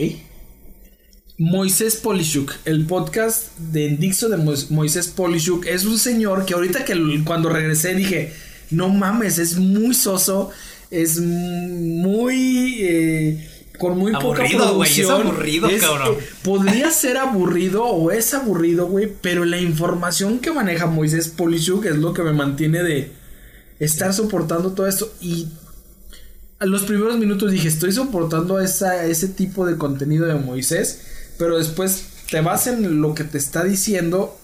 Moisés 1.37 1.97
Polishuk, 1.97 2.53
el 2.63 2.85
podcast 2.85 3.57
de 3.57 3.89
Dixo 3.97 4.29
de 4.29 4.37
Mois- 4.37 4.71
Moisés 4.71 5.09
Polishuk 5.09 5.65
es 5.65 5.83
un 5.83 5.99
señor 5.99 6.45
que 6.45 6.53
ahorita 6.53 6.85
que 6.85 7.23
cuando 7.25 7.49
regresé 7.49 7.93
dije, 7.93 8.33
no 8.71 8.87
mames, 8.87 9.37
es 9.37 9.57
muy 9.57 9.93
soso, 9.93 10.51
es 10.91 11.19
muy 11.19 12.77
eh, 12.79 13.49
con 13.77 13.97
muy 13.97 14.13
poca 14.13 14.43
güey, 14.43 14.51
es 14.51 14.55
producción. 14.55 15.21
aburrido, 15.27 15.69
cabrón. 15.81 16.15
eh, 16.17 16.23
podría 16.41 16.89
ser 16.91 17.17
aburrido 17.17 17.83
o 17.83 18.11
es 18.11 18.33
aburrido, 18.33 18.87
güey, 18.87 19.11
pero 19.21 19.43
la 19.43 19.59
información 19.59 20.39
que 20.39 20.51
maneja 20.53 20.85
Moisés 20.85 21.27
Polishuk 21.27 21.83
es 21.85 21.97
lo 21.97 22.13
que 22.13 22.21
me 22.23 22.31
mantiene 22.31 22.81
de 22.81 23.11
estar 23.79 24.13
soportando 24.13 24.71
todo 24.71 24.87
esto 24.87 25.13
y 25.19 25.49
a 26.59 26.65
los 26.65 26.83
primeros 26.83 27.17
minutos 27.19 27.51
dije, 27.51 27.67
estoy 27.67 27.91
soportando 27.91 28.61
esa, 28.61 29.05
ese 29.05 29.27
tipo 29.27 29.65
de 29.65 29.77
contenido 29.77 30.25
de 30.27 30.35
Moisés, 30.35 31.01
pero 31.37 31.57
después 31.57 32.05
te 32.29 32.41
vas 32.41 32.67
en 32.67 33.01
lo 33.01 33.13
que 33.13 33.23
te 33.23 33.37
está 33.37 33.63
diciendo 33.63 34.37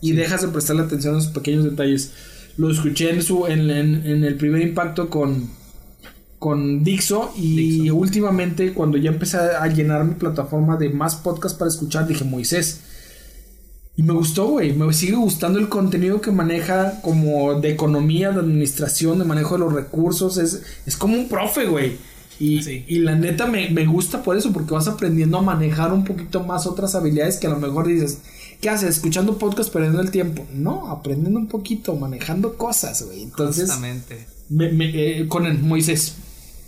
y 0.00 0.12
dejas 0.12 0.42
de 0.42 0.48
prestarle 0.48 0.82
atención 0.82 1.14
a 1.14 1.18
esos 1.18 1.32
pequeños 1.32 1.64
detalles. 1.64 2.12
Lo 2.56 2.70
escuché 2.70 3.10
en, 3.10 3.22
su, 3.22 3.46
en, 3.46 3.70
en- 3.70 4.06
en 4.06 4.24
el 4.24 4.36
primer 4.36 4.62
impacto 4.62 5.10
con, 5.10 5.50
con 6.38 6.84
Dixo 6.84 7.32
y 7.36 7.78
Dixo. 7.80 7.94
últimamente 7.96 8.72
cuando 8.72 8.96
ya 8.98 9.10
empecé 9.10 9.36
a 9.38 9.66
llenar 9.66 10.04
mi 10.04 10.14
plataforma 10.14 10.76
de 10.76 10.88
más 10.90 11.16
podcasts 11.16 11.58
para 11.58 11.70
escuchar, 11.70 12.06
dije 12.06 12.24
Moisés. 12.24 12.80
Y 13.98 14.02
me 14.02 14.12
gustó, 14.12 14.48
güey. 14.48 14.74
Me 14.74 14.92
sigue 14.92 15.14
gustando 15.16 15.58
el 15.58 15.70
contenido 15.70 16.20
que 16.20 16.30
maneja 16.30 17.00
como 17.00 17.58
de 17.60 17.70
economía, 17.70 18.30
de 18.30 18.40
administración, 18.40 19.18
de 19.18 19.24
manejo 19.24 19.54
de 19.54 19.60
los 19.60 19.72
recursos. 19.72 20.36
Es, 20.36 20.62
es 20.84 20.96
como 20.98 21.14
un 21.16 21.28
profe, 21.28 21.64
güey. 21.66 21.96
Y, 22.38 22.62
Sí. 22.62 22.84
y 22.86 22.98
la 22.98 23.14
neta 23.14 23.46
me, 23.46 23.70
me 23.70 23.86
gusta 23.86 24.22
por 24.22 24.36
eso, 24.36 24.52
porque 24.52 24.74
vas 24.74 24.88
aprendiendo 24.88 25.38
a 25.38 25.42
manejar 25.42 25.92
un 25.92 26.04
poquito 26.04 26.42
más 26.44 26.66
otras 26.66 26.94
habilidades 26.94 27.38
que 27.38 27.46
a 27.46 27.50
lo 27.50 27.58
mejor 27.58 27.86
dices, 27.86 28.18
¿qué 28.60 28.68
haces? 28.68 28.90
Escuchando 28.96 29.38
podcast, 29.38 29.72
perdiendo 29.72 30.00
el 30.00 30.10
tiempo. 30.10 30.46
No, 30.52 30.90
aprendiendo 30.90 31.38
un 31.38 31.48
poquito, 31.48 31.94
manejando 31.96 32.56
cosas, 32.56 33.02
güey. 33.06 33.22
Entonces, 33.22 33.70
Justamente. 33.70 34.26
me- 34.50 34.70
me- 34.72 35.20
eh, 35.20 35.28
con 35.28 35.46
el 35.46 35.58
Moisés. 35.58 36.16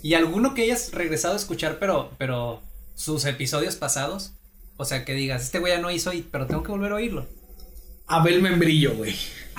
¿Y 0.02 0.14
alguno 0.14 0.54
que 0.54 0.62
hayas 0.62 0.92
regresado 0.92 1.34
a 1.34 1.38
escuchar, 1.38 1.78
pero, 1.78 2.10
pero 2.18 2.62
sus 2.94 3.24
episodios 3.26 3.76
pasados? 3.76 4.32
O 4.76 4.84
sea, 4.84 5.04
que 5.04 5.12
digas, 5.14 5.42
este 5.42 5.58
güey 5.58 5.72
ya 5.74 5.80
no 5.80 5.90
hizo, 5.90 6.12
pero 6.30 6.46
tengo 6.46 6.62
que 6.62 6.70
volver 6.70 6.92
a 6.92 6.96
oírlo. 6.96 7.26
Abel 8.06 8.40
Membrillo, 8.40 8.96
güey. 8.96 9.14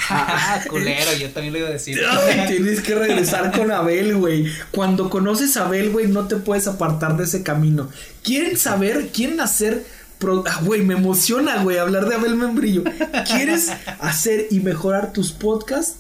Ah, 0.10 0.62
culero, 0.70 1.14
yo 1.20 1.30
también 1.32 1.54
lo 1.54 1.60
iba 1.60 1.68
a 1.70 1.72
decir. 1.72 2.00
Ay, 2.10 2.46
tienes 2.48 2.82
que 2.82 2.96
regresar 2.96 3.52
con 3.52 3.72
Abel, 3.72 4.16
güey. 4.16 4.46
Cuando 4.72 5.10
conoces 5.10 5.58
a 5.58 5.66
Abel, 5.66 5.90
güey, 5.92 6.08
no 6.08 6.28
te 6.28 6.38
puedes 6.38 6.68
apartar 6.68 7.18
de 7.18 7.26
ese 7.26 7.44
camino. 7.44 7.90
¿Quieren 8.24 8.58
saber? 8.58 9.10
¿Quieren 9.14 9.40
hacer? 9.42 9.84
pro- 10.20 10.44
Ah, 10.48 10.60
Güey, 10.64 10.82
me 10.82 10.96
emociona, 10.96 11.64
güey, 11.64 11.78
hablar 11.78 12.08
de 12.10 12.16
Abel 12.16 12.36
Membrillo. 12.36 12.84
¿Quieres 13.28 13.70
hacer 14.00 14.48
y 14.52 14.60
mejorar 14.60 15.14
tus 15.14 15.32
podcasts? 15.32 15.96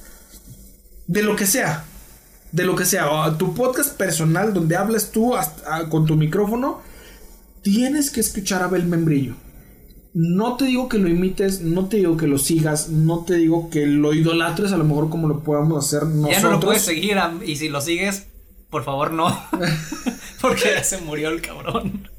De 1.07 1.23
lo 1.23 1.35
que 1.35 1.45
sea. 1.45 1.85
De 2.51 2.65
lo 2.65 2.75
que 2.75 2.85
sea. 2.85 3.09
O 3.09 3.35
tu 3.37 3.53
podcast 3.55 3.95
personal 3.95 4.53
donde 4.53 4.75
hablas 4.75 5.11
tú 5.11 5.35
hasta- 5.35 5.63
ah, 5.75 5.89
con 5.89 6.05
tu 6.05 6.15
micrófono. 6.15 6.81
Tienes 7.61 8.09
que 8.11 8.19
escuchar 8.21 8.61
a 8.61 8.65
Abel 8.65 8.85
Membrillo. 8.85 9.35
No 10.21 10.57
te 10.57 10.65
digo 10.65 10.89
que 10.89 10.97
lo 10.97 11.07
imites, 11.07 11.61
no 11.61 11.87
te 11.87 11.95
digo 11.95 12.17
que 12.17 12.27
lo 12.27 12.37
sigas, 12.37 12.89
no 12.89 13.23
te 13.23 13.35
digo 13.35 13.69
que 13.69 13.85
lo 13.85 14.13
idolatres 14.13 14.73
a 14.73 14.77
lo 14.77 14.83
mejor 14.83 15.09
como 15.09 15.29
lo 15.29 15.39
podamos 15.39 15.85
hacer 15.85 16.05
nosotros. 16.07 16.35
Ya 16.35 16.41
no 16.41 16.51
lo 16.51 16.59
puedes 16.59 16.81
seguir, 16.81 17.17
y 17.45 17.55
si 17.55 17.69
lo 17.69 17.79
sigues, 17.79 18.27
por 18.69 18.83
favor 18.83 19.13
no. 19.13 19.29
Porque 20.41 20.73
ya 20.75 20.83
se 20.83 20.97
murió 20.97 21.29
el 21.29 21.41
cabrón. 21.41 22.09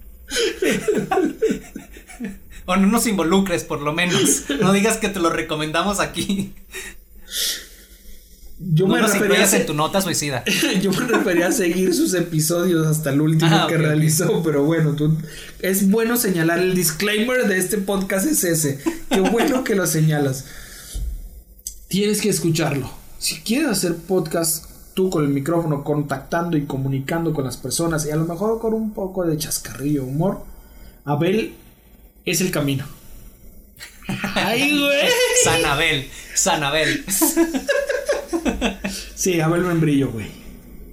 o 2.65 2.77
no 2.77 2.87
nos 2.87 3.07
involucres, 3.07 3.65
por 3.65 3.83
lo 3.83 3.93
menos. 3.93 4.45
No 4.63 4.73
digas 4.73 4.97
que 4.97 5.11
te 5.11 5.21
lo 5.21 5.29
recomendamos 5.29 6.01
aquí. 6.01 6.55
Yo 8.63 8.87
no 8.87 8.95
me, 8.95 9.01
refería 9.01 9.43
a, 9.43 9.57
en 9.57 9.65
tu 9.65 9.73
nota 9.73 10.03
suicida. 10.03 10.45
yo 10.83 10.93
me 10.93 11.07
refería 11.07 11.47
a 11.47 11.53
seguir 11.53 11.95
sus 11.95 12.13
episodios 12.13 12.87
hasta 12.87 13.09
el 13.09 13.23
último 13.23 13.51
Ah, 13.51 13.67
que 13.67 13.79
realizó, 13.79 14.43
pero 14.43 14.65
bueno, 14.65 14.93
tú, 14.93 15.17
es 15.61 15.89
bueno 15.91 16.19
señalar 16.19 16.59
el 16.59 16.75
disclaimer 16.75 17.47
de 17.47 17.57
este 17.57 17.79
podcast 17.79 18.27
es 18.27 18.45
ese. 18.45 18.79
Qué 19.09 19.21
bueno 19.21 19.65
que 19.65 19.75
lo 19.75 19.87
señalas. 19.87 20.45
Tienes 21.89 22.21
que 22.21 22.29
escucharlo. 22.29 22.93
Si 23.19 23.41
quieres 23.41 23.71
hacer 23.71 23.97
podcast 23.97 24.67
tú 24.93 25.09
con 25.09 25.25
el 25.25 25.31
micrófono, 25.31 25.83
contactando 25.83 26.59
y 26.59 26.67
comunicando 26.67 27.33
con 27.33 27.47
las 27.47 27.57
personas 27.57 28.05
y 28.05 28.11
a 28.11 28.17
lo 28.17 28.27
mejor 28.27 28.61
con 28.61 28.75
un 28.75 28.93
poco 28.93 29.25
de 29.25 29.39
chascarrillo, 29.39 30.05
humor, 30.05 30.45
Abel 31.07 31.55
es 32.27 32.43
el 32.43 32.51
camino. 32.51 32.85
Ay, 34.35 34.79
güey. 34.79 35.09
Sanabel, 35.45 36.11
Sanabel. 36.35 37.07
Sí, 39.15 39.41
Abel 39.41 39.63
Membrillo, 39.63 40.11
güey. 40.11 40.27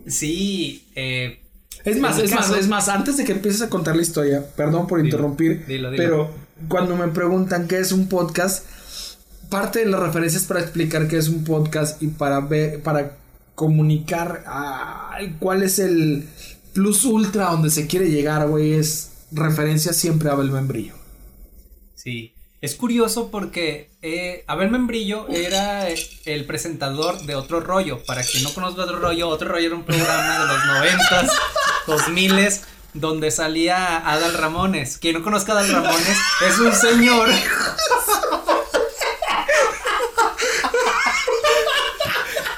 Sí, 0.07 0.87
eh, 0.95 1.39
Es 1.83 1.99
más, 1.99 2.19
es 2.19 2.31
más, 2.31 2.51
es 2.51 2.67
más, 2.67 2.89
antes 2.89 3.17
de 3.17 3.25
que 3.25 3.33
empieces 3.33 3.61
a 3.61 3.69
contar 3.69 3.95
la 3.95 4.01
historia, 4.01 4.43
perdón 4.55 4.87
por 4.87 5.03
interrumpir, 5.03 5.65
dilo, 5.65 5.91
dilo. 5.91 6.03
pero 6.03 6.29
cuando 6.67 6.95
me 6.95 7.07
preguntan 7.09 7.67
qué 7.67 7.79
es 7.79 7.91
un 7.91 8.07
podcast, 8.09 8.65
parte 9.49 9.79
de 9.79 9.85
las 9.85 9.99
referencias 9.99 10.43
para 10.43 10.61
explicar 10.61 11.07
qué 11.07 11.17
es 11.17 11.29
un 11.29 11.43
podcast 11.43 12.01
y 12.01 12.07
para 12.07 12.39
ver, 12.41 12.81
para 12.81 13.17
comunicar 13.55 14.43
ay, 14.47 15.35
cuál 15.39 15.63
es 15.63 15.79
el 15.79 16.27
plus 16.73 17.05
ultra 17.05 17.49
donde 17.51 17.69
se 17.69 17.87
quiere 17.87 18.09
llegar, 18.09 18.47
güey, 18.47 18.73
es 18.73 19.11
referencia 19.31 19.93
siempre 19.93 20.29
a 20.29 20.33
Abel 20.33 20.51
Membrillo. 20.51 20.93
Sí. 21.95 22.33
Es 22.59 22.73
curioso 22.73 23.29
porque 23.29 23.91
eh, 24.01 24.43
Abel 24.47 24.71
Membrillo 24.71 25.27
era 25.29 25.87
el 25.89 26.45
presentador 26.45 27.21
de 27.21 27.35
Otro 27.35 27.59
Rollo. 27.59 28.03
Para 28.03 28.23
quien 28.23 28.43
no 28.43 28.53
conozca 28.53 28.81
Otro 28.81 28.97
Rollo, 28.97 29.29
Otro 29.29 29.49
Rollo 29.49 29.67
era 29.67 29.75
un 29.75 29.83
programa 29.83 30.39
de 30.39 30.47
los 30.47 30.65
noventas, 30.65 31.31
dos 31.85 32.09
miles, 32.09 32.63
donde 32.95 33.29
salía 33.29 33.97
Adal 33.97 34.33
Ramones. 34.33 34.97
Quien 34.97 35.19
no 35.19 35.23
conozca 35.23 35.53
a 35.53 35.59
Adal 35.59 35.71
Ramones 35.71 36.17
es 36.47 36.57
un 36.57 36.73
señor 36.73 37.29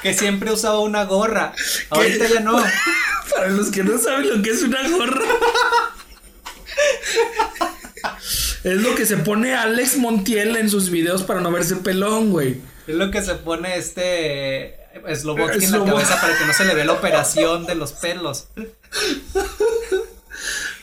que 0.02 0.14
siempre 0.14 0.50
usaba 0.50 0.80
una 0.80 1.04
gorra. 1.04 1.52
Ahorita 1.90 2.26
ya 2.26 2.40
no. 2.40 2.56
Para 3.34 3.48
los 3.48 3.70
que 3.70 3.84
no 3.84 3.98
saben 3.98 4.30
lo 4.30 4.42
que 4.42 4.50
es 4.50 4.62
una 4.62 4.88
gorra. 4.88 5.24
Es 8.64 8.82
lo 8.82 8.94
que 8.94 9.06
se 9.06 9.16
pone 9.16 9.54
Alex 9.54 9.96
Montiel 9.96 10.56
en 10.56 10.68
sus 10.68 10.90
videos 10.90 11.22
para 11.22 11.40
no 11.40 11.50
verse 11.50 11.76
pelón, 11.76 12.30
güey. 12.30 12.60
Es 12.86 12.94
lo 12.94 13.10
que 13.10 13.22
se 13.22 13.34
pone 13.36 13.76
este 13.76 14.76
Slobotsky 15.14 15.64
en 15.64 15.72
la 15.72 15.84
cabeza 15.84 16.20
para 16.20 16.36
que 16.36 16.44
no 16.44 16.52
se 16.52 16.64
le 16.64 16.74
vea 16.74 16.84
la 16.84 16.92
operación 16.92 17.66
de 17.66 17.74
los 17.74 17.92
pelos. 17.92 18.48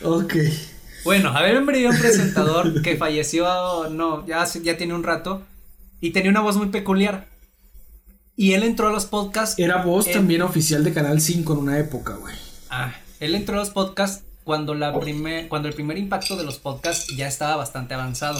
ok. 0.03 0.33
Bueno, 1.03 1.29
a 1.29 1.41
ver, 1.41 1.61
me 1.61 1.87
un 1.87 1.97
presentador 1.97 2.81
que 2.81 2.97
falleció, 2.97 3.89
no, 3.89 4.25
ya, 4.25 4.45
ya 4.61 4.77
tiene 4.77 4.93
un 4.93 5.03
rato, 5.03 5.45
y 6.01 6.11
tenía 6.11 6.31
una 6.31 6.41
voz 6.41 6.57
muy 6.57 6.67
peculiar. 6.67 7.27
Y 8.35 8.53
él 8.53 8.63
entró 8.63 8.87
a 8.87 8.91
los 8.91 9.05
podcasts. 9.05 9.57
Era 9.57 9.83
voz 9.83 10.11
también 10.11 10.41
oficial 10.41 10.83
de 10.83 10.93
Canal 10.93 11.21
5 11.21 11.53
en 11.53 11.59
una 11.59 11.79
época, 11.79 12.15
güey. 12.15 12.35
Ah, 12.69 12.93
él 13.19 13.35
entró 13.35 13.55
a 13.55 13.59
los 13.59 13.71
podcasts 13.71 14.26
cuando, 14.47 14.75
la 14.75 14.97
primer, 14.97 15.49
cuando 15.49 15.67
el 15.67 15.73
primer 15.73 15.97
impacto 15.97 16.37
de 16.37 16.45
los 16.45 16.57
podcasts 16.57 17.13
ya 17.17 17.27
estaba 17.27 17.57
bastante 17.57 17.95
avanzado. 17.95 18.39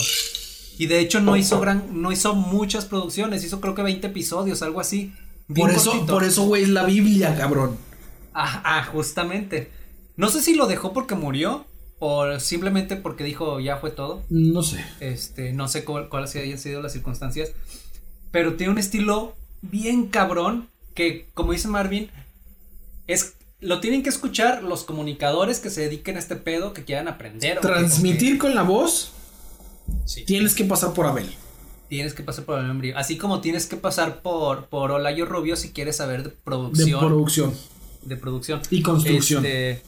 Y 0.78 0.86
de 0.86 1.00
hecho 1.00 1.20
no 1.20 1.36
hizo 1.36 1.60
gran, 1.60 2.02
no 2.02 2.14
hizo 2.14 2.34
muchas 2.34 2.86
producciones, 2.86 3.44
hizo 3.44 3.60
creo 3.60 3.76
que 3.76 3.82
20 3.82 4.08
episodios, 4.08 4.62
algo 4.62 4.80
así. 4.80 5.14
Por 5.54 5.70
eso, 5.70 6.06
por 6.06 6.24
eso, 6.24 6.44
güey, 6.46 6.64
es 6.64 6.70
la 6.70 6.86
Biblia, 6.86 7.36
cabrón. 7.38 7.76
Ah, 8.34 8.62
ah, 8.64 8.84
justamente. 8.86 9.70
No 10.16 10.30
sé 10.30 10.42
si 10.42 10.56
lo 10.56 10.68
dejó 10.68 10.94
porque 10.94 11.16
murió 11.16 11.66
o 12.00 12.40
simplemente 12.40 12.96
porque 12.96 13.26
dijo 13.26 13.60
ya 13.60 13.76
fue 13.76 13.92
todo. 13.92 14.24
No 14.30 14.64
sé. 14.64 14.86
Este, 15.02 15.52
no 15.52 15.68
sé 15.68 15.84
cuáles 15.84 16.34
hayan 16.38 16.58
sido 16.58 16.82
las 16.82 16.94
circunstancias. 16.94 17.52
Pero 18.32 18.56
tiene 18.56 18.72
un 18.72 18.80
estilo 18.80 19.36
bien 19.62 20.08
cabrón 20.08 20.70
que, 20.94 21.28
como 21.34 21.52
dice 21.52 21.68
Marvin, 21.68 22.10
es 23.08 23.37
lo 23.60 23.80
tienen 23.80 24.04
que 24.04 24.10
escuchar 24.10 24.64
los 24.64 24.84
comunicadores 24.84 25.60
que 25.60 25.70
se 25.70 25.82
dediquen 25.82 26.16
a 26.16 26.20
este 26.20 26.36
pedo, 26.36 26.74
que 26.74 26.84
quieran 26.84 27.08
aprender. 27.08 27.60
Transmitir 27.60 28.38
con 28.38 28.54
la 28.56 28.64
voz. 28.64 29.14
Tienes 30.26 30.54
que 30.54 30.66
pasar 30.66 30.94
por 30.94 31.06
Abel. 31.06 31.34
Tienes 31.90 32.14
que 32.14 32.22
pasar 32.22 32.44
por 32.44 32.60
Abel 32.60 32.94
Así 32.96 33.18
como 33.18 33.42
tienes 33.42 33.66
que 33.66 33.78
pasar 33.78 34.22
por, 34.22 34.68
por 34.68 34.92
Olayo 34.92 35.26
Rubio 35.26 35.56
si 35.56 35.72
quieres 35.72 35.98
saber 35.98 36.24
de 36.24 36.30
producción. 36.30 37.00
De 37.00 37.08
producción. 37.08 37.54
De 38.04 38.18
producción. 38.18 38.62
Y 38.70 38.82
construcción. 38.82 39.46
Este, 39.46 39.82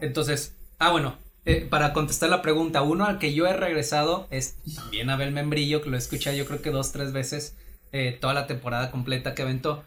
entonces, 0.00 0.54
ah, 0.78 0.90
bueno, 0.90 1.16
eh, 1.44 1.66
para 1.68 1.92
contestar 1.92 2.28
la 2.28 2.42
pregunta, 2.42 2.82
uno 2.82 3.06
al 3.06 3.18
que 3.18 3.32
yo 3.32 3.46
he 3.46 3.52
regresado 3.52 4.26
es 4.30 4.56
también 4.74 5.08
Abel 5.08 5.32
Membrillo, 5.32 5.80
que 5.80 5.88
lo 5.88 5.96
he 5.96 5.98
escuchado 5.98 6.36
yo 6.36 6.46
creo 6.46 6.60
que 6.60 6.70
dos, 6.70 6.92
tres 6.92 7.12
veces 7.12 7.54
eh, 7.92 8.18
toda 8.20 8.34
la 8.34 8.46
temporada 8.46 8.90
completa 8.90 9.34
que 9.34 9.42
aventó. 9.42 9.84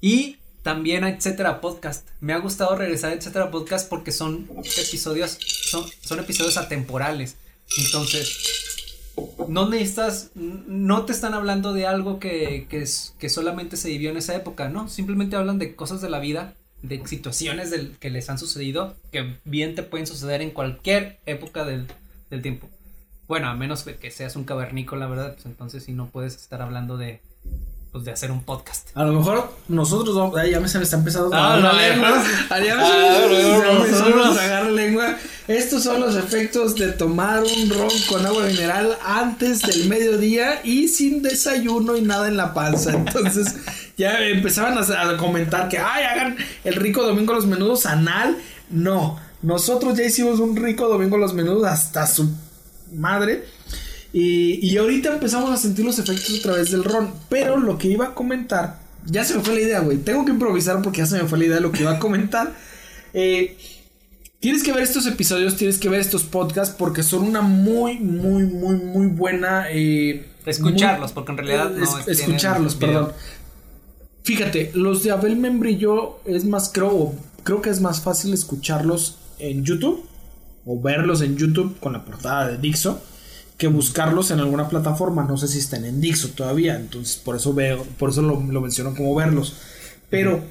Y 0.00 0.38
también 0.66 1.04
a 1.04 1.10
Etcétera 1.10 1.60
Podcast. 1.60 2.08
Me 2.18 2.32
ha 2.32 2.38
gustado 2.38 2.74
regresar 2.74 3.12
a 3.12 3.14
Etcétera 3.14 3.52
Podcast 3.52 3.88
porque 3.88 4.10
son 4.10 4.50
episodios, 4.64 5.38
son, 5.40 5.84
son 6.00 6.18
episodios 6.18 6.56
atemporales. 6.56 7.36
Entonces, 7.78 9.14
no 9.46 9.68
necesitas, 9.68 10.32
no 10.34 11.04
te 11.04 11.12
están 11.12 11.34
hablando 11.34 11.72
de 11.72 11.86
algo 11.86 12.18
que, 12.18 12.66
que, 12.68 13.28
solamente 13.28 13.76
se 13.76 13.90
vivió 13.90 14.10
en 14.10 14.16
esa 14.16 14.34
época, 14.34 14.68
¿no? 14.68 14.88
Simplemente 14.88 15.36
hablan 15.36 15.60
de 15.60 15.76
cosas 15.76 16.00
de 16.00 16.10
la 16.10 16.18
vida, 16.18 16.54
de 16.82 17.00
situaciones 17.06 17.72
que 18.00 18.10
les 18.10 18.28
han 18.28 18.38
sucedido, 18.38 18.96
que 19.12 19.36
bien 19.44 19.76
te 19.76 19.84
pueden 19.84 20.08
suceder 20.08 20.42
en 20.42 20.50
cualquier 20.50 21.20
época 21.26 21.64
del, 21.64 21.86
del 22.28 22.42
tiempo. 22.42 22.68
Bueno, 23.28 23.46
a 23.48 23.54
menos 23.54 23.84
que 23.84 24.10
seas 24.10 24.34
un 24.34 24.42
cavernícola, 24.42 25.04
la 25.04 25.10
verdad, 25.14 25.34
pues 25.34 25.46
entonces 25.46 25.84
sí 25.84 25.92
no 25.92 26.08
puedes 26.08 26.34
estar 26.34 26.60
hablando 26.60 26.96
de, 26.96 27.20
pues, 27.96 28.04
de 28.04 28.12
hacer 28.12 28.30
un 28.30 28.42
podcast. 28.42 28.88
A 28.94 29.04
lo 29.04 29.14
mejor 29.14 29.50
nosotros 29.68 30.14
vamos, 30.14 30.38
ya 30.50 30.60
me 30.60 30.68
se 30.68 30.76
me 30.76 30.84
está 30.84 30.96
empezando 30.96 31.34
a 31.34 31.54
ah, 31.54 31.56
la 31.58 31.72
lengua. 31.72 32.22
Ya 32.62 32.78
a 32.78 34.44
agarrar 34.44 34.70
lengua. 34.70 35.16
Estos 35.48 35.84
son 35.84 36.02
los 36.02 36.14
efectos 36.14 36.74
de 36.74 36.88
tomar 36.88 37.42
un 37.42 37.70
ron 37.70 37.88
con 38.06 38.26
agua 38.26 38.42
mineral 38.44 38.98
antes 39.02 39.62
del 39.62 39.88
mediodía 39.88 40.60
y 40.62 40.88
sin 40.88 41.22
desayuno 41.22 41.96
y 41.96 42.02
nada 42.02 42.28
en 42.28 42.36
la 42.36 42.52
panza. 42.52 42.92
Entonces 42.92 43.56
ya 43.96 44.18
empezaban 44.26 44.76
a, 44.76 45.16
comentar 45.16 45.70
que, 45.70 45.78
ay, 45.78 46.04
hagan 46.04 46.36
el 46.64 46.74
rico 46.74 47.02
domingo 47.02 47.32
los 47.32 47.46
menudos 47.46 47.86
anal. 47.86 48.36
No, 48.68 49.18
nosotros 49.40 49.96
ya 49.96 50.04
hicimos 50.04 50.38
un 50.38 50.54
rico 50.54 50.86
domingo 50.86 51.16
los 51.16 51.32
menudos 51.32 51.64
hasta 51.64 52.06
su 52.06 52.30
madre. 52.92 53.46
Y, 54.12 54.66
y 54.66 54.76
ahorita 54.76 55.14
empezamos 55.14 55.50
a 55.50 55.56
sentir 55.56 55.84
los 55.84 55.98
efectos 55.98 56.38
a 56.38 56.42
través 56.42 56.70
del 56.70 56.84
ron. 56.84 57.10
Pero 57.28 57.56
lo 57.58 57.78
que 57.78 57.88
iba 57.88 58.06
a 58.06 58.14
comentar, 58.14 58.80
ya 59.06 59.24
se 59.24 59.36
me 59.36 59.42
fue 59.42 59.54
la 59.54 59.60
idea, 59.60 59.80
güey. 59.80 59.98
Tengo 59.98 60.24
que 60.24 60.32
improvisar 60.32 60.82
porque 60.82 60.98
ya 60.98 61.06
se 61.06 61.22
me 61.22 61.28
fue 61.28 61.38
la 61.38 61.44
idea 61.44 61.56
de 61.56 61.62
lo 61.62 61.72
que 61.72 61.82
iba 61.82 61.92
a 61.92 61.98
comentar. 61.98 62.52
Eh, 63.18 63.56
tienes 64.40 64.62
que 64.62 64.72
ver 64.72 64.82
estos 64.82 65.06
episodios, 65.06 65.56
tienes 65.56 65.78
que 65.78 65.88
ver 65.88 66.00
estos 66.00 66.24
podcasts 66.24 66.74
porque 66.76 67.02
son 67.02 67.22
una 67.22 67.40
muy, 67.40 67.98
muy, 67.98 68.44
muy, 68.44 68.76
muy 68.76 69.06
buena. 69.06 69.70
Eh, 69.70 70.28
escucharlos, 70.44 71.12
porque 71.12 71.32
en 71.32 71.38
realidad 71.38 71.70
no 71.70 71.82
es, 71.82 72.08
Escucharlos, 72.08 72.74
perdón. 72.74 73.12
Fíjate, 74.22 74.72
los 74.74 75.02
de 75.02 75.12
Abel 75.12 75.36
Membrillo 75.36 76.18
es 76.24 76.44
más, 76.44 76.70
creo, 76.72 77.14
creo 77.42 77.62
que 77.62 77.70
es 77.70 77.80
más 77.80 78.00
fácil 78.00 78.34
escucharlos 78.34 79.18
en 79.38 79.64
YouTube 79.64 80.04
o 80.64 80.80
verlos 80.80 81.22
en 81.22 81.36
YouTube 81.36 81.78
con 81.78 81.92
la 81.92 82.04
portada 82.04 82.48
de 82.48 82.58
Dixo 82.58 83.00
que 83.56 83.68
buscarlos 83.68 84.30
en 84.30 84.40
alguna 84.40 84.68
plataforma. 84.68 85.24
No 85.24 85.36
sé 85.36 85.48
si 85.48 85.58
están 85.58 85.84
en 85.84 86.00
Dixo 86.00 86.30
todavía, 86.30 86.76
entonces 86.76 87.16
por 87.16 87.36
eso 87.36 87.54
veo, 87.54 87.84
por 87.98 88.10
eso 88.10 88.22
lo, 88.22 88.38
menciono 88.60 88.94
como 88.94 89.14
verlos. 89.14 89.54
Pero 90.10 90.42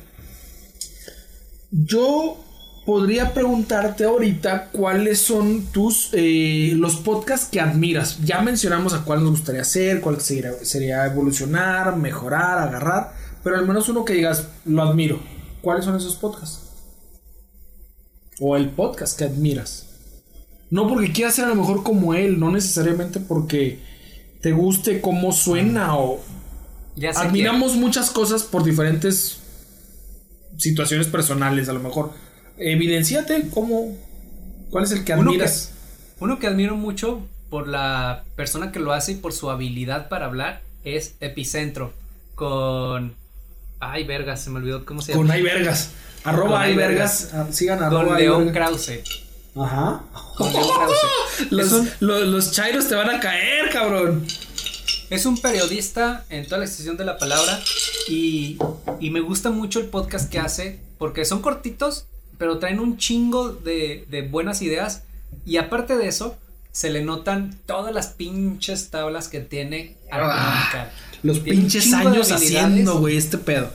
yo 1.71 2.37
podría 2.85 3.33
preguntarte 3.33 4.03
ahorita 4.03 4.69
cuáles 4.71 5.19
son 5.19 5.67
tus 5.67 6.09
eh, 6.13 6.73
los 6.75 6.97
podcasts 6.97 7.47
que 7.49 7.61
admiras. 7.61 8.19
Ya 8.23 8.41
mencionamos 8.41 8.93
a 8.93 9.03
cuál 9.03 9.21
nos 9.21 9.31
gustaría 9.31 9.61
hacer, 9.61 10.01
cuál 10.01 10.19
sería 10.21 11.05
evolucionar, 11.05 11.95
mejorar, 11.95 12.59
agarrar, 12.59 13.13
pero 13.43 13.57
al 13.57 13.67
menos 13.67 13.89
uno 13.89 14.05
que 14.05 14.13
digas 14.13 14.47
lo 14.65 14.81
admiro. 14.81 15.19
¿Cuáles 15.61 15.85
son 15.85 15.95
esos 15.95 16.15
podcasts? 16.15 16.61
O 18.39 18.55
el 18.55 18.69
podcast 18.69 19.17
que 19.17 19.23
admiras. 19.23 19.84
No 20.69 20.87
porque 20.87 21.11
quieras 21.11 21.35
ser 21.35 21.45
a 21.45 21.49
lo 21.49 21.55
mejor 21.55 21.83
como 21.83 22.13
él, 22.13 22.39
no 22.39 22.51
necesariamente 22.51 23.19
porque 23.19 23.79
te 24.41 24.51
guste 24.51 25.01
cómo 25.01 25.31
suena 25.31 25.97
o... 25.97 26.23
Ya 26.95 27.09
admiramos 27.11 27.75
muchas 27.75 28.09
cosas 28.09 28.43
por 28.43 28.63
diferentes 28.63 29.39
situaciones 30.57 31.07
personales, 31.07 31.67
a 31.67 31.73
lo 31.73 31.79
mejor. 31.79 32.11
Evidenciate 32.57 33.49
cómo... 33.53 33.95
¿Cuál 34.69 34.85
es 34.85 34.91
el 34.91 35.03
que 35.03 35.13
admiras? 35.13 35.71
Uno 36.19 36.39
que, 36.39 36.47
admiro 36.47 36.75
mucho 36.75 37.27
por 37.49 37.67
la 37.67 38.23
persona 38.35 38.71
que 38.71 38.79
lo 38.79 38.93
hace 38.93 39.13
y 39.13 39.15
por 39.15 39.33
su 39.33 39.49
habilidad 39.49 40.09
para 40.09 40.25
hablar 40.25 40.61
es 40.83 41.15
Epicentro. 41.19 41.93
Con... 42.35 43.15
Ay, 43.79 44.03
vergas, 44.05 44.41
se 44.41 44.49
me 44.49 44.59
olvidó 44.59 44.85
cómo 44.85 45.01
se 45.01 45.11
llama. 45.11 45.23
Con 45.23 45.31
Ay, 45.31 45.41
vergas. 45.41 45.91
Arroba 46.23 46.61
Ay, 46.61 46.75
vergas. 46.75 47.31
Ah, 47.33 47.47
sigan 47.51 47.83
arroba 47.83 48.05
Con 48.05 48.17
León 48.17 48.51
Krause. 48.51 49.24
Ajá. 49.55 50.03
los, 51.49 52.01
los, 52.01 52.51
chairos 52.51 52.87
te 52.87 52.95
van 52.95 53.09
a 53.09 53.19
caer, 53.19 53.69
cabrón. 53.71 54.25
Es 55.09 55.25
un 55.25 55.37
periodista 55.37 56.25
en 56.29 56.45
toda 56.45 56.59
la 56.59 56.65
extensión 56.65 56.97
de 56.97 57.05
la 57.05 57.17
palabra 57.17 57.59
y, 58.09 58.57
y, 58.99 59.09
me 59.11 59.21
gusta 59.21 59.51
mucho 59.51 59.79
el 59.79 59.85
podcast 59.85 60.29
que 60.31 60.39
hace 60.39 60.79
porque 60.97 61.25
son 61.25 61.41
cortitos, 61.41 62.07
pero 62.37 62.57
traen 62.57 62.79
un 62.79 62.97
chingo 62.97 63.49
de, 63.51 64.05
de 64.09 64.23
buenas 64.23 64.61
ideas 64.61 65.03
y 65.45 65.57
aparte 65.57 65.95
de 65.95 66.07
eso, 66.07 66.37
se 66.71 66.89
le 66.89 67.03
notan 67.03 67.57
todas 67.65 67.93
las 67.93 68.07
pinches 68.07 68.89
tablas 68.89 69.29
que 69.29 69.39
tiene 69.39 69.95
ah, 70.11 70.89
Los 71.23 71.39
pinches 71.39 71.93
años 71.93 72.31
haciendo, 72.31 72.99
güey, 72.99 73.15
este 73.15 73.37
pedo. 73.37 73.69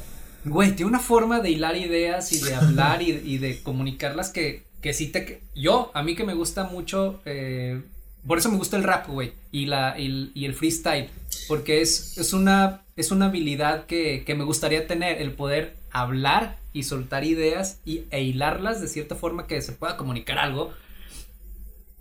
Güey, 0.44 0.74
tiene 0.76 0.90
una 0.90 1.00
forma 1.00 1.40
de 1.40 1.50
hilar 1.50 1.76
ideas 1.76 2.32
y 2.32 2.40
de 2.40 2.54
hablar 2.54 3.00
y, 3.02 3.10
y 3.12 3.38
de 3.38 3.62
comunicarlas 3.62 4.30
que 4.30 4.64
que 4.80 4.92
sí 4.94 5.08
te... 5.08 5.42
Yo, 5.54 5.90
a 5.94 6.02
mí 6.02 6.14
que 6.14 6.24
me 6.24 6.34
gusta 6.34 6.64
mucho 6.64 7.20
eh, 7.24 7.82
Por 8.26 8.38
eso 8.38 8.50
me 8.50 8.56
gusta 8.56 8.76
el 8.76 8.84
rap, 8.84 9.08
güey, 9.08 9.32
y, 9.52 9.66
la, 9.66 9.98
y, 9.98 10.44
el 10.44 10.54
freestyle, 10.54 11.10
porque 11.48 11.80
es, 11.80 12.16
es, 12.18 12.32
una, 12.32 12.82
es 12.96 13.10
una 13.10 13.26
habilidad 13.26 13.86
que, 13.86 14.24
que 14.24 14.34
me 14.34 14.44
gustaría 14.44 14.86
tener, 14.86 15.20
el 15.20 15.32
poder 15.32 15.76
hablar 15.90 16.58
y 16.72 16.84
soltar 16.84 17.24
ideas 17.24 17.80
y, 17.84 18.04
e 18.10 18.22
hilarlas 18.22 18.80
de 18.80 18.88
cierta 18.88 19.14
forma 19.14 19.46
que 19.46 19.60
se 19.60 19.72
pueda 19.72 19.96
comunicar 19.96 20.38
algo. 20.38 20.72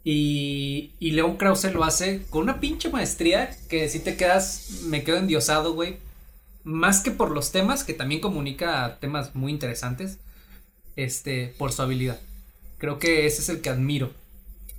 Y, 0.03 0.91
y 0.99 1.11
León 1.11 1.38
Krause 1.38 1.73
lo 1.73 1.84
hace 1.84 2.23
con 2.30 2.43
una 2.43 2.60
pinche 2.60 2.89
maestría 2.89 3.56
que 3.69 3.89
si 3.89 3.99
te 3.99 4.15
quedas, 4.15 4.81
me 4.85 5.03
quedo 5.03 5.18
endiosado, 5.18 5.73
güey. 5.73 5.97
Más 6.64 7.01
que 7.01 7.11
por 7.11 7.31
los 7.31 7.51
temas, 7.51 7.84
que 7.84 7.93
también 7.93 8.22
comunica 8.22 8.97
temas 8.99 9.35
muy 9.35 9.51
interesantes, 9.51 10.19
este, 10.95 11.53
por 11.57 11.72
su 11.72 11.81
habilidad. 11.81 12.19
Creo 12.80 12.97
que 12.97 13.27
ese 13.27 13.41
es 13.41 13.49
el 13.49 13.61
que 13.61 13.69
admiro. 13.69 14.11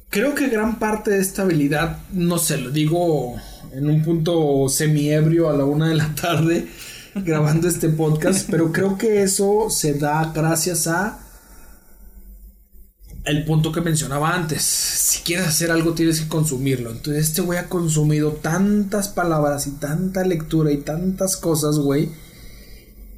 Creo 0.08 0.34
que 0.34 0.48
gran 0.48 0.78
parte 0.78 1.12
de 1.12 1.20
esta 1.20 1.42
habilidad, 1.42 1.98
no 2.12 2.38
sé, 2.38 2.56
lo 2.56 2.70
digo 2.70 3.36
en 3.72 3.88
un 3.88 4.02
punto 4.02 4.68
semi-ebrio 4.68 5.48
a 5.48 5.56
la 5.56 5.64
una 5.64 5.90
de 5.90 5.94
la 5.94 6.14
tarde, 6.20 6.66
grabando 7.14 7.68
este 7.68 7.90
podcast, 7.90 8.48
pero 8.50 8.72
creo 8.72 8.98
que 8.98 9.22
eso 9.22 9.68
se 9.70 9.94
da 9.94 10.32
gracias 10.34 10.86
a 10.86 11.20
el 13.24 13.44
punto 13.44 13.70
que 13.70 13.82
mencionaba 13.82 14.34
antes. 14.34 14.62
Si 14.62 15.20
quieres 15.20 15.46
hacer 15.46 15.70
algo, 15.70 15.92
tienes 15.92 16.22
que 16.22 16.28
consumirlo. 16.28 16.90
Entonces, 16.90 17.28
este 17.28 17.42
güey 17.42 17.58
ha 17.58 17.68
consumido 17.68 18.32
tantas 18.32 19.08
palabras 19.08 19.66
y 19.66 19.72
tanta 19.72 20.24
lectura 20.24 20.72
y 20.72 20.78
tantas 20.78 21.36
cosas, 21.36 21.78
güey, 21.78 22.10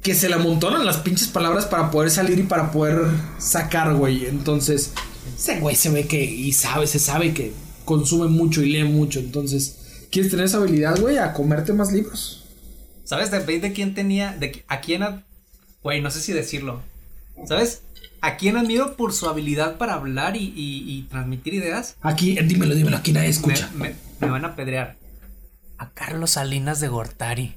que 0.03 0.13
se 0.13 0.27
le 0.27 0.35
amontonan 0.35 0.85
las 0.85 0.97
pinches 0.97 1.29
palabras 1.29 1.65
para 1.65 1.89
poder 1.89 2.11
salir 2.11 2.37
y 2.37 2.43
para 2.43 2.71
poder 2.71 3.01
sacar, 3.39 3.93
güey. 3.95 4.25
Entonces, 4.25 4.91
ese 5.35 5.59
güey 5.61 5.77
se 5.77 5.89
ve 5.89 6.07
que 6.07 6.23
y 6.23 6.51
sabe, 6.51 6.87
se 6.87 6.99
sabe 6.99 7.33
que 7.33 7.53
consume 7.85 8.27
mucho 8.27 8.61
y 8.61 8.69
lee 8.69 8.83
mucho. 8.83 9.19
Entonces, 9.19 10.07
¿quieres 10.11 10.29
tener 10.29 10.45
esa 10.45 10.57
habilidad, 10.57 10.99
güey? 10.99 11.17
A 11.17 11.31
comerte 11.33 11.71
más 11.71 11.93
libros. 11.93 12.45
¿Sabes 13.05 13.31
de, 13.31 13.39
de 13.39 13.73
quién 13.73 13.95
tenía? 13.95 14.35
De, 14.37 14.63
¿A 14.67 14.81
quién? 14.81 15.23
Güey, 15.81 16.01
no 16.01 16.11
sé 16.11 16.19
si 16.19 16.33
decirlo. 16.33 16.81
¿Sabes? 17.47 17.81
¿A 18.19 18.35
quién 18.35 18.57
admiro 18.57 18.95
por 18.97 19.13
su 19.13 19.27
habilidad 19.27 19.77
para 19.77 19.93
hablar 19.93 20.35
y, 20.35 20.53
y, 20.55 20.83
y 20.85 21.03
transmitir 21.03 21.53
ideas? 21.53 21.95
Aquí, 22.01 22.37
dímelo, 22.41 22.75
dímelo, 22.75 22.97
aquí 22.97 23.13
nadie 23.13 23.29
escucha. 23.29 23.69
Me, 23.73 23.89
me, 23.89 23.95
me, 24.19 24.29
van 24.29 24.45
a 24.45 24.55
pedrear. 24.55 24.97
A 25.77 25.89
Carlos 25.91 26.31
Salinas 26.31 26.79
de 26.81 26.87
Gortari. 26.89 27.55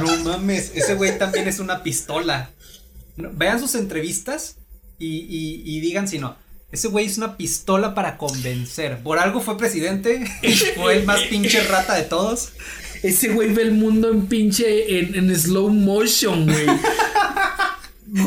No 0.00 0.16
mames, 0.24 0.72
ese 0.74 0.94
güey 0.94 1.18
también 1.18 1.48
es 1.48 1.58
una 1.58 1.82
pistola. 1.82 2.50
No, 3.16 3.30
vean 3.32 3.60
sus 3.60 3.74
entrevistas 3.74 4.56
y, 4.98 5.18
y, 5.28 5.62
y 5.64 5.80
digan 5.80 6.08
si 6.08 6.18
no. 6.18 6.36
Ese 6.72 6.88
güey 6.88 7.06
es 7.06 7.16
una 7.16 7.36
pistola 7.36 7.94
para 7.94 8.18
convencer. 8.18 8.98
Por 9.02 9.18
algo 9.18 9.40
fue 9.40 9.56
presidente. 9.56 10.24
fue 10.76 10.98
el 10.98 11.06
más 11.06 11.20
pinche 11.22 11.62
rata 11.64 11.94
de 11.94 12.02
todos. 12.02 12.50
Ese 13.02 13.28
güey 13.28 13.52
ve 13.52 13.62
el 13.62 13.72
mundo 13.72 14.10
en 14.10 14.26
pinche 14.26 14.98
en, 14.98 15.14
en 15.14 15.36
slow 15.38 15.70
motion, 15.70 16.46
güey. 16.46 16.66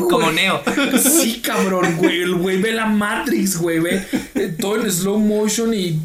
Como 0.08 0.30
Neo. 0.30 0.62
Sí, 1.02 1.40
cabrón, 1.40 1.96
güey. 1.96 2.22
El 2.22 2.34
güey 2.34 2.60
ve 2.60 2.72
la 2.72 2.86
Matrix, 2.86 3.56
güey. 3.56 3.78
Ve 3.80 4.00
todo 4.58 4.82
en 4.82 4.90
slow 4.90 5.18
motion 5.18 5.74
y. 5.74 6.00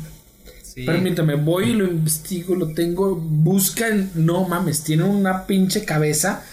Sí. 0.75 0.85
Permítame, 0.85 1.35
voy 1.35 1.69
y 1.69 1.73
lo 1.73 1.85
investigo, 1.85 2.53
lo 2.53 2.73
tengo. 2.73 3.15
Busca. 3.15 3.87
En, 3.87 4.11
no 4.15 4.45
mames, 4.47 4.83
tiene 4.83 5.03
una 5.03 5.47
pinche 5.47 5.85
cabeza 5.85 6.43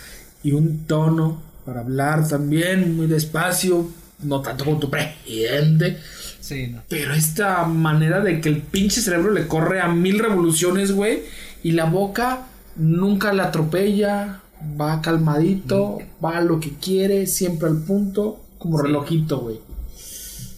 y 0.45 0.53
un 0.53 0.87
tono 0.87 1.43
para 1.67 1.81
hablar 1.81 2.29
también, 2.29 2.97
muy 2.97 3.09
despacio. 3.09 3.91
No 4.23 4.41
tanto 4.41 4.65
como 4.65 4.79
tu 4.79 4.89
presidente. 4.89 5.99
Sí, 6.41 6.69
no. 6.69 6.83
Pero 6.89 7.15
esta 7.15 7.65
manera 7.65 8.21
de 8.21 8.41
que 8.41 8.49
el 8.49 8.63
pinche 8.63 9.01
cerebro 9.01 9.33
le 9.33 9.49
corre 9.49 9.81
a 9.81 9.89
mil 9.89 10.21
revoluciones, 10.21 10.93
güey. 10.93 11.25
Y 11.65 11.73
la 11.73 11.87
boca 11.87 12.47
nunca 12.77 13.33
la 13.33 13.45
atropella 13.45 14.41
va 14.81 15.03
calmadito, 15.03 15.99
va 16.25 16.39
a 16.39 16.41
lo 16.41 16.61
que 16.61 16.71
quiere, 16.71 17.27
siempre 17.27 17.69
al 17.69 17.83
punto, 17.83 18.45
como 18.59 18.79
sí. 18.79 18.85
relojito, 18.87 19.41
güey. 19.41 19.59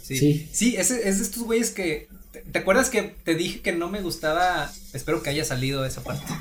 Sí. 0.02 0.16
sí. 0.18 0.48
Sí, 0.52 0.76
es, 0.76 0.90
es 0.90 1.18
de 1.18 1.24
estos 1.24 1.42
güeyes 1.44 1.70
que. 1.70 2.08
¿Te, 2.44 2.52
¿Te 2.52 2.58
acuerdas 2.58 2.90
que 2.90 3.02
te 3.02 3.34
dije 3.34 3.60
que 3.60 3.72
no 3.72 3.88
me 3.88 4.00
gustaba? 4.00 4.70
Espero 4.92 5.22
que 5.22 5.30
haya 5.30 5.44
salido 5.44 5.84
esa 5.84 6.02
parte. 6.02 6.32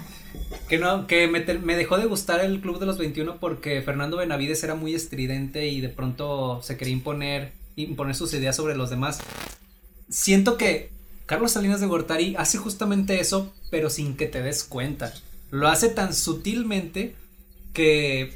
Que 0.67 0.77
no, 0.77 1.07
que 1.07 1.27
me, 1.27 1.41
me, 1.41 1.75
dejó 1.75 1.97
de 1.97 2.05
gustar 2.05 2.39
el 2.39 2.61
Club 2.61 2.79
de 2.79 2.85
los 2.85 2.97
21 2.97 3.37
porque 3.37 3.81
Fernando 3.81 4.17
Benavides 4.17 4.63
era 4.63 4.75
muy 4.75 4.95
estridente 4.95 5.67
y 5.67 5.81
de 5.81 5.89
pronto 5.89 6.61
se 6.63 6.77
quería 6.77 6.93
imponer, 6.93 7.53
imponer 7.75 8.15
sus 8.15 8.33
ideas 8.33 8.55
sobre 8.55 8.75
los 8.75 8.89
demás. 8.89 9.19
Siento 10.09 10.57
que 10.57 10.89
Carlos 11.25 11.51
Salinas 11.51 11.79
de 11.79 11.87
Gortari 11.87 12.35
hace 12.37 12.57
justamente 12.57 13.19
eso, 13.19 13.53
pero 13.71 13.89
sin 13.89 14.15
que 14.15 14.27
te 14.27 14.41
des 14.41 14.63
cuenta. 14.63 15.13
Lo 15.51 15.67
hace 15.67 15.89
tan 15.89 16.13
sutilmente 16.13 17.15
que, 17.73 18.33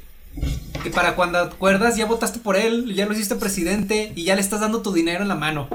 que 0.82 0.90
para 0.90 1.14
cuando 1.14 1.38
acuerdas 1.38 1.96
ya 1.96 2.06
votaste 2.06 2.38
por 2.38 2.56
él, 2.56 2.94
ya 2.94 3.06
lo 3.06 3.12
hiciste 3.12 3.36
presidente 3.36 4.12
y 4.14 4.24
ya 4.24 4.34
le 4.34 4.40
estás 4.40 4.60
dando 4.60 4.82
tu 4.82 4.92
dinero 4.92 5.22
en 5.22 5.28
la 5.28 5.34
mano. 5.34 5.68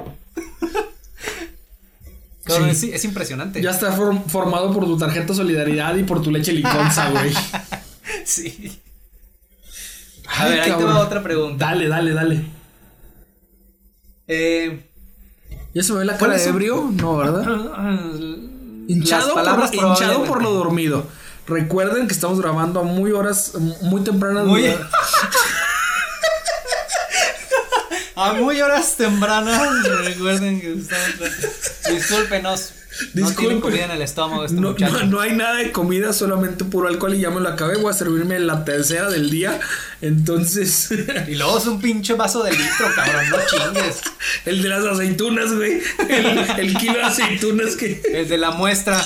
Cabrón, 2.43 2.75
sí. 2.75 2.89
es, 2.89 2.95
es, 2.95 3.05
impresionante. 3.05 3.61
Ya 3.61 3.71
está 3.71 3.93
form 3.93 4.25
formado 4.25 4.73
por 4.73 4.85
tu 4.85 4.97
tarjeta 4.97 5.33
Solidaridad 5.33 5.95
y 5.95 6.03
por 6.03 6.21
tu 6.21 6.29
leche 6.29 6.51
liconza, 6.51 7.09
güey. 7.09 7.33
sí. 8.25 8.79
A 10.27 10.45
ver, 10.45 10.61
Ay, 10.61 10.71
ahí 10.71 10.77
te 10.77 10.83
va 10.83 10.99
otra 10.99 11.23
pregunta. 11.23 11.65
Dale, 11.65 11.87
dale, 11.87 12.11
dale. 12.11 12.45
Eh, 14.27 14.89
¿Ya 15.73 15.83
se 15.83 15.93
me 15.93 15.99
ve 15.99 16.05
la 16.05 16.17
cara 16.17 16.35
de 16.35 16.43
ebrio? 16.43 16.89
No, 16.91 17.17
¿verdad? 17.17 17.45
hinchado, 18.87 19.33
por, 19.33 19.73
hinchado 19.73 20.23
por 20.25 20.43
lo 20.43 20.51
dormido. 20.51 21.05
Recuerden 21.47 22.07
que 22.07 22.13
estamos 22.13 22.39
grabando 22.39 22.79
a 22.79 22.83
muy 22.83 23.11
horas, 23.11 23.53
muy 23.81 24.01
tempranas. 24.01 24.45
Muy... 24.45 24.63
a 28.15 28.33
muy 28.33 28.61
horas 28.61 28.95
tempranas. 28.97 29.87
Recuerden 30.05 30.61
que 30.61 30.73
estamos. 30.73 31.31
Discúlpenos. 31.89 32.73
No 33.15 33.31
tiene 33.31 33.59
comida 33.59 33.85
en 33.85 33.91
el 33.91 34.01
estómago 34.03 34.45
este 34.45 34.59
no, 34.59 34.69
muchacho. 34.71 34.99
No, 34.99 35.05
no, 35.05 35.19
hay 35.19 35.35
nada 35.35 35.55
de 35.55 35.71
comida, 35.71 36.13
solamente 36.13 36.63
puro 36.63 36.87
alcohol 36.87 37.15
y 37.15 37.21
ya 37.21 37.31
me 37.31 37.41
lo 37.41 37.49
acabé. 37.49 37.77
Voy 37.77 37.89
a 37.89 37.93
servirme 37.93 38.37
la 38.39 38.63
tercera 38.65 39.09
del 39.09 39.29
día. 39.29 39.59
Entonces. 40.01 40.89
Y 41.27 41.35
luego 41.35 41.57
es 41.57 41.65
un 41.65 41.81
pinche 41.81 42.13
vaso 42.13 42.43
de 42.43 42.51
litro, 42.51 42.85
cabrón. 42.95 43.29
No 43.29 43.37
chingues. 43.47 44.01
El 44.45 44.61
de 44.61 44.69
las 44.69 44.85
aceitunas, 44.85 45.53
güey. 45.53 45.81
El, 46.07 46.37
el 46.59 46.77
kilo 46.77 46.93
de 46.93 47.03
aceitunas 47.03 47.75
que. 47.75 48.01
El 48.13 48.29
de 48.29 48.37
la 48.37 48.51
muestra. 48.51 49.03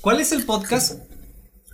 ¿Cuál 0.00 0.20
es 0.20 0.32
el 0.32 0.44
podcast 0.44 1.00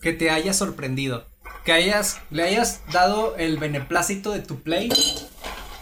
que 0.00 0.12
te 0.12 0.30
haya 0.30 0.52
sorprendido? 0.52 1.33
Que 1.64 1.72
hayas, 1.72 2.20
le 2.30 2.42
hayas 2.42 2.82
dado 2.92 3.36
el 3.36 3.58
beneplácito 3.58 4.32
de 4.32 4.40
tu 4.40 4.60
play 4.60 4.90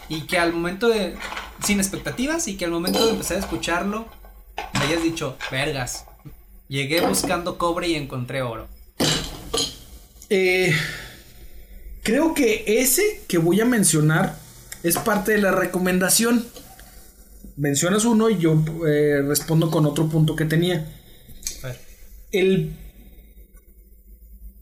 y 0.09 0.21
que 0.21 0.37
al 0.37 0.53
momento 0.53 0.87
de. 0.89 1.15
sin 1.63 1.79
expectativas 1.79 2.47
y 2.47 2.55
que 2.55 2.65
al 2.65 2.71
momento 2.71 3.05
de 3.05 3.11
empezar 3.11 3.37
a 3.37 3.39
escucharlo, 3.41 4.07
me 4.73 4.79
hayas 4.81 5.03
dicho, 5.03 5.37
vergas, 5.51 6.05
llegué 6.67 7.01
buscando 7.01 7.57
cobre 7.57 7.89
y 7.89 7.95
encontré 7.95 8.41
oro. 8.41 8.67
Eh, 10.29 10.73
creo 12.01 12.33
que 12.33 12.63
ese 12.65 13.21
que 13.27 13.37
voy 13.37 13.61
a 13.61 13.65
mencionar 13.65 14.37
es 14.83 14.97
parte 14.97 15.33
de 15.33 15.37
la 15.39 15.51
recomendación. 15.51 16.45
Mencionas 17.55 18.05
uno 18.05 18.29
y 18.29 18.37
yo 18.37 18.63
eh, 18.87 19.21
respondo 19.21 19.69
con 19.69 19.85
otro 19.85 20.09
punto 20.09 20.35
que 20.35 20.45
tenía. 20.45 20.91
El 22.31 22.73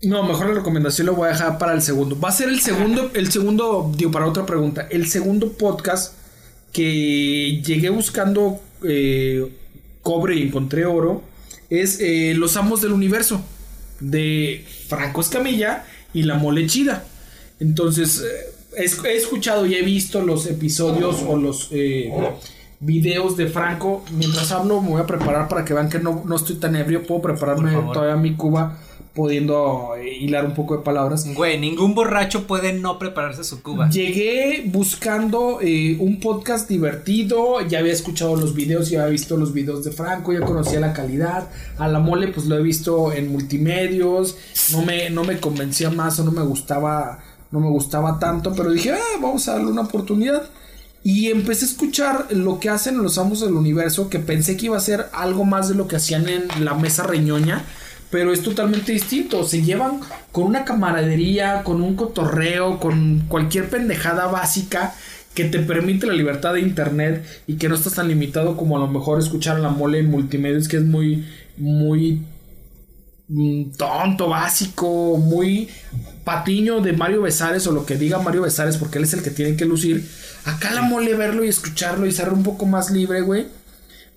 no, 0.04 0.24
mejor 0.24 0.48
la 0.48 0.56
recomendación 0.56 1.08
lo 1.08 1.16
voy 1.16 1.28
a 1.28 1.32
dejar 1.32 1.58
para 1.58 1.74
el 1.74 1.82
segundo. 1.82 2.20
Va 2.20 2.30
a 2.30 2.32
ser 2.32 2.50
el 2.50 2.60
segundo, 2.60 3.12
el 3.14 3.32
segundo, 3.32 3.92
digo, 3.96 4.12
para 4.12 4.26
otra 4.26 4.46
pregunta. 4.46 4.88
El 4.90 5.08
segundo 5.08 5.54
podcast 5.54 6.16
que 6.74 7.62
llegué 7.64 7.90
buscando 7.90 8.60
eh, 8.84 9.52
cobre 10.02 10.36
y 10.36 10.44
encontré 10.44 10.86
oro 10.86 11.22
es 11.70 12.00
eh, 12.00 12.34
Los 12.36 12.58
Amos 12.58 12.82
del 12.82 12.94
Universo 12.94 13.44
de 14.00 14.66
Franco 14.88 15.22
Escamilla 15.22 15.86
y 16.14 16.24
La 16.24 16.36
Mole 16.36 16.66
Chida. 16.66 17.06
Entonces, 17.60 18.24
eh, 18.26 18.84
he, 18.84 19.08
he, 19.08 19.16
escuchado 19.16 19.68
y 19.68 19.76
he 19.76 19.84
visto 19.84 20.22
los 20.24 20.48
episodios 20.48 21.24
o 21.28 21.38
los 21.38 21.68
eh, 21.72 22.12
videos 22.80 23.38
de 23.38 23.48
Franco. 23.48 24.04
Mientras 24.12 24.52
hablo, 24.52 24.82
me 24.82 24.90
voy 24.90 25.02
a 25.02 25.06
preparar 25.06 25.48
para 25.48 25.64
que 25.64 25.76
vean 25.76 25.90
que 25.90 26.00
no, 26.00 26.24
no 26.26 26.36
estoy 26.36 26.56
tan 26.56 26.76
ebrio. 26.76 27.06
Puedo 27.06 27.22
prepararme 27.22 27.72
todavía 27.94 28.16
mi 28.16 28.34
cuba 28.34 28.80
pudiendo 29.14 29.92
hilar 30.02 30.46
un 30.46 30.54
poco 30.54 30.78
de 30.78 30.84
palabras. 30.84 31.28
Güey, 31.34 31.60
ningún 31.60 31.94
borracho 31.94 32.48
puede 32.48 32.74
no 32.74 32.98
prepararse 32.98 33.44
su 33.44 33.62
cuba. 33.62 33.90
Llegué 33.90 34.64
buscando 34.68 35.60
eh, 35.62 35.98
un 36.00 36.20
podcast 36.20 36.70
divertido, 36.70 37.60
ya 37.68 37.80
había 37.80 37.92
escuchado 37.92 38.36
los 38.38 38.54
videos, 38.54 38.90
ya 38.90 39.02
había 39.02 39.12
visto 39.12 39.36
los 39.36 39.54
videos 39.54 39.84
de 39.84 39.92
Franco, 39.92 40.32
ya 40.32 40.42
conocía 40.42 40.80
la 40.80 40.94
calidad. 40.94 41.50
A 41.78 41.88
la 41.90 42.00
mole 42.00 42.30
pues 42.30 42.46
lo 42.46 42.58
he 42.58 42.62
visto 42.62 43.12
en 43.12 43.32
multimedios, 43.32 44.38
no 44.72 44.82
me, 44.84 45.10
no 45.10 45.24
me 45.24 45.40
convencía 45.40 45.90
más 45.90 46.20
o 46.20 46.24
no 46.24 46.32
me 46.32 46.44
gustaba, 46.44 47.20
no 47.52 47.60
me 47.60 47.70
gustaba 47.70 48.18
tanto, 48.18 48.54
pero 48.56 48.72
dije, 48.72 48.94
ah, 48.94 49.20
vamos 49.22 49.48
a 49.48 49.54
darle 49.54 49.72
una 49.72 49.82
oportunidad. 49.82 50.44
Y 51.04 51.32
empecé 51.32 51.66
a 51.66 51.70
escuchar 51.70 52.28
lo 52.30 52.60
que 52.60 52.70
hacen 52.70 53.02
los 53.02 53.18
amos 53.18 53.42
del 53.42 53.56
universo, 53.56 54.08
que 54.08 54.20
pensé 54.20 54.56
que 54.56 54.68
iba 54.68 54.78
a 54.78 54.82
ser 54.82 55.08
algo 55.14 55.46
más 55.46 55.68
de 55.68 55.76
lo 55.76 55.88
que 55.88 55.96
hacían 55.96 56.30
en 56.30 56.48
la 56.64 56.76
mesa 56.76 57.04
reñoña, 57.04 57.66
pero 58.12 58.34
es 58.34 58.44
totalmente 58.44 58.92
distinto. 58.92 59.44
Se 59.46 59.64
llevan 59.64 60.02
con 60.32 60.44
una 60.44 60.66
camaradería, 60.66 61.64
con 61.64 61.82
un 61.82 61.96
cotorreo, 61.96 62.80
con 62.80 63.22
cualquier 63.28 63.70
pendejada 63.70 64.28
básica 64.28 64.94
que 65.34 65.46
te 65.46 65.60
permite 65.60 66.08
la 66.08 66.14
libertad 66.14 66.54
de 66.54 66.60
internet 66.60 67.26
y 67.48 67.56
que 67.56 67.70
no 67.70 67.76
estás 67.76 67.94
tan 67.94 68.10
limitado 68.10 68.58
como 68.58 68.76
a 68.76 68.82
lo 68.82 68.88
mejor 68.90 69.20
escuchar 69.20 69.56
a 69.56 69.60
la 69.60 69.70
mole 69.70 70.00
en 70.00 70.12
multimedia, 70.12 70.60
que 70.68 70.78
es 70.78 70.84
muy, 70.84 71.26
muy 71.56 72.22
mm, 73.30 73.72
tonto, 73.78 74.28
básico, 74.28 75.18
muy 75.18 75.70
patiño 76.26 76.82
de 76.82 76.92
Mario 76.92 77.22
Besares 77.22 77.66
o 77.68 77.72
lo 77.72 77.86
que 77.86 77.96
diga 77.96 78.20
Mario 78.20 78.42
Besares 78.42 78.76
porque 78.76 78.98
él 78.98 79.06
es 79.06 79.14
el 79.14 79.24
que 79.24 79.32
tiene 79.32 79.56
que 79.56 79.64
lucir. 79.64 80.06
Acá 80.44 80.74
la 80.74 80.82
mole 80.82 81.14
verlo 81.14 81.46
y 81.46 81.48
escucharlo 81.48 82.06
y 82.08 82.12
ser 82.12 82.34
un 82.34 82.44
poco 82.44 82.66
más 82.66 82.92
libre, 82.92 83.22
güey. 83.22 83.46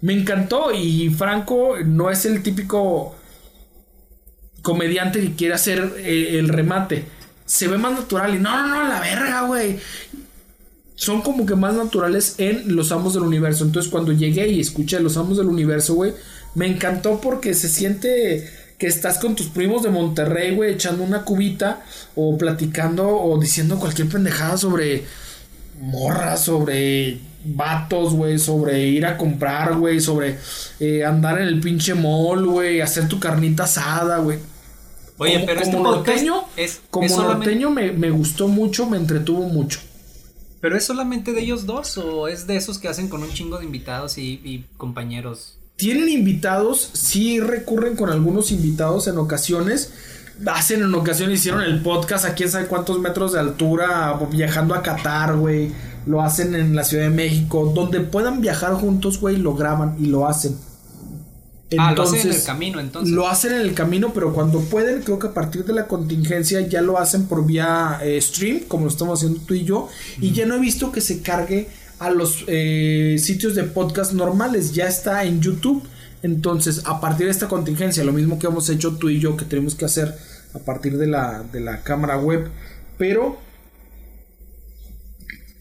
Me 0.00 0.14
encantó 0.14 0.72
y 0.72 1.10
Franco 1.10 1.76
no 1.84 2.10
es 2.10 2.26
el 2.26 2.42
típico 2.42 3.14
comediante 4.64 5.20
que 5.20 5.36
quiere 5.36 5.54
hacer 5.54 5.92
eh, 5.98 6.38
el 6.40 6.48
remate. 6.48 7.04
Se 7.46 7.68
ve 7.68 7.78
más 7.78 7.92
natural 7.92 8.34
y 8.34 8.38
no, 8.40 8.50
no, 8.50 8.82
no, 8.82 8.88
la 8.88 9.00
verga, 9.00 9.42
güey 9.42 9.78
son 10.96 11.22
como 11.22 11.44
que 11.44 11.54
más 11.54 11.74
naturales 11.74 12.36
en 12.38 12.76
Los 12.76 12.92
Amos 12.92 13.14
del 13.14 13.24
Universo. 13.24 13.64
Entonces 13.64 13.90
cuando 13.90 14.12
llegué 14.12 14.48
y 14.48 14.60
escuché 14.60 15.00
Los 15.00 15.16
Amos 15.16 15.36
del 15.36 15.48
Universo, 15.48 15.94
güey, 15.94 16.12
me 16.54 16.66
encantó 16.66 17.20
porque 17.20 17.54
se 17.54 17.68
siente 17.68 18.48
que 18.78 18.86
estás 18.86 19.18
con 19.18 19.34
tus 19.34 19.48
primos 19.48 19.82
de 19.82 19.90
Monterrey, 19.90 20.54
güey, 20.54 20.72
echando 20.72 21.02
una 21.02 21.22
cubita 21.22 21.82
o 22.14 22.36
platicando 22.38 23.08
o 23.08 23.38
diciendo 23.38 23.78
cualquier 23.78 24.08
pendejada 24.08 24.56
sobre 24.56 25.04
morras, 25.80 26.44
sobre 26.44 27.18
vatos, 27.44 28.14
güey, 28.14 28.38
sobre 28.38 28.86
ir 28.86 29.04
a 29.06 29.16
comprar, 29.16 29.76
güey, 29.76 30.00
sobre 30.00 30.38
eh, 30.80 31.04
andar 31.04 31.40
en 31.40 31.48
el 31.48 31.60
pinche 31.60 31.94
mall, 31.94 32.46
güey, 32.46 32.80
hacer 32.80 33.08
tu 33.08 33.20
carnita 33.20 33.64
asada, 33.64 34.18
güey. 34.18 34.38
Oye, 35.18 35.44
pero 35.46 35.60
este 35.60 35.76
norteño, 35.76 36.44
es, 36.56 36.80
como 36.90 37.06
norteño 37.06 37.70
me, 37.70 37.92
me 37.92 38.10
gustó 38.10 38.48
mucho, 38.48 38.86
me 38.86 38.96
entretuvo 38.96 39.48
mucho. 39.48 39.80
¿Pero 40.64 40.78
es 40.78 40.84
solamente 40.86 41.34
de 41.34 41.42
ellos 41.42 41.66
dos 41.66 41.98
o 41.98 42.26
es 42.26 42.46
de 42.46 42.56
esos 42.56 42.78
que 42.78 42.88
hacen 42.88 43.10
con 43.10 43.22
un 43.22 43.30
chingo 43.30 43.58
de 43.58 43.66
invitados 43.66 44.16
y, 44.16 44.64
compañeros? 44.78 45.58
Tienen 45.76 46.08
invitados, 46.08 46.88
sí 46.94 47.38
recurren 47.38 47.96
con 47.96 48.08
algunos 48.08 48.50
invitados 48.50 49.06
en 49.06 49.18
ocasiones. 49.18 49.92
Hacen 50.46 50.82
en 50.82 50.94
ocasiones, 50.94 51.40
hicieron 51.40 51.60
el 51.60 51.82
podcast 51.82 52.24
a 52.24 52.34
quién 52.34 52.50
sabe 52.50 52.66
cuántos 52.66 52.98
metros 52.98 53.34
de 53.34 53.40
altura, 53.40 54.18
viajando 54.30 54.74
a 54.74 54.82
Qatar, 54.82 55.36
güey. 55.36 55.70
Lo 56.06 56.22
hacen 56.22 56.54
en 56.54 56.74
la 56.74 56.84
Ciudad 56.84 57.04
de 57.04 57.10
México. 57.10 57.70
Donde 57.74 58.00
puedan 58.00 58.40
viajar 58.40 58.72
juntos, 58.72 59.20
güey, 59.20 59.36
lo 59.36 59.54
graban 59.54 59.96
y 60.00 60.06
lo 60.06 60.26
hacen. 60.26 60.56
Ah, 61.78 61.92
lo 61.92 62.02
hacen 62.02 62.20
en 62.20 62.32
el 62.32 62.42
camino, 62.42 62.80
entonces. 62.80 63.14
Lo 63.14 63.28
hacen 63.28 63.52
en 63.54 63.60
el 63.60 63.74
camino, 63.74 64.12
pero 64.12 64.32
cuando 64.32 64.60
pueden, 64.60 65.02
creo 65.02 65.18
que 65.18 65.28
a 65.28 65.34
partir 65.34 65.64
de 65.64 65.72
la 65.72 65.86
contingencia 65.86 66.60
ya 66.60 66.82
lo 66.82 66.98
hacen 66.98 67.26
por 67.26 67.46
vía 67.46 67.98
eh, 68.02 68.20
stream, 68.20 68.60
como 68.68 68.84
lo 68.84 68.90
estamos 68.90 69.20
haciendo 69.20 69.40
tú 69.40 69.54
y 69.54 69.64
yo. 69.64 69.88
Y 70.20 70.32
ya 70.32 70.46
no 70.46 70.54
he 70.56 70.60
visto 70.60 70.92
que 70.92 71.00
se 71.00 71.22
cargue 71.22 71.68
a 71.98 72.10
los 72.10 72.44
eh, 72.46 73.16
sitios 73.18 73.54
de 73.54 73.64
podcast 73.64 74.12
normales, 74.12 74.72
ya 74.72 74.86
está 74.86 75.24
en 75.24 75.40
YouTube. 75.40 75.82
Entonces, 76.22 76.82
a 76.86 77.00
partir 77.00 77.26
de 77.26 77.32
esta 77.32 77.48
contingencia, 77.48 78.02
lo 78.04 78.12
mismo 78.12 78.38
que 78.38 78.46
hemos 78.46 78.68
hecho 78.70 78.96
tú 78.96 79.10
y 79.10 79.20
yo, 79.20 79.36
que 79.36 79.44
tenemos 79.44 79.74
que 79.74 79.84
hacer 79.84 80.14
a 80.54 80.58
partir 80.58 80.96
de 80.96 81.06
la, 81.06 81.42
de 81.52 81.60
la 81.60 81.82
cámara 81.82 82.16
web, 82.16 82.50
pero 82.96 83.38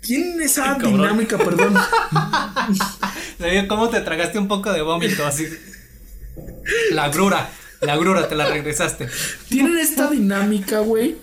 tienen 0.02 0.42
esa 0.42 0.76
dinámica, 0.76 1.38
perdón. 1.38 1.74
¿Cómo 3.68 3.90
te 3.90 4.02
tragaste 4.02 4.40
un 4.40 4.48
poco 4.48 4.72
de 4.72 4.82
vómito 4.82 5.26
así? 5.26 5.46
La 6.92 7.10
grura, 7.10 7.50
la 7.82 7.98
grura, 7.98 8.28
te 8.28 8.36
la 8.36 8.48
regresaste. 8.48 9.08
Tienen 9.50 9.78
esta 9.78 10.10
dinámica, 10.10 10.80
güey, 10.80 11.16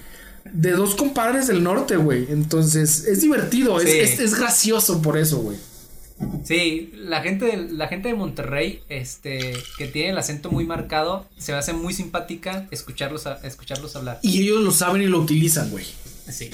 de 0.44 0.72
dos 0.72 0.94
compadres 0.94 1.46
del 1.46 1.62
norte, 1.62 1.96
güey. 1.96 2.26
Entonces, 2.30 3.06
es 3.06 3.20
divertido, 3.20 3.80
es, 3.80 4.38
gracioso 4.38 5.02
por 5.02 5.16
eso, 5.16 5.38
güey. 5.38 5.56
Sí, 6.44 6.92
la 6.96 7.22
gente, 7.22 7.46
de, 7.46 7.56
la 7.72 7.88
gente 7.88 8.08
de 8.08 8.14
Monterrey, 8.14 8.82
este, 8.90 9.54
que 9.78 9.86
tiene 9.86 10.10
el 10.10 10.18
acento 10.18 10.50
muy 10.50 10.66
marcado, 10.66 11.26
se 11.38 11.52
me 11.52 11.58
hace 11.58 11.72
muy 11.72 11.94
simpática 11.94 12.68
escucharlos, 12.70 13.26
escucharlos 13.42 13.96
hablar. 13.96 14.18
Y 14.22 14.42
ellos 14.42 14.62
lo 14.62 14.70
saben 14.70 15.00
y 15.00 15.06
lo 15.06 15.18
utilizan, 15.18 15.70
güey. 15.70 15.86
Sí. 16.30 16.50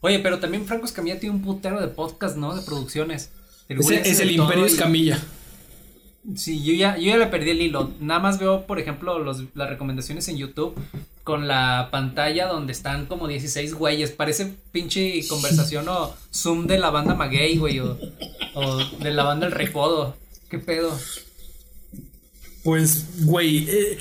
Oye, 0.00 0.20
pero 0.20 0.38
también 0.38 0.66
Franco 0.66 0.86
Escamilla 0.86 1.18
tiene 1.18 1.34
un 1.34 1.42
putero 1.42 1.80
de 1.80 1.88
podcast, 1.88 2.36
¿no? 2.36 2.54
De 2.54 2.62
producciones. 2.62 3.30
es, 3.68 4.20
el 4.20 4.30
Imperio 4.30 4.64
Escamilla. 4.66 5.20
Sí, 6.36 6.62
yo 6.62 6.74
ya, 6.74 6.96
yo 6.96 7.04
ya 7.04 7.16
le 7.16 7.26
perdí 7.26 7.50
el 7.50 7.62
hilo. 7.62 7.92
Nada 8.00 8.20
más 8.20 8.38
veo, 8.38 8.66
por 8.66 8.78
ejemplo, 8.78 9.18
los, 9.18 9.44
las 9.54 9.70
recomendaciones 9.70 10.28
en 10.28 10.36
YouTube 10.36 10.74
con 11.24 11.46
la 11.46 11.88
pantalla 11.90 12.46
donde 12.46 12.72
están 12.72 13.06
como 13.06 13.28
16 13.28 13.74
güeyes. 13.74 14.10
Parece 14.10 14.54
pinche 14.72 15.26
conversación 15.28 15.88
o 15.88 16.14
Zoom 16.34 16.66
de 16.66 16.78
la 16.78 16.90
banda 16.90 17.14
Maguey, 17.14 17.58
güey, 17.58 17.80
o, 17.80 17.96
de 19.00 19.10
la 19.10 19.24
banda 19.24 19.46
El 19.46 19.52
Recodo. 19.52 20.16
¿Qué 20.48 20.58
pedo? 20.58 20.98
Pues, 22.64 23.24
güey, 23.24 23.68
eh, 23.68 23.98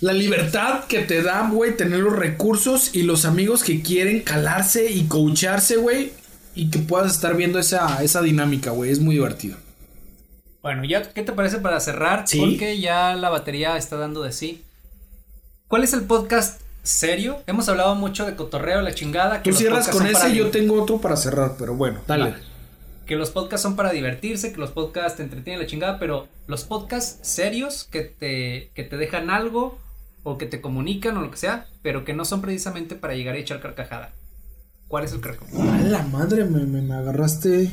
la 0.00 0.12
libertad 0.12 0.84
que 0.84 1.00
te 1.00 1.22
da, 1.22 1.48
güey, 1.48 1.76
tener 1.76 2.00
los 2.00 2.16
recursos 2.16 2.94
y 2.94 3.02
los 3.02 3.24
amigos 3.24 3.62
que 3.62 3.80
quieren 3.80 4.20
calarse 4.20 4.90
y 4.90 5.04
coacharse, 5.04 5.76
güey, 5.76 6.12
y 6.54 6.70
que 6.70 6.80
puedas 6.80 7.12
estar 7.12 7.36
viendo 7.36 7.58
esa, 7.58 8.02
esa 8.02 8.20
dinámica, 8.20 8.70
güey, 8.70 8.90
es 8.90 9.00
muy 9.00 9.14
divertido. 9.14 9.56
Bueno, 10.64 10.82
ya, 10.82 11.02
¿qué 11.02 11.22
te 11.22 11.32
parece 11.32 11.58
para 11.58 11.78
cerrar? 11.78 12.24
Porque 12.38 12.80
ya 12.80 13.14
la 13.16 13.28
batería 13.28 13.76
está 13.76 13.98
dando 13.98 14.22
de 14.22 14.32
sí. 14.32 14.64
¿Cuál 15.68 15.84
es 15.84 15.92
el 15.92 16.04
podcast 16.04 16.62
serio? 16.82 17.42
Hemos 17.46 17.68
hablado 17.68 17.94
mucho 17.96 18.24
de 18.24 18.34
cotorreo, 18.34 18.80
la 18.80 18.94
chingada. 18.94 19.42
Que 19.42 19.50
Tú 19.50 19.58
cierras 19.58 19.88
con 19.88 20.06
ese 20.06 20.30
y 20.30 20.36
yo 20.36 20.50
tengo 20.50 20.82
otro 20.82 21.02
para 21.02 21.16
cerrar, 21.16 21.56
pero 21.58 21.74
bueno, 21.74 22.00
dale. 22.06 22.32
Que 23.04 23.14
los 23.14 23.30
podcasts 23.30 23.62
son 23.62 23.76
para 23.76 23.92
divertirse, 23.92 24.54
que 24.54 24.58
los 24.58 24.70
podcasts 24.70 25.18
te 25.18 25.22
entretienen 25.22 25.60
la 25.60 25.66
chingada, 25.66 25.98
pero 25.98 26.28
los 26.46 26.64
podcasts 26.64 27.18
serios 27.20 27.84
que 27.84 28.00
te, 28.00 28.70
que 28.72 28.84
te 28.84 28.96
dejan 28.96 29.28
algo 29.28 29.78
o 30.22 30.38
que 30.38 30.46
te 30.46 30.62
comunican 30.62 31.14
o 31.18 31.20
lo 31.20 31.30
que 31.30 31.36
sea, 31.36 31.66
pero 31.82 32.06
que 32.06 32.14
no 32.14 32.24
son 32.24 32.40
precisamente 32.40 32.94
para 32.94 33.12
llegar 33.12 33.34
a 33.34 33.38
echar 33.38 33.60
carcajada. 33.60 34.12
¿Cuál 34.88 35.04
es 35.04 35.12
el 35.12 35.20
crack? 35.20 35.42
A 35.58 35.78
la 35.82 36.02
madre, 36.04 36.46
me, 36.46 36.64
me 36.64 36.94
agarraste. 36.94 37.70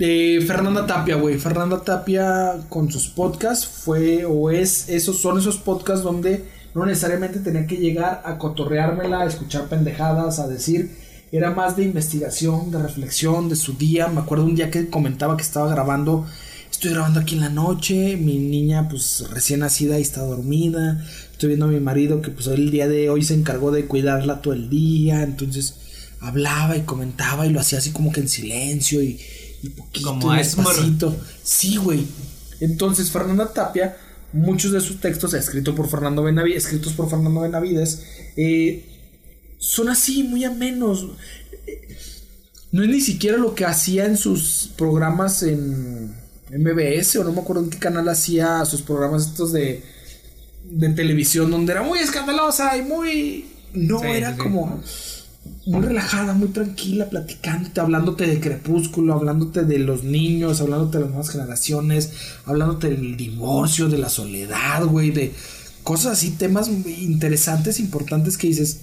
Fernanda 0.00 0.86
Tapia, 0.86 1.16
güey. 1.16 1.38
Fernanda 1.38 1.82
Tapia 1.82 2.54
con 2.70 2.90
sus 2.90 3.08
podcasts 3.08 3.66
fue 3.66 4.24
o 4.24 4.50
es, 4.50 4.88
esos 4.88 5.20
son 5.20 5.38
esos 5.38 5.58
podcasts 5.58 6.02
donde 6.02 6.46
no 6.74 6.86
necesariamente 6.86 7.38
tenía 7.40 7.66
que 7.66 7.76
llegar 7.76 8.22
a 8.24 8.38
cotorreármela, 8.38 9.20
a 9.20 9.26
escuchar 9.26 9.68
pendejadas, 9.68 10.38
a 10.38 10.48
decir. 10.48 10.96
Era 11.32 11.50
más 11.50 11.76
de 11.76 11.84
investigación, 11.84 12.70
de 12.70 12.78
reflexión, 12.78 13.50
de 13.50 13.56
su 13.56 13.74
día. 13.74 14.08
Me 14.08 14.20
acuerdo 14.20 14.44
un 14.44 14.54
día 14.54 14.70
que 14.70 14.88
comentaba 14.88 15.36
que 15.36 15.42
estaba 15.42 15.70
grabando. 15.70 16.26
Estoy 16.70 16.92
grabando 16.92 17.20
aquí 17.20 17.34
en 17.34 17.42
la 17.42 17.50
noche. 17.50 18.16
Mi 18.16 18.38
niña, 18.38 18.88
pues 18.88 19.26
recién 19.30 19.60
nacida 19.60 19.98
y 19.98 20.02
está 20.02 20.22
dormida. 20.22 21.04
Estoy 21.30 21.48
viendo 21.48 21.66
a 21.66 21.68
mi 21.68 21.78
marido 21.78 22.22
que, 22.22 22.30
pues 22.30 22.46
el 22.46 22.70
día 22.70 22.88
de 22.88 23.10
hoy 23.10 23.22
se 23.22 23.34
encargó 23.34 23.70
de 23.70 23.84
cuidarla 23.84 24.40
todo 24.40 24.54
el 24.54 24.70
día. 24.70 25.22
Entonces 25.22 25.76
hablaba 26.20 26.78
y 26.78 26.82
comentaba 26.82 27.46
y 27.46 27.50
lo 27.50 27.60
hacía 27.60 27.78
así 27.78 27.90
como 27.90 28.12
que 28.12 28.20
en 28.20 28.28
silencio 28.28 29.02
y 29.02 29.20
y 29.62 29.68
poquito 29.70 30.08
Como 30.08 30.32
despacito. 30.32 31.16
Sí, 31.42 31.76
güey. 31.76 32.06
Entonces, 32.60 33.10
Fernanda 33.10 33.52
Tapia, 33.52 33.96
muchos 34.32 34.72
de 34.72 34.80
sus 34.80 35.00
textos, 35.00 35.34
escrito 35.34 35.74
por 35.74 35.88
Fernando 35.88 36.22
Benavides, 36.22 36.64
escritos 36.64 36.92
por 36.92 37.08
Fernando 37.08 37.40
Benavides, 37.40 38.02
eh, 38.36 38.84
son 39.58 39.88
así, 39.88 40.22
muy 40.22 40.44
amenos. 40.44 41.08
No 42.72 42.82
es 42.82 42.88
ni 42.88 43.00
siquiera 43.00 43.36
lo 43.36 43.54
que 43.54 43.64
hacía 43.64 44.06
en 44.06 44.16
sus 44.16 44.70
programas 44.76 45.42
en 45.42 46.14
MBS, 46.50 47.16
o 47.16 47.24
no 47.24 47.32
me 47.32 47.40
acuerdo 47.40 47.64
en 47.64 47.70
qué 47.70 47.78
canal 47.78 48.08
hacía 48.08 48.64
sus 48.64 48.82
programas 48.82 49.26
estos 49.26 49.52
de, 49.52 49.82
de 50.64 50.88
televisión, 50.90 51.50
donde 51.50 51.72
era 51.72 51.82
muy 51.82 51.98
escandalosa 51.98 52.76
y 52.76 52.82
muy... 52.82 53.46
No, 53.72 54.02
era 54.02 54.36
como 54.36 54.82
muy 55.66 55.82
relajada, 55.82 56.32
muy 56.32 56.48
tranquila, 56.48 57.10
platicándote, 57.10 57.80
hablándote 57.80 58.26
de 58.26 58.40
Crepúsculo, 58.40 59.14
hablándote 59.14 59.64
de 59.64 59.78
los 59.78 60.04
niños, 60.04 60.60
hablándote 60.60 60.98
de 60.98 61.04
las 61.04 61.10
nuevas 61.10 61.30
generaciones, 61.30 62.12
hablándote 62.46 62.88
del 62.88 63.16
divorcio, 63.16 63.88
de 63.88 63.98
la 63.98 64.08
soledad, 64.08 64.84
güey, 64.86 65.10
de 65.10 65.34
cosas 65.82 66.12
así, 66.12 66.30
temas 66.30 66.68
interesantes, 66.68 67.78
importantes 67.78 68.38
que 68.38 68.46
dices, 68.46 68.80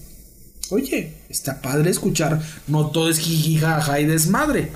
oye, 0.70 1.14
está 1.30 1.62
padre 1.62 1.90
escuchar, 1.90 2.42
no 2.68 2.88
todo 2.88 3.10
es 3.10 3.20
jijijaja 3.20 4.00
y 4.00 4.06
desmadre. 4.06 4.72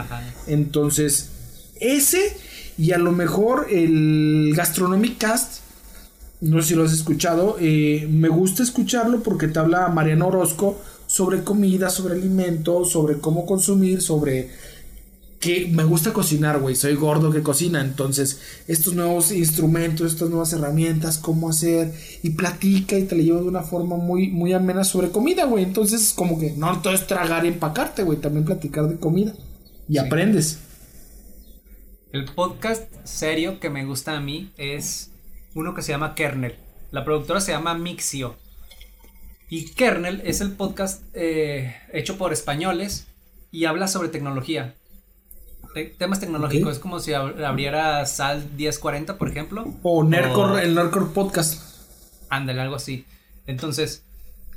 Entonces, 0.48 1.30
ese 1.80 2.36
y 2.78 2.94
a 2.94 2.98
lo 2.98 3.12
mejor 3.12 3.68
el 3.70 4.54
Gastronomic 4.56 5.18
Cast, 5.20 5.62
no 6.42 6.62
sé 6.62 6.70
si 6.70 6.76
lo 6.76 6.84
has 6.84 6.94
escuchado, 6.94 7.58
eh, 7.60 8.08
me 8.10 8.28
gusta 8.28 8.64
escucharlo 8.64 9.22
porque 9.22 9.48
te 9.48 9.60
habla 9.60 9.88
Mariano 9.90 10.28
Orozco 10.28 10.82
sobre 11.12 11.44
comida, 11.44 11.90
sobre 11.90 12.14
alimentos, 12.14 12.94
sobre 12.94 13.18
cómo 13.18 13.46
consumir, 13.46 14.02
sobre 14.02 14.50
que 15.42 15.68
me 15.70 15.84
gusta 15.84 16.14
cocinar, 16.14 16.62
güey, 16.62 16.74
soy 16.74 16.96
gordo 16.96 17.32
que 17.32 17.44
cocina, 17.44 17.82
entonces 17.82 18.40
estos 18.66 18.94
nuevos 18.94 19.34
instrumentos, 19.34 20.14
estas 20.14 20.30
nuevas 20.30 20.54
herramientas, 20.54 21.18
cómo 21.18 21.50
hacer, 21.50 21.94
y 22.24 22.30
platica 22.30 22.98
y 22.98 23.04
te 23.04 23.18
le 23.18 23.26
lleva 23.26 23.42
de 23.42 23.48
una 23.50 23.62
forma 23.62 23.98
muy, 23.98 24.30
muy 24.30 24.54
amena 24.54 24.86
sobre 24.86 25.10
comida, 25.10 25.44
güey, 25.44 25.66
entonces 25.66 26.14
como 26.16 26.40
que 26.40 26.52
no 26.52 26.82
todo 26.82 26.94
es 26.94 27.06
tragar 27.08 27.44
y 27.44 27.50
empacarte, 27.50 28.04
güey, 28.04 28.20
también 28.20 28.46
platicar 28.46 28.88
de 28.88 28.98
comida 28.98 29.34
y 29.90 29.98
aprendes. 29.98 30.60
El 32.14 32.24
podcast 32.24 32.90
serio 33.04 33.60
que 33.60 33.70
me 33.70 33.84
gusta 33.84 34.16
a 34.16 34.22
mí 34.22 34.54
es 34.56 35.12
uno 35.56 35.74
que 35.74 35.82
se 35.82 35.92
llama 35.92 36.16
Kernel. 36.16 36.56
La 36.92 37.04
productora 37.04 37.42
se 37.42 37.52
llama 37.52 37.74
Mixio. 37.74 38.38
Y 39.54 39.66
Kernel 39.72 40.22
es 40.24 40.40
el 40.40 40.54
podcast 40.54 41.04
eh, 41.14 41.76
hecho 41.92 42.18
por 42.18 42.32
españoles 42.32 43.08
y 43.52 43.66
habla 43.66 43.90
sobre 43.90 44.08
tecnología. 44.08 44.76
Te- 45.74 45.88
temas 45.88 46.22
tecnológicos. 46.22 46.72
Es 46.74 46.80
como 46.80 47.02
si 47.02 47.12
ab- 47.12 47.44
abriera 47.44 48.06
Sal 48.06 48.50
1040, 48.56 49.18
por 49.18 49.28
ejemplo. 49.28 49.66
O 49.84 50.06
Nerdcore, 50.06 50.54
O- 50.54 50.58
el 50.60 50.74
Nerdcore 50.74 51.08
Podcast. 51.08 51.62
Ándale, 52.30 52.62
algo 52.62 52.76
así. 52.76 53.04
Entonces, 53.46 54.04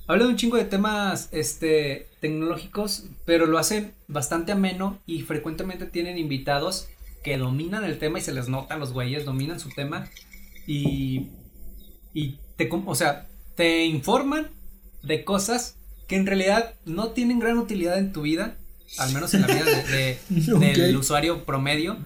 habla 0.07 0.25
de 0.27 0.31
un 0.31 0.37
chingo 0.37 0.57
de 0.59 0.65
temas 0.65 1.29
este, 1.33 2.07
tecnológicos, 2.21 3.07
pero 3.25 3.47
lo 3.47 3.59
hacen 3.59 3.95
bastante 4.07 4.53
ameno 4.53 5.01
y 5.07 5.23
frecuentemente 5.23 5.87
tienen 5.87 6.19
invitados 6.19 6.87
que 7.25 7.37
dominan 7.37 7.83
el 7.83 7.99
tema 7.99 8.21
y 8.21 8.23
se 8.23 8.33
les 8.33 8.49
notan 8.49 8.79
los 8.79 8.93
güeyes, 8.93 9.25
dominan 9.25 9.59
su 9.59 9.71
tema 9.71 10.09
y, 10.69 11.31
y 12.13 12.39
te, 12.57 12.69
o 12.71 12.95
sea, 12.95 13.27
te 13.57 13.87
informan 13.87 14.51
de 15.05 15.25
cosas 15.25 15.77
que 16.09 16.17
en 16.17 16.27
realidad 16.27 16.75
no 16.85 17.09
tienen 17.09 17.39
gran 17.39 17.59
utilidad 17.59 17.99
en 17.99 18.13
tu 18.13 18.23
vida, 18.23 18.57
al 18.99 19.13
menos 19.13 19.33
en 19.35 19.43
la 19.43 19.47
vida 19.49 19.65
de- 19.65 20.19
de- 20.29 20.75
del 20.75 20.97
usuario 20.97 21.45
promedio. 21.45 21.97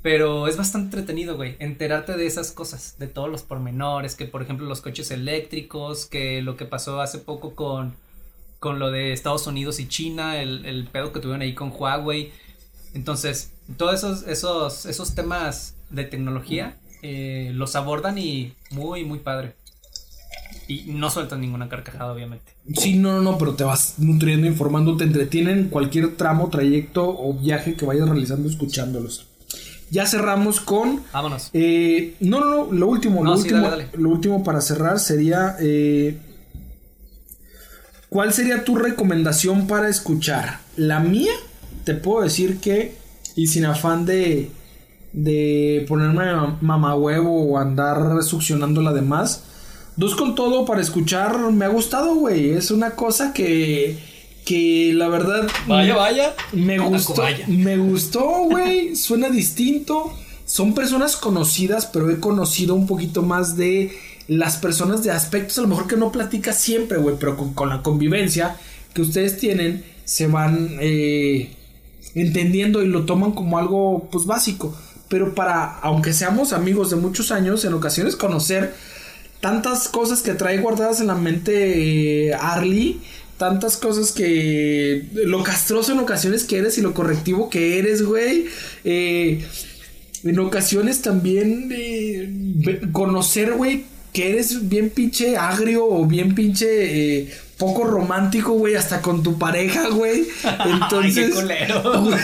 Pero 0.00 0.46
es 0.46 0.56
bastante 0.56 0.96
entretenido, 0.96 1.36
güey, 1.36 1.56
enterarte 1.58 2.16
de 2.16 2.26
esas 2.26 2.52
cosas, 2.52 2.94
de 2.98 3.08
todos 3.08 3.28
los 3.28 3.42
pormenores, 3.42 4.14
que 4.14 4.26
por 4.26 4.42
ejemplo 4.42 4.66
los 4.66 4.80
coches 4.80 5.10
eléctricos, 5.10 6.06
que 6.06 6.40
lo 6.40 6.56
que 6.56 6.64
pasó 6.66 7.00
hace 7.00 7.18
poco 7.18 7.54
con, 7.56 7.94
con 8.60 8.78
lo 8.78 8.92
de 8.92 9.12
Estados 9.12 9.46
Unidos 9.48 9.80
y 9.80 9.88
China, 9.88 10.40
el, 10.40 10.64
el 10.66 10.86
pedo 10.86 11.12
que 11.12 11.18
tuvieron 11.20 11.42
ahí 11.42 11.52
con 11.52 11.72
Huawei. 11.76 12.32
Entonces, 12.94 13.50
todos 13.76 13.94
esos, 13.96 14.22
esos, 14.28 14.86
esos 14.86 15.14
temas 15.16 15.74
de 15.90 16.04
tecnología 16.04 16.76
eh, 17.02 17.50
los 17.54 17.74
abordan 17.74 18.18
y 18.18 18.54
muy, 18.70 19.04
muy 19.04 19.18
padre. 19.18 19.54
Y 20.68 20.84
no 20.92 21.08
sueltan 21.08 21.40
ninguna 21.40 21.68
carcajada, 21.68 22.12
obviamente. 22.12 22.52
Sí, 22.76 22.94
no, 22.96 23.14
no, 23.14 23.22
no, 23.22 23.38
pero 23.38 23.54
te 23.54 23.64
vas 23.64 23.94
nutriendo, 23.96 24.46
informando, 24.46 24.96
te 24.98 25.04
entretienen 25.04 25.70
cualquier 25.70 26.14
tramo, 26.16 26.50
trayecto 26.50 27.08
o 27.08 27.32
viaje 27.32 27.74
que 27.74 27.86
vayas 27.86 28.06
realizando 28.06 28.48
escuchándolos. 28.48 29.26
Ya 29.90 30.06
cerramos 30.06 30.60
con 30.60 31.00
Vámonos. 31.10 31.48
Eh, 31.54 32.14
no, 32.20 32.40
no, 32.40 32.66
no, 32.66 32.72
lo 32.72 32.86
último, 32.88 33.24
No, 33.24 33.30
lo, 33.30 33.36
sí, 33.38 33.44
último 33.44 33.62
dale, 33.70 33.84
dale. 33.86 33.98
lo 34.02 34.10
último 34.10 34.44
para 34.44 34.60
cerrar 34.60 35.00
sería, 35.00 35.56
eh, 35.60 36.18
¿cuál 38.10 38.34
sería 38.34 38.64
tu 38.64 38.76
recomendación 38.76 39.66
para 39.66 39.88
escuchar? 39.88 40.60
La 40.76 41.00
mía, 41.00 41.32
te 41.84 41.94
puedo 41.94 42.22
decir 42.22 42.58
que, 42.60 42.96
y 43.36 43.46
sin 43.46 43.64
afán 43.64 44.04
de, 44.04 44.50
de 45.14 45.86
ponerme 45.88 46.26
mamá 46.60 46.94
huevo 46.94 47.44
o 47.50 47.58
andar 47.58 48.22
succionando 48.22 48.82
la 48.82 48.92
demás, 48.92 49.44
dos 49.98 50.14
con 50.14 50.36
todo 50.36 50.64
para 50.64 50.80
escuchar 50.80 51.36
me 51.50 51.64
ha 51.64 51.68
gustado, 51.68 52.14
güey, 52.14 52.50
es 52.50 52.70
una 52.70 52.92
cosa 52.92 53.32
que, 53.32 53.98
que 54.44 54.92
la 54.94 55.08
verdad... 55.08 55.48
vaya. 55.66 56.34
Me 56.52 56.78
gustó, 56.78 57.20
Vaya. 57.20 57.44
me 57.48 57.76
gustó, 57.76 58.44
güey. 58.44 58.94
Suena 58.94 59.28
distinto. 59.28 60.14
Son 60.46 60.72
personas 60.72 61.16
conocidas, 61.16 61.86
pero 61.86 62.08
he 62.10 62.20
conocido 62.20 62.76
un 62.76 62.86
poquito 62.86 63.22
más 63.22 63.56
de 63.56 63.92
las 64.28 64.56
personas 64.56 65.02
de 65.02 65.10
aspectos, 65.10 65.58
a 65.58 65.62
lo 65.62 65.68
mejor 65.68 65.88
que 65.88 65.96
no 65.96 66.12
platica 66.12 66.52
siempre, 66.52 66.98
güey, 66.98 67.16
pero 67.18 67.36
con, 67.36 67.54
con 67.54 67.68
la 67.68 67.82
convivencia 67.82 68.56
que 68.94 69.02
ustedes 69.02 69.38
tienen, 69.38 69.84
se 70.04 70.26
van 70.28 70.76
eh, 70.80 71.50
entendiendo 72.14 72.82
y 72.82 72.88
lo 72.88 73.04
toman 73.04 73.32
como 73.32 73.58
algo, 73.58 74.08
pues, 74.12 74.26
básico. 74.26 74.76
Pero 75.08 75.34
para, 75.34 75.78
aunque 75.80 76.12
seamos 76.12 76.52
amigos 76.52 76.90
de 76.90 76.96
muchos 76.96 77.32
años, 77.32 77.64
en 77.64 77.74
ocasiones 77.74 78.14
conocer 78.14 78.74
tantas 79.40 79.88
cosas 79.88 80.22
que 80.22 80.34
trae 80.34 80.58
guardadas 80.58 81.00
en 81.00 81.06
la 81.08 81.14
mente 81.14 82.28
eh, 82.28 82.34
Arlie, 82.34 82.98
tantas 83.36 83.76
cosas 83.76 84.12
que 84.12 85.06
lo 85.12 85.42
castroso 85.42 85.92
en 85.92 86.00
ocasiones 86.00 86.44
que 86.44 86.58
eres 86.58 86.76
y 86.78 86.82
lo 86.82 86.92
correctivo 86.92 87.48
que 87.48 87.78
eres, 87.78 88.02
güey. 88.02 88.46
Eh, 88.84 89.44
en 90.24 90.38
ocasiones 90.40 91.02
también 91.02 91.70
eh, 91.72 92.80
conocer, 92.92 93.52
güey, 93.52 93.84
que 94.12 94.30
eres 94.30 94.68
bien 94.68 94.90
pinche 94.90 95.36
agrio 95.36 95.86
o 95.86 96.04
bien 96.06 96.34
pinche 96.34 97.20
eh, 97.20 97.30
poco 97.58 97.84
romántico, 97.84 98.52
güey, 98.52 98.76
hasta 98.76 99.02
con 99.02 99.22
tu 99.24 99.36
pareja, 99.36 99.88
güey. 99.88 100.28
Entonces, 100.64 101.16
Ay, 101.18 101.28
qué 101.28 101.30
culero. 101.34 102.02
güey, 102.02 102.18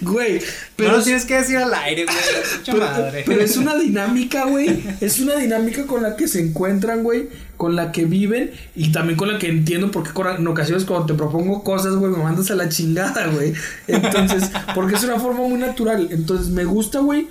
güey, 0.00 0.40
Pero 0.76 0.92
no 0.92 0.96
lo 0.98 1.04
tienes 1.04 1.26
que 1.26 1.34
decir 1.36 1.58
al 1.58 1.72
aire, 1.74 2.06
güey. 2.06 2.16
Mucha 2.58 2.72
pero, 2.72 2.84
madre. 2.86 3.22
pero 3.26 3.40
es 3.42 3.56
una 3.58 3.76
dinámica, 3.76 4.46
güey. 4.46 4.82
Es 5.00 5.20
una 5.20 5.36
dinámica 5.36 5.86
con 5.86 6.02
la 6.02 6.16
que 6.16 6.26
se 6.28 6.40
encuentran, 6.40 7.02
güey. 7.02 7.28
Con 7.58 7.76
la 7.76 7.92
que 7.92 8.06
viven. 8.06 8.52
Y 8.74 8.90
también 8.90 9.18
con 9.18 9.30
la 9.30 9.38
que 9.38 9.48
entiendo 9.48 9.90
porque 9.90 10.12
con- 10.12 10.26
en 10.34 10.46
ocasiones 10.46 10.84
cuando 10.86 11.04
te 11.06 11.14
propongo 11.14 11.62
cosas, 11.62 11.94
güey, 11.96 12.10
me 12.12 12.22
mandas 12.22 12.50
a 12.50 12.54
la 12.54 12.70
chingada, 12.70 13.26
güey. 13.26 13.52
Entonces, 13.86 14.50
porque 14.74 14.94
es 14.96 15.04
una 15.04 15.20
forma 15.20 15.40
muy 15.46 15.58
natural. 15.58 16.08
Entonces, 16.10 16.48
me 16.48 16.64
gusta, 16.64 17.00
güey. 17.00 17.28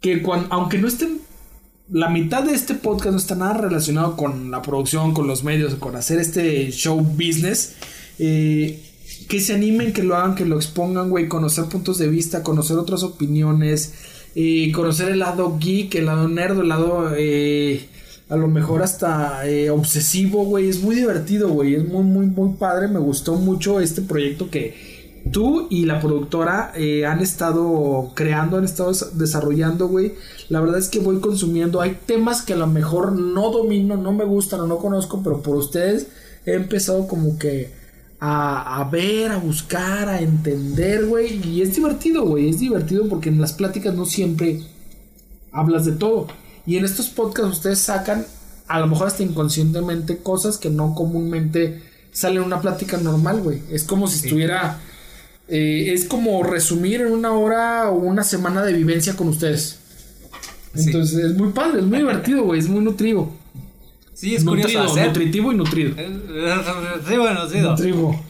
Que 0.00 0.22
cuando, 0.22 0.46
aunque 0.50 0.78
no 0.78 0.86
estén. 0.86 1.20
La 1.92 2.08
mitad 2.08 2.42
de 2.42 2.54
este 2.54 2.72
podcast 2.74 3.10
no 3.10 3.18
está 3.18 3.34
nada 3.34 3.52
relacionado 3.52 4.16
con 4.16 4.50
la 4.50 4.62
producción, 4.62 5.12
con 5.12 5.26
los 5.26 5.44
medios, 5.44 5.74
con 5.74 5.94
hacer 5.94 6.20
este 6.20 6.70
show 6.70 6.98
business. 6.98 7.74
Eh, 8.18 8.80
que 9.28 9.40
se 9.40 9.52
animen, 9.52 9.92
que 9.92 10.02
lo 10.02 10.16
hagan, 10.16 10.34
que 10.34 10.46
lo 10.46 10.56
expongan, 10.56 11.10
güey, 11.10 11.28
conocer 11.28 11.66
puntos 11.66 11.98
de 11.98 12.08
vista, 12.08 12.42
conocer 12.42 12.78
otras 12.78 13.02
opiniones, 13.02 13.92
eh, 14.34 14.72
conocer 14.72 15.10
el 15.10 15.18
lado 15.18 15.58
geek, 15.58 15.94
el 15.96 16.06
lado 16.06 16.28
nerd, 16.28 16.60
el 16.60 16.68
lado 16.68 17.10
eh, 17.14 17.86
a 18.30 18.36
lo 18.36 18.48
mejor 18.48 18.82
hasta 18.82 19.42
obsesivo, 19.70 20.44
güey, 20.46 20.70
es 20.70 20.82
muy 20.82 20.96
divertido, 20.96 21.50
güey, 21.50 21.74
es 21.74 21.86
muy, 21.86 22.04
muy, 22.04 22.24
muy 22.24 22.54
padre, 22.56 22.88
me 22.88 23.00
gustó 23.00 23.34
mucho 23.34 23.80
este 23.80 24.00
proyecto 24.00 24.48
que 24.48 24.91
tú 25.30 25.66
y 25.70 25.84
la 25.84 26.00
productora 26.00 26.72
eh, 26.74 27.06
han 27.06 27.20
estado 27.20 28.12
creando, 28.14 28.56
han 28.56 28.64
estado 28.64 28.90
des- 28.90 29.18
desarrollando, 29.18 29.88
güey, 29.88 30.14
la 30.48 30.60
verdad 30.60 30.78
es 30.78 30.88
que 30.88 30.98
voy 30.98 31.20
consumiendo, 31.20 31.80
hay 31.80 31.98
temas 32.06 32.42
que 32.42 32.54
a 32.54 32.56
lo 32.56 32.66
mejor 32.66 33.12
no 33.12 33.50
domino, 33.50 33.96
no 33.96 34.12
me 34.12 34.24
gustan 34.24 34.60
o 34.60 34.66
no 34.66 34.78
conozco, 34.78 35.22
pero 35.22 35.40
por 35.42 35.56
ustedes 35.56 36.08
he 36.44 36.54
empezado 36.54 37.06
como 37.06 37.38
que 37.38 37.70
a, 38.18 38.80
a 38.80 38.84
ver, 38.90 39.32
a 39.32 39.38
buscar, 39.38 40.08
a 40.08 40.20
entender, 40.20 41.06
güey. 41.06 41.40
Y 41.48 41.62
es 41.62 41.74
divertido, 41.74 42.24
güey. 42.24 42.48
Es 42.48 42.60
divertido 42.60 43.08
porque 43.08 43.28
en 43.30 43.40
las 43.40 43.52
pláticas 43.52 43.94
no 43.96 44.06
siempre 44.06 44.60
hablas 45.50 45.84
de 45.86 45.92
todo. 45.92 46.28
Y 46.64 46.76
en 46.76 46.84
estos 46.84 47.08
podcasts 47.08 47.52
ustedes 47.56 47.80
sacan, 47.80 48.24
a 48.68 48.78
lo 48.78 48.86
mejor 48.86 49.08
hasta 49.08 49.24
inconscientemente, 49.24 50.18
cosas 50.18 50.56
que 50.56 50.70
no 50.70 50.94
comúnmente 50.94 51.82
salen 52.12 52.38
en 52.38 52.44
una 52.44 52.60
plática 52.60 52.96
normal, 52.96 53.40
güey. 53.40 53.60
Es 53.70 53.84
como 53.84 54.06
si 54.06 54.24
estuviera... 54.24 54.80
eh, 55.48 55.92
es 55.92 56.04
como 56.04 56.42
resumir 56.42 57.00
en 57.00 57.12
una 57.12 57.32
hora 57.32 57.90
o 57.90 57.94
una 57.94 58.24
semana 58.24 58.62
de 58.62 58.72
vivencia 58.72 59.16
con 59.16 59.28
ustedes. 59.28 59.78
Sí. 60.74 60.86
Entonces 60.86 61.24
es 61.24 61.36
muy 61.36 61.52
padre, 61.52 61.80
es 61.80 61.86
muy 61.86 61.98
divertido, 61.98 62.44
güey. 62.44 62.60
Es 62.60 62.68
muy 62.68 62.82
nutrivo. 62.82 63.36
Sí, 64.14 64.34
es 64.34 64.44
curioso 64.44 64.68
nutrido, 64.68 64.92
hacer. 64.92 65.06
nutritivo 65.08 65.52
y 65.52 65.56
nutrido. 65.56 65.96
Sí, 65.96 67.16
bueno, 67.16 67.48
sí. 67.48 67.58
no. 67.58 67.70
Nutrivo. 67.70 68.24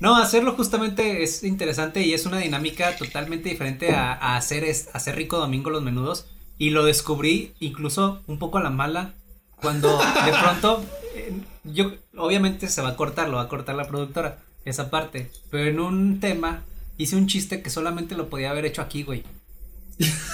No, 0.00 0.16
hacerlo 0.16 0.54
justamente 0.54 1.22
es 1.22 1.44
interesante 1.44 2.02
y 2.02 2.12
es 2.12 2.26
una 2.26 2.38
dinámica 2.38 2.96
totalmente 2.96 3.48
diferente 3.48 3.92
a, 3.92 4.12
a 4.12 4.36
hacer, 4.36 4.64
es, 4.64 4.88
hacer 4.92 5.16
Rico 5.16 5.38
Domingo 5.38 5.70
los 5.70 5.82
menudos. 5.82 6.26
Y 6.58 6.70
lo 6.70 6.84
descubrí 6.84 7.54
incluso 7.60 8.20
un 8.26 8.38
poco 8.38 8.58
a 8.58 8.62
la 8.62 8.70
mala 8.70 9.14
cuando 9.62 9.96
de 9.98 10.32
pronto, 10.42 10.84
eh, 11.14 11.32
yo, 11.64 11.92
obviamente 12.16 12.68
se 12.68 12.82
va 12.82 12.90
a 12.90 12.96
cortar, 12.96 13.28
lo 13.28 13.36
va 13.36 13.42
a 13.42 13.48
cortar 13.48 13.76
la 13.76 13.86
productora, 13.86 14.38
esa 14.64 14.90
parte. 14.90 15.30
Pero 15.50 15.68
en 15.68 15.80
un 15.80 16.20
tema 16.20 16.64
hice 16.96 17.16
un 17.16 17.26
chiste 17.26 17.62
que 17.62 17.70
solamente 17.70 18.14
lo 18.14 18.28
podía 18.28 18.50
haber 18.50 18.66
hecho 18.66 18.82
aquí, 18.82 19.02
güey. 19.02 19.24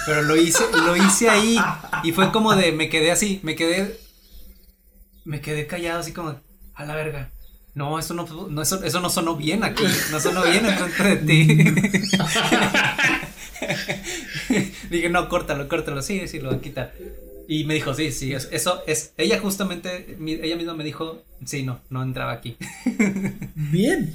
Pero 0.05 0.21
lo 0.23 0.35
hice, 0.35 0.63
lo 0.71 0.95
hice 0.95 1.29
ahí 1.29 1.57
y 2.03 2.11
fue 2.11 2.31
como 2.31 2.55
de, 2.55 2.71
me 2.71 2.89
quedé 2.89 3.11
así, 3.11 3.39
me 3.43 3.55
quedé, 3.55 3.99
me 5.25 5.41
quedé 5.41 5.67
callado 5.67 5.99
así 5.99 6.13
como, 6.13 6.35
a 6.73 6.85
la 6.85 6.95
verga. 6.95 7.31
No, 7.75 7.99
eso 7.99 8.13
no, 8.13 8.25
no 8.49 8.61
eso, 8.61 8.83
eso 8.83 8.99
no 8.99 9.09
sonó 9.09 9.35
bien 9.35 9.63
aquí, 9.63 9.83
no 10.11 10.19
sonó 10.19 10.43
bien 10.43 10.65
enfrente 10.65 11.15
de 11.15 11.17
ti. 11.17 11.63
Dije, 14.89 15.09
no, 15.09 15.29
córtalo, 15.29 15.67
córtalo, 15.67 16.01
sí, 16.01 16.27
sí, 16.27 16.39
lo 16.39 16.49
voy 16.49 16.57
a 16.57 16.61
quitar. 16.61 16.93
Y 17.51 17.63
me 17.63 17.73
dijo, 17.73 17.95
sí, 17.95 18.11
sí, 18.11 18.31
es- 18.31 18.47
eso 18.51 18.81
es, 18.85 19.11
ella 19.17 19.39
justamente, 19.39 20.15
ella 20.21 20.55
misma 20.55 20.75
me 20.75 20.83
dijo, 20.83 21.23
sí, 21.43 21.63
no, 21.63 21.79
no 21.89 22.03
entraba 22.03 22.31
aquí. 22.33 22.55
Bien. 23.55 24.13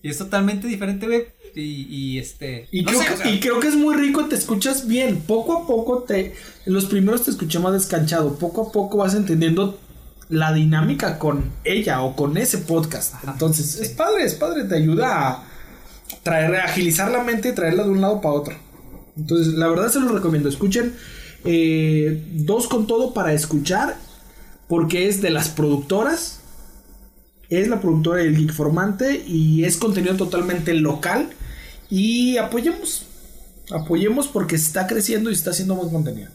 Y 0.00 0.08
es 0.10 0.18
totalmente 0.18 0.66
diferente, 0.68 1.06
güey. 1.06 1.24
y, 1.56 1.86
y 1.88 2.18
este. 2.18 2.68
Y, 2.70 2.82
no 2.82 2.88
creo 2.90 3.00
sé, 3.02 3.06
que, 3.08 3.14
o 3.14 3.16
sea, 3.16 3.30
y 3.30 3.40
creo 3.40 3.58
que 3.60 3.66
es 3.68 3.74
muy 3.76 3.94
rico, 3.96 4.24
te 4.26 4.34
escuchas 4.36 4.86
bien. 4.86 5.20
Poco 5.22 5.58
a 5.58 5.66
poco 5.66 6.04
te. 6.04 6.34
Los 6.66 6.86
primeros 6.86 7.24
te 7.24 7.30
escuché 7.32 7.58
más 7.58 7.72
descanchado. 7.72 8.36
Poco 8.38 8.68
a 8.68 8.72
poco 8.72 8.98
vas 8.98 9.14
entendiendo 9.14 9.78
la 10.28 10.52
dinámica 10.52 11.18
con 11.18 11.52
ella 11.64 12.02
o 12.02 12.16
con 12.16 12.36
ese 12.36 12.58
podcast. 12.58 13.14
Entonces, 13.26 13.76
es 13.80 13.90
padre, 13.90 14.24
es 14.24 14.34
padre, 14.34 14.64
te 14.64 14.76
ayuda 14.76 15.28
a 15.28 15.44
traer, 16.22 16.54
a 16.56 16.64
agilizar 16.64 17.10
la 17.10 17.22
mente 17.22 17.50
y 17.50 17.54
traerla 17.54 17.84
de 17.84 17.90
un 17.90 18.00
lado 18.00 18.20
para 18.20 18.34
otro. 18.34 18.54
Entonces, 19.16 19.54
la 19.54 19.68
verdad 19.68 19.88
se 19.88 20.00
los 20.00 20.10
recomiendo. 20.10 20.48
Escuchen 20.48 20.94
eh, 21.44 22.22
dos 22.32 22.66
con 22.68 22.86
todo 22.86 23.12
para 23.14 23.32
escuchar, 23.32 23.96
porque 24.68 25.08
es 25.08 25.22
de 25.22 25.30
las 25.30 25.48
productoras. 25.48 26.40
Es 27.48 27.68
la 27.68 27.80
productora 27.80 28.22
del 28.22 28.34
Geek 28.36 28.52
Formante 28.54 29.22
y 29.26 29.64
es 29.64 29.76
contenido 29.76 30.16
totalmente 30.16 30.72
local. 30.74 31.28
Y 31.90 32.38
apoyemos. 32.38 33.06
Apoyemos 33.70 34.28
porque 34.28 34.56
está 34.56 34.86
creciendo 34.86 35.30
y 35.30 35.34
está 35.34 35.50
haciendo 35.50 35.74
buen 35.74 35.90
contenido. 35.90 36.30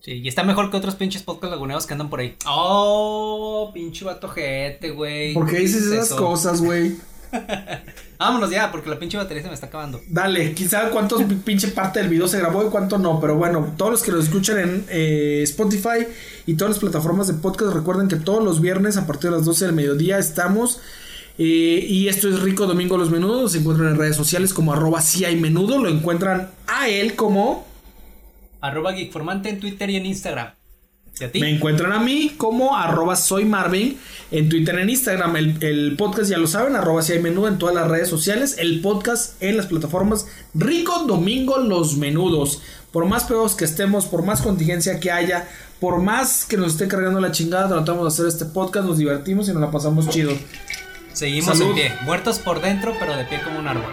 Sí, 0.00 0.12
y 0.12 0.28
está 0.28 0.44
mejor 0.44 0.70
que 0.70 0.76
otros 0.76 0.94
pinches 0.94 1.22
podcast 1.22 1.50
laguneados 1.50 1.84
que 1.86 1.92
andan 1.92 2.08
por 2.08 2.20
ahí. 2.20 2.36
Oh, 2.46 3.70
pinche 3.74 4.04
vato 4.04 4.28
jete, 4.28 4.90
güey. 4.90 5.34
¿Por 5.34 5.50
qué 5.50 5.58
dices 5.58 5.82
es 5.82 5.92
esas 5.92 6.06
eso? 6.06 6.16
cosas, 6.16 6.62
güey? 6.62 6.96
Vámonos 8.18 8.50
ya, 8.50 8.72
porque 8.72 8.88
la 8.88 8.98
pinche 8.98 9.16
batería 9.18 9.42
se 9.42 9.48
me 9.48 9.54
está 9.54 9.66
acabando. 9.66 10.00
Dale, 10.08 10.54
quizá 10.54 10.88
cuántos 10.90 11.22
pinche 11.44 11.68
parte 11.68 12.00
del 12.00 12.08
video 12.08 12.26
se 12.28 12.38
grabó 12.38 12.66
y 12.66 12.70
cuánto 12.70 12.96
no, 12.98 13.20
pero 13.20 13.36
bueno, 13.36 13.74
todos 13.76 13.90
los 13.90 14.02
que 14.02 14.10
lo 14.12 14.20
escuchan 14.20 14.58
en 14.58 14.84
eh, 14.88 15.40
Spotify 15.42 16.06
y 16.46 16.54
todas 16.54 16.70
las 16.74 16.78
plataformas 16.80 17.26
de 17.26 17.34
podcast, 17.34 17.74
recuerden 17.74 18.08
que 18.08 18.16
todos 18.16 18.42
los 18.42 18.60
viernes 18.60 18.96
a 18.96 19.06
partir 19.06 19.30
de 19.30 19.36
las 19.36 19.44
12 19.44 19.66
del 19.66 19.74
mediodía 19.74 20.18
estamos. 20.18 20.80
eh, 21.38 21.84
y 21.86 22.08
esto 22.08 22.28
es 22.28 22.40
Rico 22.40 22.66
Domingo 22.66 22.96
Los 22.96 23.10
Menudos. 23.10 23.52
Se 23.52 23.58
encuentran 23.58 23.90
en 23.90 23.98
redes 23.98 24.16
sociales 24.16 24.54
como 24.54 24.72
arroba 24.72 25.02
si 25.02 25.24
hay 25.26 25.36
menudo. 25.36 25.78
Lo 25.78 25.88
encuentran 25.90 26.50
a 26.66 26.88
él 26.88 27.14
como. 27.16 27.66
Arroba 28.62 28.94
Geekformante 28.94 29.50
en 29.50 29.60
Twitter 29.60 29.90
y 29.90 29.96
en 29.96 30.06
Instagram. 30.06 30.55
¿Y 31.18 31.24
a 31.24 31.32
ti? 31.32 31.40
Me 31.40 31.50
encuentran 31.50 31.92
a 31.92 31.98
mí 31.98 32.34
como 32.36 32.76
arroba 32.76 33.16
soy 33.16 33.44
Marvin 33.44 33.98
en 34.30 34.48
Twitter, 34.48 34.78
en 34.78 34.90
Instagram. 34.90 35.36
El, 35.36 35.62
el 35.62 35.96
podcast 35.96 36.30
ya 36.30 36.38
lo 36.38 36.46
saben, 36.46 36.76
arroba 36.76 37.02
si 37.02 37.12
hay 37.12 37.20
menudo 37.20 37.48
en 37.48 37.58
todas 37.58 37.74
las 37.74 37.88
redes 37.88 38.08
sociales. 38.08 38.56
El 38.58 38.80
podcast 38.80 39.42
en 39.42 39.56
las 39.56 39.66
plataformas 39.66 40.26
Rico 40.54 41.04
Domingo 41.06 41.58
Los 41.58 41.96
Menudos. 41.96 42.60
Por 42.92 43.06
más 43.06 43.24
pedos 43.24 43.54
que 43.54 43.64
estemos, 43.64 44.06
por 44.06 44.24
más 44.24 44.40
contingencia 44.42 45.00
que 45.00 45.10
haya, 45.10 45.48
por 45.80 46.00
más 46.00 46.44
que 46.46 46.56
nos 46.56 46.72
esté 46.72 46.88
cargando 46.88 47.20
la 47.20 47.30
chingada, 47.30 47.68
tratamos 47.68 48.02
de 48.04 48.08
hacer 48.08 48.26
este 48.26 48.46
podcast, 48.46 48.86
nos 48.86 48.98
divertimos 48.98 49.48
y 49.48 49.52
nos 49.52 49.60
la 49.60 49.70
pasamos 49.70 50.08
chido. 50.08 50.32
Seguimos 51.12 51.56
Salud. 51.56 51.70
en 51.70 51.74
pie. 51.74 51.92
Muertos 52.04 52.38
por 52.38 52.60
dentro, 52.60 52.94
pero 52.98 53.16
de 53.16 53.24
pie 53.24 53.40
como 53.42 53.58
un 53.58 53.68
árbol. 53.68 53.84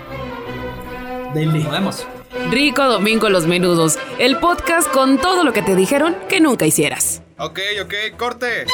Denle. 1.34 1.60
Nos 1.64 1.72
vemos. 1.72 2.08
Rico 2.50 2.84
Domingo 2.86 3.30
Los 3.30 3.48
Menudos, 3.48 3.98
el 4.20 4.38
podcast 4.38 4.92
con 4.92 5.18
todo 5.18 5.44
lo 5.44 5.54
que 5.54 5.62
te 5.62 5.76
dijeron 5.76 6.16
que 6.30 6.40
nunca 6.40 6.66
hicieras. 6.66 7.22
Ok, 7.38 7.60
ok, 7.82 7.94
corte. 8.18 8.66